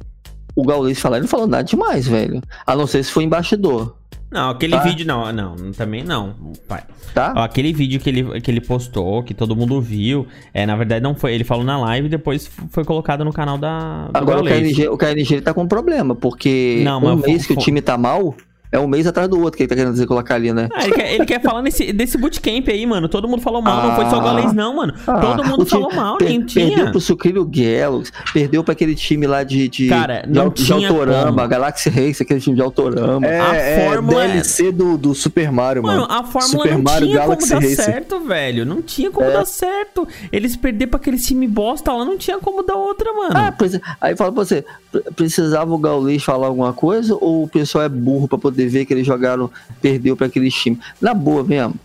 o 0.55 0.63
Gaules 0.63 0.99
falar, 0.99 1.17
ele 1.17 1.23
não 1.23 1.29
falou 1.29 1.47
nada 1.47 1.63
demais, 1.63 2.07
velho. 2.07 2.41
A 2.65 2.75
não 2.75 2.85
ser 2.87 3.03
se 3.03 3.11
foi 3.11 3.23
embaixador, 3.23 3.95
Não, 4.31 4.51
aquele 4.51 4.73
Tá. 4.73 4.83
vídeo 4.83 5.07
não, 5.07 5.31
não, 5.33 5.55
também 5.71 6.03
não, 6.03 6.35
pai. 6.67 6.83
tá? 7.15 7.33
Ó, 7.35 7.39
Aquele 7.41 7.73
vídeo 7.73 7.99
que 7.99 8.09
ele, 8.09 8.39
que 8.41 8.51
ele 8.51 8.61
postou, 8.61 9.23
que 9.23 9.33
todo 9.33 9.55
mundo 9.55 9.81
viu, 9.81 10.27
é, 10.53 10.65
na 10.67 10.75
verdade 10.75 11.01
não 11.01 11.15
foi, 11.15 11.33
ele 11.33 11.43
falou 11.43 11.63
na 11.65 11.79
live 11.79 12.05
e 12.05 12.09
depois 12.09 12.47
foi 12.69 12.85
colocado 12.85 13.25
no 13.25 13.33
canal 13.33 13.57
da 13.57 14.07
Agora 14.13 14.41
o 14.41 14.43
Gaules. 14.43 14.75
KNG, 14.75 14.87
o 14.89 14.97
KNG 14.97 15.33
ele 15.35 15.41
tá 15.41 15.51
com 15.53 15.67
problema, 15.67 16.13
porque 16.15 16.81
Não, 16.83 17.03
um 17.03 17.15
mês 17.15 17.47
que 17.47 17.53
o 17.53 17.57
time 17.57 17.81
tá 17.81 17.97
mal, 17.97 18.35
é 18.71 18.79
um 18.79 18.87
mês 18.87 19.07
atrás 19.07 19.27
do 19.29 19.39
outro 19.39 19.57
que 19.57 19.63
ele 19.63 19.67
tá 19.69 19.75
querendo 19.75 19.93
dizer 19.93 20.05
colocar 20.05 20.35
ali, 20.35 20.53
né? 20.53 20.69
Ah, 20.73 20.83
ele, 20.85 20.93
quer, 20.93 21.13
ele 21.13 21.25
quer 21.25 21.41
falar 21.41 21.61
nesse, 21.61 21.91
desse 21.91 22.17
bootcamp 22.17 22.67
aí, 22.69 22.85
mano. 22.85 23.07
Todo 23.09 23.27
mundo 23.27 23.41
falou 23.41 23.61
mal, 23.61 23.87
não 23.87 23.95
foi 23.95 24.05
só 24.05 24.17
o 24.17 24.19
Ah. 24.19 24.23
Gaules, 24.23 24.53
não, 24.53 24.75
mano. 24.75 24.93
Ah, 25.07 25.19
Todo 25.19 25.43
mundo 25.43 25.65
time 25.65 25.69
falou 25.69 25.93
mal, 25.93 26.17
per- 26.17 26.29
nem 26.29 26.41
Perdeu 26.41 26.75
tinha. 26.75 26.91
pro 26.91 27.01
Sucrilho 27.01 27.43
Gallows, 27.45 28.11
perdeu 28.33 28.63
pra 28.63 28.73
aquele 28.73 28.93
time 28.95 29.25
lá 29.25 29.43
de, 29.43 29.67
de, 29.67 29.87
Cara, 29.89 30.21
de, 30.21 30.31
não 30.33 30.49
de 30.49 30.63
tinha 30.65 30.89
Autorama, 30.89 31.31
como. 31.33 31.47
Galaxy 31.47 31.89
Race, 31.89 32.21
aquele 32.21 32.39
time 32.39 32.55
de 32.55 32.61
Autorama. 32.61 33.25
É, 33.25 33.39
A 33.39 33.55
é 33.55 33.89
fórmula 33.89 34.23
é- 34.25 34.27
DLC 34.29 34.71
do, 34.71 34.97
do 34.97 35.15
Super 35.15 35.51
Mario, 35.51 35.83
mano. 35.83 36.01
Mano, 36.01 36.11
a 36.13 36.23
fórmula 36.23 36.63
Super 36.63 36.73
não 36.75 36.81
Mario 36.83 37.07
tinha 37.07 37.19
Galaxy 37.19 37.49
como 37.49 37.61
dar 37.61 37.67
Racer. 37.69 37.85
certo, 37.85 38.19
velho. 38.21 38.65
Não 38.65 38.81
tinha 38.81 39.09
como 39.11 39.27
É. 39.27 39.33
dar 39.33 39.45
certo. 39.45 40.07
Eles 40.31 40.55
perder 40.55 40.87
pra 40.87 40.99
aquele 40.99 41.17
time 41.17 41.47
bosta 41.47 41.91
lá, 41.91 42.05
não 42.05 42.17
tinha 42.17 42.37
como 42.39 42.61
dar 42.63 42.75
outra, 42.75 43.11
mano. 43.13 43.31
Ah, 43.33 43.51
pois- 43.57 43.79
aí 43.99 44.15
fala 44.15 44.31
pra 44.31 44.43
você, 44.45 44.63
pre- 44.91 45.01
precisava 45.15 45.73
o 45.73 45.77
Gaules 45.77 46.23
falar 46.23 46.47
alguma 46.47 46.73
coisa 46.73 47.15
ou 47.19 47.43
o 47.43 47.47
pessoal 47.47 47.83
é 47.83 47.89
burro 47.89 48.27
pra 48.27 48.37
poder 48.37 48.58
ver 48.67 48.85
que 48.85 48.93
eles 48.93 49.05
jogaram, 49.05 49.49
perdeu 49.81 50.15
pra 50.17 50.27
aquele 50.27 50.49
time? 50.49 50.79
Na 51.01 51.13
boa 51.13 51.43
mesmo. 51.43 51.75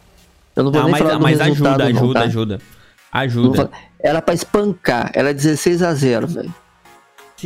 Eu 0.57 0.65
não 0.65 0.71
vou 0.73 0.81
Não, 0.81 0.89
nem 0.89 0.93
mas, 0.93 1.03
falar 1.03 1.15
do 1.19 1.23
mas 1.23 1.41
resultado, 1.41 1.81
ajuda, 1.83 1.93
não, 1.93 2.01
ajuda, 2.03 2.19
tá? 2.21 2.27
ajuda. 2.27 2.61
Ajuda. 3.13 3.57
falar- 3.57 3.71
Era 4.01 4.21
pra 4.23 4.35
espancar, 4.35 5.11
era 5.15 5.33
16 5.33 5.83
a 5.83 5.95
0 5.95 6.27
velho. 6.27 6.55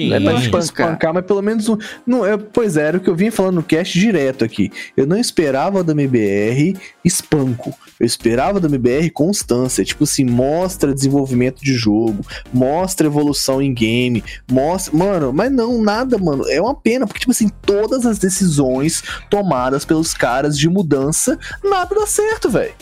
Sim. 0.02 0.12
É 0.14 0.20
pra 0.20 0.32
espancar. 0.34 0.60
espancar, 0.62 1.14
mas 1.14 1.24
pelo 1.26 1.42
menos. 1.42 1.68
um- 1.68 1.78
Não, 2.06 2.24
é, 2.24 2.36
pois 2.36 2.76
é, 2.76 2.82
era 2.88 2.96
o 2.96 3.00
que 3.00 3.08
eu 3.08 3.16
vinha 3.16 3.32
falando 3.32 3.56
no 3.56 3.62
cast 3.62 3.98
direto 3.98 4.44
aqui. 4.44 4.70
Eu 4.96 5.06
não 5.06 5.16
esperava 5.18 5.82
da 5.84 5.92
MBR 5.92 6.76
espanco. 7.04 7.74
Eu 7.98 8.06
esperava 8.06 8.60
da 8.60 8.68
MBR 8.68 9.10
constância. 9.10 9.84
Tipo 9.84 10.04
assim, 10.04 10.24
mostra 10.24 10.94
desenvolvimento 10.94 11.60
de 11.62 11.74
jogo, 11.74 12.24
mostra 12.52 13.06
evolução 13.06 13.60
em 13.60 13.74
game, 13.74 14.22
mostra. 14.50 14.96
Mano, 14.96 15.32
mas 15.32 15.50
não, 15.50 15.82
nada, 15.82 16.16
mano. 16.18 16.44
É 16.48 16.60
uma 16.60 16.74
pena, 16.74 17.06
porque, 17.06 17.20
tipo 17.20 17.32
assim, 17.32 17.48
todas 17.62 18.06
as 18.06 18.18
decisões 18.18 19.02
tomadas 19.28 19.84
pelos 19.84 20.14
caras 20.14 20.56
de 20.58 20.68
mudança, 20.68 21.38
nada 21.64 21.94
dá 21.94 22.06
certo, 22.06 22.48
velho. 22.48 22.72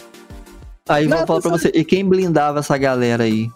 Aí 0.89 1.07
Não, 1.09 1.19
vou 1.19 1.27
falar 1.27 1.41
pra 1.41 1.51
você, 1.51 1.71
e 1.75 1.85
quem 1.85 2.05
blindava 2.09 2.61
essa 2.61 2.77
galera 2.79 3.25
aí? 3.25 3.49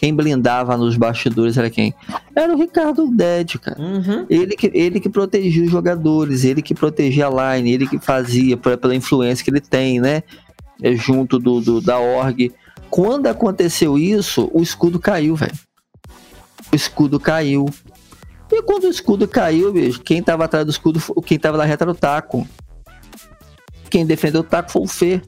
Quem 0.00 0.14
blindava 0.14 0.76
nos 0.76 0.96
bastidores 0.96 1.56
era 1.58 1.68
quem? 1.68 1.92
Era 2.32 2.54
o 2.54 2.56
Ricardo 2.56 3.10
Dead, 3.10 3.58
cara. 3.58 3.80
Uhum. 3.82 4.26
Ele 4.30 4.54
que, 4.54 4.70
ele 4.72 5.00
que 5.00 5.08
protegia 5.08 5.64
os 5.64 5.70
jogadores, 5.72 6.44
ele 6.44 6.62
que 6.62 6.72
protegia 6.72 7.26
a 7.26 7.56
line, 7.56 7.72
ele 7.72 7.88
que 7.88 7.98
fazia 7.98 8.56
por- 8.56 8.76
pela 8.78 8.94
influência 8.94 9.44
que 9.44 9.50
ele 9.50 9.60
tem, 9.60 10.00
né? 10.00 10.22
É, 10.80 10.94
junto 10.94 11.36
do, 11.40 11.60
do- 11.60 11.80
da 11.80 11.98
org. 11.98 12.52
Quando 12.88 13.26
aconteceu 13.26 13.98
isso, 13.98 14.48
o 14.54 14.62
escudo 14.62 15.00
caiu, 15.00 15.34
velho. 15.34 15.58
O 16.72 16.76
escudo 16.76 17.18
caiu. 17.18 17.66
E 18.52 18.62
quando 18.62 18.84
o 18.84 18.88
escudo 18.90 19.26
caiu, 19.26 19.72
bicho, 19.72 20.00
quem 20.00 20.22
tava 20.22 20.44
atrás 20.44 20.64
do 20.64 20.70
escudo, 20.70 21.00
quem 21.26 21.40
tava 21.40 21.58
na 21.58 21.64
reta 21.64 21.82
era 21.82 21.90
o 21.90 21.94
Taco. 21.94 22.46
Quem 23.90 24.06
defendeu 24.06 24.42
o 24.42 24.44
Taco 24.44 24.70
foi 24.70 24.82
o 24.82 24.86
Fer. 24.86 25.22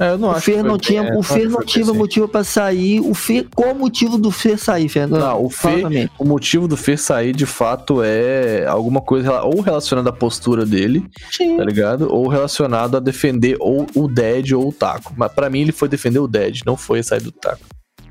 É, 0.00 0.10
eu 0.10 0.18
não 0.18 0.28
O 0.28 0.30
acho 0.30 0.42
Fer 0.42 0.62
não 0.62 0.70
bem- 0.72 0.78
tinha, 0.78 1.02
é, 1.02 1.10
o 1.10 1.14
não 1.14 1.22
Fer 1.22 1.48
não 1.50 1.62
tinha 1.64 1.84
assim. 1.84 1.92
motivo 1.96 2.28
pra 2.28 2.44
sair. 2.44 3.00
O 3.00 3.14
Fer, 3.14 3.46
qual 3.54 3.72
o 3.72 3.78
motivo 3.78 4.16
do 4.16 4.30
Fer 4.30 4.56
sair, 4.58 4.88
Fernando? 4.88 5.20
Não, 5.20 5.44
o 5.44 5.50
Fala 5.50 5.90
Fer-. 5.90 6.10
O 6.18 6.24
motivo 6.24 6.68
do 6.68 6.76
Fer 6.76 6.98
sair, 6.98 7.34
de 7.34 7.46
fato, 7.46 8.00
é 8.02 8.64
alguma 8.66 9.00
coisa 9.00 9.42
ou 9.42 9.60
relacionada 9.60 10.10
à 10.10 10.12
postura 10.12 10.64
dele, 10.64 11.04
Sim. 11.32 11.56
tá 11.56 11.64
ligado? 11.64 12.12
Ou 12.12 12.28
relacionado 12.28 12.96
a 12.96 13.00
defender 13.00 13.56
ou 13.58 13.86
o 13.94 14.06
Dead 14.06 14.52
ou 14.52 14.68
o 14.68 14.72
Taco. 14.72 15.12
Mas 15.16 15.32
pra 15.32 15.50
mim 15.50 15.62
ele 15.62 15.72
foi 15.72 15.88
defender 15.88 16.20
o 16.20 16.28
Dead, 16.28 16.60
não 16.64 16.76
foi 16.76 17.02
sair 17.02 17.20
do 17.22 17.32
Taco. 17.32 17.60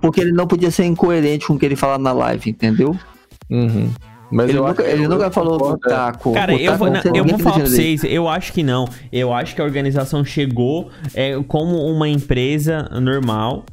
Porque 0.01 0.19
ele 0.21 0.31
não 0.31 0.45
podia 0.45 0.69
ser 0.69 0.83
incoerente 0.85 1.47
com 1.47 1.53
o 1.53 1.59
que 1.59 1.65
ele 1.65 1.75
falava 1.75 2.03
na 2.03 2.11
live, 2.11 2.49
entendeu? 2.49 2.95
Uhum. 3.49 3.89
Mas 4.31 4.49
Ele 4.49 4.57
eu 4.57 4.67
nunca, 4.67 4.81
acho- 4.83 4.91
ele 4.91 5.05
eu- 5.05 5.09
nunca 5.09 5.31
falou 5.31 5.57
do 5.57 5.73
é. 5.73 5.89
taco. 5.89 6.33
Cara, 6.33 6.53
O 6.53 6.57
eu 6.57 6.65
taco 6.71 6.77
vou, 6.77 6.89
não 6.91 7.15
eu 7.15 7.23
vou 7.25 7.39
falar 7.39 7.55
pra 7.59 7.65
vocês, 7.69 8.03
eu 8.03 8.27
acho 8.27 8.51
que 8.51 8.61
não. 8.61 8.87
Eu 9.11 9.33
acho 9.33 9.55
que 9.55 9.61
a 9.61 9.63
organização 9.63 10.25
chegou 10.25 10.89
é, 11.13 11.41
como 11.47 11.77
uma 11.85 12.09
empresa 12.09 12.89
normal. 13.01 13.63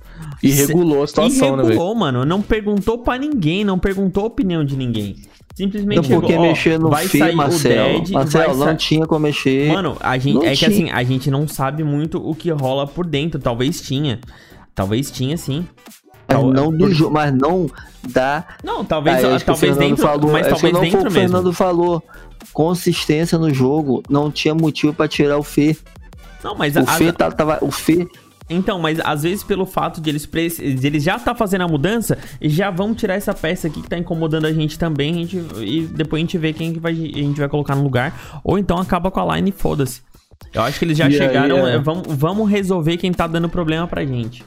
E 0.42 0.50
regulou 0.52 1.02
a 1.02 1.06
situação, 1.06 1.54
e 1.54 1.56
né, 1.56 1.62
regulou, 1.64 1.94
mano. 1.94 2.24
Não 2.24 2.40
perguntou 2.40 2.98
pra 2.98 3.18
ninguém, 3.18 3.64
não 3.64 3.78
perguntou 3.78 4.24
a 4.24 4.26
opinião 4.26 4.64
de 4.64 4.76
ninguém. 4.76 5.16
Simplesmente 5.56 6.06
Então, 6.06 6.20
porque 6.20 6.32
chegou, 6.32 6.46
mexer 6.46 6.78
no 6.78 6.90
vai 6.90 7.06
Fê, 7.06 7.18
sair 7.18 7.34
Marcelo. 7.36 7.88
o 7.98 8.00
Dead, 8.00 8.10
Marcelo, 8.10 8.44
vai 8.46 8.56
não 8.56 8.64
sa- 8.66 8.74
tinha 8.74 9.06
como 9.06 9.20
mexer. 9.20 9.68
Mano, 9.72 9.96
a 10.00 10.18
gente, 10.18 10.34
Não 10.34 10.42
é 10.44 10.50
que 10.50 10.56
tinha. 10.56 10.68
assim, 10.70 10.90
a 10.90 11.02
gente 11.04 11.30
não 11.30 11.46
sabe 11.48 11.84
muito 11.84 12.18
o 12.18 12.34
que 12.34 12.50
rola 12.50 12.86
por 12.86 13.06
dentro. 13.06 13.40
Talvez 13.40 13.80
tinha. 13.80 14.18
Talvez 14.74 15.10
tinha, 15.12 15.36
sim. 15.36 15.64
Mas 16.28 16.38
tal- 16.38 16.52
não 16.52 16.70
do 16.70 16.78
por- 16.78 16.92
jogo, 16.92 17.12
mas 17.14 17.32
não 17.34 17.66
da. 18.10 18.44
Não, 18.62 18.84
talvez, 18.84 19.16
Ah, 19.16 19.28
é 19.34 19.38
talvez 19.38 19.58
Fernando 19.60 19.78
dentro, 19.88 20.02
falou, 20.06 20.32
mas 20.32 20.46
é 20.46 20.50
talvez 20.50 20.72
não 20.72 20.80
o 20.80 20.82
dentro 20.84 20.98
que 20.98 21.02
o 21.08 21.10
mesmo. 21.10 21.20
Fernando 21.20 21.52
falou. 21.52 22.02
Consistência 22.52 23.36
no 23.38 23.52
jogo, 23.52 24.02
não 24.08 24.30
tinha 24.30 24.54
motivo 24.54 24.92
pra 24.94 25.08
tirar 25.08 25.38
o 25.38 25.42
Fê. 25.42 25.76
Não, 26.42 26.54
mas 26.54 26.76
O 26.76 26.80
a- 26.80 26.86
Fê 26.86 27.12
tá- 27.12 27.30
tava, 27.30 27.58
o 27.62 27.70
Fê 27.70 28.06
Então, 28.48 28.78
mas 28.78 29.00
às 29.02 29.22
vezes 29.22 29.42
pelo 29.42 29.64
fato 29.64 30.00
de 30.02 30.10
eles, 30.10 30.26
pre- 30.26 30.50
de 30.50 30.86
eles 30.86 31.02
já 31.02 31.18
tá 31.18 31.34
fazendo 31.34 31.62
a 31.62 31.68
mudança, 31.68 32.18
já 32.42 32.70
vão 32.70 32.94
tirar 32.94 33.14
essa 33.14 33.32
peça 33.32 33.68
aqui 33.68 33.80
que 33.80 33.88
tá 33.88 33.96
incomodando 33.96 34.44
a 34.46 34.52
gente 34.52 34.78
também, 34.78 35.12
a 35.14 35.16
gente, 35.16 35.42
e 35.62 35.80
depois 35.86 36.20
a 36.20 36.22
gente 36.24 36.36
vê 36.36 36.52
quem 36.52 36.72
que 36.74 36.78
vai, 36.78 36.92
a 36.92 36.94
gente 36.94 37.40
vai 37.40 37.48
colocar 37.48 37.74
no 37.74 37.82
lugar, 37.82 38.40
ou 38.44 38.58
então 38.58 38.76
acaba 38.78 39.10
com 39.10 39.18
a 39.18 39.34
line 39.36 39.48
e 39.48 39.52
foda-se. 39.52 40.02
Eu 40.52 40.60
acho 40.62 40.78
que 40.78 40.84
eles 40.84 40.98
já 40.98 41.08
E 41.08 41.12
chegaram, 41.12 41.66
é- 41.66 41.76
é, 41.76 41.78
vamos, 41.78 42.02
vamos 42.06 42.50
resolver 42.50 42.98
quem 42.98 43.10
tá 43.12 43.26
dando 43.26 43.48
problema 43.48 43.86
pra 43.88 44.04
gente. 44.04 44.44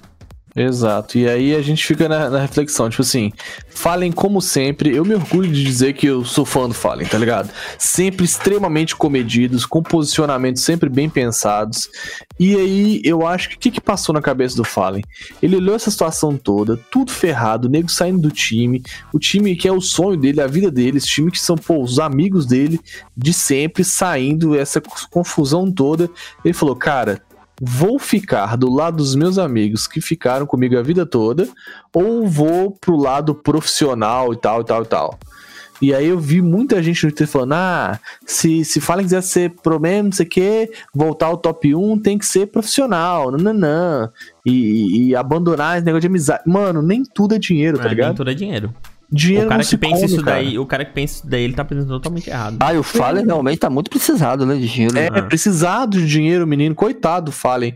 Exato. 0.57 1.19
E 1.19 1.29
aí 1.29 1.53
a 1.53 1.61
gente 1.61 1.85
fica 1.85 2.09
na, 2.09 2.31
na 2.31 2.39
reflexão, 2.39 2.89
tipo 2.89 3.03
assim, 3.03 3.31
Fallen 3.69 4.11
como 4.11 4.41
sempre, 4.41 4.95
eu 4.95 5.05
me 5.05 5.13
orgulho 5.13 5.51
de 5.51 5.63
dizer 5.63 5.93
que 5.93 6.07
eu 6.07 6.25
sou 6.25 6.45
fã 6.45 6.67
do 6.67 6.73
Fallen, 6.73 7.07
tá 7.07 7.15
ligado? 7.19 7.51
Sempre 7.77 8.25
extremamente 8.25 8.95
comedidos, 8.95 9.67
com 9.67 9.83
posicionamentos 9.83 10.63
sempre 10.63 10.89
bem 10.89 11.07
pensados. 11.07 11.87
E 12.39 12.55
aí 12.55 13.01
eu 13.03 13.27
acho 13.27 13.49
que 13.49 13.55
o 13.55 13.59
que, 13.59 13.69
que 13.69 13.79
passou 13.79 14.15
na 14.15 14.21
cabeça 14.21 14.57
do 14.57 14.63
Fallen? 14.63 15.03
Ele 15.43 15.57
olhou 15.57 15.75
essa 15.75 15.91
situação 15.91 16.35
toda, 16.35 16.75
tudo 16.89 17.11
ferrado, 17.11 17.67
o 17.67 17.71
nego 17.71 17.91
saindo 17.91 18.19
do 18.19 18.31
time, 18.31 18.81
o 19.13 19.19
time 19.19 19.55
que 19.55 19.67
é 19.67 19.71
o 19.71 19.79
sonho 19.79 20.17
dele, 20.17 20.41
a 20.41 20.47
vida 20.47 20.71
dele, 20.71 20.97
esse 20.97 21.07
time 21.07 21.29
que 21.29 21.39
são 21.39 21.55
pô, 21.55 21.83
os 21.83 21.99
amigos 21.99 22.47
dele 22.47 22.79
de 23.15 23.31
sempre 23.31 23.83
saindo, 23.83 24.57
essa 24.57 24.81
confusão 25.11 25.71
toda. 25.71 26.09
Ele 26.43 26.53
falou, 26.55 26.75
cara, 26.75 27.21
vou 27.61 27.97
ficar 27.97 28.55
do 28.55 28.71
lado 28.71 28.97
dos 28.97 29.15
meus 29.15 29.37
amigos 29.37 29.87
que 29.87 29.99
ficaram 29.99 30.45
comigo 30.45 30.77
a 30.77 30.83
vida 30.83 31.05
toda, 31.05 31.47
ou 31.93 32.27
vou 32.27 32.71
pro 32.71 32.95
lado 32.95 33.33
profissional 33.33 34.33
e 34.33 34.37
tal, 34.37 34.61
e 34.61 34.65
tal, 34.65 34.83
e 34.83 34.85
tal. 34.85 35.19
E 35.79 35.93
aí 35.93 36.07
eu 36.07 36.19
vi 36.19 36.41
muita 36.41 36.81
gente 36.81 37.05
no 37.05 37.11
Twitter 37.11 37.27
falando, 37.27 37.53
ah, 37.53 37.99
se, 38.25 38.65
se 38.65 38.81
Fallen 38.81 39.05
quiser 39.05 39.21
ser 39.21 39.51
problema, 39.61 40.03
não 40.03 40.11
sei 40.11 40.25
o 40.25 40.29
que, 40.29 40.71
voltar 40.93 41.27
ao 41.27 41.37
top 41.37 41.75
1, 41.75 41.99
tem 41.99 42.17
que 42.17 42.25
ser 42.25 42.47
profissional, 42.47 43.31
nananã, 43.31 44.11
e, 44.43 44.51
e, 44.51 45.07
e 45.09 45.15
abandonar 45.15 45.77
esse 45.77 45.85
negócio 45.85 46.01
de 46.01 46.07
amizade. 46.07 46.43
Mano, 46.47 46.81
nem 46.81 47.03
tudo 47.03 47.35
é 47.35 47.39
dinheiro, 47.39 47.77
tá 47.77 47.83
nem 47.83 47.93
ligado? 47.93 48.15
tudo 48.15 48.31
é 48.31 48.33
dinheiro. 48.33 48.73
Dinheiro 49.09 49.45
o 49.45 49.49
cara 49.49 49.63
não 49.63 49.69
que 49.69 49.77
pensa 49.77 49.95
come, 49.95 50.05
isso 50.05 50.21
cara. 50.23 50.35
daí, 50.37 50.59
o 50.59 50.65
cara 50.65 50.85
que 50.85 50.93
pensa 50.93 51.13
isso 51.15 51.27
daí, 51.27 51.43
ele 51.43 51.53
tá 51.53 51.63
pensando 51.63 51.87
totalmente 51.87 52.29
errado. 52.29 52.57
Ah, 52.59 52.73
e 52.73 52.77
o 52.77 52.83
Fallen 52.83 53.25
realmente 53.25 53.59
tá 53.59 53.69
muito 53.69 53.89
precisado, 53.89 54.45
né, 54.45 54.55
de 54.57 54.67
dinheiro. 54.67 54.97
É, 54.97 55.09
né? 55.09 55.21
precisado 55.21 55.97
de 55.99 56.05
dinheiro, 56.07 56.45
menino. 56.45 56.75
Coitado, 56.75 57.31
Fallen. 57.31 57.73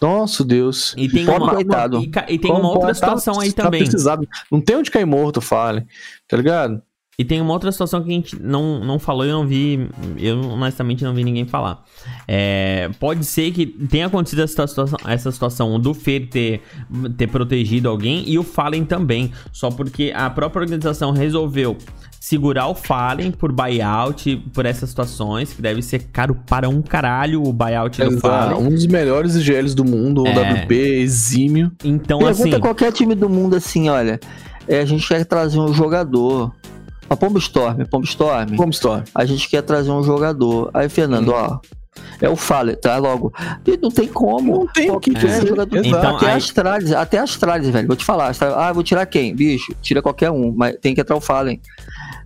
Nosso 0.00 0.44
Deus. 0.44 0.92
E 0.96 1.08
tem 1.08 1.24
Pobre 1.24 1.42
uma, 1.44 1.54
coitado. 1.54 1.98
e, 2.02 2.10
e 2.34 2.38
tem 2.38 2.50
Como 2.50 2.58
uma 2.60 2.68
outra 2.70 2.88
pode 2.88 3.00
tá- 3.00 3.06
situação 3.16 3.40
aí 3.40 3.52
tá 3.52 3.62
também. 3.62 3.82
precisado. 3.82 4.26
Não 4.50 4.60
tem 4.60 4.74
onde 4.76 4.90
cair 4.90 5.06
morto, 5.06 5.40
Fallen. 5.40 5.86
Tá 6.26 6.36
ligado? 6.36 6.82
E 7.18 7.24
tem 7.26 7.42
uma 7.42 7.52
outra 7.52 7.70
situação 7.70 8.02
que 8.02 8.08
a 8.08 8.12
gente 8.14 8.40
não, 8.42 8.82
não 8.82 8.98
falou 8.98 9.24
e 9.26 9.28
eu 9.28 9.34
não 9.36 9.46
vi. 9.46 9.86
Eu 10.18 10.40
honestamente 10.40 11.04
não 11.04 11.12
vi 11.12 11.22
ninguém 11.22 11.44
falar. 11.44 11.84
É, 12.26 12.88
pode 12.98 13.24
ser 13.26 13.52
que 13.52 13.66
tenha 13.66 14.06
acontecido 14.06 14.40
essa 14.42 14.66
situação, 14.66 14.98
essa 15.06 15.30
situação 15.30 15.78
do 15.78 15.92
Fer 15.92 16.26
ter, 16.30 16.62
ter 17.18 17.26
protegido 17.26 17.88
alguém 17.90 18.24
e 18.26 18.38
o 18.38 18.42
Fallen 18.42 18.84
também. 18.84 19.30
Só 19.52 19.70
porque 19.70 20.10
a 20.16 20.30
própria 20.30 20.62
organização 20.62 21.10
resolveu 21.10 21.76
segurar 22.18 22.68
o 22.68 22.74
Fallen 22.74 23.30
por 23.30 23.52
buyout, 23.52 24.36
por 24.54 24.64
essas 24.64 24.88
situações, 24.88 25.52
que 25.52 25.60
deve 25.60 25.82
ser 25.82 26.04
caro 26.12 26.34
para 26.46 26.66
um 26.68 26.80
caralho 26.80 27.42
o 27.42 27.52
buyout 27.52 27.98
do 28.00 28.06
Exato. 28.06 28.20
Fallen. 28.20 28.66
Um 28.66 28.70
dos 28.70 28.86
melhores 28.86 29.36
IGLs 29.36 29.74
do 29.76 29.84
mundo, 29.84 30.22
o 30.22 30.26
É. 30.26 30.64
WP, 30.64 30.74
exímio. 30.74 31.70
Então, 31.84 32.20
Pergunta 32.20 32.48
assim. 32.48 32.60
qualquer 32.60 32.90
time 32.90 33.14
do 33.14 33.28
mundo 33.28 33.54
assim, 33.54 33.90
olha. 33.90 34.18
é, 34.66 34.80
a 34.80 34.84
gente 34.86 35.06
quer 35.06 35.24
trazer 35.26 35.58
um 35.60 35.74
jogador. 35.74 36.54
A 37.12 37.16
Pombo 37.16 37.38
Storm, 37.38 37.84
Pombo 37.90 38.06
Storm. 38.06 38.56
Como 38.56 38.70
história? 38.70 39.04
A 39.14 39.24
gente 39.26 39.46
quer 39.48 39.60
trazer 39.62 39.90
um 39.90 40.02
jogador. 40.02 40.70
Aí, 40.72 40.88
Fernando, 40.88 41.30
Hum. 41.30 41.34
ó. 41.36 41.58
É 42.22 42.28
o 42.28 42.34
Fallen, 42.36 42.74
tá 42.74 42.96
logo. 42.96 43.30
E 43.66 43.76
não 43.76 43.90
tem 43.90 44.08
como. 44.08 44.60
Não 44.60 44.66
tem 44.66 44.90
o 44.90 44.98
que 44.98 45.12
dizer, 45.12 45.46
jogador. 45.46 45.76
Então, 45.84 46.16
até 46.16 46.30
aí- 46.30 46.36
Astralis, 46.36 46.92
até 46.92 47.18
Astralis, 47.18 47.68
velho. 47.68 47.86
Vou 47.86 47.96
te 47.96 48.04
falar. 48.04 48.28
Astralis, 48.28 48.56
ah, 48.56 48.72
vou 48.72 48.82
tirar 48.82 49.04
quem? 49.04 49.34
Bicho, 49.34 49.74
tira 49.82 50.00
qualquer 50.00 50.30
um, 50.30 50.54
mas 50.56 50.74
tem 50.80 50.94
que 50.94 51.00
entrar 51.02 51.16
o 51.16 51.20
Fallen. 51.20 51.60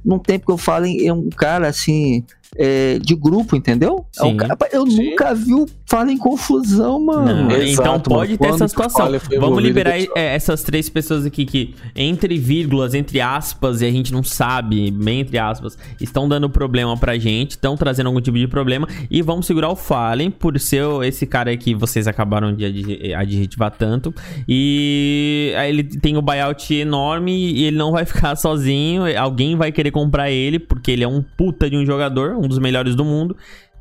Não 0.05 0.21
tem 0.21 0.39
porque 0.39 0.53
o 0.53 0.57
Fallen 0.57 1.05
é 1.05 1.13
um 1.13 1.29
cara 1.31 1.67
assim. 1.67 2.25
É, 2.59 2.99
de 2.99 3.15
grupo, 3.15 3.57
entendeu? 3.57 4.07
É 4.19 4.25
um 4.25 4.31
Sim. 4.31 4.37
eu 4.73 4.91
Sim. 4.91 5.11
nunca 5.11 5.35
vi 5.35 5.55
o 5.55 5.67
Fallen 5.89 6.19
confusão, 6.19 6.99
mano. 7.01 7.45
Não, 7.45 7.51
Exato, 7.57 7.71
então 7.73 7.85
mano. 7.93 8.03
pode 8.03 8.33
ter 8.33 8.39
Quando 8.39 8.55
essa 8.55 8.69
situação. 8.69 9.09
Vamos 9.39 9.63
liberar 9.63 9.97
é, 9.99 10.09
essas 10.35 10.63
três 10.63 10.89
pessoas 10.89 11.25
aqui 11.25 11.45
que, 11.45 11.75
entre 11.95 12.37
vírgulas, 12.39 12.93
entre 12.95 13.21
aspas, 13.21 13.83
e 13.83 13.87
a 13.87 13.91
gente 13.91 14.13
não 14.13 14.23
sabe, 14.25 14.91
bem 14.91 15.21
entre 15.21 15.39
aspas, 15.39 15.79
estão 16.01 16.29
dando 16.29 16.51
problema 16.51 16.97
pra 16.97 17.17
gente, 17.19 17.53
estão 17.53 17.77
trazendo 17.77 18.09
algum 18.09 18.21
tipo 18.21 18.37
de 18.37 18.49
problema, 18.49 18.89
e 19.11 19.23
vamos 19.23 19.47
segurar 19.47 19.69
o 19.71 19.77
Fallen 19.77 20.31
por 20.31 20.59
ser 20.59 20.85
esse 21.05 21.25
cara 21.27 21.57
que 21.57 21.75
vocês 21.75 22.09
acabaram 22.09 22.53
de 22.55 22.65
adje- 22.65 23.15
adjetivar 23.15 23.71
tanto. 23.71 24.13
E 24.49 25.53
aí 25.57 25.69
ele 25.69 25.85
tem 25.85 26.17
o 26.17 26.23
buyout 26.23 26.75
enorme 26.75 27.33
e 27.53 27.65
ele 27.65 27.77
não 27.77 27.93
vai 27.93 28.05
ficar 28.07 28.35
sozinho. 28.37 29.03
Alguém 29.19 29.55
vai 29.57 29.71
querer 29.71 29.91
comprar 29.91 30.31
ele, 30.31 30.59
porque 30.59 30.91
ele 30.91 31.05
é 31.05 31.09
um 31.09 31.23
puta 31.23 31.69
de 31.71 31.77
um 31.77 31.85
jogador, 31.85 32.37
um 32.37 32.46
dos 32.49 32.59
melhores 32.59 32.95
do 32.95 33.05
mundo 33.05 33.37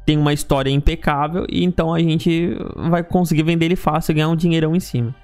tem 0.06 0.18
uma 0.18 0.34
história 0.34 0.70
impecável 0.70 1.46
e 1.50 1.64
então 1.64 1.94
a 1.94 2.00
gente 2.00 2.56
vai 2.90 3.04
conseguir 3.04 3.44
vender 3.44 3.66
ele 3.66 3.76
fácil 3.76 4.12
e 4.12 4.16
ganhar 4.16 4.30
um 4.30 4.36
dinheirão 4.36 4.76
em 4.76 4.80
cima. 4.80 5.16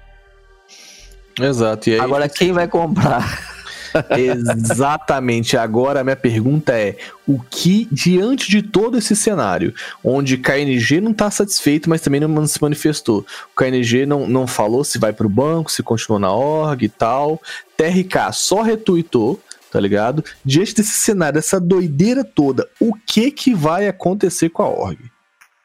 Exato. 1.40 1.88
E 1.88 1.94
aí, 1.94 2.00
Agora, 2.00 2.28
quem 2.28 2.52
vai 2.52 2.66
comprar? 2.66 3.52
Exatamente. 4.16 5.56
Agora 5.56 6.00
a 6.00 6.04
minha 6.04 6.16
pergunta 6.16 6.72
é: 6.72 6.96
o 7.26 7.38
que, 7.38 7.86
diante 7.90 8.50
de 8.50 8.62
todo 8.62 8.98
esse 8.98 9.14
cenário, 9.14 9.74
onde 10.02 10.36
KNG 10.36 11.00
não 11.00 11.12
tá 11.12 11.30
satisfeito, 11.30 11.88
mas 11.88 12.00
também 12.00 12.20
não 12.20 12.46
se 12.46 12.60
manifestou, 12.60 13.24
o 13.54 13.56
KNG 13.56 14.06
não, 14.06 14.26
não 14.26 14.46
falou 14.46 14.84
se 14.84 14.98
vai 14.98 15.12
pro 15.12 15.28
banco, 15.28 15.70
se 15.70 15.82
continua 15.82 16.18
na 16.18 16.32
org 16.32 16.84
e 16.84 16.88
tal, 16.88 17.40
TRK 17.76 18.32
só 18.32 18.62
retuitou. 18.62 19.40
Tá 19.72 19.80
ligado? 19.80 20.22
Diante 20.44 20.74
desse 20.74 20.92
cenário, 20.92 21.36
dessa 21.36 21.58
doideira 21.58 22.22
toda, 22.22 22.68
o 22.78 22.92
que 22.94 23.30
que 23.30 23.54
vai 23.54 23.88
acontecer 23.88 24.50
com 24.50 24.62
a 24.62 24.68
org? 24.68 24.98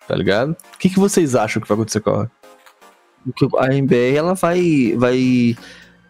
Tá 0.08 0.16
ligado? 0.16 0.56
O 0.74 0.78
que, 0.78 0.90
que 0.90 0.98
vocês 0.98 1.36
acham 1.36 1.62
que 1.62 1.68
vai 1.68 1.76
acontecer 1.76 2.00
com 2.00 2.12
a 2.12 2.18
org? 2.20 2.32
a 3.60 3.76
MBR 3.76 4.16
ela 4.16 4.34
vai, 4.34 4.96
vai 4.96 5.58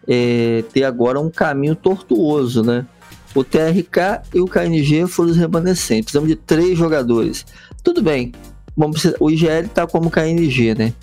é, 0.06 0.62
ter 0.72 0.84
agora 0.84 1.18
um 1.18 1.28
caminho 1.28 1.74
tortuoso, 1.74 2.62
né? 2.62 2.86
O 3.34 3.42
TRK 3.42 4.22
e 4.32 4.40
o 4.40 4.46
KNG 4.46 5.08
foram 5.08 5.30
os 5.30 5.36
remanescentes. 5.36 6.04
Precisamos 6.04 6.28
de 6.28 6.36
três 6.36 6.78
jogadores. 6.78 7.44
Tudo 7.82 8.00
bem. 8.00 8.32
Vamos 8.76 9.04
o 9.18 9.28
IGL 9.28 9.66
tá 9.74 9.88
como 9.88 10.08
KNG, 10.08 10.76
né? 10.76 10.94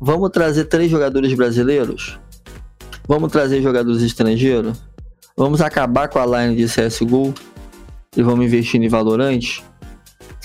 Vamos 0.00 0.30
trazer 0.30 0.66
três 0.66 0.88
jogadores 0.88 1.34
brasileiros? 1.34 2.16
Vamos 3.08 3.32
trazer 3.32 3.60
jogadores 3.60 4.02
estrangeiros? 4.02 4.80
Vamos 5.36 5.60
acabar 5.60 6.08
com 6.08 6.20
a 6.20 6.26
line 6.26 6.54
de 6.54 6.66
CSGO 6.66 7.34
e 8.16 8.22
vamos 8.22 8.46
investir 8.46 8.80
em 8.80 8.88
Valorant? 8.88 9.62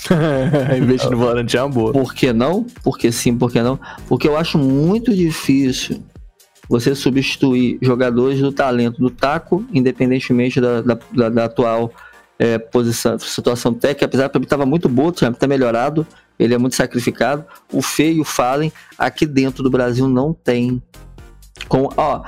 Investir 0.76 1.10
no 1.10 1.18
Valorant 1.18 1.46
é 1.54 1.62
uma 1.62 1.68
boa. 1.68 1.92
Por 1.92 2.12
que 2.12 2.32
não? 2.32 2.66
Porque 2.82 3.12
sim, 3.12 3.36
por 3.38 3.52
que 3.52 3.62
não? 3.62 3.78
Porque 4.08 4.26
eu 4.26 4.36
acho 4.36 4.58
muito 4.58 5.14
difícil 5.14 6.02
você 6.68 6.94
substituir 6.94 7.78
jogadores 7.80 8.40
do 8.40 8.50
talento 8.50 9.00
do 9.00 9.10
taco, 9.10 9.64
independentemente 9.72 10.60
da, 10.60 10.80
da, 10.80 10.98
da, 11.12 11.28
da 11.28 11.44
atual 11.44 11.92
é, 12.36 12.58
posição, 12.58 13.16
situação 13.18 13.72
técnica, 13.72 14.06
apesar 14.06 14.28
de 14.28 14.38
estava 14.38 14.66
muito 14.66 14.88
bom, 14.88 15.12
tinha 15.12 15.30
até 15.30 15.46
melhorado, 15.46 16.04
ele 16.38 16.54
é 16.54 16.58
muito 16.58 16.74
sacrificado. 16.74 17.44
O 17.72 17.80
Fê 17.80 18.12
e 18.12 18.20
o 18.20 18.24
Fallen 18.24 18.72
aqui 18.98 19.24
dentro 19.24 19.62
do 19.62 19.70
Brasil 19.70 20.08
não 20.08 20.32
tem. 20.32 20.82
Com, 21.68 21.88
ó, 21.96 22.22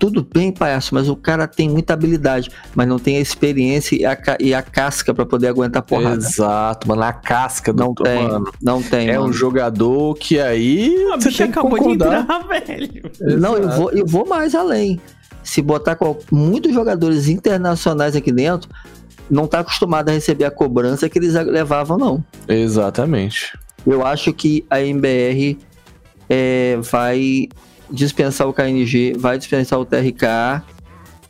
tudo 0.00 0.26
bem, 0.34 0.50
palhaço, 0.50 0.94
mas 0.94 1.08
o 1.08 1.14
cara 1.14 1.46
tem 1.46 1.68
muita 1.68 1.92
habilidade, 1.92 2.50
mas 2.74 2.88
não 2.88 2.98
tem 2.98 3.18
a 3.18 3.20
experiência 3.20 3.94
e 3.94 4.04
a, 4.06 4.18
e 4.40 4.54
a 4.54 4.62
casca 4.62 5.12
para 5.14 5.26
poder 5.26 5.46
aguentar 5.48 5.82
porrada. 5.82 6.16
Exato, 6.16 6.88
mano, 6.88 7.02
a 7.02 7.12
casca 7.12 7.70
do 7.72 7.84
Não 7.84 7.94
tem, 7.94 8.22
mano. 8.28 8.50
não 8.62 8.82
tem. 8.82 9.10
É 9.10 9.18
mano. 9.18 9.28
um 9.28 9.32
jogador 9.32 10.14
que 10.14 10.40
aí 10.40 10.96
A 11.12 11.16
você 11.20 11.28
tem 11.28 11.36
que 11.36 11.42
acabou 11.42 11.72
de 11.78 11.84
concordar. 11.84 12.22
entrar, 12.22 12.38
velho. 12.48 13.10
Não, 13.38 13.56
eu 13.58 13.68
vou, 13.68 13.90
eu 13.92 14.06
vou 14.06 14.26
mais 14.26 14.54
além. 14.54 14.98
Se 15.44 15.60
botar 15.60 15.94
qual- 15.96 16.18
muitos 16.32 16.72
jogadores 16.72 17.28
internacionais 17.28 18.16
aqui 18.16 18.32
dentro, 18.32 18.70
não 19.30 19.46
tá 19.46 19.60
acostumado 19.60 20.08
a 20.08 20.12
receber 20.12 20.44
a 20.46 20.50
cobrança 20.50 21.08
que 21.10 21.18
eles 21.18 21.34
levavam, 21.34 21.98
não. 21.98 22.24
Exatamente. 22.48 23.56
Eu 23.86 24.04
acho 24.06 24.32
que 24.32 24.64
a 24.70 24.80
MBR 24.82 25.58
é, 26.28 26.78
vai 26.80 27.48
dispensar 27.90 28.48
o 28.48 28.52
KNG, 28.52 29.14
vai 29.18 29.36
dispensar 29.38 29.78
o 29.78 29.84
TRK 29.84 30.62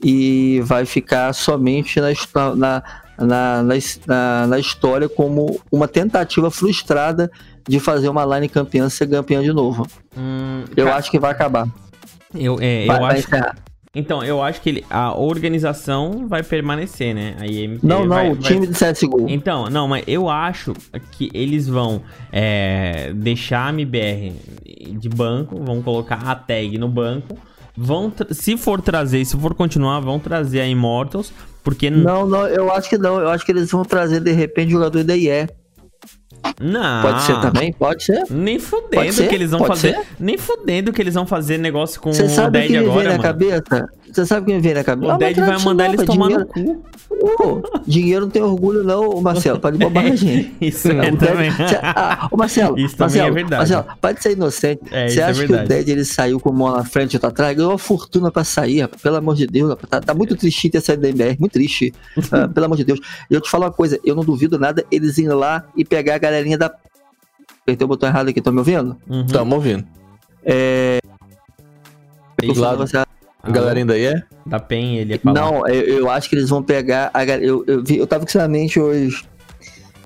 e 0.03 0.61
vai 0.65 0.85
ficar 0.87 1.33
somente 1.33 2.01
na, 2.01 2.09
na, 2.35 2.83
na, 3.19 3.63
na, 3.63 3.75
na- 4.07 4.47
na 4.47 4.59
história 4.59 5.09
como 5.09 5.61
uma 5.71 5.87
tentativa 5.87 6.51
frustrada 6.51 7.31
de 7.69 7.79
fazer 7.79 8.09
uma 8.09 8.25
line 8.25 8.49
campeã 8.49 8.89
ser 8.89 9.07
campeã 9.09 9.43
de 9.43 9.53
novo. 9.53 9.87
Hum, 10.17 10.65
Eu 10.77 10.87
cara, 10.87 10.97
acho 10.97 11.11
que 11.11 11.19
vai 11.19 11.31
acabar. 11.31 11.69
eu, 12.35 12.59
é, 12.61 12.87
Vai, 12.87 12.97
eu 12.97 13.01
vai 13.03 13.11
acho. 13.19 13.27
encerrar. 13.29 13.57
Então, 13.93 14.23
eu 14.23 14.41
acho 14.41 14.61
que 14.61 14.69
ele, 14.69 14.85
a 14.89 15.13
organização 15.19 16.29
vai 16.29 16.45
permanecer, 16.45 17.13
né? 17.13 17.35
A 17.41 17.47
IMP 17.47 17.81
Não, 17.83 18.01
não, 18.03 18.09
vai- 18.09 18.31
o 18.31 18.35
vai- 18.37 18.53
time 18.53 18.67
de 18.69 18.73
CSGO. 18.75 19.27
Então, 19.29 19.69
não, 19.69 19.89
mas 19.89 20.05
eu 20.07 20.29
acho 20.29 20.73
que 21.11 21.29
eles 21.35 21.67
vão 21.67 22.01
é, 22.31 23.13
deixar 23.13 23.67
a 23.67 23.71
MBR 23.71 24.33
de 24.97 25.09
banco, 25.09 25.61
vão 25.65 25.83
colocar 25.83 26.23
a 26.25 26.37
tag 26.37 26.79
no 26.79 26.89
banco, 26.89 27.37
vão, 27.77 28.13
se 28.31 28.57
for 28.57 28.81
trazer, 28.81 29.25
se 29.25 29.37
for 29.37 29.55
continuar, 29.55 29.99
vão 29.99 30.21
trazer 30.21 30.61
a 30.61 30.67
Immortals, 30.69 31.33
porque 31.65 31.91
Não, 31.91 32.25
não, 32.29 32.47
eu 32.47 32.73
acho 32.73 32.89
que 32.89 32.97
não. 32.97 33.19
Eu 33.21 33.29
acho 33.29 33.45
que 33.45 33.51
eles 33.51 33.69
vão 33.73 33.83
trazer 33.85 34.21
de 34.21 34.31
repente 34.31 34.71
jogador 34.71 35.03
da 35.03 35.17
IE. 35.17 35.49
Não, 36.61 37.03
Pode 37.03 37.23
ser 37.23 37.41
também? 37.41 37.73
Pode 37.73 38.05
ser. 38.05 38.25
Nem 38.31 38.59
fudendo 38.59 39.13
ser, 39.13 39.29
que 39.29 39.35
eles 39.35 39.51
vão 39.51 39.59
pode 39.61 39.71
fazer, 39.71 39.95
ser. 39.95 40.07
nem 40.19 40.37
fudendo 40.39 40.93
que 40.93 41.01
eles 41.01 41.15
vão 41.15 41.27
fazer 41.27 41.59
negócio 41.59 42.01
com 42.01 42.13
Você 42.13 42.25
o 42.25 42.29
sabe 42.29 42.49
o 42.49 42.61
Dead 42.61 42.67
que 42.67 42.73
me 42.73 42.79
vem 42.81 42.89
agora, 42.91 43.05
na 43.05 43.11
mano. 43.11 43.23
cabeça? 43.23 43.89
Você 44.13 44.27
sabe 44.27 44.43
o 44.43 44.47
que 44.47 44.53
me 44.55 44.61
vem 44.61 44.75
na 44.75 44.83
cabeça? 44.85 45.13
O 45.13 45.15
Ah, 45.15 45.19
Dead 45.19 45.37
vai 45.37 45.57
isso 45.57 45.65
mandar 45.65 45.87
eles 45.89 46.05
tomar 46.05 46.29
no 46.31 46.45
dinheiro, 46.47 46.83
cu. 46.83 47.45
Ô, 47.45 47.63
dinheiro 47.87 48.25
não 48.27 48.31
tem 48.31 48.43
orgulho 48.43 48.83
não, 48.85 49.21
Marcelo, 49.21 49.59
para 49.61 49.73
de 49.73 49.79
bobagem. 49.79 50.55
Isso 50.61 50.89
O 50.89 50.93
é 50.93 51.11
Dead- 51.11 51.19
também. 51.19 51.51
Cê- 51.53 51.79
ah, 51.83 52.29
ô 52.31 52.37
Marcelo, 52.37 52.79
Isso 52.79 52.97
também 52.97 53.17
Marcelo, 53.19 53.29
é 53.29 53.31
verdade. 53.31 53.73
Marcelo, 53.73 53.97
pode 54.01 54.23
ser 54.23 54.33
inocente. 54.33 54.81
É, 54.91 55.07
Você 55.09 55.13
isso 55.13 55.21
é 55.21 55.23
acha 55.25 55.47
que 55.47 55.53
o. 55.53 55.69
Dead 55.69 55.89
ele 55.89 56.05
saiu 56.05 56.41
com 56.41 56.49
a 56.51 56.53
mão 56.53 56.73
na 56.77 56.85
frente 56.85 57.13
e 57.13 57.17
outra 57.17 57.29
atrás? 57.31 57.57
Ganhou 57.57 57.73
uma 57.73 57.79
fortuna 57.79 58.31
pra 58.31 58.43
sair, 58.45 58.81
rapaz. 58.83 59.03
Pelo 59.03 59.17
amor 59.17 59.35
de 59.35 59.47
Deus, 59.47 59.69
rapaz. 59.71 59.89
Tá, 59.91 60.01
tá 60.01 60.15
muito 60.15 60.35
tristinho 60.37 60.73
ter 60.73 60.81
saído 60.81 61.03
da 61.03 61.09
MBR, 61.09 61.37
muito 61.39 61.53
triste. 61.53 61.93
Ah, 62.33 62.47
pelo 62.53 62.67
amor 62.67 62.77
de 62.77 62.85
Deus. 62.85 63.01
E 63.31 63.35
eu 63.35 63.41
te 63.41 63.51
falo 63.51 63.65
uma 63.65 63.73
coisa, 63.73 63.99
eu 64.05 64.15
não 64.15 64.25
duvido 64.25 64.59
nada 64.59 64.85
eles 64.91 65.19
irem 65.19 65.31
lá 65.33 65.65
e 65.77 65.85
pegar 65.85 66.15
a 66.15 66.19
galerinha 66.19 66.57
da. 66.57 66.73
Apertei 67.63 67.85
o 67.85 67.89
botão 67.89 68.09
errado 68.09 68.29
aqui, 68.29 68.39
estão 68.39 68.53
me 68.53 68.59
ouvindo? 68.61 68.97
Uhum. 69.09 69.27
Tamo 69.27 69.55
ouvindo. 69.57 69.85
Eu 72.43 72.55
Lá- 72.57 72.75
você- 72.75 72.97
A 73.43 73.51
galera 73.51 73.79
ainda 73.79 73.95
aí 73.95 74.05
é? 74.05 74.23
Da 74.45 74.59
PEN, 74.61 74.97
ele 74.99 75.13
ia 75.15 75.19
falar. 75.19 75.41
Não, 75.41 75.67
eu, 75.69 75.99
eu 75.99 76.11
acho 76.11 76.29
que 76.29 76.37
eles 76.37 76.49
vão 76.51 76.63
pegar. 76.63 77.11
A, 77.15 77.25
eu, 77.25 77.65
eu, 77.67 77.83
vi, 77.83 77.97
eu 77.99 78.07
tava 78.07 78.25
com 78.25 78.29
isso 78.29 78.39
na 78.39 78.49
mente 78.49 78.79
hoje. 78.79 79.25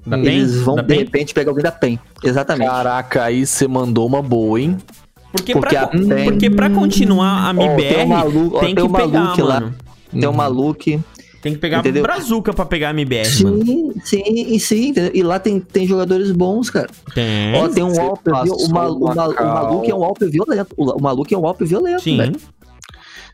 da 0.06 0.16
PEN? 0.16 0.26
Eles 0.26 0.56
vão, 0.60 0.76
da 0.76 0.82
de 0.82 0.88
PEN? 0.88 0.98
repente, 0.98 1.34
pegar 1.34 1.50
alguém 1.50 1.64
da 1.64 1.72
PEN. 1.72 1.98
Exatamente. 2.22 2.68
Caraca, 2.70 3.24
aí 3.24 3.44
você 3.46 3.66
mandou 3.66 4.06
uma 4.06 4.22
boa, 4.22 4.60
hein? 4.60 4.76
Porque, 5.32 5.52
Porque 5.52 5.74
pra, 5.74 5.82
a 5.84 5.86
PEN- 5.88 6.24
porque 6.24 6.50
pra 6.50 6.70
continuar 6.70 7.48
a 7.48 7.50
Ó, 7.50 7.54
tem 7.54 7.66
MBR, 7.70 8.02
um 8.02 8.06
maluco, 8.06 8.58
tem 8.60 8.66
tem 8.66 8.74
que 8.76 8.82
um 8.82 8.92
pegar, 8.92 9.36
lá. 9.44 9.60
mano. 9.60 9.74
Tem 10.12 10.28
um 10.28 10.32
maluco. 10.32 11.04
Tem 11.42 11.52
que 11.52 11.58
pegar 11.58 11.80
Entendeu? 11.80 12.02
brazuca 12.02 12.54
pra 12.54 12.64
pegar 12.64 12.88
a 12.88 12.90
MBR, 12.92 13.42
mano. 13.42 13.64
Sim, 13.66 13.92
sim, 14.02 14.22
e 14.26 14.58
sim. 14.60 14.88
entendeu? 14.88 15.10
E 15.12 15.22
lá 15.22 15.38
tem, 15.38 15.60
tem 15.60 15.86
jogadores 15.86 16.30
bons, 16.30 16.70
cara. 16.70 16.88
Tem. 17.14 17.54
Ó, 17.56 17.68
tem 17.68 17.84
um 17.84 17.90
viu? 17.90 18.14
O, 18.54 18.72
maluco 18.72 19.10
é 19.90 19.94
um 19.94 20.02
Alper 20.04 20.30
violento. 20.30 20.68
O, 20.74 20.90
o 20.98 21.02
maluco 21.02 21.34
é 21.34 21.36
um 21.36 21.46
Alper 21.46 21.66
violento, 21.66 22.00
Sim. 22.00 22.16
velho. 22.16 22.36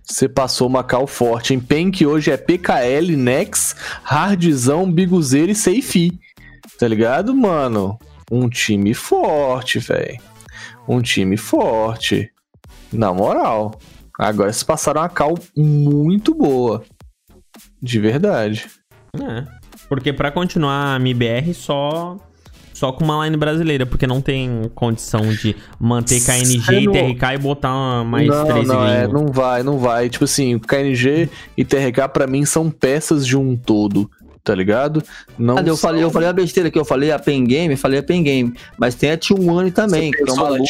Você 0.04 0.28
passou 0.28 0.66
uma 0.66 0.82
cal 0.82 1.06
forte, 1.06 1.54
hein? 1.54 1.60
PEN 1.60 1.90
que 1.90 2.04
hoje 2.06 2.30
é 2.30 2.36
PKL, 2.36 3.16
Nex, 3.16 3.76
Hardzão, 4.04 4.90
Biguzeiro 4.90 5.52
e 5.52 5.54
Seifi. 5.54 6.18
Tá 6.78 6.88
ligado, 6.88 7.34
mano? 7.34 7.98
Um 8.30 8.48
time 8.48 8.94
forte, 8.94 9.78
velho. 9.78 10.20
Um 10.88 11.00
time 11.00 11.36
forte. 11.36 12.30
Na 12.92 13.12
moral. 13.12 13.78
Agora 14.18 14.52
vocês 14.52 14.62
passaram 14.62 15.00
uma 15.00 15.08
cal 15.08 15.38
muito 15.56 16.34
boa. 16.34 16.84
De 17.80 18.00
verdade. 18.00 18.68
É. 19.14 19.46
Porque 19.88 20.12
pra 20.12 20.30
continuar 20.30 20.94
a 20.94 20.96
MBR 20.96 21.54
só 21.54 22.16
só 22.80 22.90
com 22.92 23.04
uma 23.04 23.22
line 23.26 23.36
brasileira, 23.36 23.84
porque 23.84 24.06
não 24.06 24.22
tem 24.22 24.62
condição 24.74 25.20
de 25.20 25.54
manter 25.78 26.18
KNG 26.24 26.80
e 26.80 26.86
não- 26.86 26.92
TRK 26.94 27.34
e 27.34 27.38
botar 27.38 28.04
mais 28.06 28.26
não, 28.26 28.46
três 28.46 28.66
não, 28.66 28.86
é, 28.86 29.06
não 29.06 29.26
vai, 29.26 29.62
não 29.62 29.76
vai. 29.78 30.08
Tipo 30.08 30.24
assim, 30.24 30.58
KNG 30.58 31.28
e 31.58 31.62
TRK 31.62 32.08
pra 32.08 32.26
mim 32.26 32.46
são 32.46 32.70
peças 32.70 33.26
de 33.26 33.36
um 33.36 33.54
todo, 33.54 34.10
tá 34.42 34.54
ligado? 34.54 35.02
Não 35.38 35.58
Ah, 35.58 35.62
eu, 35.62 35.76
falei, 35.76 36.02
eu 36.02 36.10
falei 36.10 36.26
uma 36.28 36.32
besteira 36.32 36.70
que 36.70 36.78
eu 36.78 36.84
falei 36.86 37.12
a 37.12 37.18
Pen 37.18 37.44
Game, 37.44 37.76
falei 37.76 37.98
a 37.98 38.02
Pen 38.02 38.22
Game. 38.22 38.54
Mas 38.78 38.94
tem 38.94 39.10
a 39.10 39.18
T1 39.18 39.70
também, 39.74 40.10
que 40.10 40.22
é 40.26 40.32
uma 40.32 40.48
luta. 40.48 40.64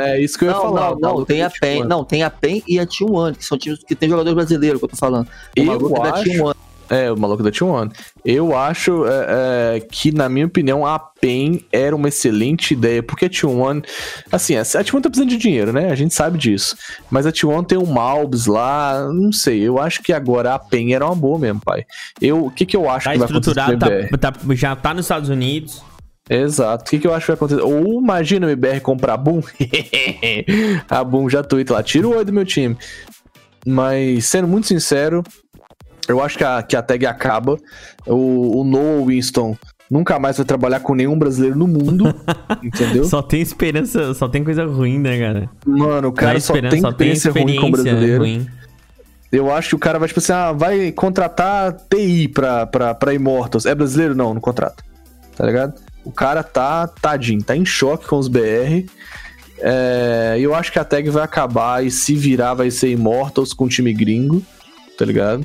É 0.00 0.18
isso 0.18 0.38
que 0.38 0.46
eu 0.46 0.48
ia 0.48 0.54
Não, 0.54 0.62
falar. 0.62 0.90
não, 0.92 0.98
não, 1.18 1.24
tem 1.26 1.42
a 1.42 1.50
PEN, 1.50 1.82
T1. 1.82 1.84
não, 1.86 2.04
tem 2.04 2.22
a 2.22 2.30
PEN 2.30 2.62
e 2.66 2.78
a 2.80 2.86
T1, 2.86 3.36
que 3.36 3.44
são 3.44 3.58
times 3.58 3.80
que 3.86 3.94
tem 3.94 4.08
jogador 4.08 4.34
brasileiro 4.34 4.78
que 4.78 4.86
eu 4.86 4.88
tô 4.88 4.96
falando. 4.96 5.28
Eu 5.54 5.64
é 5.74 6.00
da 6.02 6.14
acho- 6.14 6.24
T1. 6.24 6.54
É, 6.90 7.10
o 7.10 7.16
maluco 7.16 7.42
da 7.42 7.52
T1. 7.52 7.92
Eu 8.24 8.56
acho 8.56 9.06
é, 9.06 9.76
é, 9.76 9.80
que, 9.80 10.10
na 10.10 10.28
minha 10.28 10.46
opinião, 10.46 10.84
a 10.84 10.98
PEN 10.98 11.64
era 11.72 11.94
uma 11.94 12.08
excelente 12.08 12.74
ideia, 12.74 13.00
porque 13.00 13.26
a 13.26 13.30
T1, 13.30 13.84
assim, 14.32 14.56
a 14.56 14.62
T1 14.62 15.00
tá 15.00 15.08
precisando 15.08 15.30
de 15.30 15.36
dinheiro, 15.36 15.72
né? 15.72 15.90
A 15.90 15.94
gente 15.94 16.12
sabe 16.12 16.36
disso. 16.36 16.76
Mas 17.08 17.26
a 17.26 17.32
T1 17.32 17.64
tem 17.64 17.78
um 17.78 17.86
Malbs 17.86 18.46
lá, 18.46 19.08
não 19.08 19.30
sei, 19.30 19.60
eu 19.60 19.78
acho 19.78 20.02
que 20.02 20.12
agora 20.12 20.54
a 20.54 20.58
PEN 20.58 20.92
era 20.92 21.06
uma 21.06 21.14
boa 21.14 21.38
mesmo, 21.38 21.60
pai. 21.64 21.86
Eu, 22.20 22.46
o 22.46 22.50
que 22.50 22.66
que 22.66 22.76
eu 22.76 22.90
acho 22.90 23.04
Tá 23.04 23.12
que 23.12 23.18
vai 23.18 23.28
acontecer 23.28 23.50
o 23.50 23.54
tá, 23.54 24.32
tá- 24.32 24.54
já 24.54 24.74
tá 24.74 24.92
nos 24.92 25.04
Estados 25.04 25.28
Unidos. 25.28 25.82
Exato. 26.28 26.84
O 26.84 26.90
que, 26.90 26.98
que 27.00 27.06
eu 27.06 27.14
acho 27.14 27.26
que 27.26 27.32
vai 27.32 27.36
acontecer? 27.36 27.62
Ou 27.62 28.00
imagina 28.00 28.46
o 28.46 28.50
MBR 28.50 28.80
comprar 28.80 29.14
a 29.14 29.16
Boom. 29.16 29.40
a 30.88 31.02
Boom 31.02 31.28
já 31.28 31.42
tweet 31.42 31.72
lá. 31.72 31.82
Tira 31.82 32.06
o 32.06 32.14
olho 32.14 32.24
do 32.24 32.32
meu 32.32 32.44
time. 32.44 32.76
Mas, 33.66 34.26
sendo 34.26 34.46
muito 34.46 34.68
sincero, 34.68 35.24
eu 36.10 36.22
acho 36.22 36.36
que 36.38 36.44
a, 36.44 36.62
que 36.62 36.76
a 36.76 36.82
tag 36.82 37.06
acaba. 37.06 37.56
O, 38.06 38.60
o 38.60 38.64
Noah 38.64 39.06
Winston 39.06 39.56
nunca 39.90 40.18
mais 40.18 40.36
vai 40.36 40.46
trabalhar 40.46 40.80
com 40.80 40.94
nenhum 40.94 41.18
brasileiro 41.18 41.56
no 41.56 41.66
mundo. 41.66 42.14
entendeu? 42.62 43.04
Só 43.04 43.20
tem 43.20 43.40
esperança, 43.40 44.14
só 44.14 44.28
tem 44.28 44.44
coisa 44.44 44.64
ruim, 44.64 44.98
né, 44.98 45.18
cara? 45.18 45.50
Mano, 45.66 46.08
o 46.08 46.12
cara 46.12 46.32
Não 46.32 46.36
é 46.36 46.40
só 46.40 46.52
tem 46.92 47.12
experiência 47.12 47.32
ruim 47.32 47.60
com 47.60 47.70
brasileiro. 47.70 48.18
ruim. 48.20 48.46
Eu 49.32 49.52
acho 49.52 49.70
que 49.70 49.74
o 49.76 49.78
cara 49.78 49.98
vai, 49.98 50.08
tipo 50.08 50.18
assim, 50.18 50.32
ah, 50.32 50.52
vai 50.52 50.90
contratar 50.90 51.72
TI 51.88 52.28
pra, 52.28 52.66
pra, 52.66 52.94
pra 52.94 53.14
Immortals. 53.14 53.64
É 53.64 53.74
brasileiro? 53.74 54.14
Não, 54.14 54.34
não 54.34 54.40
contrata. 54.40 54.82
Tá 55.36 55.46
ligado? 55.46 55.80
O 56.04 56.10
cara 56.10 56.42
tá, 56.42 56.88
tadinho, 56.88 57.42
tá 57.42 57.56
em 57.56 57.64
choque 57.64 58.06
com 58.06 58.16
os 58.18 58.26
BR. 58.26 58.86
É, 59.58 60.36
eu 60.40 60.54
acho 60.54 60.72
que 60.72 60.78
a 60.78 60.84
tag 60.84 61.08
vai 61.10 61.22
acabar 61.22 61.84
e 61.84 61.90
se 61.90 62.14
virar 62.14 62.54
vai 62.54 62.70
ser 62.70 62.90
Immortals 62.90 63.52
com 63.52 63.68
time 63.68 63.92
gringo, 63.92 64.42
tá 64.98 65.04
ligado? 65.04 65.44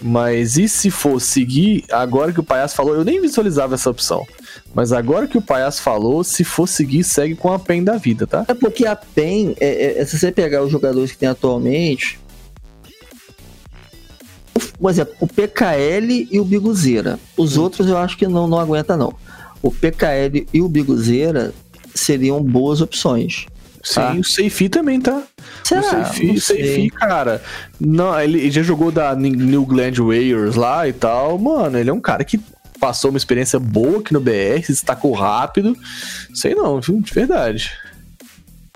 Mas 0.00 0.56
e 0.56 0.68
se 0.68 0.90
for 0.90 1.20
seguir, 1.20 1.84
agora 1.90 2.32
que 2.32 2.40
o 2.40 2.44
Palhaço 2.44 2.76
falou, 2.76 2.94
eu 2.94 3.04
nem 3.04 3.20
visualizava 3.20 3.74
essa 3.74 3.90
opção. 3.90 4.26
Mas 4.74 4.92
agora 4.92 5.26
que 5.26 5.36
o 5.36 5.42
Palhaço 5.42 5.82
falou, 5.82 6.22
se 6.22 6.44
for 6.44 6.68
seguir, 6.68 7.02
segue 7.02 7.34
com 7.34 7.52
a 7.52 7.58
PEN 7.58 7.82
da 7.82 7.96
vida, 7.96 8.26
tá? 8.26 8.44
É 8.46 8.54
porque 8.54 8.86
a 8.86 8.94
PEN, 8.94 9.54
é, 9.58 10.00
é- 10.00 10.04
se 10.04 10.18
você 10.18 10.30
pegar 10.30 10.62
os 10.62 10.70
jogadores 10.70 11.10
que 11.10 11.18
tem 11.18 11.28
atualmente, 11.28 12.20
por 14.78 14.90
exemplo, 14.90 15.14
o 15.20 15.26
PKL 15.26 16.28
e 16.30 16.38
o 16.38 16.44
Biguzeira. 16.44 17.18
Os 17.36 17.56
outros 17.56 17.88
eu 17.88 17.98
acho 17.98 18.16
que 18.16 18.26
não, 18.26 18.46
não 18.46 18.58
aguenta 18.58 18.96
não. 18.96 19.12
O 19.60 19.72
PKL 19.72 20.46
e 20.52 20.62
o 20.62 20.68
Biguzeira 20.68 21.52
seriam 21.94 22.40
boas 22.42 22.80
opções. 22.80 23.46
Sim, 23.82 24.00
Ah. 24.00 24.16
o 24.18 24.24
Seifi 24.24 24.68
também, 24.68 25.00
tá? 25.00 25.22
Será? 25.64 25.80
O 25.80 25.84
Seifi, 26.14 26.30
o 26.30 26.40
Seifi, 26.40 26.66
sei. 26.74 26.90
cara. 26.90 27.42
Não, 27.80 28.18
ele 28.20 28.50
já 28.50 28.62
jogou 28.62 28.90
da 28.90 29.14
New 29.14 29.64
Gland 29.64 30.00
Warriors 30.00 30.56
lá 30.56 30.88
e 30.88 30.92
tal. 30.92 31.38
Mano, 31.38 31.78
ele 31.78 31.90
é 31.90 31.92
um 31.92 32.00
cara 32.00 32.24
que 32.24 32.40
passou 32.80 33.10
uma 33.10 33.18
experiência 33.18 33.58
boa 33.58 34.00
aqui 34.00 34.12
no 34.12 34.20
BR, 34.20 34.62
se 34.62 34.72
destacou 34.72 35.12
rápido. 35.12 35.76
Sei 36.34 36.54
não, 36.54 36.80
viu? 36.80 37.00
De 37.00 37.12
verdade. 37.12 37.70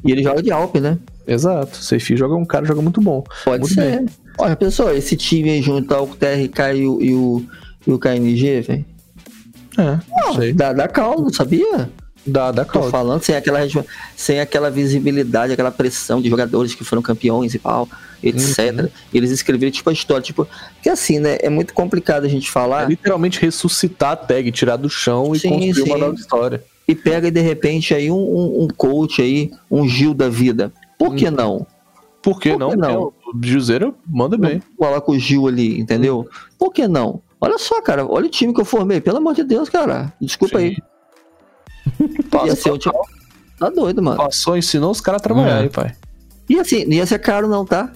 E 0.04 0.10
ele 0.10 0.22
joga 0.22 0.42
de 0.42 0.50
Alp, 0.50 0.76
né? 0.76 0.98
Exato. 1.26 1.78
O 1.78 1.82
Seifi 1.82 2.16
joga 2.16 2.34
um 2.34 2.44
cara, 2.44 2.64
joga 2.66 2.82
muito 2.82 3.00
bom. 3.00 3.22
Pode 3.44 3.60
Muito 3.62 3.74
ser. 3.74 4.04
Olha, 4.38 4.56
pessoal, 4.56 4.94
esse 4.96 5.16
time 5.16 5.50
aí 5.50 5.62
junto 5.62 5.94
ao 5.94 6.06
TRK 6.08 6.74
e 6.74 6.86
o, 6.86 7.00
e 7.02 7.14
o, 7.14 7.46
e 7.86 7.92
o 7.92 7.98
KNG, 7.98 8.60
velho. 8.62 8.84
É, 9.78 9.98
não 10.26 10.34
sei. 10.34 10.52
Dá, 10.52 10.72
dá 10.72 10.88
caldo, 10.88 11.32
sabia? 11.34 11.88
Dá, 12.24 12.52
dá 12.52 12.64
Tô 12.64 12.84
falando 12.84 13.20
sem 13.22 13.34
aquela, 13.34 13.58
sem 14.16 14.38
aquela 14.38 14.70
visibilidade, 14.70 15.52
aquela 15.52 15.72
pressão 15.72 16.22
de 16.22 16.28
jogadores 16.30 16.72
que 16.74 16.84
foram 16.84 17.02
campeões 17.02 17.52
e 17.52 17.58
tal, 17.58 17.88
etc. 18.22 18.58
Uhum. 18.82 18.88
Eles 19.12 19.30
escreveram 19.32 19.72
tipo 19.72 19.90
a 19.90 19.92
história, 19.92 20.22
tipo, 20.22 20.46
que 20.80 20.88
assim, 20.88 21.18
né? 21.18 21.38
É 21.40 21.50
muito 21.50 21.74
complicado 21.74 22.24
a 22.24 22.28
gente 22.28 22.48
É 22.48 22.52
falar 22.52 22.88
literalmente 22.88 23.40
ressuscitar 23.40 24.12
a 24.12 24.16
tag, 24.16 24.52
tirar 24.52 24.76
do 24.76 24.88
chão 24.88 25.34
e 25.34 25.40
Sim, 25.40 25.48
construir 25.50 25.82
uma 25.82 25.94
sim. 25.96 26.00
nova 26.00 26.14
história. 26.14 26.64
e 26.86 26.94
pega 26.94 27.28
de 27.30 27.40
repente 27.40 27.92
aí 27.92 28.08
um, 28.08 28.14
um, 28.16 28.62
um 28.64 28.68
coach 28.68 29.20
aí, 29.20 29.50
um 29.68 29.88
Gil 29.88 30.14
da 30.14 30.28
vida. 30.28 30.72
Por 30.96 31.16
que 31.16 31.28
não? 31.28 31.66
Por 32.22 32.38
que 32.38 32.50
Por 32.50 32.58
não? 32.60 32.70
que 32.70 32.76
não? 32.76 33.02
O 33.02 33.12
Juseiro 33.42 33.96
manda 34.06 34.38
bem. 34.38 34.62
Coloca 34.78 35.10
o 35.10 35.18
Gil 35.18 35.48
ali, 35.48 35.80
entendeu? 35.80 36.28
Por 36.56 36.72
que 36.72 36.86
não? 36.86 37.20
Olha 37.40 37.58
só, 37.58 37.82
cara, 37.82 38.06
olha 38.06 38.26
o 38.26 38.30
time 38.30 38.54
que 38.54 38.60
eu 38.60 38.64
formei, 38.64 39.00
pelo 39.00 39.16
amor 39.16 39.34
de 39.34 39.42
Deus, 39.42 39.68
cara. 39.68 40.12
Desculpa 40.20 40.60
Sim. 40.60 40.64
aí. 40.66 40.76
Ia 42.44 42.56
ser 42.56 42.72
um 42.72 42.78
time. 42.78 42.94
Tá 43.58 43.70
doido, 43.70 44.02
mano. 44.02 44.16
Passou, 44.16 44.56
ensinou 44.56 44.90
os 44.90 45.00
caras 45.00 45.20
a 45.20 45.22
trabalhar 45.22 45.58
É. 45.58 45.62
aí, 45.62 45.68
pai. 45.68 45.94
E 46.48 46.58
assim, 46.58 46.84
não 46.84 46.92
ia 46.94 47.06
ser 47.06 47.18
caro 47.18 47.46
não, 47.48 47.64
tá? 47.64 47.92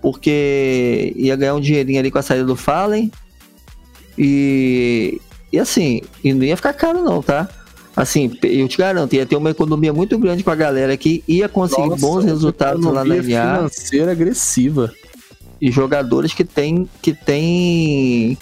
Porque 0.00 1.12
ia 1.16 1.36
ganhar 1.36 1.54
um 1.54 1.60
dinheirinho 1.60 1.98
ali 2.00 2.10
com 2.10 2.18
a 2.18 2.22
saída 2.22 2.44
do 2.44 2.56
Fallen. 2.56 3.10
E, 4.18 5.20
e 5.52 5.58
assim, 5.58 6.02
e 6.22 6.32
não 6.32 6.44
ia 6.44 6.56
ficar 6.56 6.72
caro 6.72 7.02
não, 7.02 7.22
tá? 7.22 7.48
Assim, 7.94 8.36
eu 8.42 8.66
te 8.68 8.78
garanto, 8.78 9.14
ia 9.14 9.26
ter 9.26 9.36
uma 9.36 9.50
economia 9.50 9.92
muito 9.92 10.18
grande 10.18 10.42
com 10.42 10.50
a 10.50 10.54
galera 10.54 10.96
que 10.96 11.22
ia 11.28 11.48
conseguir 11.48 11.88
Nossa, 11.90 12.00
bons 12.00 12.24
resultados 12.24 12.84
lá 12.84 13.04
na 13.04 13.14
economia 13.14 13.44
LA 13.44 13.56
financeira 13.56 14.12
agressiva. 14.12 14.92
e 15.60 15.70
jogadores 15.70 16.32
que 16.32 16.42
tem 16.44 16.88
que 17.02 17.12
tem 17.12 18.38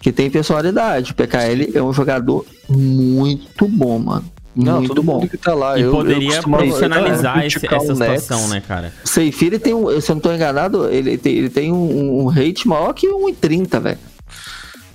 que 0.00 0.12
tem 0.12 0.30
personalidade. 0.30 1.12
O 1.12 1.14
PKL 1.14 1.70
é 1.74 1.82
um 1.82 1.92
jogador 1.92 2.44
muito 2.68 3.66
bom, 3.68 3.98
mano. 3.98 4.24
Não, 4.56 4.78
muito 4.78 4.88
todo 4.88 5.02
bom. 5.04 5.20
mundo 5.20 5.28
que 5.28 5.36
tá 5.36 5.54
lá. 5.54 5.78
E 5.78 5.82
eu, 5.82 5.90
poderia 5.92 6.36
eu 6.36 6.42
profissionalizar 6.42 7.40
eu 7.40 7.46
esse- 7.46 7.66
essa 7.66 7.92
o 7.92 7.96
Nets. 7.96 8.22
situação, 8.22 8.48
né, 8.48 8.60
cara? 8.66 8.92
O 9.04 9.08
Seifi, 9.08 9.46
ele 9.46 9.58
tem 9.58 9.72
um, 9.72 10.00
se 10.00 10.10
eu 10.10 10.14
não 10.16 10.20
tô 10.20 10.32
enganado, 10.32 10.88
ele 10.90 11.16
tem, 11.16 11.36
ele 11.36 11.48
tem 11.50 11.72
um, 11.72 12.22
um 12.22 12.26
rate 12.26 12.66
maior 12.66 12.92
que 12.92 13.06
1,30, 13.06 13.80
velho. 13.80 13.98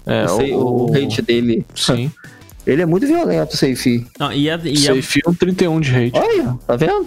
É, 0.06 0.28
sei, 0.28 0.54
o, 0.54 0.92
rate 0.92 1.22
dele. 1.22 1.66
Sim. 1.76 2.12
Ele 2.66 2.82
é 2.82 2.86
muito 2.86 3.06
violento, 3.06 3.54
o 3.56 3.58
Seifi. 3.58 4.08
Não, 4.18 4.32
e 4.32 4.50
a, 4.50 4.58
e 4.64 4.88
a- 4.88 4.96
Safe 4.96 5.22
um 5.28 5.34
31 5.34 5.82
de 5.82 5.92
rate. 5.92 6.18
Olha, 6.18 6.58
tá 6.66 6.78
vendo? 6.78 7.06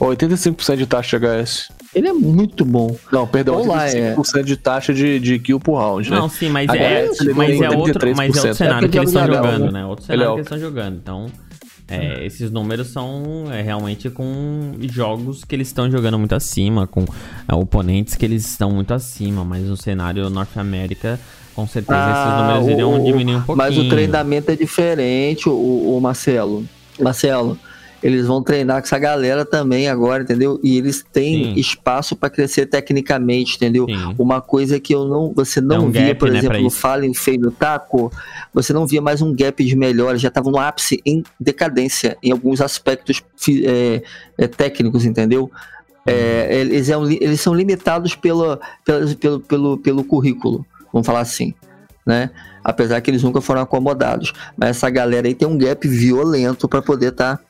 85% 0.00 0.76
de 0.76 0.86
taxa 0.86 1.20
de 1.20 1.26
HS. 1.26 1.68
Ele 1.94 2.08
é 2.08 2.12
muito 2.12 2.64
bom. 2.64 2.96
Não, 3.12 3.26
perdão, 3.26 3.54
Vamos 3.56 3.68
lá, 3.68 3.86
85% 3.86 4.42
de 4.44 4.56
taxa 4.56 4.94
de, 4.94 5.20
de 5.20 5.38
kill 5.38 5.60
por 5.60 5.76
round, 5.78 6.10
né? 6.10 6.16
Não, 6.16 6.28
sim, 6.28 6.48
mas 6.48 6.68
Agora 6.68 6.84
é, 6.84 7.04
ele 7.20 7.34
mas 7.34 7.48
tem 7.50 7.64
é, 7.64 7.70
outro, 7.70 8.16
mas 8.16 8.30
é 8.30 8.32
33%. 8.32 8.36
outro 8.38 8.54
cenário 8.54 8.86
É 8.86 8.88
que 8.88 8.98
eles 8.98 9.08
estão 9.10 9.24
ele 9.24 9.32
é 9.32 9.36
jogando, 9.36 9.62
alto. 9.62 9.72
né? 9.72 9.86
Outro 9.86 10.04
Ele 10.08 10.12
é 10.12 10.16
cenário 10.16 10.32
que 10.34 10.40
eles 10.40 10.46
estão 10.46 10.58
jogando. 10.58 10.96
Então, 10.96 11.26
é, 11.88 12.24
esses 12.24 12.50
números 12.50 12.86
são 12.88 13.44
é, 13.52 13.60
realmente 13.60 14.08
com 14.08 14.72
jogos 14.90 15.44
que 15.44 15.54
eles 15.54 15.68
estão 15.68 15.90
jogando 15.90 16.18
muito 16.18 16.34
acima, 16.34 16.86
com 16.86 17.04
é, 17.46 17.54
oponentes 17.54 18.14
que 18.14 18.24
eles 18.24 18.46
estão 18.46 18.70
muito 18.70 18.94
acima, 18.94 19.44
mas 19.44 19.62
no 19.64 19.76
cenário 19.76 20.30
Norte 20.30 20.58
América, 20.58 21.20
com 21.54 21.66
certeza 21.66 22.00
esses 22.00 22.38
números 22.38 22.68
Ah, 22.68 22.70
iriam 22.72 22.94
o- 23.02 23.04
diminuir 23.04 23.34
um 23.36 23.42
pouquinho. 23.42 23.56
Mas 23.58 23.76
o 23.76 23.86
treinamento 23.90 24.50
é 24.50 24.56
diferente, 24.56 25.46
o, 25.48 25.52
o 25.52 26.00
Marcelo. 26.00 26.64
Marcelo, 26.98 27.58
eles 28.02 28.26
vão 28.26 28.42
treinar 28.42 28.80
com 28.80 28.86
essa 28.86 28.98
galera 28.98 29.44
também 29.44 29.88
agora, 29.88 30.22
entendeu? 30.22 30.58
E 30.62 30.76
eles 30.76 31.04
têm 31.12 31.44
Sim. 31.44 31.60
espaço 31.60 32.16
pra 32.16 32.28
crescer 32.28 32.66
tecnicamente, 32.66 33.56
entendeu? 33.56 33.86
Sim. 33.86 34.14
Uma 34.18 34.40
coisa 34.40 34.80
que 34.80 34.94
eu 34.94 35.06
não, 35.06 35.32
você 35.32 35.60
É 35.60 35.62
não 35.62 35.86
um 35.86 35.90
via, 35.90 36.08
gap, 36.08 36.18
por 36.18 36.30
né, 36.30 36.38
exemplo, 36.38 36.60
no. 36.60 36.70
Fallen 36.70 37.14
Feio 37.14 37.50
Taco, 37.52 38.10
você 38.52 38.72
não 38.72 38.86
via 38.86 39.00
mais 39.00 39.22
um 39.22 39.34
gap 39.34 39.64
de 39.64 39.76
melhora, 39.76 40.18
já 40.18 40.28
estavam 40.28 40.50
no 40.50 40.58
ápice 40.58 41.00
em 41.06 41.22
decadência 41.38 42.16
em 42.22 42.32
alguns 42.32 42.60
aspectos 42.60 43.22
é, 43.64 44.02
é, 44.36 44.48
técnicos, 44.48 45.04
entendeu? 45.04 45.50
É, 46.04 46.48
eles, 46.50 46.90
é 46.90 46.94
eles 47.20 47.40
são 47.40 47.54
limitados 47.54 48.16
pela, 48.16 48.58
pela- 48.84 49.14
pelo, 49.14 49.40
pelo, 49.40 49.78
pelo 49.78 50.04
currículo, 50.04 50.66
vamos 50.92 51.06
falar 51.06 51.20
assim, 51.20 51.54
né? 52.04 52.30
Apesar 52.64 53.00
que 53.00 53.10
eles 53.10 53.22
nunca 53.22 53.40
foram 53.40 53.60
acomodados. 53.60 54.32
Mas 54.56 54.70
essa 54.70 54.88
galera 54.90 55.26
aí 55.26 55.34
tem 55.34 55.46
um 55.46 55.58
gap 55.58 55.86
violento 55.86 56.68
para 56.68 56.82
poder 56.82 57.08
estar 57.08 57.36
tá, 57.36 57.44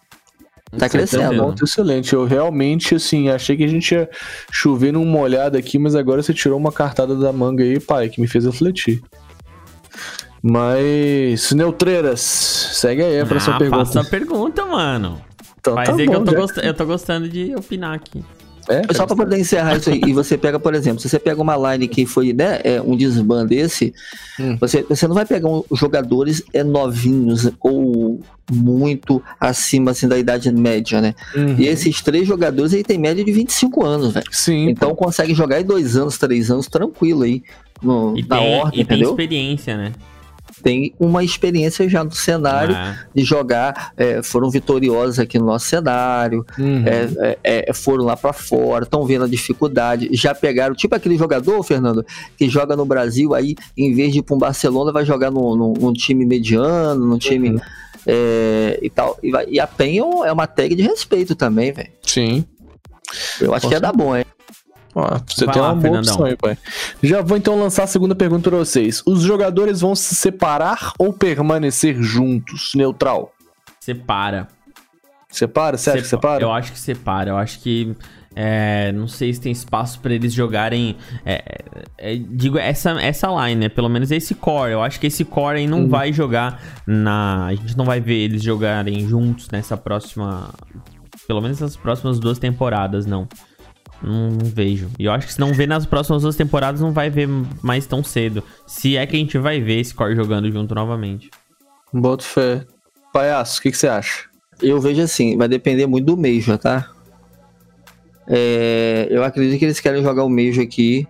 Com 0.73 0.89
crescendo. 0.89 1.20
certeza. 1.23 1.43
Ponto 1.43 1.65
excelente. 1.65 2.12
Eu 2.15 2.24
realmente, 2.24 2.94
assim, 2.94 3.28
achei 3.28 3.57
que 3.57 3.65
a 3.65 3.69
gente 3.69 3.93
ia 3.94 4.09
chover 4.51 4.93
numa 4.93 5.19
olhada 5.19 5.59
aqui, 5.59 5.78
mas 5.78 5.94
agora 5.94 6.23
você 6.23 6.32
tirou 6.32 6.59
uma 6.59 6.73
cartada 6.73 7.15
da 7.15 7.32
manga 7.32 7.62
aí, 7.62 7.78
pai, 7.78 8.09
que 8.09 8.20
me 8.20 8.27
fez 8.27 8.44
refletir. 8.44 9.03
Mas, 10.43 11.53
Neutreiras, 11.53 12.20
segue 12.20 13.03
aí 13.03 13.20
a 13.20 13.27
próxima 13.27 13.55
ah, 13.55 13.59
pergunta. 13.59 13.85
faça 13.85 14.01
a 14.01 14.05
pergunta, 14.05 14.65
mano. 14.66 15.20
Então, 15.61 15.74
Faz 15.74 15.89
tá 15.90 15.94
aí 15.94 16.07
bom, 16.07 16.12
que 16.12 16.19
eu 16.19 16.24
tô, 16.24 16.35
gost- 16.35 16.59
eu 16.59 16.74
tô 16.74 16.86
gostando 16.86 17.28
de 17.28 17.55
opinar 17.55 17.94
aqui. 17.94 18.24
É, 18.68 18.82
É 18.89 18.94
só 18.94 19.06
para 19.06 19.16
poder 19.16 19.39
encerrar 19.39 19.76
isso 19.76 19.90
aí. 19.90 20.01
E 20.06 20.12
você 20.12 20.36
pega, 20.39 20.59
por 20.59 20.74
exemplo, 20.74 21.01
se 21.01 21.09
você 21.09 21.18
pega 21.18 21.40
uma 21.40 21.56
line 21.74 21.89
que 21.89 22.06
foi 22.06 22.32
né, 22.32 22.60
é, 22.64 22.80
um 22.80 22.97
desban 22.97 23.44
desse, 23.47 23.93
Hum. 24.40 24.56
você, 24.60 24.82
você 24.89 25.06
não 25.06 25.14
vai 25.14 25.26
pegar 25.26 25.48
um, 25.48 25.62
jogadores 25.72 26.43
é, 26.55 26.64
novinhos 26.64 27.51
ou 27.60 28.20
muito 28.51 29.22
acima 29.39 29.90
assim, 29.93 30.09
da 30.09 30.18
idade 30.18 30.51
média, 30.52 31.01
né? 31.01 31.14
Uhum. 31.36 31.56
E 31.59 31.66
esses 31.66 32.01
três 32.01 32.26
jogadores 32.26 32.72
aí 32.74 32.82
tem 32.82 32.98
média 32.98 33.24
de 33.24 33.30
25 33.32 33.84
anos, 33.84 34.12
velho. 34.12 34.26
Sim, 34.30 34.68
Então 34.70 34.94
consegue 34.94 35.34
jogar 35.34 35.60
em 35.60 35.64
dois 35.64 35.97
anos, 35.97 36.16
três 36.18 36.51
anos, 36.51 36.66
tranquilo 36.66 37.22
aí. 37.22 37.43
No, 37.82 38.16
E 38.16 38.22
na 38.22 38.39
tem, 38.39 38.55
ordem, 38.60 38.80
e 38.80 38.84
tem 38.84 38.97
entendeu? 38.97 39.10
experiência, 39.10 39.76
né? 39.76 39.93
Tem 40.62 40.94
uma 40.98 41.24
experiência 41.24 41.89
já 41.89 42.05
no 42.05 42.12
cenário 42.12 42.74
Ah, 42.74 42.97
de 43.14 43.24
jogar, 43.24 43.93
é, 43.97 44.22
foram 44.22 44.48
vitoriosos 44.51 45.18
aqui 45.18 45.39
no 45.39 45.47
nosso 45.47 45.66
cenário, 45.66 46.44
Uhum. 46.59 46.84
é, 46.86 47.39
é, 47.43 47.64
é, 47.70 47.72
foram 47.74 48.05
lá 48.05 48.16
pra 48.16 48.32
fora, 48.32 48.84
estão 48.84 49.05
vendo 49.05 49.24
a 49.24 49.28
dificuldade, 49.28 50.09
já 50.12 50.34
pegaram, 50.34 50.74
tipo 50.74 50.94
aquele 50.94 51.16
jogador, 51.18 51.62
Fernando, 51.62 52.05
que 52.39 52.48
joga 52.48 52.76
no 52.76 52.84
Brasil, 52.84 53.34
aí 53.34 53.55
em 53.76 53.94
vez 53.94 54.12
de 54.12 54.20
ir 54.20 54.22
pra 54.22 54.34
um 54.36 54.39
Barcelona, 54.39 54.93
vai 54.93 55.05
jogar 55.05 55.30
num, 55.30 55.56
num- 55.56 55.72
num 55.74 55.93
time 55.93 56.24
mediano, 56.24 57.05
num 57.06 57.18
time 57.18 57.51
Uhum. 57.51 57.60
é, 58.06 58.78
e 58.82 58.89
tal. 58.90 59.18
E, 59.22 59.30
vai- 59.30 59.47
e 59.48 59.59
a 59.60 59.66
PEN 59.66 59.98
é 59.98 60.05
um- 60.05 60.24
é 60.24 60.32
uma 60.32 60.47
tag 60.47 60.74
de 60.74 60.82
respeito 60.82 61.34
também, 61.34 61.72
velho. 61.72 61.90
Sim. 62.02 62.44
Eu 63.40 63.52
acho 63.55 63.62
Com 63.66 63.68
que 63.70 63.74
é 63.74 63.80
dar 63.80 63.93
bom, 63.93 64.16
hein? 64.16 64.24
Ó, 64.94 65.19
você 65.27 65.47
Vai 65.47 65.55
tem 65.55 65.62
lá, 65.62 65.69
uma 65.69 65.74
boa 65.74 65.82
Fernandão. 65.82 66.14
opção 66.14 66.27
aí, 66.27 66.36
pai. 66.36 66.59
Já 67.02 67.23
vou 67.23 67.36
então 67.36 67.59
lançar 67.59 67.85
a 67.85 67.86
segunda 67.86 68.14
pergunta 68.14 68.51
pra 68.51 68.59
vocês. 68.59 69.02
Os 69.06 69.23
jogadores 69.23 69.81
vão 69.81 69.94
se 69.94 70.14
separar 70.14 70.93
ou 70.98 71.12
permanecer 71.12 71.97
juntos? 72.02 72.73
Neutral. 72.74 73.32
separa. 73.81 74.48
Separa? 75.31 75.78
Você 75.78 75.90
acha 75.90 76.02
que 76.02 76.09
separa? 76.09 76.43
Eu 76.44 76.52
acho 76.52 76.73
que 76.73 76.78
separa. 76.78 77.31
Eu 77.31 77.36
acho 77.39 77.59
que. 77.60 77.97
é, 78.36 78.93
não 78.93 79.09
sei 79.09 79.32
se 79.32 79.40
tem 79.40 79.51
espaço 79.51 79.98
pra 80.01 80.12
eles 80.12 80.31
jogarem. 80.35 80.94
é, 81.24 81.43
é, 81.97 82.16
digo, 82.16 82.59
essa, 82.59 82.90
essa 83.01 83.28
line, 83.28 83.62
né? 83.62 83.69
Pelo 83.70 83.89
menos 83.89 84.10
esse 84.10 84.35
core. 84.35 84.73
Eu 84.73 84.82
acho 84.82 85.01
que 85.01 85.06
esse 85.06 85.24
core 85.24 85.60
aí 85.60 85.66
não 85.66 85.81
Uhum. 85.85 85.89
vai 85.89 86.12
jogar 86.12 86.60
na. 86.86 87.47
A 87.47 87.55
gente 87.55 87.78
não 87.78 87.86
vai 87.86 87.98
ver 87.98 88.16
eles 88.19 88.43
jogarem 88.43 89.09
juntos 89.09 89.48
nessa 89.51 89.74
próxima. 89.74 90.51
Pelo 91.27 91.40
menos 91.40 91.60
nas 91.60 91.77
próximas 91.78 92.19
duas 92.19 92.39
temporadas, 92.39 93.06
não. 93.06 93.27
Não 94.02 94.36
vejo. 94.40 94.90
E 94.98 95.04
eu 95.04 95.12
acho 95.12 95.26
que 95.26 95.34
se 95.34 95.40
não 95.40 95.52
ver 95.52 95.68
nas 95.68 95.86
próximas 95.86 96.22
duas 96.22 96.34
temporadas, 96.34 96.80
não 96.80 96.92
vai 96.92 97.08
ver 97.08 97.28
mais 97.62 97.86
tão 97.86 98.02
cedo. 98.02 98.42
Se 98.66 98.96
é 98.96 99.06
que 99.06 99.14
a 99.14 99.18
gente 99.18 99.38
vai 99.38 99.60
ver 99.60 99.80
esse 99.80 99.94
core 99.94 100.16
jogando 100.16 100.50
junto 100.50 100.74
novamente. 100.74 101.30
Boto 101.92 102.24
fé. 102.24 102.66
Palhaço, 103.12 103.60
o 103.60 103.62
que, 103.62 103.70
que 103.70 103.76
você 103.76 103.86
acha? 103.86 104.24
Eu 104.60 104.80
vejo 104.80 105.02
assim, 105.02 105.36
vai 105.36 105.46
depender 105.46 105.86
muito 105.86 106.06
do 106.06 106.16
Major, 106.16 106.58
tá? 106.58 106.90
É, 108.26 109.06
eu 109.10 109.22
acredito 109.22 109.58
que 109.58 109.64
eles 109.64 109.80
querem 109.80 110.02
jogar 110.02 110.24
o 110.24 110.30
Major 110.30 110.64
aqui. 110.64 111.06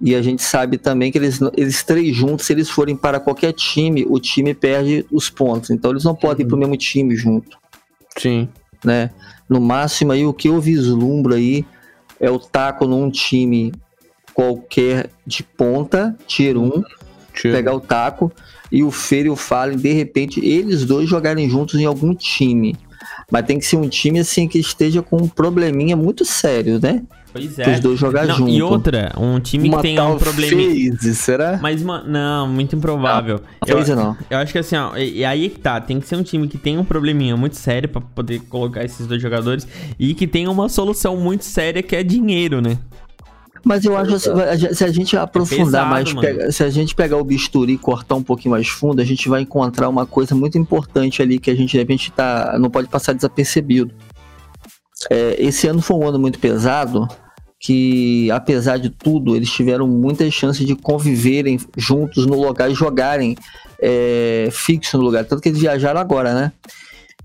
E 0.00 0.14
a 0.14 0.22
gente 0.22 0.42
sabe 0.42 0.78
também 0.78 1.10
que 1.10 1.18
eles, 1.18 1.40
eles 1.56 1.82
três 1.82 2.14
juntos, 2.14 2.46
se 2.46 2.52
eles 2.52 2.70
forem 2.70 2.96
para 2.96 3.18
qualquer 3.18 3.52
time, 3.52 4.06
o 4.08 4.20
time 4.20 4.54
perde 4.54 5.04
os 5.10 5.28
pontos. 5.28 5.70
Então 5.70 5.90
eles 5.90 6.04
não 6.04 6.14
podem 6.14 6.44
ir 6.44 6.48
pro 6.48 6.56
mesmo 6.56 6.76
time 6.76 7.16
junto, 7.16 7.58
Sim. 8.16 8.48
né? 8.84 9.10
No 9.48 9.60
máximo 9.60 10.12
aí, 10.12 10.24
o 10.24 10.32
que 10.32 10.48
eu 10.48 10.60
vislumbro 10.60 11.34
aí 11.34 11.64
é 12.20 12.30
o 12.30 12.38
taco 12.38 12.86
num 12.86 13.10
time 13.10 13.72
qualquer 14.34 15.10
de 15.26 15.42
ponta, 15.42 16.16
tier 16.26 16.56
1, 16.56 16.82
Tira. 17.34 17.54
pegar 17.54 17.74
o 17.74 17.80
taco. 17.80 18.32
e 18.70 18.84
o 18.84 18.90
Feira 18.90 19.28
e 19.28 19.30
o 19.30 19.36
Fallen, 19.36 19.78
de 19.78 19.92
repente, 19.92 20.44
eles 20.44 20.84
dois 20.84 21.08
jogarem 21.08 21.48
juntos 21.48 21.80
em 21.80 21.86
algum 21.86 22.14
time. 22.14 22.76
Mas 23.30 23.46
tem 23.46 23.58
que 23.58 23.64
ser 23.64 23.76
um 23.76 23.88
time 23.88 24.18
assim 24.18 24.46
que 24.46 24.58
esteja 24.58 25.02
com 25.02 25.16
um 25.16 25.28
probleminha 25.28 25.96
muito 25.96 26.24
sério, 26.24 26.78
né? 26.80 27.02
Pois 27.32 27.44
Os 27.52 27.58
é. 27.58 27.78
dois 27.78 27.98
jogar 28.00 28.26
Não, 28.26 28.36
junto. 28.36 28.50
e 28.50 28.62
outra, 28.62 29.12
um 29.18 29.38
time 29.38 29.68
que 29.68 29.74
Uma 29.74 29.82
tenha 29.82 30.02
um 30.02 30.08
tal 30.10 30.16
probleminha. 30.18 30.92
FaZe, 30.96 31.14
será? 31.14 31.58
Mas, 31.60 31.82
mano, 31.82 32.08
não, 32.08 32.48
muito 32.48 32.74
improvável. 32.74 33.40
eu, 33.66 33.76
FaZe 33.78 33.94
não. 33.94 34.16
eu 34.30 34.38
acho 34.38 34.50
que 34.52 34.58
assim, 34.58 34.76
ó, 34.76 34.96
e, 34.96 35.18
e 35.18 35.24
aí 35.24 35.50
que 35.50 35.58
tá, 35.58 35.78
tem 35.80 36.00
que 36.00 36.08
ser 36.08 36.16
um 36.16 36.22
time 36.22 36.48
que 36.48 36.56
tenha 36.56 36.80
um 36.80 36.84
probleminha 36.84 37.36
muito 37.36 37.56
sério 37.56 37.88
pra 37.88 38.00
poder 38.00 38.40
colocar 38.48 38.82
esses 38.84 39.06
dois 39.06 39.20
jogadores 39.20 39.68
e 39.98 40.14
que 40.14 40.26
tenha 40.26 40.50
uma 40.50 40.68
solução 40.70 41.16
muito 41.18 41.44
séria 41.44 41.82
que 41.82 41.94
é 41.94 42.02
dinheiro, 42.02 42.60
né? 42.62 42.78
Mas 43.64 43.84
eu 43.84 43.96
acho 43.96 44.14
assim, 44.14 44.30
gente- 44.56 44.74
se 44.76 44.84
a 44.84 44.88
gente 44.90 45.16
aprofundar 45.16 45.64
pesado, 45.64 45.90
mais, 45.90 46.12
pega- 46.14 46.50
se 46.52 46.62
a 46.62 46.70
gente 46.70 46.94
pegar 46.94 47.16
o 47.18 47.24
bisturi 47.24 47.72
e 47.74 47.78
cortar 47.78 48.14
um 48.14 48.22
pouquinho 48.22 48.52
mais 48.52 48.68
fundo, 48.68 49.02
a 49.02 49.04
gente 49.04 49.28
vai 49.28 49.42
encontrar 49.42 49.88
uma 49.88 50.06
coisa 50.06 50.34
muito 50.34 50.56
importante 50.56 51.20
ali 51.20 51.38
que 51.38 51.50
a 51.50 51.54
gente 51.56 51.72
de 51.72 51.78
repente 51.78 52.10
tá, 52.12 52.56
não 52.58 52.70
pode 52.70 52.88
passar 52.88 53.12
desapercebido. 53.12 53.92
É, 55.10 55.36
esse 55.38 55.66
ano 55.66 55.80
foi 55.80 55.96
um 55.96 56.06
ano 56.06 56.18
muito 56.18 56.38
pesado, 56.38 57.08
que 57.60 58.30
apesar 58.30 58.78
de 58.78 58.90
tudo, 58.90 59.34
eles 59.34 59.50
tiveram 59.50 59.88
muitas 59.88 60.32
chances 60.32 60.66
de 60.66 60.74
conviverem 60.76 61.58
juntos 61.76 62.26
no 62.26 62.40
lugar 62.40 62.70
e 62.70 62.74
jogarem 62.74 63.36
é, 63.80 64.48
fixo 64.52 64.96
no 64.96 65.04
lugar. 65.04 65.24
Tanto 65.24 65.42
que 65.42 65.48
eles 65.48 65.60
viajaram 65.60 66.00
agora, 66.00 66.34
né? 66.34 66.52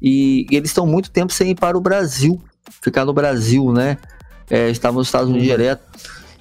E, 0.01 0.47
e 0.49 0.55
eles 0.55 0.69
estão 0.69 0.87
muito 0.87 1.11
tempo 1.11 1.31
sem 1.31 1.51
ir 1.51 1.55
para 1.55 1.77
o 1.77 1.81
Brasil, 1.81 2.41
ficar 2.81 3.05
no 3.05 3.13
Brasil, 3.13 3.71
né? 3.71 3.97
É, 4.49 4.69
estavam 4.69 4.99
nos 4.99 5.07
Estados 5.07 5.29
Unidos 5.29 5.47
direto. 5.47 5.83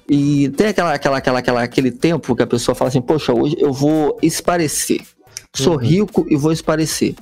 E 0.09 0.49
tem 0.49 0.67
aquela, 0.67 0.93
aquela, 0.93 1.17
aquela, 1.17 1.39
aquela, 1.39 1.63
aquele 1.63 1.91
tempo 1.91 2.35
que 2.35 2.43
a 2.43 2.47
pessoa 2.47 2.75
fala 2.75 2.89
assim, 2.89 3.01
poxa, 3.01 3.33
hoje 3.33 3.55
eu 3.57 3.71
vou 3.71 4.17
esparecer. 4.21 5.01
Sou 5.55 5.75
rico 5.75 6.25
e 6.29 6.35
vou 6.35 6.51
esparecer. 6.51 7.15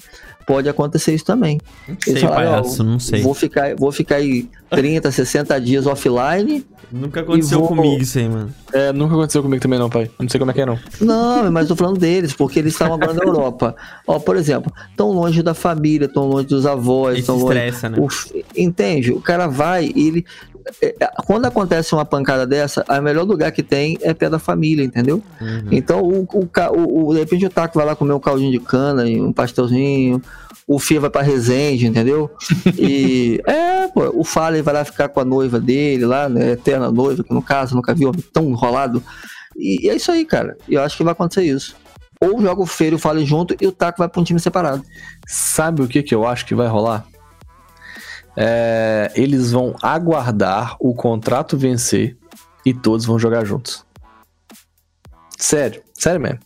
Pode 0.52 0.68
acontecer 0.68 1.14
isso 1.14 1.24
também. 1.24 1.60
Não 1.88 1.96
Eles 2.06 2.20
sei, 2.20 2.28
falaram, 2.28 2.52
palhaço, 2.52 2.84
não 2.84 3.00
sei. 3.00 3.22
Vou 3.22 3.34
ficar, 3.34 3.74
vou 3.78 3.90
ficar 3.90 4.16
aí 4.16 4.50
30, 4.70 5.10
60 5.10 5.62
dias 5.62 5.88
offline. 5.88 6.66
Nunca 6.92 7.22
aconteceu 7.22 7.60
vou- 7.60 7.70
comigo 7.70 8.02
isso 8.02 8.20
aí, 8.20 8.28
mano. 8.28 8.54
É, 8.74 8.92
nunca 8.92 9.14
aconteceu 9.14 9.42
comigo 9.42 9.62
também 9.62 9.80
não, 9.80 9.90
pai. 9.90 10.12
Não 10.20 10.28
sei 10.28 10.38
como 10.40 10.52
é 10.52 10.54
que 10.54 10.60
é 10.60 10.66
não. 10.66 10.78
Não, 11.00 11.50
mas 11.50 11.70
tô 11.70 11.76
falando 11.78 11.98
deles, 11.98 12.34
porque 12.34 12.60
eles 12.60 12.74
estão 12.74 12.94
agora 12.94 13.14
na 13.14 13.24
Europa. 13.24 13.74
Ó, 14.06 14.20
por 14.20 14.36
exemplo, 14.36 14.70
tão 14.98 15.12
longe 15.12 15.42
da 15.42 15.54
família, 15.54 16.10
tão 16.10 16.28
longe 16.28 16.48
dos 16.48 16.66
avós, 16.66 17.14
Ele 17.14 17.22
se 17.22 17.28
tão 17.28 17.36
longe. 17.38 17.46
estressa, 17.48 17.90
né? 17.90 17.98
O 17.98 18.08
entende? 18.58 19.14
O 19.14 19.22
cara 19.22 19.48
vai 19.48 19.90
e 19.96 20.08
ele. 20.08 20.26
É, 20.82 20.96
é, 21.00 21.10
Quando 21.26 21.46
acontece 21.46 21.94
uma 21.94 22.06
pancada 22.06 22.46
dessa, 22.48 22.84
o 22.88 23.02
melhor 23.02 23.24
lugar 23.26 23.52
que 23.52 23.64
tem 23.64 23.98
é 24.02 24.14
pé 24.14 24.30
da 24.30 24.40
família, 24.40 24.84
entendeu? 24.84 25.22
Uhum. 25.40 25.68
Então, 25.72 26.02
o, 26.02 26.24
o, 26.34 26.50
o, 26.78 27.08
o- 27.10 27.14
de 27.14 27.20
repente 27.20 27.46
o 27.46 27.50
Taco 27.50 27.78
vai 27.78 27.86
lá 27.86 27.96
comer 27.96 28.14
um 28.14 28.20
caldinho 28.20 28.52
de 28.52 28.60
cana 28.60 29.08
e 29.10 29.20
um 29.22 29.32
pastelzinho. 29.34 30.22
O 30.68 30.80
Fia 30.80 31.00
vai 31.02 31.10
pra 31.10 31.22
Resende, 31.22 31.86
entendeu? 31.88 32.30
E 32.78 33.42
é, 33.48 33.88
pô, 33.88 34.10
o 34.14 34.24
Fallen 34.24 34.62
vai 34.62 34.74
lá 34.74 34.86
ficar 34.86 35.10
com 35.10 35.20
a 35.20 35.26
noiva 35.26 35.60
dele 35.60 36.06
lá, 36.06 36.30
né? 36.30 36.52
Eterna 36.52 36.92
noiva, 36.92 37.24
que 37.24 37.34
no 37.34 37.42
caso 37.42 37.76
nunca 37.76 37.94
viu 37.94 38.10
homem 38.10 38.24
tão 38.32 38.46
enrolado. 38.50 39.04
E, 39.58 39.86
e 39.86 39.90
é 39.90 39.96
isso 39.96 40.12
aí, 40.12 40.24
cara. 40.26 40.56
Eu 40.70 40.82
acho 40.82 40.96
que 40.96 41.04
vai 41.04 41.12
acontecer 41.12 41.44
isso. 41.44 41.76
Ou 42.24 42.40
joga 42.40 42.62
o 42.62 42.66
Feio 42.68 42.92
e 42.92 42.96
o 42.96 43.00
Fallen 43.00 43.26
junto 43.26 43.56
e 43.60 43.66
o 43.68 43.72
Taco 43.72 43.98
vai 43.98 44.08
pra 44.08 44.22
um 44.22 44.24
time 44.24 44.40
separado. 44.40 44.84
Sabe 45.28 45.82
o 45.82 45.88
que 45.88 46.04
que 46.04 46.14
eu 46.14 46.26
acho 46.26 46.46
que 46.46 46.54
vai 46.56 46.68
rolar? 46.68 47.04
É, 48.36 49.12
eles 49.16 49.52
vão 49.52 49.76
aguardar 49.82 50.76
o 50.80 50.94
contrato 50.94 51.58
vencer 51.58 52.18
e 52.66 52.74
todos 52.74 53.06
vão 53.06 53.20
jogar 53.20 53.46
juntos. 53.46 53.86
Sério, 55.38 55.82
sério 55.94 56.22
mesmo. 56.22 56.40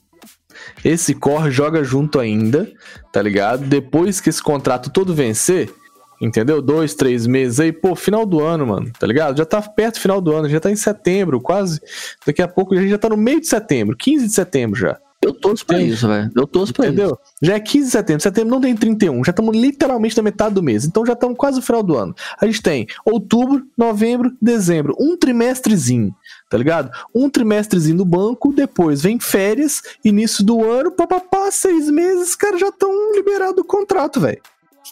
Esse 0.83 1.13
core 1.13 1.51
joga 1.51 1.83
junto 1.83 2.19
ainda, 2.19 2.71
tá 3.11 3.21
ligado? 3.21 3.65
Depois 3.65 4.21
que 4.21 4.29
esse 4.29 4.41
contrato 4.41 4.89
todo 4.89 5.13
vencer, 5.13 5.73
entendeu? 6.21 6.61
Dois, 6.61 6.93
três 6.95 7.27
meses 7.27 7.59
aí, 7.59 7.71
pô, 7.71 7.95
final 7.95 8.25
do 8.25 8.41
ano, 8.41 8.67
mano, 8.67 8.91
tá 8.97 9.05
ligado? 9.05 9.37
Já 9.37 9.45
tá 9.45 9.61
perto 9.61 9.95
do 9.95 10.01
final 10.01 10.21
do 10.21 10.33
ano, 10.33 10.49
já 10.49 10.59
tá 10.59 10.71
em 10.71 10.75
setembro, 10.75 11.41
quase. 11.41 11.81
Daqui 12.25 12.41
a 12.41 12.47
pouco 12.47 12.73
a 12.73 12.77
gente 12.77 12.89
já 12.89 12.97
tá 12.97 13.09
no 13.09 13.17
meio 13.17 13.41
de 13.41 13.47
setembro, 13.47 13.97
15 13.97 14.27
de 14.27 14.33
setembro 14.33 14.79
já. 14.79 14.97
Eu 15.25 15.33
torço 15.33 15.65
pra 15.65 15.81
isso, 15.81 16.07
velho. 16.07 16.31
Eu 16.35 16.45
torço 16.45 16.71
pra 16.71 16.85
isso. 16.85 16.93
Entendeu? 16.93 17.17
Já 17.41 17.55
é 17.55 17.59
15 17.59 17.85
de 17.85 17.91
setembro. 17.91 18.21
Setembro 18.21 18.51
não 18.51 18.61
tem 18.61 18.75
31. 18.75 19.23
Já 19.23 19.31
estamos 19.31 19.57
literalmente 19.57 20.15
na 20.15 20.21
metade 20.21 20.53
do 20.53 20.61
mês. 20.61 20.85
Então 20.85 21.03
já 21.03 21.13
estamos 21.13 21.35
quase 21.35 21.57
no 21.57 21.63
final 21.63 21.81
do 21.81 21.97
ano. 21.97 22.13
A 22.39 22.45
gente 22.45 22.61
tem 22.61 22.85
outubro, 23.03 23.65
novembro, 23.75 24.31
dezembro. 24.39 24.95
Um 24.99 25.17
trimestrezinho, 25.17 26.13
tá 26.47 26.57
ligado? 26.57 26.91
Um 27.13 27.27
trimestrezinho 27.27 27.97
no 27.97 28.05
banco. 28.05 28.53
Depois 28.53 29.01
vem 29.01 29.19
férias, 29.19 29.81
início 30.03 30.45
do 30.45 30.63
ano, 30.63 30.91
papapá, 30.91 31.49
seis 31.49 31.89
meses. 31.89 32.29
Os 32.29 32.35
caras 32.35 32.59
já 32.59 32.69
estão 32.69 32.91
liberados 33.15 33.55
do 33.55 33.63
contrato, 33.63 34.19
velho. 34.19 34.41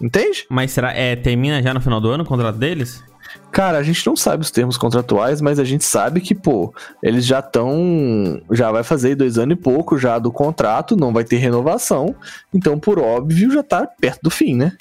Entende? 0.02 0.48
Mas 0.50 0.72
será, 0.72 0.92
é, 0.92 1.16
termina 1.16 1.62
já 1.62 1.74
no 1.74 1.80
final 1.82 2.02
do 2.02 2.10
ano 2.10 2.24
o 2.24 2.28
contrato 2.28 2.58
deles? 2.58 3.04
Cara, 3.52 3.78
a 3.78 3.84
gente 3.84 4.06
não 4.08 4.16
sabe 4.16 4.42
os 4.42 4.52
termos 4.52 4.78
contratuais, 4.78 5.40
mas 5.42 5.60
a 5.60 5.64
gente 5.64 5.86
sabe 5.86 6.22
que, 6.22 6.34
pô, 6.34 6.74
eles 7.02 7.26
já 7.26 7.40
estão. 7.40 8.42
Já 8.52 8.72
vai 8.72 8.84
fazer 8.84 9.16
dois 9.16 9.38
anos 9.38 9.58
e 9.58 9.62
pouco 9.62 9.98
já 9.98 10.18
do 10.18 10.32
contrato, 10.32 10.96
não 10.96 11.14
vai 11.14 11.24
ter 11.24 11.38
renovação. 11.38 12.16
Então, 12.54 12.80
por 12.80 12.98
óbvio, 13.00 13.52
já 13.52 13.62
tá 13.64 13.86
perto 13.86 14.22
do 14.24 14.30
fim, 14.30 14.56
né? 14.56 14.74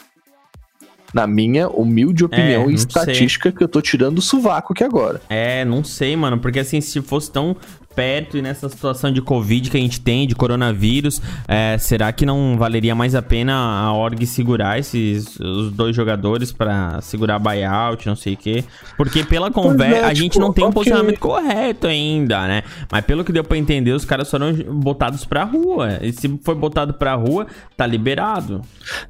Na 1.13 1.27
minha 1.27 1.69
humilde 1.69 2.25
opinião 2.25 2.63
É, 2.63 2.69
e 2.69 2.71
não 2.71 2.79
sei. 2.79 2.87
estatística 2.87 3.53
que 3.53 3.63
eu 3.63 3.69
tô 3.69 3.83
tirando 3.83 4.15
do 4.15 4.23
sovaco 4.23 4.73
aqui 4.73 4.83
agora. 4.83 5.21
É, 5.29 5.63
não 5.63 5.85
sei, 5.85 6.17
mano, 6.17 6.39
porque 6.39 6.59
assim, 6.61 6.81
se 6.81 7.03
fosse 7.03 7.31
tão 7.31 7.55
perto 7.95 8.37
e 8.37 8.43
nessa 8.43 8.69
situação 8.69 9.13
de 9.13 9.21
Covid 9.21 9.71
que 9.71 9.77
a 9.77 9.81
gente 9.81 10.01
tem, 10.01 10.27
de 10.27 10.35
coronavírus, 10.35 11.21
é, 11.47 11.77
será 11.79 12.13
que 12.13 12.27
não 12.27 12.57
valeria 12.57 12.95
mais 12.95 13.15
a 13.15 13.23
pena 13.23 13.55
a 13.55 13.93
org 13.93 14.25
segurar 14.27 14.79
esses 14.79 15.39
os 15.41 15.73
dois 15.73 15.95
jogadores 15.95 16.53
pra 16.53 17.01
segurar 17.01 17.39
buyout, 17.39 18.07
não 18.07 18.17
sei 18.17 18.35
o 18.35 18.37
quê? 18.37 18.65
Porque 18.97 19.25
pela 19.25 19.51
conversa, 19.51 19.97
é, 19.97 20.05
a 20.05 20.15
gente 20.15 20.33
tipo, 20.33 20.45
não 20.45 20.53
tem 20.53 20.65
um 20.65 20.69
ok. 20.69 20.75
posicionamento 20.75 21.19
correto 21.19 21.87
ainda, 21.87 22.47
né? 22.47 22.63
Mas 22.91 23.05
pelo 23.05 23.25
que 23.25 23.33
deu 23.33 23.45
pra 23.45 23.57
entender, 23.59 23.93
os 23.93 24.05
caras 24.05 24.31
foram 24.31 24.53
botados 24.53 25.25
pra 25.25 25.45
rua. 25.45 25.99
E 26.01 26.13
se 26.13 26.39
foi 26.43 26.55
botado 26.55 26.95
pra 26.95 27.15
rua, 27.15 27.47
tá 27.77 27.87
liberado. 27.87 28.63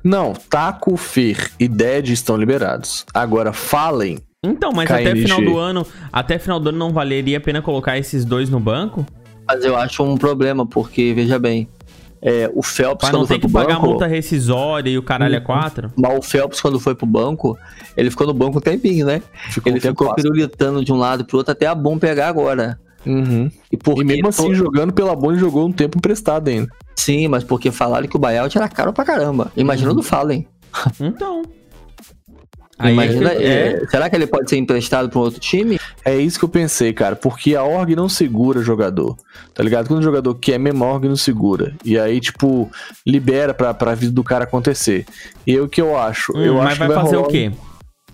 Não, 0.03 0.33
Taco, 0.33 0.97
Fer 0.97 1.51
e 1.59 1.69
Dead 1.69 2.09
estão 2.09 2.37
liberados. 2.37 3.05
Agora, 3.15 3.53
falem. 3.53 4.19
Então, 4.45 4.73
mas 4.75 4.89
KNG. 4.89 5.09
até 5.09 5.15
final 5.21 5.41
do 5.41 5.57
ano, 5.59 5.87
até 6.13 6.39
final 6.39 6.59
do 6.59 6.69
ano 6.71 6.79
não 6.79 6.91
valeria 6.91 7.39
a 7.39 7.41
pena 7.41 7.63
colocar 7.63 7.97
esses 7.97 8.25
dois 8.25 8.51
no 8.51 8.59
banco? 8.59 9.07
Mas 9.47 9.65
eu 9.65 9.77
acho 9.77 10.03
um 10.03 10.17
problema, 10.17 10.67
porque, 10.67 11.13
veja 11.15 11.39
bem, 11.39 11.69
é, 12.21 12.51
o 12.53 12.61
Phelps, 12.63 13.09
Pra 13.09 13.13
não 13.13 13.21
quando 13.21 13.29
ter 13.29 13.35
foi 13.35 13.39
que 13.41 13.47
pro 13.47 13.53
pagar 13.63 13.75
banco, 13.77 13.87
multa 13.87 14.07
rescisória 14.07 14.91
e 14.91 14.99
o 14.99 15.03
caralho 15.03 15.37
é 15.37 15.41
quatro? 15.41 15.93
mas 15.97 16.19
o 16.19 16.23
Phelps, 16.23 16.61
quando 16.61 16.81
foi 16.81 16.95
pro 16.95 17.07
banco, 17.07 17.57
ele 17.97 18.11
ficou 18.11 18.27
no 18.27 18.35
banco 18.35 18.59
um 18.59 18.61
tempinho, 18.61 19.07
né? 19.07 19.23
Ficou 19.51 19.71
ele 19.71 19.79
um 19.79 19.83
ficou 19.83 20.09
fácil. 20.09 20.23
pirulitando 20.25 20.85
de 20.85 20.93
um 20.93 20.97
lado 20.99 21.25
pro 21.25 21.39
outro 21.39 21.53
até 21.53 21.67
a 21.67 21.75
bom 21.75 21.97
pegar 21.99 22.27
agora. 22.29 22.79
Uhum. 23.07 23.49
E, 23.71 23.77
porque 23.77 24.01
E 24.01 24.05
mesmo 24.05 24.29
assim, 24.29 24.47
to- 24.49 24.55
jogando 24.55 24.93
pela 24.93 25.15
Bonnie, 25.15 25.39
jogou 25.39 25.67
um 25.69 25.73
tempo 25.73 25.99
emprestado 25.99 26.49
ainda. 26.49 26.69
Sim, 26.97 27.27
mas 27.29 27.43
porque 27.45 27.71
falaram 27.71 28.07
que 28.09 28.17
o 28.17 28.21
buyout 28.21 28.57
era 28.59 28.69
caro 28.69 28.93
pra 28.93 29.05
caramba. 29.05 29.51
Imagina 29.57 29.89
Uhum. 29.91 29.95
o 29.95 29.97
do 29.97 30.03
Fallen. 30.03 30.47
Então. 31.01 31.43
Aí 32.79 32.95
Imagina, 32.95 33.33
é, 33.33 33.83
é, 33.83 33.87
será 33.87 34.09
que 34.09 34.17
ele 34.17 34.27
pode 34.27 34.49
ser 34.49 34.57
emprestado 34.57 35.09
pra 35.09 35.19
um 35.19 35.23
outro 35.23 35.39
time? 35.39 35.79
É 36.05 36.17
isso 36.17 36.39
que 36.39 36.45
eu 36.45 36.49
pensei, 36.49 36.93
cara, 36.93 37.15
porque 37.15 37.55
a 37.55 37.63
org 37.63 37.95
não 37.95 38.09
segura 38.09 38.63
jogador, 38.63 39.17
tá 39.55 39.63
ligado? 39.63 39.87
Quando 39.87 40.01
o 40.01 40.03
jogador 40.03 40.35
quer 40.35 40.59
mesmo, 40.59 40.85
a 40.85 40.93
org 40.93 41.07
não 41.07 41.17
segura. 41.17 41.75
E 41.85 41.99
aí, 41.99 42.19
tipo, 42.19 42.71
libera 43.07 43.55
pra, 43.55 43.73
pra 43.75 43.95
vida 43.95 44.13
do 44.13 44.25
cara 44.25 44.45
acontecer. 44.45 45.07
E 45.47 45.53
aí, 45.53 45.61
o 45.61 45.69
que 45.69 45.81
eu 45.81 45.97
acho? 45.97 46.33
Hum, 46.35 46.41
eu 46.41 46.55
mas 46.55 46.69
acho 46.69 46.79
vai 46.79 46.89
que 46.89 46.95
fazer 46.95 47.17
rolar 47.17 47.29
o 47.29 47.31
quê? 47.31 47.53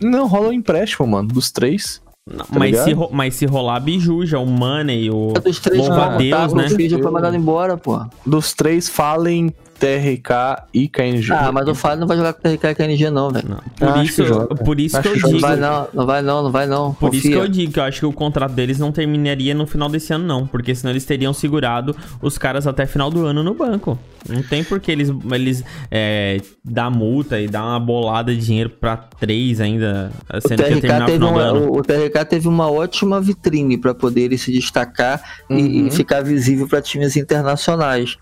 Não, 0.00 0.26
rola 0.26 0.48
um 0.48 0.52
empréstimo, 0.52 1.06
mano, 1.06 1.28
dos 1.28 1.50
três. 1.50 2.00
Não, 2.28 2.44
Tá 2.44 2.58
mas, 2.58 2.78
se, 2.78 2.90
ligado? 2.90 3.08
mas 3.10 3.34
se 3.34 3.46
rolar 3.46 3.80
Bijuja, 3.80 4.38
o 4.38 4.46
Money, 4.46 5.10
o. 5.10 5.32
É 5.34 5.40
dos 5.40 5.58
três 5.60 5.78
Louva 5.78 6.04
a 6.04 6.10
não, 6.10 6.18
Deus, 6.18 6.52
tá, 6.52 6.56
né? 6.58 6.66
O 6.66 6.70
filho 6.70 6.90
já 6.90 6.98
foi 6.98 7.10
mandado 7.10 7.36
embora, 7.36 7.76
pô. 7.76 7.98
Dos 8.26 8.52
três, 8.52 8.88
falem 8.88 9.54
TRK 9.78 10.64
e 10.74 10.88
KNG. 10.88 11.32
Ah, 11.32 11.50
mas 11.52 11.68
o 11.68 11.74
Fallen 11.74 12.00
não 12.00 12.06
vai 12.06 12.16
jogar 12.16 12.32
com 12.32 12.40
o 12.40 12.42
TRK 12.42 12.66
e 12.70 12.74
KNG 12.74 13.10
não, 13.10 13.30
velho. 13.30 13.48
Não, 13.48 13.58
Por 13.78 13.88
Acho 13.88 14.02
isso, 14.22 14.46
que 14.48 14.64
por 14.64 14.80
isso 14.80 14.96
Acho 14.96 15.08
que 15.12 15.18
que 15.20 15.24
eu 15.26 15.30
joga. 15.30 15.32
Não 15.32 15.38
digo. 15.38 15.46
vai 15.48 15.56
não, 15.56 15.88
não 15.94 16.06
vai 16.06 16.22
não, 16.22 16.42
não 16.42 16.50
vai 16.50 16.66
não. 16.66 16.94
Por 16.94 17.14
isso 17.14 17.22
que 17.22 17.28
Confia. 17.28 17.42
eu 17.44 17.48
digo 17.48 17.72
que 17.72 17.78
eu 17.80 17.84
acho 17.84 18.00
que 18.00 18.06
o 18.06 18.12
contrato 18.12 18.52
deles 18.52 18.78
não 18.78 18.90
terminaria 18.92 19.54
no 19.54 19.66
final 19.66 19.88
desse 19.88 20.12
ano, 20.12 20.24
não. 20.26 20.46
Porque 20.46 20.74
senão 20.74 20.90
eles 20.92 21.04
teriam 21.04 21.32
segurado 21.32 21.94
os 22.22 22.36
caras 22.38 22.66
até 22.66 22.86
final 22.86 23.10
do 23.10 23.24
ano 23.24 23.42
no 23.42 23.54
banco. 23.54 23.98
Não 24.28 24.42
tem 24.42 24.62
por 24.64 24.80
que 24.80 24.90
eles, 24.90 25.10
eles 25.32 25.62
é, 25.90 26.38
dar 26.64 26.90
multa 26.90 27.40
e 27.40 27.46
dar 27.48 27.64
uma 27.64 27.80
bolada 27.80 28.34
de 28.34 28.40
dinheiro 28.44 28.68
pra 28.70 28.96
três 28.96 29.60
ainda, 29.60 30.10
O 30.34 30.40
sendo 30.46 30.62
que 30.62 30.70
ia 30.70 30.76
TRK, 30.76 30.80
terminar 30.80 31.00
no 31.00 31.06
teve 31.06 31.18
final 31.18 31.32
do 31.32 31.38
uma, 31.38 31.42
ano. 31.42 31.72
o, 31.72 31.78
o 31.78 31.82
TRK 31.82 32.24
teve 32.24 32.48
uma 32.48 32.70
ótima 32.70 33.20
vitrine 33.20 33.78
para 33.78 33.94
poder 33.94 34.22
ele 34.22 34.36
se 34.38 34.50
destacar 34.52 35.22
e- 35.48 35.54
e, 35.54 35.82
Uhum. 35.84 35.90
ficar 35.90 36.22
visível 36.22 36.66
para 36.68 36.82
times 36.82 37.16
internacionais. 37.16 38.16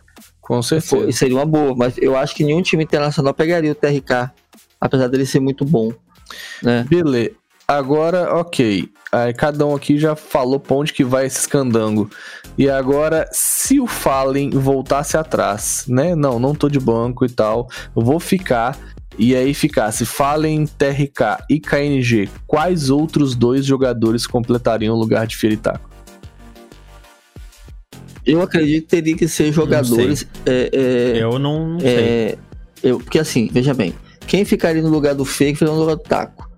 Com 0.46 0.62
certeza. 0.62 1.10
seria 1.10 1.36
uma 1.36 1.44
boa, 1.44 1.74
mas 1.76 1.98
eu 1.98 2.16
acho 2.16 2.32
que 2.32 2.44
nenhum 2.44 2.62
time 2.62 2.84
internacional 2.84 3.34
pegaria 3.34 3.72
o 3.72 3.74
TRK, 3.74 4.30
apesar 4.80 5.08
dele 5.08 5.26
ser 5.26 5.40
muito 5.40 5.64
bom. 5.64 5.92
Né? 6.62 6.86
Beleza. 6.88 7.32
Agora, 7.66 8.32
ok. 8.32 8.88
Aí 9.10 9.34
cada 9.34 9.66
um 9.66 9.74
aqui 9.74 9.98
já 9.98 10.14
falou 10.14 10.60
pra 10.60 10.76
onde 10.76 10.92
que 10.92 11.02
vai 11.02 11.26
esse 11.26 11.40
escandango. 11.40 12.08
E 12.56 12.70
agora, 12.70 13.28
se 13.32 13.80
o 13.80 13.88
Fallen 13.88 14.50
voltasse 14.50 15.16
atrás, 15.16 15.84
né? 15.88 16.14
Não, 16.14 16.38
não 16.38 16.54
tô 16.54 16.68
de 16.68 16.78
banco 16.78 17.24
e 17.24 17.28
tal. 17.28 17.68
Eu 17.96 18.02
vou 18.04 18.20
ficar. 18.20 18.78
E 19.18 19.34
aí 19.34 19.52
ficasse 19.52 20.06
Fallen, 20.06 20.64
TRK 20.66 21.44
e 21.50 21.58
KNG, 21.58 22.28
quais 22.46 22.88
outros 22.88 23.34
dois 23.34 23.64
jogadores 23.64 24.28
completariam 24.28 24.94
o 24.94 24.98
lugar 24.98 25.26
de 25.26 25.36
Firitaco? 25.36 25.95
Eu 28.26 28.42
acredito 28.42 28.82
que 28.84 28.88
teria 28.88 29.16
que 29.16 29.28
ser 29.28 29.52
jogadores. 29.52 30.26
é, 30.44 30.70
é, 30.72 31.22
Eu 31.22 31.38
não, 31.38 31.70
não 31.74 31.80
sei. 31.80 31.88
é, 31.90 32.38
eu, 32.82 32.98
porque 32.98 33.18
assim, 33.18 33.48
veja 33.52 33.72
bem, 33.72 33.94
quem 34.26 34.44
ficaria 34.44 34.82
no 34.82 34.88
lugar 34.88 35.14
do 35.14 35.24
Fake 35.24 35.54
ficaria 35.54 35.74
no 35.74 35.80
lugar 35.80 35.96
do 35.96 36.02
Taco. 36.02 36.50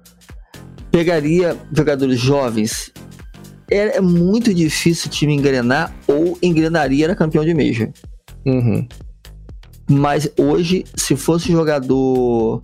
Pegaria 0.91 1.57
jogadores 1.73 2.19
jovens. 2.19 2.91
É, 3.71 3.99
é 3.99 4.01
muito 4.01 4.53
difícil 4.55 5.09
o 5.09 5.11
time 5.13 5.35
engrenar 5.35 5.95
ou 6.07 6.39
engrenaria 6.43 7.05
era 7.05 7.15
campeão 7.15 7.45
de 7.45 7.53
Major. 7.53 7.91
Uhum. 8.47 8.89
Mas 9.91 10.31
hoje, 10.39 10.85
se 10.97 11.17
fosse 11.17 11.53
jogador 11.53 12.63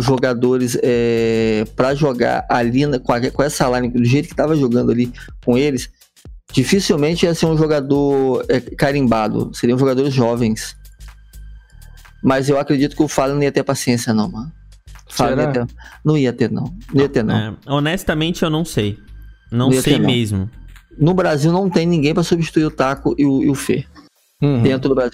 jogadores 0.00 0.78
é, 0.82 1.64
para 1.74 1.94
jogar 1.94 2.44
ali 2.50 2.84
na- 2.86 2.98
com, 2.98 3.12
a- 3.12 3.30
com 3.30 3.42
essa 3.42 3.66
line, 3.70 3.88
do 3.92 4.04
jeito 4.04 4.28
que 4.28 4.34
tava 4.34 4.54
jogando 4.54 4.90
ali 4.92 5.10
com 5.44 5.56
eles, 5.56 5.88
dificilmente 6.52 7.26
ia 7.26 7.34
ser 7.34 7.46
um 7.46 7.56
jogador 7.56 8.44
é, 8.48 8.60
carimbado. 8.60 9.50
Seriam 9.54 9.78
jogadores 9.78 10.12
jovens. 10.14 10.76
Mas 12.22 12.48
eu 12.48 12.58
acredito 12.58 12.96
que 12.96 13.02
o 13.02 13.08
Fallen 13.08 13.36
não 13.36 13.42
ia 13.42 13.52
ter 13.52 13.62
paciência, 13.62 14.12
não, 14.12 14.28
mano. 14.30 14.52
Fallen 15.08 15.38
ia 15.38 15.52
ter- 15.52 15.66
não 16.04 16.16
ia 16.18 16.32
ter, 16.32 16.50
não. 16.50 16.74
Não 16.92 17.02
ia 17.02 17.08
ter, 17.08 17.22
não. 17.22 17.36
É, 17.36 17.54
honestamente, 17.66 18.42
eu 18.42 18.50
não 18.50 18.64
sei. 18.64 18.98
Não 19.50 19.70
Não 19.70 19.80
sei 19.80 19.94
ter, 19.94 19.98
não. 20.00 20.06
mesmo. 20.06 20.50
No 20.98 21.14
Brasil 21.14 21.52
não 21.52 21.70
tem 21.70 21.86
ninguém 21.86 22.12
para 22.12 22.22
substituir 22.22 22.64
o 22.64 22.70
Taco 22.70 23.14
e 23.16 23.24
o, 23.24 23.42
e 23.42 23.48
o 23.50 23.54
Fê. 23.54 23.86
Uhum. 24.42 24.62
Dentro 24.62 24.88
do 24.88 24.94
Brasil. 24.94 25.12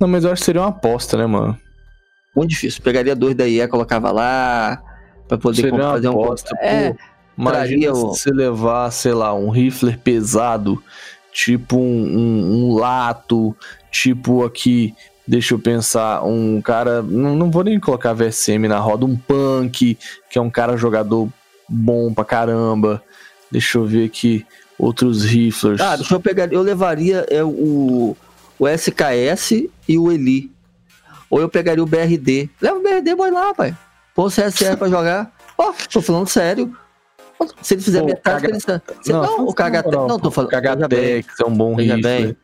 Não, 0.00 0.08
mas 0.08 0.24
eu 0.24 0.32
acho 0.32 0.40
que 0.42 0.46
seria 0.46 0.60
uma 0.62 0.68
aposta, 0.68 1.16
né, 1.16 1.26
mano? 1.26 1.56
Muito 2.34 2.50
difícil. 2.50 2.82
Pegaria 2.82 3.14
dois 3.16 3.34
da 3.34 3.46
IE, 3.46 3.66
colocava 3.68 4.10
lá, 4.10 4.82
pra 5.28 5.38
poder 5.38 5.62
Seria 5.62 5.74
uma 5.74 5.92
fazer 5.92 6.08
um. 6.08 6.12
aposta, 6.22 6.56
É, 6.60 6.92
pô. 6.92 6.98
Imagina 7.38 7.94
se 7.94 8.02
o- 8.02 8.08
você 8.08 8.30
levar, 8.30 8.90
sei 8.90 9.12
lá, 9.12 9.34
um 9.34 9.50
rifler 9.50 9.98
pesado, 9.98 10.82
tipo 11.32 11.76
um, 11.76 11.80
um- 12.18 12.54
um 12.70 12.74
lato, 12.76 13.54
tipo 13.90 14.44
aqui, 14.44 14.94
deixa 15.26 15.54
eu 15.54 15.58
pensar, 15.58 16.24
um 16.24 16.60
cara. 16.62 17.02
Não, 17.02 17.36
não 17.36 17.50
vou 17.50 17.62
nem 17.64 17.78
colocar 17.78 18.12
VSM 18.14 18.66
na 18.68 18.78
roda, 18.78 19.04
um 19.04 19.16
punk, 19.16 19.98
que 20.30 20.38
é 20.38 20.40
um 20.40 20.50
cara 20.50 20.76
jogador 20.76 21.28
bom 21.68 22.12
pra 22.14 22.24
caramba. 22.24 23.02
Deixa 23.50 23.78
eu 23.78 23.84
ver 23.86 24.06
aqui 24.06 24.44
outros 24.78 25.24
riflers. 25.24 25.80
Ah, 25.80 25.96
deixa 25.96 26.14
eu 26.14 26.20
pegar. 26.20 26.52
Eu 26.52 26.62
levaria 26.62 27.26
é, 27.30 27.44
o, 27.44 28.16
o 28.58 28.68
SKS 28.68 29.68
e 29.88 29.98
o 29.98 30.10
Eli. 30.10 30.50
Ou 31.28 31.40
eu 31.40 31.48
pegaria 31.48 31.82
o 31.82 31.86
BRD. 31.86 32.48
Leva 32.60 32.78
o 32.78 32.82
BRD, 32.82 33.14
vai 33.14 33.30
lá, 33.30 33.52
pai. 33.54 33.76
Põe 34.14 34.26
o 34.26 34.30
CSR 34.30 34.76
pra 34.76 34.88
jogar. 34.88 35.30
Ó, 35.58 35.72
tô 35.92 36.00
falando 36.00 36.28
sério. 36.28 36.74
Se 37.62 37.74
ele 37.74 37.82
fizer 37.82 38.00
Pô, 38.00 38.06
metade, 38.06 38.42
K- 38.42 38.48
ele 38.48 38.56
está. 38.58 38.80
Você 39.02 39.12
não, 39.12 39.24
fala 39.24 39.42
o 39.42 39.54
moral, 39.84 40.08
Não, 40.08 40.18
tô 40.18 40.30
falando. 40.30 40.50
KHTEX 40.50 41.40
é 41.40 41.44
um 41.44 41.54
bom 41.54 41.74
rifler. 41.74 42.02
bem. 42.02 42.36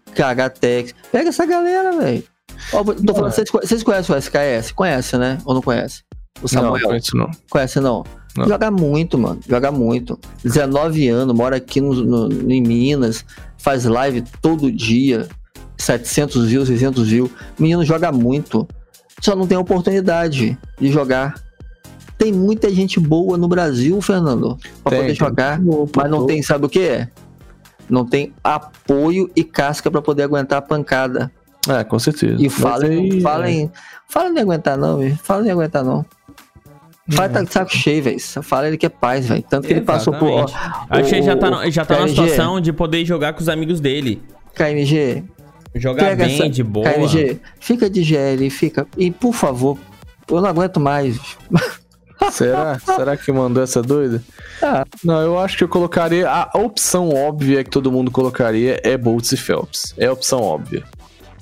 Pega 1.10 1.28
essa 1.28 1.46
galera, 1.46 1.96
velho. 1.96 2.24
Ó, 2.72 2.84
Tô 2.84 3.14
falando, 3.14 3.32
vocês, 3.32 3.48
vocês 3.50 3.82
conhecem 3.82 4.14
o 4.14 4.18
SKS? 4.18 4.72
Conhece, 4.72 5.16
né? 5.16 5.38
Ou 5.44 5.54
não 5.54 5.62
conhece? 5.62 6.02
O 6.38 6.42
Não, 6.42 6.48
Samuel? 6.48 6.72
não 6.72 7.16
não. 7.16 7.30
Conhece 7.50 7.80
não? 7.80 8.04
Não. 8.36 8.46
Joga 8.48 8.70
muito, 8.70 9.18
mano. 9.18 9.40
Joga 9.46 9.70
muito. 9.70 10.18
19 10.42 11.08
anos, 11.08 11.34
mora 11.34 11.56
aqui 11.56 11.80
no, 11.80 11.94
no- 11.94 12.50
em 12.52 12.62
Minas, 12.62 13.24
faz 13.58 13.84
live 13.84 14.22
todo 14.40 14.70
dia. 14.72 15.28
700 15.78 16.46
views, 16.48 16.68
600 16.68 17.08
views. 17.08 17.30
Menino 17.58 17.84
joga 17.84 18.12
muito. 18.12 18.66
Só 19.20 19.34
não 19.36 19.46
tem 19.46 19.56
oportunidade 19.58 20.58
de 20.80 20.90
jogar. 20.92 21.34
Tem 22.22 22.32
muita 22.32 22.70
gente 22.70 23.00
boa 23.00 23.36
no 23.36 23.48
Brasil, 23.48 24.00
Fernando, 24.00 24.56
pra 24.84 24.90
Tem, 24.90 25.00
poder 25.00 25.06
tem. 25.06 25.14
jogar. 25.16 25.60
Mas 25.96 26.08
não 26.08 26.24
tem, 26.24 26.40
sabe 26.40 26.66
o 26.66 26.68
que? 26.68 27.08
Não 27.90 28.04
tem 28.06 28.32
apoio 28.44 29.28
e 29.34 29.42
casca 29.42 29.90
pra 29.90 30.00
poder 30.00 30.22
aguentar 30.22 30.58
a 30.58 30.62
pancada. 30.62 31.32
É, 31.68 31.82
com 31.82 31.98
certeza. 31.98 32.36
E 32.40 32.48
falem, 32.48 33.12
aí, 33.14 33.20
falem, 33.20 33.72
falem 34.08 34.32
nem 34.34 34.42
aguentar 34.44 34.78
não, 34.78 34.98
velho. 34.98 35.18
Falem 35.20 35.42
nem 35.44 35.52
aguentar 35.52 35.84
não. 35.84 36.06
Fala 37.10 37.28
tá 37.28 37.42
de 37.42 37.52
saco 37.52 37.72
cheio, 37.76 38.04
velho. 38.04 38.20
Fala 38.20 38.68
ele 38.68 38.76
que 38.78 38.86
é 38.86 38.88
paz, 38.88 39.26
velho. 39.26 39.42
Tanto 39.42 39.66
que 39.66 39.72
ele 39.72 39.80
passou 39.80 40.14
por. 40.14 40.28
Ó, 40.30 40.44
Exatamente. 40.44 40.86
Acho 40.90 41.08
que 41.08 41.14
ele 41.16 41.22
já 41.22 41.36
tá, 41.36 41.50
no- 41.50 41.70
já 41.72 41.84
tá 41.84 41.94
numa 41.96 42.06
KNG, 42.06 42.22
situação 42.22 42.60
de 42.60 42.72
poder 42.72 43.04
jogar 43.04 43.32
com 43.32 43.40
os 43.40 43.48
amigos 43.48 43.80
dele. 43.80 44.22
KNG, 44.54 45.24
Jogar 45.74 46.04
pega 46.04 46.24
bem, 46.26 46.34
essa. 46.36 46.48
de 46.48 46.62
boa. 46.62 46.88
KNG, 46.88 47.40
fica 47.58 47.90
de 47.90 48.04
GL, 48.04 48.48
fica. 48.48 48.86
E 48.96 49.10
por 49.10 49.32
favor, 49.34 49.76
eu 50.30 50.40
não 50.40 50.48
aguento 50.48 50.78
mais. 50.78 51.18
Será? 52.30 52.78
Será 52.78 53.16
que 53.16 53.30
mandou 53.32 53.62
essa 53.62 53.82
doida? 53.82 54.22
Ah. 54.62 54.84
Não, 55.04 55.20
eu 55.20 55.38
acho 55.38 55.56
que 55.58 55.64
eu 55.64 55.68
colocaria. 55.68 56.28
A 56.28 56.50
opção 56.58 57.08
óbvia 57.10 57.64
que 57.64 57.70
todo 57.70 57.90
mundo 57.90 58.10
colocaria 58.10 58.80
é 58.84 58.96
Boltz 58.96 59.32
e 59.32 59.36
Phelps. 59.36 59.94
É 59.98 60.06
a 60.06 60.12
opção 60.12 60.40
óbvia. 60.40 60.84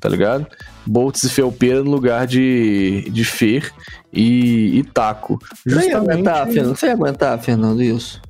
Tá 0.01 0.09
ligado? 0.09 0.47
Boltz 0.86 1.23
e 1.24 1.28
Felpeira 1.28 1.82
no 1.85 1.90
lugar 1.90 2.27
de, 2.27 3.07
de 3.11 3.24
Fer 3.24 3.70
e, 4.12 4.78
e 4.78 4.82
Taco. 4.85 5.39
Você 5.66 5.74
ia 5.74 5.81
Justamente. 5.82 6.11
aguentar, 6.12 6.47
Fernando? 6.48 6.77
Você 6.77 6.86
ia 6.86 6.93
aguentar, 6.93 7.39
Fernando, 7.40 7.82
isso? 7.82 8.20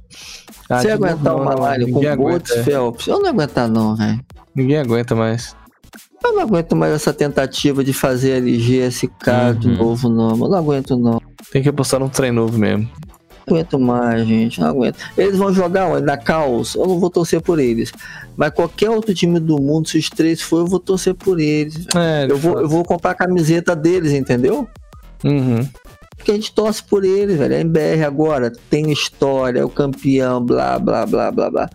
Ah, 0.68 0.80
Você 0.80 0.88
ia 0.88 0.98
de 0.98 1.04
aguentar 1.04 1.36
live 1.36 1.84
ninguém 1.92 2.16
com 2.16 2.22
Boltz 2.24 2.50
aguenta. 2.50 2.64
Phelps? 2.64 3.06
Eu 3.06 3.18
não 3.18 3.24
ia 3.26 3.30
aguentar, 3.30 3.68
não, 3.68 3.94
velho. 3.96 4.20
Ninguém 4.54 4.78
aguenta 4.78 5.14
mais. 5.14 5.54
Eu 6.22 6.32
não 6.34 6.42
aguento 6.42 6.74
mais 6.76 6.92
essa 6.92 7.12
tentativa 7.14 7.82
de 7.84 7.92
fazer 7.92 8.32
LG, 8.32 8.90
SK 8.90 9.08
de 9.58 9.68
Uhum. 9.68 9.76
novo, 9.76 10.08
não. 10.08 10.30
Eu 10.30 10.48
não 10.48 10.58
aguento, 10.58 10.96
não. 10.96 11.19
Tem 11.50 11.62
que 11.62 11.68
apostar 11.68 12.00
num 12.00 12.08
trem 12.08 12.32
novo 12.32 12.58
mesmo. 12.58 12.88
Não 13.46 13.56
aguento 13.56 13.78
mais, 13.78 14.26
gente. 14.26 14.60
Não 14.60 14.68
aguento. 14.68 14.98
Eles 15.16 15.36
vão 15.36 15.52
jogar 15.52 15.86
onde? 15.86 16.06
Na 16.06 16.16
Caos? 16.16 16.74
Eu 16.74 16.86
não 16.86 17.00
vou 17.00 17.10
torcer 17.10 17.40
por 17.40 17.58
eles. 17.58 17.92
Mas 18.36 18.50
qualquer 18.52 18.90
outro 18.90 19.14
time 19.14 19.40
do 19.40 19.60
mundo, 19.60 19.88
se 19.88 19.98
os 19.98 20.08
três 20.08 20.40
for, 20.40 20.58
eu 20.58 20.66
vou 20.66 20.78
torcer 20.78 21.14
por 21.14 21.40
eles. 21.40 21.86
É, 21.94 22.26
Eu 22.28 22.38
vou, 22.38 22.60
eu 22.60 22.68
vou 22.68 22.84
comprar 22.84 23.10
a 23.12 23.14
camiseta 23.14 23.74
deles, 23.74 24.12
entendeu? 24.12 24.68
Uhum. 25.24 25.66
Porque 26.16 26.32
a 26.32 26.34
gente 26.34 26.52
torce 26.52 26.82
por 26.82 27.04
eles, 27.04 27.38
velho. 27.38 27.56
A 27.56 27.60
MBR 27.60 28.04
agora 28.04 28.52
tem 28.68 28.92
história, 28.92 29.60
é 29.60 29.64
o 29.64 29.70
campeão, 29.70 30.44
blá, 30.44 30.78
blá, 30.78 31.06
blá, 31.06 31.30
blá, 31.32 31.50
blá. 31.50 31.70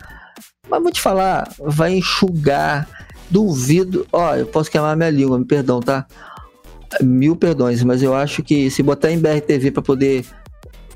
Mas 0.70 0.82
vou 0.82 0.92
te 0.92 1.02
falar, 1.02 1.50
vai 1.60 1.96
enxugar. 1.96 2.88
Duvido. 3.30 4.06
Ó, 4.14 4.36
eu 4.36 4.46
posso 4.46 4.70
queimar 4.70 4.96
minha 4.96 5.10
língua, 5.10 5.40
me 5.40 5.46
perdão, 5.46 5.80
tá? 5.80 6.06
Mil 7.02 7.36
perdões, 7.36 7.84
mas 7.84 8.02
eu 8.04 8.14
acho 8.16 8.42
que 8.44 8.70
se 8.70 8.82
botar 8.84 9.12
em 9.12 9.18
BRTV 9.20 9.72
pra 9.72 9.82
poder. 9.84 10.26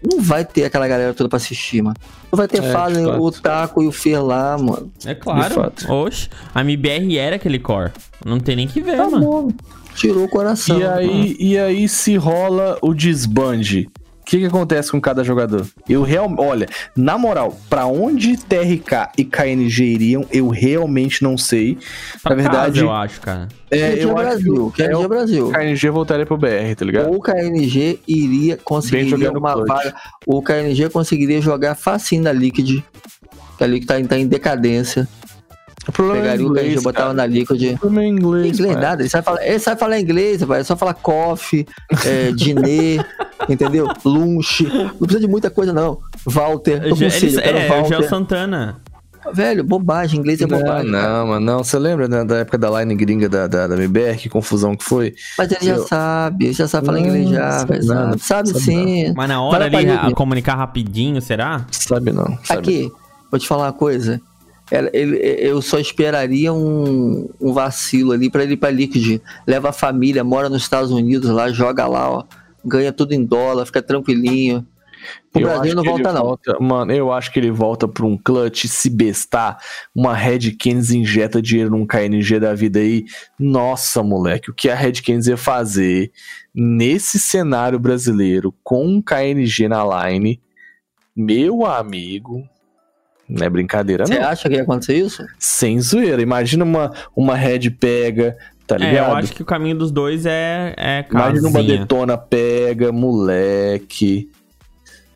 Não 0.02 0.22
vai 0.22 0.46
ter 0.46 0.64
aquela 0.64 0.88
galera 0.88 1.14
toda 1.14 1.28
pra 1.28 1.36
assistir, 1.38 1.82
mano. 1.82 1.96
Não 2.32 2.38
vai 2.38 2.48
ter 2.48 2.64
É, 2.64 2.72
Fallen, 2.72 3.06
o 3.06 3.32
Taco 3.32 3.84
e 3.84 3.88
o 3.88 3.92
Fer 3.92 4.24
lá, 4.24 4.58
mano. 4.58 4.90
É 5.06 5.14
claro. 5.14 5.74
Oxe, 5.90 6.30
a 6.56 6.62
MBR 6.62 7.18
era 7.18 7.36
aquele 7.36 7.60
core. 7.60 7.92
Não 8.26 8.40
tem 8.40 8.56
nem 8.56 8.68
que 8.68 8.80
ver, 8.82 8.96
Tá 8.96 9.10
mano. 9.10 9.20
bom. 9.26 9.52
Tirou 9.96 10.24
o 10.24 10.30
coração. 10.30 10.80
E 10.80 10.86
aí, 10.86 11.36
e 11.38 11.58
aí 11.58 11.90
se 11.90 12.16
rola 12.16 12.78
o 12.82 12.94
desbande. 12.94 13.90
O 14.30 14.32
que, 14.32 14.38
que 14.38 14.46
acontece 14.46 14.92
com 14.92 15.02
cada 15.02 15.24
jogador? 15.24 15.66
Eu 15.90 16.04
real, 16.04 16.32
olha, 16.38 16.68
na 16.96 17.18
moral, 17.18 17.58
pra 17.68 17.88
onde 17.88 18.38
TRK 18.38 19.10
e 19.18 19.26
KNG 19.26 19.84
iriam, 19.84 20.24
eu 20.32 20.50
realmente 20.50 21.24
não 21.24 21.36
sei. 21.36 21.80
Pra 22.22 22.36
Na 22.36 22.44
verdade, 22.44 22.74
casa, 22.74 22.86
eu 22.86 22.92
acho, 22.92 23.22
cara. 23.22 23.48
É, 23.72 23.90
KNG 23.90 24.04
eu 24.04 24.18
acho 24.18 24.24
Brasil, 24.28 24.74
que 24.76 24.84
KNG 24.84 25.04
é 25.04 25.08
Brasil. 25.08 25.48
o 25.48 25.52
KNG 25.52 25.90
voltaria 25.90 26.26
pro 26.28 26.38
BR, 26.38 26.76
tá 26.78 26.86
ligado? 26.86 27.10
Ou 27.10 27.16
o 27.16 27.20
KNG 27.20 28.00
iria 28.08 28.56
conseguir 28.56 29.16
uma 29.36 29.66
vaga. 29.66 29.96
O 30.28 30.44
KNG 30.44 30.90
conseguiria 30.92 31.42
jogar 31.42 31.74
facinho 31.74 32.22
na 32.22 32.32
Liquid. 32.32 32.84
Que 33.58 33.64
a 33.64 33.66
Liquid 33.68 33.88
tá, 33.88 33.96
tá 34.10 34.16
em 34.16 34.28
decadência. 34.28 35.08
O 35.90 35.92
problema 35.92 36.22
Pegaria 36.22 36.46
é 36.46 36.50
o 36.50 36.54
KNG 36.54 36.62
inglês, 36.62 36.82
e 36.82 36.84
botava 36.84 37.06
cara. 37.06 37.14
na 37.16 37.26
Liquid. 37.26 37.74
O 37.76 37.78
problema 37.80 38.04
é 38.04 38.08
inglês, 38.08 38.60
Inglês 38.60 38.74
cara. 38.76 38.88
nada, 38.90 39.02
ele 39.02 39.10
sabe 39.10 39.26
falar, 39.26 39.46
ele 39.46 39.60
sabe 39.60 39.80
falar 39.80 40.00
inglês, 40.00 40.42
vai, 40.44 40.60
é 40.62 40.64
só 40.64 40.76
falar 40.78 40.94
coffee, 40.94 41.66
é, 42.06 42.32
dinê, 42.38 43.00
entendeu? 43.48 43.88
Lunch. 44.06 44.64
Não 44.64 44.90
precisa 44.98 45.20
de 45.20 45.28
muita 45.28 45.50
coisa, 45.50 45.74
não. 45.74 46.00
Walter, 46.26 46.82
eu 46.86 46.96
quero 46.96 47.40
é, 47.42 47.68
é 47.68 47.82
o 47.82 47.86
Gel 47.86 47.90
Walter. 47.92 48.10
Santana. 48.10 48.78
Velho, 49.34 49.66
bobagem, 49.66 50.18
inglês 50.20 50.40
é 50.42 50.48
Não, 50.48 50.58
bobagem. 50.58 50.92
cara. 50.92 51.10
não, 51.20 51.28
mano, 51.28 51.46
não. 51.46 51.64
Você 51.64 51.78
lembra 51.78 52.08
né, 52.08 52.24
da 52.24 52.38
época 52.38 52.58
da 52.58 52.80
line 52.80 52.96
gringa 52.96 53.28
da, 53.28 53.48
da, 53.48 53.68
da 53.68 53.76
MBR? 53.76 54.18
Que 54.18 54.30
confusão 54.30 54.76
que 54.78 54.84
foi? 54.84 55.14
Mas 55.38 55.52
ele 55.52 55.66
já 55.66 55.76
Eu- 55.76 55.86
sabe, 55.88 56.46
ele 56.46 56.54
já 56.54 56.68
sabe 56.70 56.86
falar 56.86 57.00
Não, 57.00 57.06
inglês 57.06 57.30
já, 57.30 57.52
sabe 57.52 57.72
velho. 57.74 57.84
Sabe, 57.84 58.20
sabe 58.22 58.50
sabe 58.50 58.60
sim. 58.62 59.14
Mas 59.16 59.28
na 59.30 59.42
hora 59.42 59.70
lá 59.70 59.78
ali, 59.78 59.90
a 59.90 60.12
comunicar 60.12 60.56
rapidinho, 60.56 61.22
será? 61.22 61.66
Sabe 61.70 62.14
não. 62.14 62.38
Sabe 62.46 62.60
Aqui, 62.60 62.92
vou 63.30 63.38
te 63.40 63.46
falar 63.48 63.66
uma 63.66 63.74
coisa. 63.74 64.22
Eu 64.72 65.62
só 65.62 65.80
esperaria 65.80 66.54
um, 66.54 67.30
um 67.42 67.54
vacilo 67.54 68.12
ali 68.12 68.30
pra 68.30 68.44
ele 68.44 68.54
ir 68.54 68.58
pra 68.58 68.70
Liquid. 68.70 69.22
Leva 69.48 69.70
a 69.70 69.74
família, 69.74 70.24
mora 70.24 70.50
nos 70.50 70.62
Estados 70.62 70.92
Unidos 70.92 71.30
lá, 71.30 71.50
joga 71.52 71.88
lá, 71.88 72.10
ó. 72.10 72.24
Ganha 72.64 72.92
tudo 72.92 73.14
em 73.14 73.24
dólar, 73.24 73.66
fica 73.66 73.82
tranquilinho. 73.82 74.66
Eu 75.34 75.42
Brasil 75.42 75.74
não 75.74 75.84
volta, 75.84 76.12
não. 76.14 76.22
volta- 76.24 76.58
Mano, 76.60 76.92
eu 76.92 77.12
acho 77.12 77.32
que 77.32 77.40
ele 77.40 77.50
volta 77.50 77.88
pra 77.88 78.06
um 78.06 78.18
clutch, 78.18 78.66
se 78.66 78.90
bestar, 78.90 79.58
uma 79.96 80.14
Red 80.14 80.52
Canids 80.60 80.92
injeta 80.92 81.42
dinheiro 81.42 81.70
num 81.72 81.86
KNG 81.86 82.38
da 82.40 82.54
vida 82.54 82.80
aí. 82.80 83.06
Nossa, 83.40 84.04
moleque, 84.04 84.52
o 84.52 84.54
que 84.54 84.70
a 84.70 84.76
Red 84.76 85.02
Canids 85.06 85.28
ia 85.28 85.38
fazer 85.38 86.12
nesse 86.54 87.18
cenário 87.18 87.80
brasileiro 87.80 88.54
com 88.64 88.86
um 88.86 89.02
KNG 89.02 89.70
na 89.70 90.10
line, 90.10 90.42
meu 91.16 91.66
amigo, 91.66 92.44
não 93.30 93.46
é 93.46 93.50
brincadeira 93.50 94.06
Você 94.08 94.18
não. 94.20 94.28
acha 94.28 94.50
que 94.50 94.56
ia 94.56 94.64
acontecer 94.64 94.96
isso? 94.98 95.26
Sem 95.38 95.80
zoeira, 95.80 96.22
imagina 96.22 96.64
uma, 96.66 96.92
uma 97.16 97.36
Red 97.36 97.70
pega, 97.72 98.36
tá 98.66 98.76
É, 98.76 98.80
ligado? 98.80 99.10
eu 99.12 99.16
acho 99.18 99.34
que 99.34 99.42
o 99.44 99.46
caminho 99.46 99.78
dos 99.78 99.92
dois 99.92 100.26
é, 100.26 100.74
é 100.78 101.06
Imagina 101.10 101.48
uma 101.48 101.64
detona 101.64 102.18
pega, 102.18 102.92
moleque. 102.92 104.30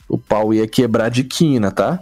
O 0.07 0.17
pau 0.17 0.53
ia 0.53 0.67
quebrar 0.67 1.09
de 1.09 1.23
quina, 1.23 1.71
tá? 1.71 1.99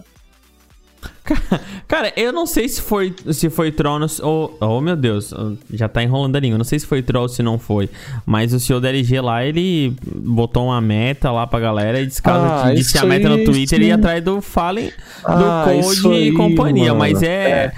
Cara, 1.88 2.12
eu 2.18 2.32
não 2.34 2.46
sei 2.46 2.68
se 2.68 2.82
foi, 2.82 3.14
se 3.32 3.50
foi 3.50 3.72
troll 3.72 4.00
no- 4.00 4.08
ou... 4.24 4.58
Oh, 4.60 4.82
meu 4.82 4.96
Deus, 4.96 5.34
já 5.72 5.88
tá 5.88 6.02
enrolando 6.04 6.36
a 6.36 6.40
língua. 6.40 6.58
Não 6.58 6.66
sei 6.66 6.80
se 6.80 6.86
foi 6.86 7.02
troll 7.02 7.24
ou 7.24 7.30
se 7.30 7.44
não 7.44 7.60
foi. 7.60 7.90
Mas 8.26 8.54
o 8.54 8.60
senhor 8.60 8.80
da 8.80 8.90
LG 8.90 9.22
lá, 9.22 9.46
ele 9.46 9.94
botou 10.04 10.66
uma 10.66 10.82
meta 10.82 11.32
lá 11.32 11.46
pra 11.46 11.60
galera 11.60 12.02
e 12.02 12.08
disse, 12.08 12.22
Ah, 12.24 12.72
disse 12.76 12.98
a 12.98 13.06
meta 13.06 13.30
no 13.30 13.36
aí, 13.36 13.46
Twitter 13.46 13.80
e 13.82 13.86
sim. 13.86 13.92
atrás 13.92 14.24
do 14.24 14.42
Fallen, 14.42 14.88
do 14.90 14.92
Ah, 15.26 15.74
isso 15.80 16.04
Code 16.04 16.16
e 16.16 16.24
aí, 16.24 16.32
companhia. 16.34 16.88
mano. 16.94 17.00
Mas 17.00 17.22
é... 17.24 17.72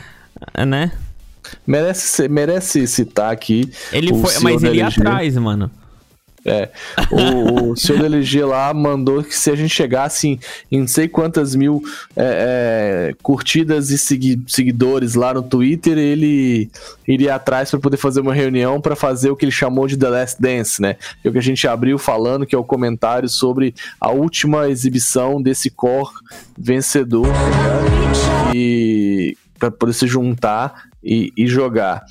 é, 0.53 0.65
né? 0.65 0.91
Merece, 1.67 2.27
merece 2.29 2.87
citar 2.87 3.31
aqui. 3.31 3.69
Ele 3.91 4.13
foi... 4.13 4.39
Mas 4.41 4.63
ele 4.63 4.77
ia 4.77 4.87
atrás, 4.87 5.35
mano. 5.37 5.69
É. 6.45 6.69
O, 7.09 7.71
o 7.71 7.75
senhor 7.77 7.99
da 7.99 8.05
LG 8.05 8.43
lá 8.43 8.73
mandou 8.73 9.23
que 9.23 9.35
se 9.35 9.49
a 9.49 9.55
gente 9.55 9.73
chegasse 9.73 10.27
em, 10.27 10.39
em 10.71 10.79
não 10.81 10.87
sei 10.87 11.07
quantas 11.07 11.55
mil 11.55 11.81
é, 12.15 13.09
é, 13.11 13.15
curtidas 13.21 13.89
e 13.91 13.97
segui- 13.97 14.41
seguidores 14.47 15.15
lá 15.15 15.33
no 15.33 15.41
Twitter, 15.41 15.97
ele 15.97 16.69
iria 17.07 17.35
atrás 17.35 17.71
para 17.71 17.79
poder 17.79 17.97
fazer 17.97 18.19
uma 18.19 18.33
reunião 18.33 18.81
para 18.81 18.95
fazer 18.95 19.29
o 19.29 19.35
que 19.35 19.45
ele 19.45 19.51
chamou 19.51 19.87
de 19.87 19.97
The 19.97 20.09
Last 20.09 20.41
Dance, 20.41 20.81
né? 20.81 20.97
É 21.23 21.29
o 21.29 21.31
que 21.31 21.37
a 21.37 21.41
gente 21.41 21.67
abriu 21.67 21.97
falando, 21.97 22.45
que 22.45 22.55
é 22.55 22.57
o 22.57 22.63
comentário 22.63 23.29
sobre 23.29 23.73
a 23.99 24.11
última 24.11 24.67
exibição 24.69 25.41
desse 25.41 25.69
core 25.69 26.11
vencedor, 26.57 27.27
ligado? 27.27 28.55
E 28.55 29.37
para 29.57 29.71
poder 29.71 29.93
se 29.93 30.07
juntar 30.07 30.89
e, 31.03 31.31
e 31.37 31.47
jogar. 31.47 32.03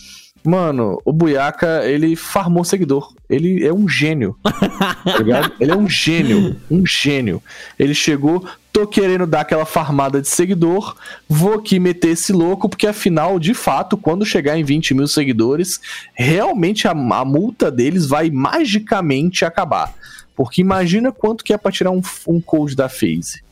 Mano, 0.44 1.00
o 1.04 1.12
Buiaca, 1.12 1.84
ele 1.84 2.16
farmou 2.16 2.64
seguidor. 2.64 3.14
Ele 3.30 3.64
é 3.64 3.72
um 3.72 3.88
gênio. 3.88 4.36
tá 4.42 5.18
ligado? 5.18 5.52
Ele 5.60 5.70
é 5.70 5.76
um 5.76 5.88
gênio. 5.88 6.56
Um 6.68 6.84
gênio. 6.84 7.40
Ele 7.78 7.94
chegou, 7.94 8.44
tô 8.72 8.86
querendo 8.86 9.24
dar 9.24 9.42
aquela 9.42 9.64
farmada 9.64 10.20
de 10.20 10.28
seguidor, 10.28 10.96
vou 11.28 11.54
aqui 11.54 11.78
meter 11.78 12.08
esse 12.08 12.32
louco, 12.32 12.68
porque 12.68 12.88
afinal, 12.88 13.38
de 13.38 13.54
fato, 13.54 13.96
quando 13.96 14.26
chegar 14.26 14.58
em 14.58 14.64
20 14.64 14.94
mil 14.94 15.06
seguidores, 15.06 15.80
realmente 16.12 16.88
a, 16.88 16.90
a 16.90 17.24
multa 17.24 17.70
deles 17.70 18.06
vai 18.06 18.28
magicamente 18.30 19.44
acabar. 19.44 19.94
Porque 20.34 20.60
imagina 20.60 21.12
quanto 21.12 21.44
que 21.44 21.52
é 21.52 21.58
pra 21.58 21.70
tirar 21.70 21.92
um, 21.92 22.02
um 22.26 22.40
code 22.40 22.74
da 22.74 22.88
FaZe. 22.88 23.42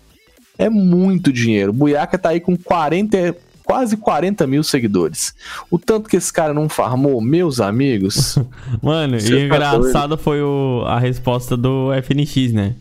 É 0.59 0.69
muito 0.69 1.33
dinheiro. 1.33 1.71
O 1.71 1.75
Buiaca 1.75 2.19
tá 2.19 2.31
aí 2.31 2.41
com 2.41 2.57
40, 2.57 3.37
quase 3.71 3.97
40 3.97 4.49
mil 4.49 4.65
seguidores. 4.65 5.33
O 5.71 5.79
tanto 5.79 6.09
que 6.09 6.17
esse 6.17 6.33
cara 6.33 6.53
não 6.53 6.69
farmou, 6.69 7.21
meus 7.21 7.61
amigos. 7.61 8.37
Mano, 8.83 9.17
e 9.17 9.23
tá 9.23 9.39
engraçado 9.39 10.19
foi 10.19 10.43
o, 10.43 10.83
a 10.89 10.99
resposta 10.99 11.57
do 11.57 11.91
FNX, 12.03 12.53
né? 12.53 12.75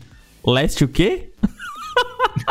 Leste 0.44 0.82
o 0.82 0.88
quê? 0.88 1.28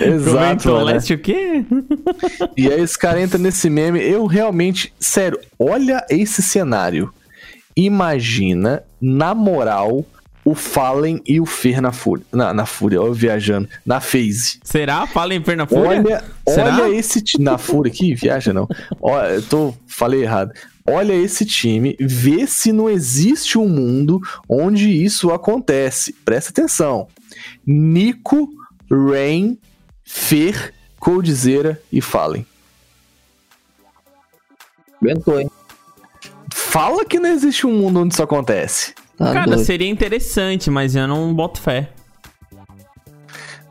Exato. 0.00 0.36
Comentou, 0.36 0.78
né? 0.78 0.92
Leste 0.92 1.14
o 1.14 1.18
quê? 1.18 1.64
E 2.56 2.70
aí 2.70 2.80
esse 2.80 2.96
cara 2.96 3.20
entra 3.20 3.36
nesse 3.36 3.68
meme. 3.68 4.00
Eu 4.00 4.24
realmente, 4.26 4.92
sério, 5.00 5.40
olha 5.58 6.06
esse 6.08 6.40
cenário. 6.40 7.12
Imagina, 7.76 8.84
na 9.00 9.34
moral, 9.34 10.06
o 10.46 10.54
Fallen 10.54 11.20
e 11.26 11.40
o 11.40 11.44
Fer 11.44 11.82
na 11.82 11.90
Fúria. 11.90 12.24
Na, 12.30 12.54
na 12.54 12.64
Fúria, 12.64 13.02
ó, 13.02 13.06
eu 13.08 13.12
viajando. 13.12 13.68
Na 13.84 14.00
FaZe. 14.00 14.60
Será? 14.62 15.04
Fala 15.04 15.34
em 15.34 15.42
Perna 15.42 15.66
Fúria? 15.66 15.88
Olha, 15.88 16.24
Será? 16.48 16.84
olha 16.84 16.96
esse 16.96 17.20
time. 17.20 17.44
Na 17.44 17.58
Fúria 17.58 17.92
aqui, 17.92 18.14
viaja 18.14 18.52
não. 18.52 18.68
Olha, 19.00 19.34
eu 19.34 19.42
tô, 19.42 19.74
falei 19.88 20.22
errado. 20.22 20.52
Olha 20.88 21.12
esse 21.12 21.44
time, 21.44 21.96
vê 21.98 22.46
se 22.46 22.70
não 22.70 22.88
existe 22.88 23.58
um 23.58 23.68
mundo 23.68 24.20
onde 24.48 24.88
isso 24.88 25.32
acontece. 25.32 26.12
Presta 26.24 26.50
atenção. 26.50 27.08
Nico, 27.66 28.48
Rain, 28.88 29.58
Fer, 30.04 30.72
Coldzera 31.00 31.82
e 31.90 32.00
Fallen. 32.00 32.46
Aguentou, 35.02 35.40
hein? 35.40 35.50
Fala 36.54 37.04
que 37.04 37.18
não 37.18 37.30
existe 37.30 37.66
um 37.66 37.72
mundo 37.72 37.98
onde 37.98 38.14
isso 38.14 38.22
acontece. 38.22 38.94
Tá 39.16 39.32
Cara, 39.32 39.46
doido. 39.46 39.64
seria 39.64 39.88
interessante, 39.88 40.70
mas 40.70 40.94
eu 40.94 41.06
não 41.08 41.32
boto 41.34 41.60
fé. 41.60 41.90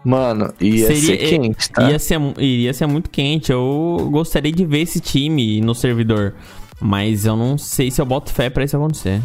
Mano, 0.03 0.53
ia 0.61 0.85
Seria- 0.87 1.01
ser 1.01 1.17
quente, 1.17 1.69
tá? 1.71 1.89
Ia 1.89 1.97
ser, 1.97 2.19
iria 2.37 2.73
ser 2.73 2.85
muito 2.85 3.09
quente. 3.09 3.51
Eu 3.51 4.07
gostaria 4.11 4.51
de 4.51 4.63
ver 4.65 4.81
esse 4.81 4.99
time 4.99 5.59
no 5.61 5.73
servidor. 5.73 6.35
Mas 6.79 7.25
eu 7.25 7.35
não 7.35 7.57
sei 7.57 7.89
se 7.89 7.99
eu 8.01 8.05
boto 8.05 8.31
fé 8.31 8.49
pra 8.49 8.63
isso 8.63 8.75
acontecer. 8.75 9.21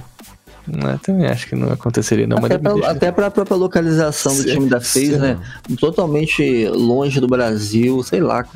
Eu 0.68 0.98
também 1.00 1.26
acho 1.26 1.48
que 1.48 1.56
não 1.56 1.70
aconteceria, 1.72 2.26
não, 2.26 2.36
mas 2.40 2.44
Até, 2.52 2.58
deve 2.58 2.62
pra, 2.62 2.74
deixar. 2.74 2.90
até 2.92 3.12
pra 3.12 3.30
própria 3.30 3.56
localização 3.56 4.34
do 4.34 4.42
Sim, 4.42 4.50
time 4.54 4.68
da 4.68 4.80
FaZe, 4.80 5.16
né? 5.18 5.38
Totalmente 5.80 6.68
longe 6.68 7.18
do 7.20 7.26
Brasil, 7.26 8.02
sei 8.04 8.20
lá, 8.20 8.46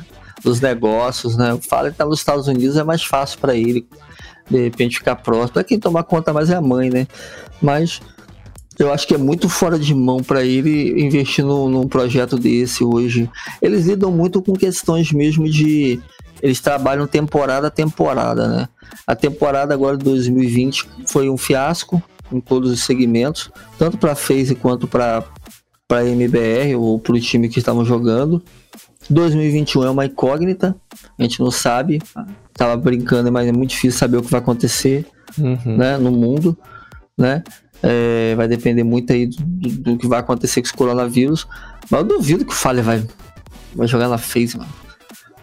dos 0.43 0.61
negócios, 0.61 1.35
né? 1.35 1.57
Fala 1.67 1.91
que 1.91 1.97
tá 1.97 2.05
nos 2.05 2.19
Estados 2.19 2.47
Unidos, 2.47 2.77
é 2.77 2.83
mais 2.83 3.03
fácil 3.03 3.37
pra 3.39 3.53
ele, 3.55 3.85
de 4.49 4.63
repente, 4.63 4.97
ficar 4.97 5.15
próximo. 5.17 5.53
Pra 5.53 5.63
quem 5.63 5.79
tomar 5.79 6.03
conta 6.03 6.33
mais 6.33 6.49
é 6.49 6.55
a 6.55 6.61
mãe, 6.61 6.89
né? 6.89 7.07
Mas 7.61 8.01
eu 8.77 8.91
acho 8.91 9.07
que 9.07 9.13
é 9.15 9.17
muito 9.17 9.47
fora 9.47 9.79
de 9.79 9.93
mão 9.93 10.21
pra 10.21 10.43
ele 10.43 11.01
investir 11.01 11.45
num, 11.45 11.69
num 11.69 11.87
projeto 11.87 12.37
desse 12.37 12.83
hoje. 12.83 13.29
Eles 13.61 13.85
lidam 13.85 14.11
muito 14.11 14.41
com 14.41 14.53
questões 14.53 15.11
mesmo 15.11 15.49
de. 15.49 15.99
Eles 16.41 16.59
trabalham 16.59 17.07
temporada 17.07 17.67
a 17.67 17.71
temporada, 17.71 18.47
né? 18.47 18.69
A 19.07 19.15
temporada 19.15 19.73
agora 19.73 19.97
de 19.97 20.03
2020 20.03 20.87
foi 21.07 21.29
um 21.29 21.37
fiasco 21.37 22.03
em 22.31 22.39
todos 22.39 22.71
os 22.71 22.83
segmentos, 22.83 23.49
tanto 23.77 23.97
para 23.97 24.15
FaZe 24.15 24.55
quanto 24.55 24.87
para 24.87 25.23
para 25.87 26.03
MBR 26.03 26.75
ou 26.75 26.99
para 26.99 27.13
o 27.13 27.19
time 27.19 27.47
que 27.47 27.59
estavam 27.59 27.85
jogando. 27.85 28.43
2021 29.09 29.83
é 29.83 29.89
uma 29.89 30.05
incógnita, 30.05 30.75
a 31.17 31.21
gente 31.21 31.39
não 31.39 31.51
sabe. 31.51 32.01
Tava 32.55 32.75
brincando, 32.77 33.31
mas 33.31 33.47
é 33.47 33.51
muito 33.51 33.71
difícil 33.71 33.97
saber 33.99 34.17
o 34.17 34.21
que 34.23 34.31
vai 34.31 34.39
acontecer 34.39 35.05
Uhum. 35.37 35.77
né, 35.77 35.97
no 35.97 36.11
mundo, 36.11 36.57
né? 37.17 37.43
É, 37.83 38.33
vai 38.35 38.47
depender 38.47 38.83
muito 38.83 39.11
aí 39.11 39.27
do, 39.27 39.35
do- 39.43 39.69
do 39.93 39.97
que 39.97 40.07
vai 40.07 40.19
acontecer 40.19 40.61
com 40.61 40.65
esse 40.67 40.73
coronavírus. 40.75 41.45
Mas 41.89 42.01
eu 42.01 42.07
duvido 42.07 42.45
que 42.45 42.51
o 42.53 42.55
Fallen 42.55 42.83
vai, 42.83 43.03
vai 43.75 43.85
jogar 43.87 44.07
na 44.07 44.17
FaZe, 44.17 44.57
mano. 44.57 44.69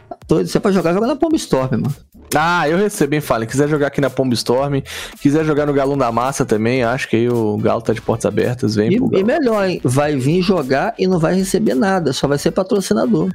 Tá 0.08 0.16
doido, 0.26 0.46
se 0.48 0.56
é 0.56 0.60
pra 0.60 0.72
jogar, 0.72 0.94
joga 0.94 1.06
na 1.06 1.14
Pomb 1.16 1.34
Storm, 1.36 1.70
mano. 1.72 1.94
Ah, 2.34 2.66
eu 2.66 2.78
recebi, 2.78 3.20
Fallen. 3.20 3.46
Quiser 3.46 3.68
jogar 3.68 3.88
aqui 3.88 4.00
na 4.00 4.08
Pomb 4.08 4.32
Storm, 4.32 4.80
quiser 5.20 5.44
jogar 5.44 5.66
no 5.66 5.74
Galão 5.74 5.98
da 5.98 6.10
Massa 6.10 6.46
também, 6.46 6.82
acho 6.82 7.06
que 7.10 7.16
aí 7.16 7.28
o 7.28 7.58
Galo 7.58 7.82
tá 7.82 7.92
de 7.92 8.00
portas 8.00 8.24
abertas, 8.24 8.74
vem 8.74 8.90
E, 8.94 8.96
pro 8.96 9.06
e 9.08 9.10
Galo. 9.10 9.26
melhor, 9.26 9.68
hein? 9.68 9.80
Vai 9.84 10.16
vir 10.16 10.40
jogar 10.40 10.94
e 10.98 11.06
não 11.06 11.18
vai 11.18 11.34
receber 11.34 11.74
nada, 11.74 12.12
só 12.14 12.26
vai 12.26 12.38
ser 12.38 12.50
patrocinador. 12.52 13.30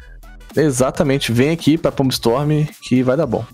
Exatamente, 0.57 1.31
vem 1.31 1.51
aqui 1.51 1.77
pra 1.77 1.93
Storm 2.09 2.65
que 2.81 3.03
vai 3.03 3.15
dar 3.15 3.27
bom. 3.27 3.45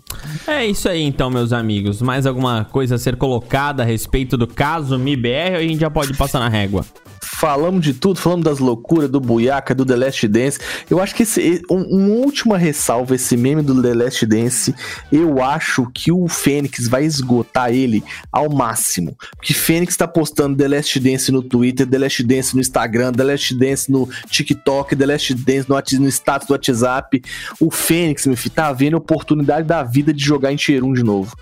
É 0.47 0.65
isso 0.65 0.87
aí 0.87 1.01
então, 1.03 1.29
meus 1.29 1.51
amigos. 1.51 2.01
Mais 2.01 2.25
alguma 2.25 2.65
coisa 2.65 2.95
a 2.95 2.97
ser 2.97 3.17
colocada 3.17 3.83
a 3.83 3.85
respeito 3.85 4.37
do 4.37 4.47
caso 4.47 4.97
MIBR 4.97 5.51
ou 5.51 5.57
a 5.57 5.61
gente 5.61 5.79
já 5.79 5.89
pode 5.89 6.15
passar 6.15 6.39
na 6.39 6.47
régua? 6.47 6.85
Falamos 7.35 7.83
de 7.83 7.93
tudo, 7.93 8.19
falamos 8.19 8.45
das 8.45 8.59
loucuras, 8.59 9.09
do 9.09 9.19
Buiaca, 9.19 9.73
do 9.73 9.85
The 9.85 9.95
Last 9.95 10.27
Dance. 10.27 10.59
Eu 10.89 11.01
acho 11.01 11.15
que 11.15 11.23
esse, 11.23 11.61
um, 11.69 11.81
uma 11.81 12.15
última 12.15 12.57
ressalva, 12.57 13.15
esse 13.15 13.35
meme 13.35 13.63
do 13.63 13.81
The 13.81 13.93
Last 13.93 14.25
Dance, 14.25 14.73
eu 15.11 15.41
acho 15.41 15.89
que 15.93 16.11
o 16.11 16.27
Fênix 16.27 16.87
vai 16.87 17.03
esgotar 17.03 17.71
ele 17.71 18.03
ao 18.31 18.49
máximo. 18.49 19.17
Porque 19.35 19.53
Fênix 19.53 19.97
tá 19.97 20.07
postando 20.07 20.55
The 20.55 20.67
Last 20.67 20.99
Dance 20.99 21.31
no 21.31 21.41
Twitter, 21.41 21.87
The 21.87 21.97
Last 21.97 22.23
Dance 22.23 22.55
no 22.55 22.61
Instagram, 22.61 23.11
The 23.11 23.23
Last 23.23 23.55
Dance 23.55 23.91
no 23.91 24.07
TikTok, 24.29 24.95
The 24.95 25.05
Last 25.05 25.33
Dance 25.33 25.67
no, 25.67 25.75
no 25.99 26.07
status 26.09 26.47
do 26.47 26.51
WhatsApp. 26.51 27.21
O 27.59 27.71
Fênix, 27.71 28.27
meu 28.27 28.37
filho, 28.37 28.53
tá 28.53 28.71
vendo 28.71 28.93
a 28.93 28.99
oportunidade 28.99 29.67
da 29.67 29.81
vida 29.81 30.13
de 30.13 30.23
jogar 30.23 30.53
em 30.53 30.55
Tier 30.55 30.83
1 30.83 30.93
de 30.93 31.03
novo. 31.03 31.35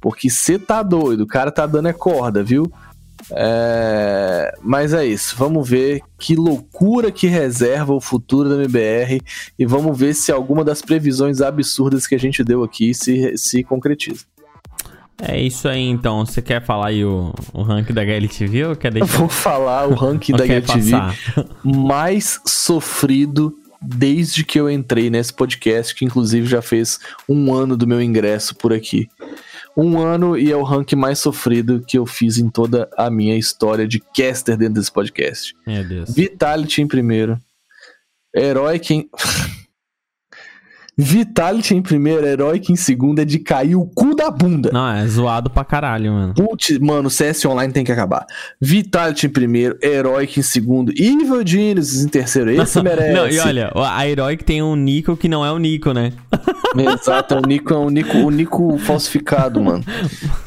Porque 0.00 0.28
você 0.28 0.58
tá 0.58 0.82
doido, 0.82 1.22
o 1.22 1.26
cara 1.26 1.50
tá 1.50 1.66
dando 1.66 1.88
é 1.88 1.92
corda, 1.92 2.42
viu? 2.42 2.70
É, 3.30 4.54
Mas 4.62 4.92
é 4.92 5.04
isso, 5.04 5.36
vamos 5.36 5.68
ver 5.68 6.00
que 6.18 6.34
loucura 6.34 7.10
que 7.10 7.26
reserva 7.26 7.92
o 7.92 8.00
futuro 8.00 8.48
da 8.48 8.56
MBR 8.56 9.20
e 9.58 9.66
vamos 9.66 9.98
ver 9.98 10.14
se 10.14 10.32
alguma 10.32 10.64
das 10.64 10.82
previsões 10.82 11.40
absurdas 11.40 12.06
que 12.06 12.14
a 12.14 12.18
gente 12.18 12.42
deu 12.42 12.62
aqui 12.62 12.94
se, 12.94 13.36
se 13.36 13.62
concretiza. 13.62 14.24
É 15.20 15.40
isso 15.40 15.68
aí, 15.68 15.82
então. 15.82 16.24
Você 16.24 16.40
quer 16.40 16.64
falar 16.64 16.88
aí 16.88 17.04
o, 17.04 17.34
o 17.52 17.62
rank 17.62 17.90
da 17.90 18.02
HLTV 18.02 18.66
ou 18.66 18.76
quer 18.76 18.92
deixar? 18.92 19.18
Vou 19.18 19.28
falar 19.28 19.88
o 19.88 19.94
ranking 19.94 20.32
da 20.36 20.44
HLTV 20.44 20.92
mais 21.64 22.40
sofrido 22.46 23.52
desde 23.80 24.44
que 24.44 24.58
eu 24.58 24.70
entrei 24.70 25.10
nesse 25.10 25.32
podcast, 25.32 25.94
que 25.94 26.04
inclusive 26.04 26.46
já 26.46 26.62
fez 26.62 26.98
um 27.28 27.52
ano 27.52 27.76
do 27.76 27.86
meu 27.86 28.00
ingresso 28.00 28.54
por 28.54 28.72
aqui. 28.72 29.08
Um 29.80 29.96
ano 29.96 30.36
e 30.36 30.50
é 30.50 30.56
o 30.56 30.64
ranking 30.64 30.96
mais 30.96 31.20
sofrido 31.20 31.80
que 31.86 31.96
eu 31.96 32.04
fiz 32.04 32.36
em 32.36 32.50
toda 32.50 32.90
a 32.96 33.08
minha 33.08 33.38
história 33.38 33.86
de 33.86 34.00
caster 34.00 34.56
dentro 34.56 34.74
desse 34.74 34.90
podcast. 34.90 35.54
Meu 35.64 35.86
Deus. 35.86 36.12
Vitality 36.12 36.82
em 36.82 36.88
primeiro. 36.88 37.38
Heroic 38.34 38.92
em. 38.92 39.08
Vitality 41.00 41.76
em 41.76 41.80
primeiro, 41.80 42.26
Heroic 42.26 42.72
em 42.72 42.76
segundo 42.76 43.20
é 43.20 43.24
de 43.24 43.38
cair 43.38 43.76
o 43.76 43.86
cu 43.86 44.16
da 44.16 44.32
bunda. 44.32 44.70
Não, 44.72 44.90
é 44.90 45.06
zoado 45.06 45.48
pra 45.48 45.64
caralho, 45.64 46.12
mano. 46.12 46.34
Putz, 46.34 46.76
mano, 46.80 47.08
CS 47.08 47.44
Online 47.44 47.72
tem 47.72 47.84
que 47.84 47.92
acabar. 47.92 48.26
Vitality 48.60 49.26
em 49.26 49.30
primeiro, 49.30 49.78
Heroic 49.80 50.40
em 50.40 50.42
segundo, 50.42 50.90
Evil 50.90 51.46
Genius 51.46 52.02
em 52.02 52.08
terceiro. 52.08 52.50
Esse 52.50 52.82
merece. 52.82 53.12
Não, 53.12 53.28
e 53.28 53.38
olha, 53.38 53.70
a 53.76 54.08
Heroic 54.08 54.42
tem 54.42 54.60
um 54.60 54.74
Nico 54.74 55.16
que 55.16 55.28
não 55.28 55.46
é 55.46 55.52
o 55.52 55.58
Nico, 55.58 55.92
né? 55.92 56.12
Exato, 56.76 57.36
o 57.36 57.40
Nico 57.42 57.72
é 57.72 57.78
um 57.78 57.90
Nico, 57.90 58.18
o 58.18 58.30
Nico 58.30 58.76
falsificado, 58.78 59.62
mano. 59.62 59.84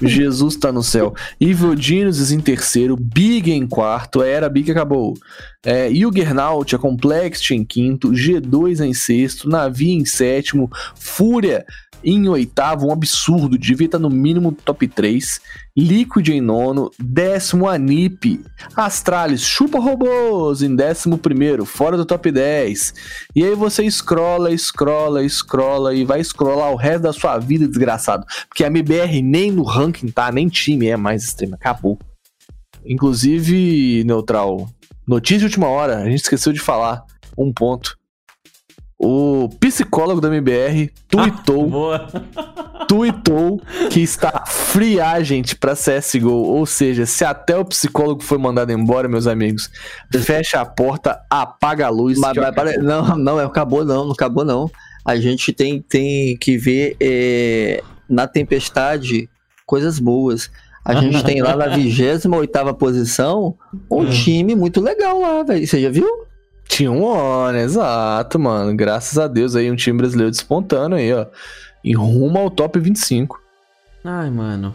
Jesus 0.02 0.58
tá 0.58 0.70
no 0.70 0.84
céu. 0.84 1.14
Evil 1.40 1.78
Genius 1.78 2.30
em 2.30 2.42
terceiro, 2.42 2.98
Big 2.98 3.50
em 3.50 3.66
quarto, 3.66 4.22
a 4.22 4.28
Era 4.28 4.50
Big 4.50 4.70
acabou. 4.70 5.14
É, 5.64 5.94
Juggernaut, 5.94 6.76
a 6.76 6.80
Complexity 6.80 7.54
em 7.54 7.64
quinto, 7.64 8.12
G2 8.12 8.84
em 8.84 8.94
sexto, 8.94 9.48
Navi 9.48 9.92
em 9.92 10.06
sétimo, 10.06 10.70
Fúria 10.96 11.66
em 12.04 12.28
oitavo, 12.28 12.88
um 12.88 12.92
absurdo, 12.92 13.58
devia 13.58 13.86
estar 13.86 14.00
no 14.00 14.10
mínimo 14.10 14.52
top 14.52 14.88
3. 14.88 15.40
Liquid 15.78 16.30
em 16.30 16.42
nono, 16.42 16.92
décimo 17.00 17.68
Anip. 17.68 18.44
Astralis, 18.76 19.42
chupa 19.42 19.80
robôs 19.80 20.62
em 20.62 20.76
décimo 20.76 21.18
primeiro, 21.18 21.66
fora 21.66 21.96
do 21.96 22.06
top 22.06 22.32
10. 22.32 22.94
E 23.36 23.44
aí 23.44 23.56
você 23.56 23.84
escrola, 23.84 24.52
escrola, 24.52 25.24
escrola 25.24 25.94
e 25.94 26.04
vai 26.04 26.24
scrollar 26.24 26.72
o 26.72 26.76
resto 26.76 27.04
da 27.04 27.14
sua 27.14 27.38
vida, 27.38 27.68
desgraçado. 27.68 28.26
Porque 28.48 28.64
a 28.64 28.68
MBR 28.68 29.22
nem 29.22 29.52
no 29.52 29.64
ranking 29.64 30.08
tá, 30.08 30.32
nem 30.32 30.48
time 30.48 30.88
é 30.88 30.98
mais 30.98 31.24
extrema, 31.24 31.56
acabou. 31.56 32.00
Inclusive, 32.84 34.04
Neutral, 34.04 34.68
notícia 35.12 35.40
de 35.40 35.46
última 35.46 35.68
hora, 35.68 35.98
a 35.98 36.06
gente 36.06 36.22
esqueceu 36.22 36.54
de 36.54 36.60
falar 36.60 37.04
um 37.38 37.52
ponto. 37.52 37.98
O 38.98 39.50
psicólogo 39.60 40.22
da 40.22 40.28
MBR 40.28 40.92
tuitou 41.10 41.68
Boa. 41.68 42.08
tuitou 42.88 43.60
que 43.90 44.00
está 44.00 44.46
free 44.46 45.02
agent 45.02 45.56
pra 45.56 45.74
CSGO. 45.74 46.30
Ou 46.30 46.66
seja, 46.66 47.06
se 47.06 47.26
até 47.26 47.58
o 47.58 47.66
psicólogo 47.66 48.22
foi 48.24 48.38
mandado 48.38 48.72
embora, 48.72 49.10
meus 49.10 49.26
amigos, 49.28 49.70
fecha 50.24 50.62
a 50.62 50.66
porta, 50.66 51.20
apaga 51.30 51.88
a 51.88 51.90
luz. 51.90 52.18
Mas, 52.20 52.38
mas, 52.38 52.56
para- 52.56 52.78
não, 52.78 53.18
não, 53.18 53.40
é, 53.40 53.44
acabou 53.44 53.84
não, 53.84 54.06
não 54.06 54.12
acabou 54.12 54.46
não. 54.46 54.70
A 55.04 55.16
gente 55.18 55.52
tem, 55.52 55.82
tem 55.82 56.38
que 56.38 56.58
ver 56.58 56.96
é, 57.02 57.84
na 58.08 58.28
tempestade 58.28 59.28
coisas 59.66 59.98
boas. 59.98 60.52
A 60.84 60.96
gente 60.96 61.24
tem 61.26 61.42
lá 61.42 61.56
na 61.56 61.68
28 61.68 62.74
posição 62.74 63.56
um 63.90 64.10
time 64.10 64.56
muito 64.56 64.82
legal 64.82 65.20
lá, 65.20 65.44
velho. 65.44 65.66
Você 65.66 65.82
já 65.82 65.90
viu? 65.90 66.08
Tinha 66.68 66.92
um 66.92 67.04
on, 67.04 67.54
exato, 67.54 68.40
mano. 68.40 68.76
Graças 68.76 69.18
a 69.18 69.28
Deus 69.28 69.56
aí, 69.56 69.70
um 69.70 69.76
time 69.76 69.98
brasileiro 69.98 70.32
despontando 70.32 70.96
aí, 70.96 71.14
ó. 71.14 71.26
E 71.84 71.94
rumo 71.94 72.40
ao 72.40 72.50
top 72.50 72.80
25. 72.80 73.42
Ai, 74.04 74.30
mano. 74.30 74.74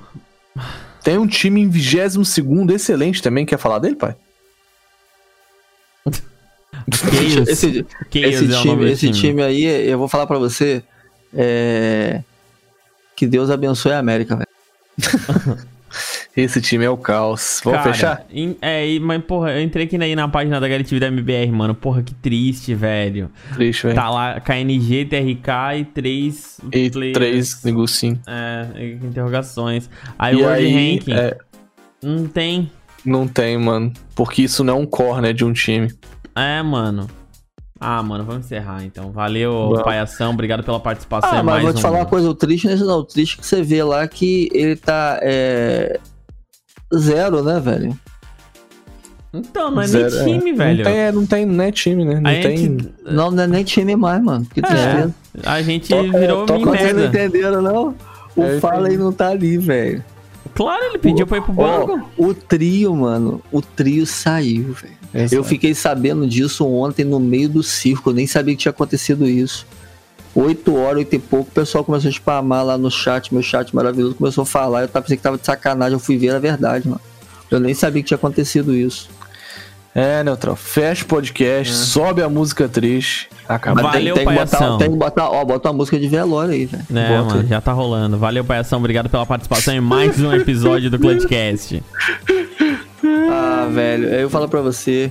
Tem 1.02 1.18
um 1.18 1.26
time 1.26 1.60
em 1.62 1.68
22 1.68 2.34
excelente 2.70 3.22
também. 3.22 3.46
Quer 3.46 3.58
falar 3.58 3.78
dele, 3.78 3.96
pai? 3.96 4.14
Chaos. 6.04 7.48
Esse, 7.48 7.86
Chaos 8.10 8.24
esse, 8.26 8.44
é 8.44 8.60
time, 8.60 8.90
esse 8.90 9.10
time 9.10 9.42
aí, 9.42 9.64
eu 9.64 9.98
vou 9.98 10.08
falar 10.08 10.26
pra 10.26 10.38
você. 10.38 10.82
é, 11.34 12.22
Que 13.16 13.26
Deus 13.26 13.50
abençoe 13.50 13.92
a 13.92 13.98
América, 13.98 14.36
velho. 14.36 15.58
Esse 16.36 16.60
time 16.60 16.84
é 16.84 16.90
o 16.90 16.96
caos. 16.98 17.60
Vamos 17.64 17.80
Cara, 17.80 17.92
fechar? 17.94 18.26
em- 18.30 18.56
é, 18.60 18.98
mas 19.00 19.24
porra, 19.24 19.52
eu 19.52 19.62
entrei 19.62 19.86
aqui 19.86 19.96
na, 19.96 20.06
na 20.14 20.28
página 20.28 20.60
da 20.60 20.66
HLTV 20.66 21.00
da 21.00 21.06
MBR, 21.06 21.50
mano. 21.50 21.74
Porra, 21.74 22.02
que 22.02 22.12
triste, 22.14 22.74
velho. 22.74 23.30
Triste, 23.54 23.84
velho. 23.84 23.94
Tá 23.94 24.10
lá 24.10 24.38
KNG, 24.40 25.06
TRK 25.06 25.78
e 25.80 25.84
três 25.86 26.60
E 26.72 26.90
players. 26.90 27.14
três 27.14 27.64
negocinho. 27.64 28.20
É, 28.26 28.66
interrogações. 29.02 29.88
Aí 30.18 30.36
o 30.36 30.40
World 30.40 30.62
aí, 30.64 30.72
Ranking. 30.98 31.12
é, 31.14 31.38
Não 32.02 32.26
tem. 32.26 32.70
não 33.04 33.26
tem, 33.26 33.56
mano. 33.56 33.90
Porque 34.14 34.42
isso 34.42 34.62
não 34.62 34.74
é 34.74 34.76
um 34.80 34.86
core, 34.86 35.22
né, 35.22 35.32
de 35.32 35.42
um 35.44 35.52
time. 35.54 35.90
É, 36.34 36.62
mano. 36.62 37.08
Ah, 37.80 38.02
mano, 38.02 38.24
vamos 38.24 38.44
encerrar 38.46 38.84
então. 38.84 39.10
Valeu, 39.10 39.52
Vamos. 39.68 39.82
Paiação. 39.82 40.32
Obrigado 40.32 40.62
pela 40.62 40.80
participação. 40.80 41.30
Ah, 41.30 41.40
em 41.40 41.42
mas 41.42 41.54
mais 41.54 41.62
vou 41.64 41.72
te 41.72 41.78
um- 41.78 41.82
falar 41.82 41.98
uma 41.98 42.06
coisa, 42.06 42.28
o 42.28 42.34
triste 42.34 42.68
é 42.68 42.76
não. 42.76 42.98
O 42.98 43.04
triste 43.04 43.36
é 43.38 43.40
que 43.40 43.46
você 43.46 43.62
vê 43.62 43.82
lá 43.82 44.06
que 44.08 44.48
ele 44.52 44.76
tá. 44.76 45.18
é, 45.22 45.98
Zero, 46.94 47.42
né, 47.42 47.58
velho? 47.60 47.98
Então, 49.32 49.70
não 49.70 49.82
é 49.82 49.86
Zero, 49.86 50.24
nem 50.24 50.38
time, 50.38 50.50
é. 50.50 50.54
velho. 50.54 50.76
Não 50.78 50.84
tem, 50.84 50.98
é, 50.98 51.12
não 51.12 51.26
tem, 51.26 51.46
não 51.46 51.64
é 51.64 51.72
time, 51.72 52.04
né? 52.04 52.20
Não 52.20 52.30
a, 52.30 52.34
tem. 52.34 52.56
gente, 52.56 52.88
Não, 53.04 53.30
não 53.30 53.42
é 53.42 53.46
nem 53.46 53.64
time 53.64 53.94
mais, 53.96 54.22
mano. 54.22 54.46
Que 54.52 54.62
tristeza. 54.62 55.14
a 55.44 55.62
gente 55.62 55.88
Toca- 55.88 56.18
virou 56.18 56.46
toca- 56.46 56.58
mim 56.58 56.64
Vocês 56.64 56.92
não 56.94 57.00
merda. 57.02 57.24
entenderam, 57.24 57.62
não? 57.62 57.94
O 58.34 58.42
Eu 58.42 58.60
Fala 58.60 58.88
aí 58.88 58.96
não 58.96 59.12
tá 59.12 59.28
ali, 59.28 59.58
velho. 59.58 60.02
Claro, 60.54 60.84
ele 60.84 60.98
pediu 60.98 61.26
pra 61.26 61.36
ir 61.38 61.42
pro 61.42 61.52
banco. 61.52 62.08
Ó, 62.18 62.22
o 62.24 62.32
trio, 62.32 62.94
mano, 62.96 63.42
o 63.52 63.60
trio 63.60 64.06
saiu, 64.06 64.72
velho. 64.72 64.96
Eu 65.32 65.42
fiquei 65.44 65.74
sabendo 65.74 66.26
disso 66.26 66.66
ontem 66.66 67.04
no 67.04 67.18
meio 67.20 67.48
do 67.48 67.62
circo, 67.62 68.10
eu 68.10 68.14
nem 68.14 68.26
sabia 68.26 68.54
que 68.54 68.60
tinha 68.62 68.70
acontecido 68.70 69.26
isso. 69.26 69.66
Oito 70.36 70.76
horas, 70.76 70.98
oito 70.98 71.16
e 71.16 71.18
pouco, 71.18 71.48
o 71.50 71.54
pessoal 71.54 71.82
começou 71.82 72.08
a 72.10 72.12
spamar 72.12 72.62
lá 72.62 72.76
no 72.76 72.90
chat, 72.90 73.32
meu 73.32 73.42
chat 73.42 73.74
maravilhoso, 73.74 74.14
começou 74.16 74.42
a 74.42 74.46
falar, 74.46 74.82
eu 74.82 74.88
tava 74.88 75.02
pensando 75.02 75.16
que 75.16 75.22
tava 75.22 75.38
de 75.38 75.46
sacanagem, 75.46 75.94
eu 75.94 75.98
fui 75.98 76.18
ver 76.18 76.34
a 76.34 76.38
verdade, 76.38 76.86
mano. 76.86 77.00
Eu 77.50 77.58
nem 77.58 77.72
sabia 77.72 78.02
que 78.02 78.08
tinha 78.08 78.16
acontecido 78.16 78.74
isso. 78.74 79.08
É, 79.94 80.22
Neutral. 80.22 80.54
Fecha 80.54 81.04
o 81.04 81.06
podcast, 81.06 81.72
sobe 81.72 82.20
a 82.22 82.28
música 82.28 82.68
triste. 82.68 83.30
Acaba. 83.48 83.80
Vai. 83.80 83.92
Valeu, 83.92 84.14
tem, 84.14 84.26
tem 84.26 84.34
que 84.34 84.40
botar, 84.40 84.76
tem 84.76 84.90
que 84.90 84.96
botar, 84.98 85.30
ó, 85.30 85.42
bota 85.42 85.68
uma 85.70 85.74
música 85.78 85.98
de 85.98 86.06
velório 86.06 86.52
aí, 86.52 86.66
velho. 86.66 86.84
É, 86.94 87.16
Bota. 87.16 87.34
mano, 87.36 87.48
já 87.48 87.60
tá 87.62 87.72
rolando. 87.72 88.18
Valeu, 88.18 88.44
Paiação. 88.44 88.78
Obrigado 88.78 89.08
pela 89.08 89.24
participação 89.24 89.72
em 89.72 89.80
mais 89.80 90.20
um 90.20 90.34
episódio 90.34 90.90
do 90.90 90.98
Clutchcast. 90.98 91.82
Ah, 93.30 93.68
velho, 93.72 94.08
aí 94.12 94.20
eu 94.20 94.28
falo 94.28 94.46
pra 94.46 94.60
você. 94.60 95.10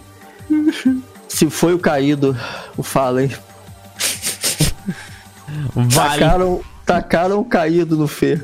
Se 1.28 1.50
foi 1.50 1.74
o 1.74 1.80
caído, 1.80 2.38
o 2.78 2.84
fala, 2.84 3.24
hein? 3.24 3.32
Vale. 5.74 6.20
Tacaram, 6.20 6.62
tacaram 6.86 7.44
caído 7.44 7.98
no 7.98 8.08
Fê. 8.08 8.42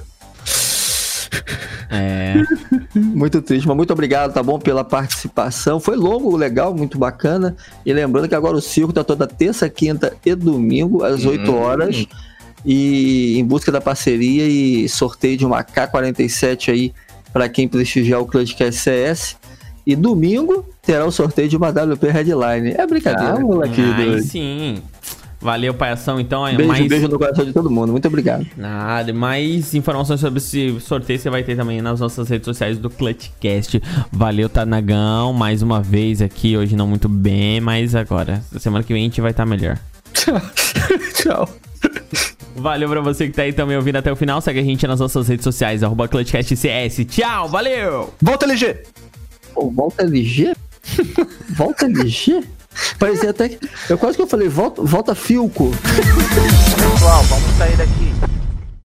É. 1.90 2.36
Muito 2.96 3.42
triste, 3.42 3.68
mas 3.68 3.76
muito 3.76 3.92
obrigado, 3.92 4.34
tá 4.34 4.42
bom, 4.42 4.58
pela 4.58 4.84
participação. 4.84 5.80
Foi 5.80 5.96
longo, 5.96 6.36
legal, 6.36 6.74
muito 6.74 6.98
bacana. 6.98 7.56
E 7.86 7.92
lembrando 7.92 8.30
que 8.30 8.36
agora 8.36 8.56
o 8.56 8.62
circo 8.62 8.94
tá 8.94 9.04
toda 9.04 9.28
terça, 9.28 9.70
quinta 9.70 10.14
e 10.26 10.34
domingo, 10.36 11.04
às 11.04 11.26
8 11.26 11.54
horas. 11.54 12.06
E 12.66 13.38
em 13.38 13.46
busca 13.46 13.72
da 13.72 13.82
parceria 13.82 14.46
e 14.48 14.88
sorteio 14.88 15.38
de 15.38 15.46
uma 15.46 15.64
K47 15.64 16.72
aí 16.72 16.94
para 17.34 17.50
quem 17.50 17.68
prestigiar 17.68 18.22
o 18.22 18.26
Clutchcast 18.26 18.80
CS. 18.80 19.38
E 19.86 19.96
domingo 19.96 20.66
terá 20.82 21.06
o 21.06 21.12
sorteio 21.12 21.50
de 21.50 21.58
uma 21.58 21.70
WP 21.70 22.08
Headline. 22.08 22.76
É 22.78 22.86
brincadeira. 22.86 23.36
Ah, 23.36 23.40
moleque 23.40 23.82
Aí 23.82 24.22
sim. 24.22 24.82
Valeu, 25.42 25.74
Paiação. 25.74 26.20
Então, 26.20 26.44
beijo, 26.46 26.68
mais... 26.68 26.88
beijo 26.88 27.08
no 27.08 27.18
coração 27.18 27.44
de 27.44 27.52
todo 27.52 27.70
mundo. 27.70 27.92
Muito 27.92 28.08
obrigado. 28.08 28.46
Nada, 28.56 29.12
mais 29.12 29.74
informações 29.74 30.20
sobre 30.20 30.38
esse 30.38 30.80
sorteio 30.80 31.18
você 31.18 31.30
vai 31.30 31.44
ter 31.44 31.56
também 31.56 31.82
nas 31.82 32.00
nossas 32.00 32.30
redes 32.30 32.46
sociais 32.46 32.78
do 32.78 32.90
Clutchcast. 32.90 33.82
Valeu, 34.12 34.48
Tanagão, 34.48 35.34
mais 35.34 35.62
uma 35.62 35.82
vez 35.82 36.22
aqui, 36.22 36.56
hoje 36.56 36.76
não 36.76 36.88
muito 36.88 37.10
bem, 37.10 37.60
mas 37.60 37.96
agora, 37.96 38.44
semana 38.60 38.84
que 38.84 38.94
vem 38.94 39.02
a 39.04 39.06
gente 39.06 39.20
vai 39.20 39.32
estar 39.32 39.46
melhor. 39.46 39.80
Tchau. 41.16 41.50
Valeu 42.56 42.88
pra 42.90 43.02
você 43.02 43.28
que 43.28 43.34
tá 43.34 43.42
aí 43.42 43.54
também 43.54 43.76
ouvindo 43.76 43.96
até 43.96 44.12
o 44.12 44.16
final, 44.16 44.40
segue 44.42 44.60
a 44.60 44.64
gente 44.64 44.86
nas 44.86 45.00
nossas 45.00 45.28
redes 45.28 45.44
sociais, 45.44 45.82
arroba 45.82 46.08
ClutchcastCS. 46.08 47.06
Tchau, 47.06 47.50
valeu! 47.50 48.14
Volta, 48.22 48.46
LG! 48.46 48.84
Pô, 49.54 49.72
volta 49.72 50.04
LG? 50.04 50.54
volta 51.56 51.86
LG? 51.86 52.44
Parecia 52.98 53.32
até 53.32 53.50
que. 53.50 53.60
Eu 53.90 53.98
quase 53.98 54.16
que 54.16 54.24
eu 54.24 54.28
falei, 54.28 54.48
volta, 54.48 54.82
volta 54.82 55.16
Filco. 55.16 55.72
Pessoal, 56.94 57.24
vamos 57.24 57.58
sair 57.58 57.78
daqui. 57.78 58.41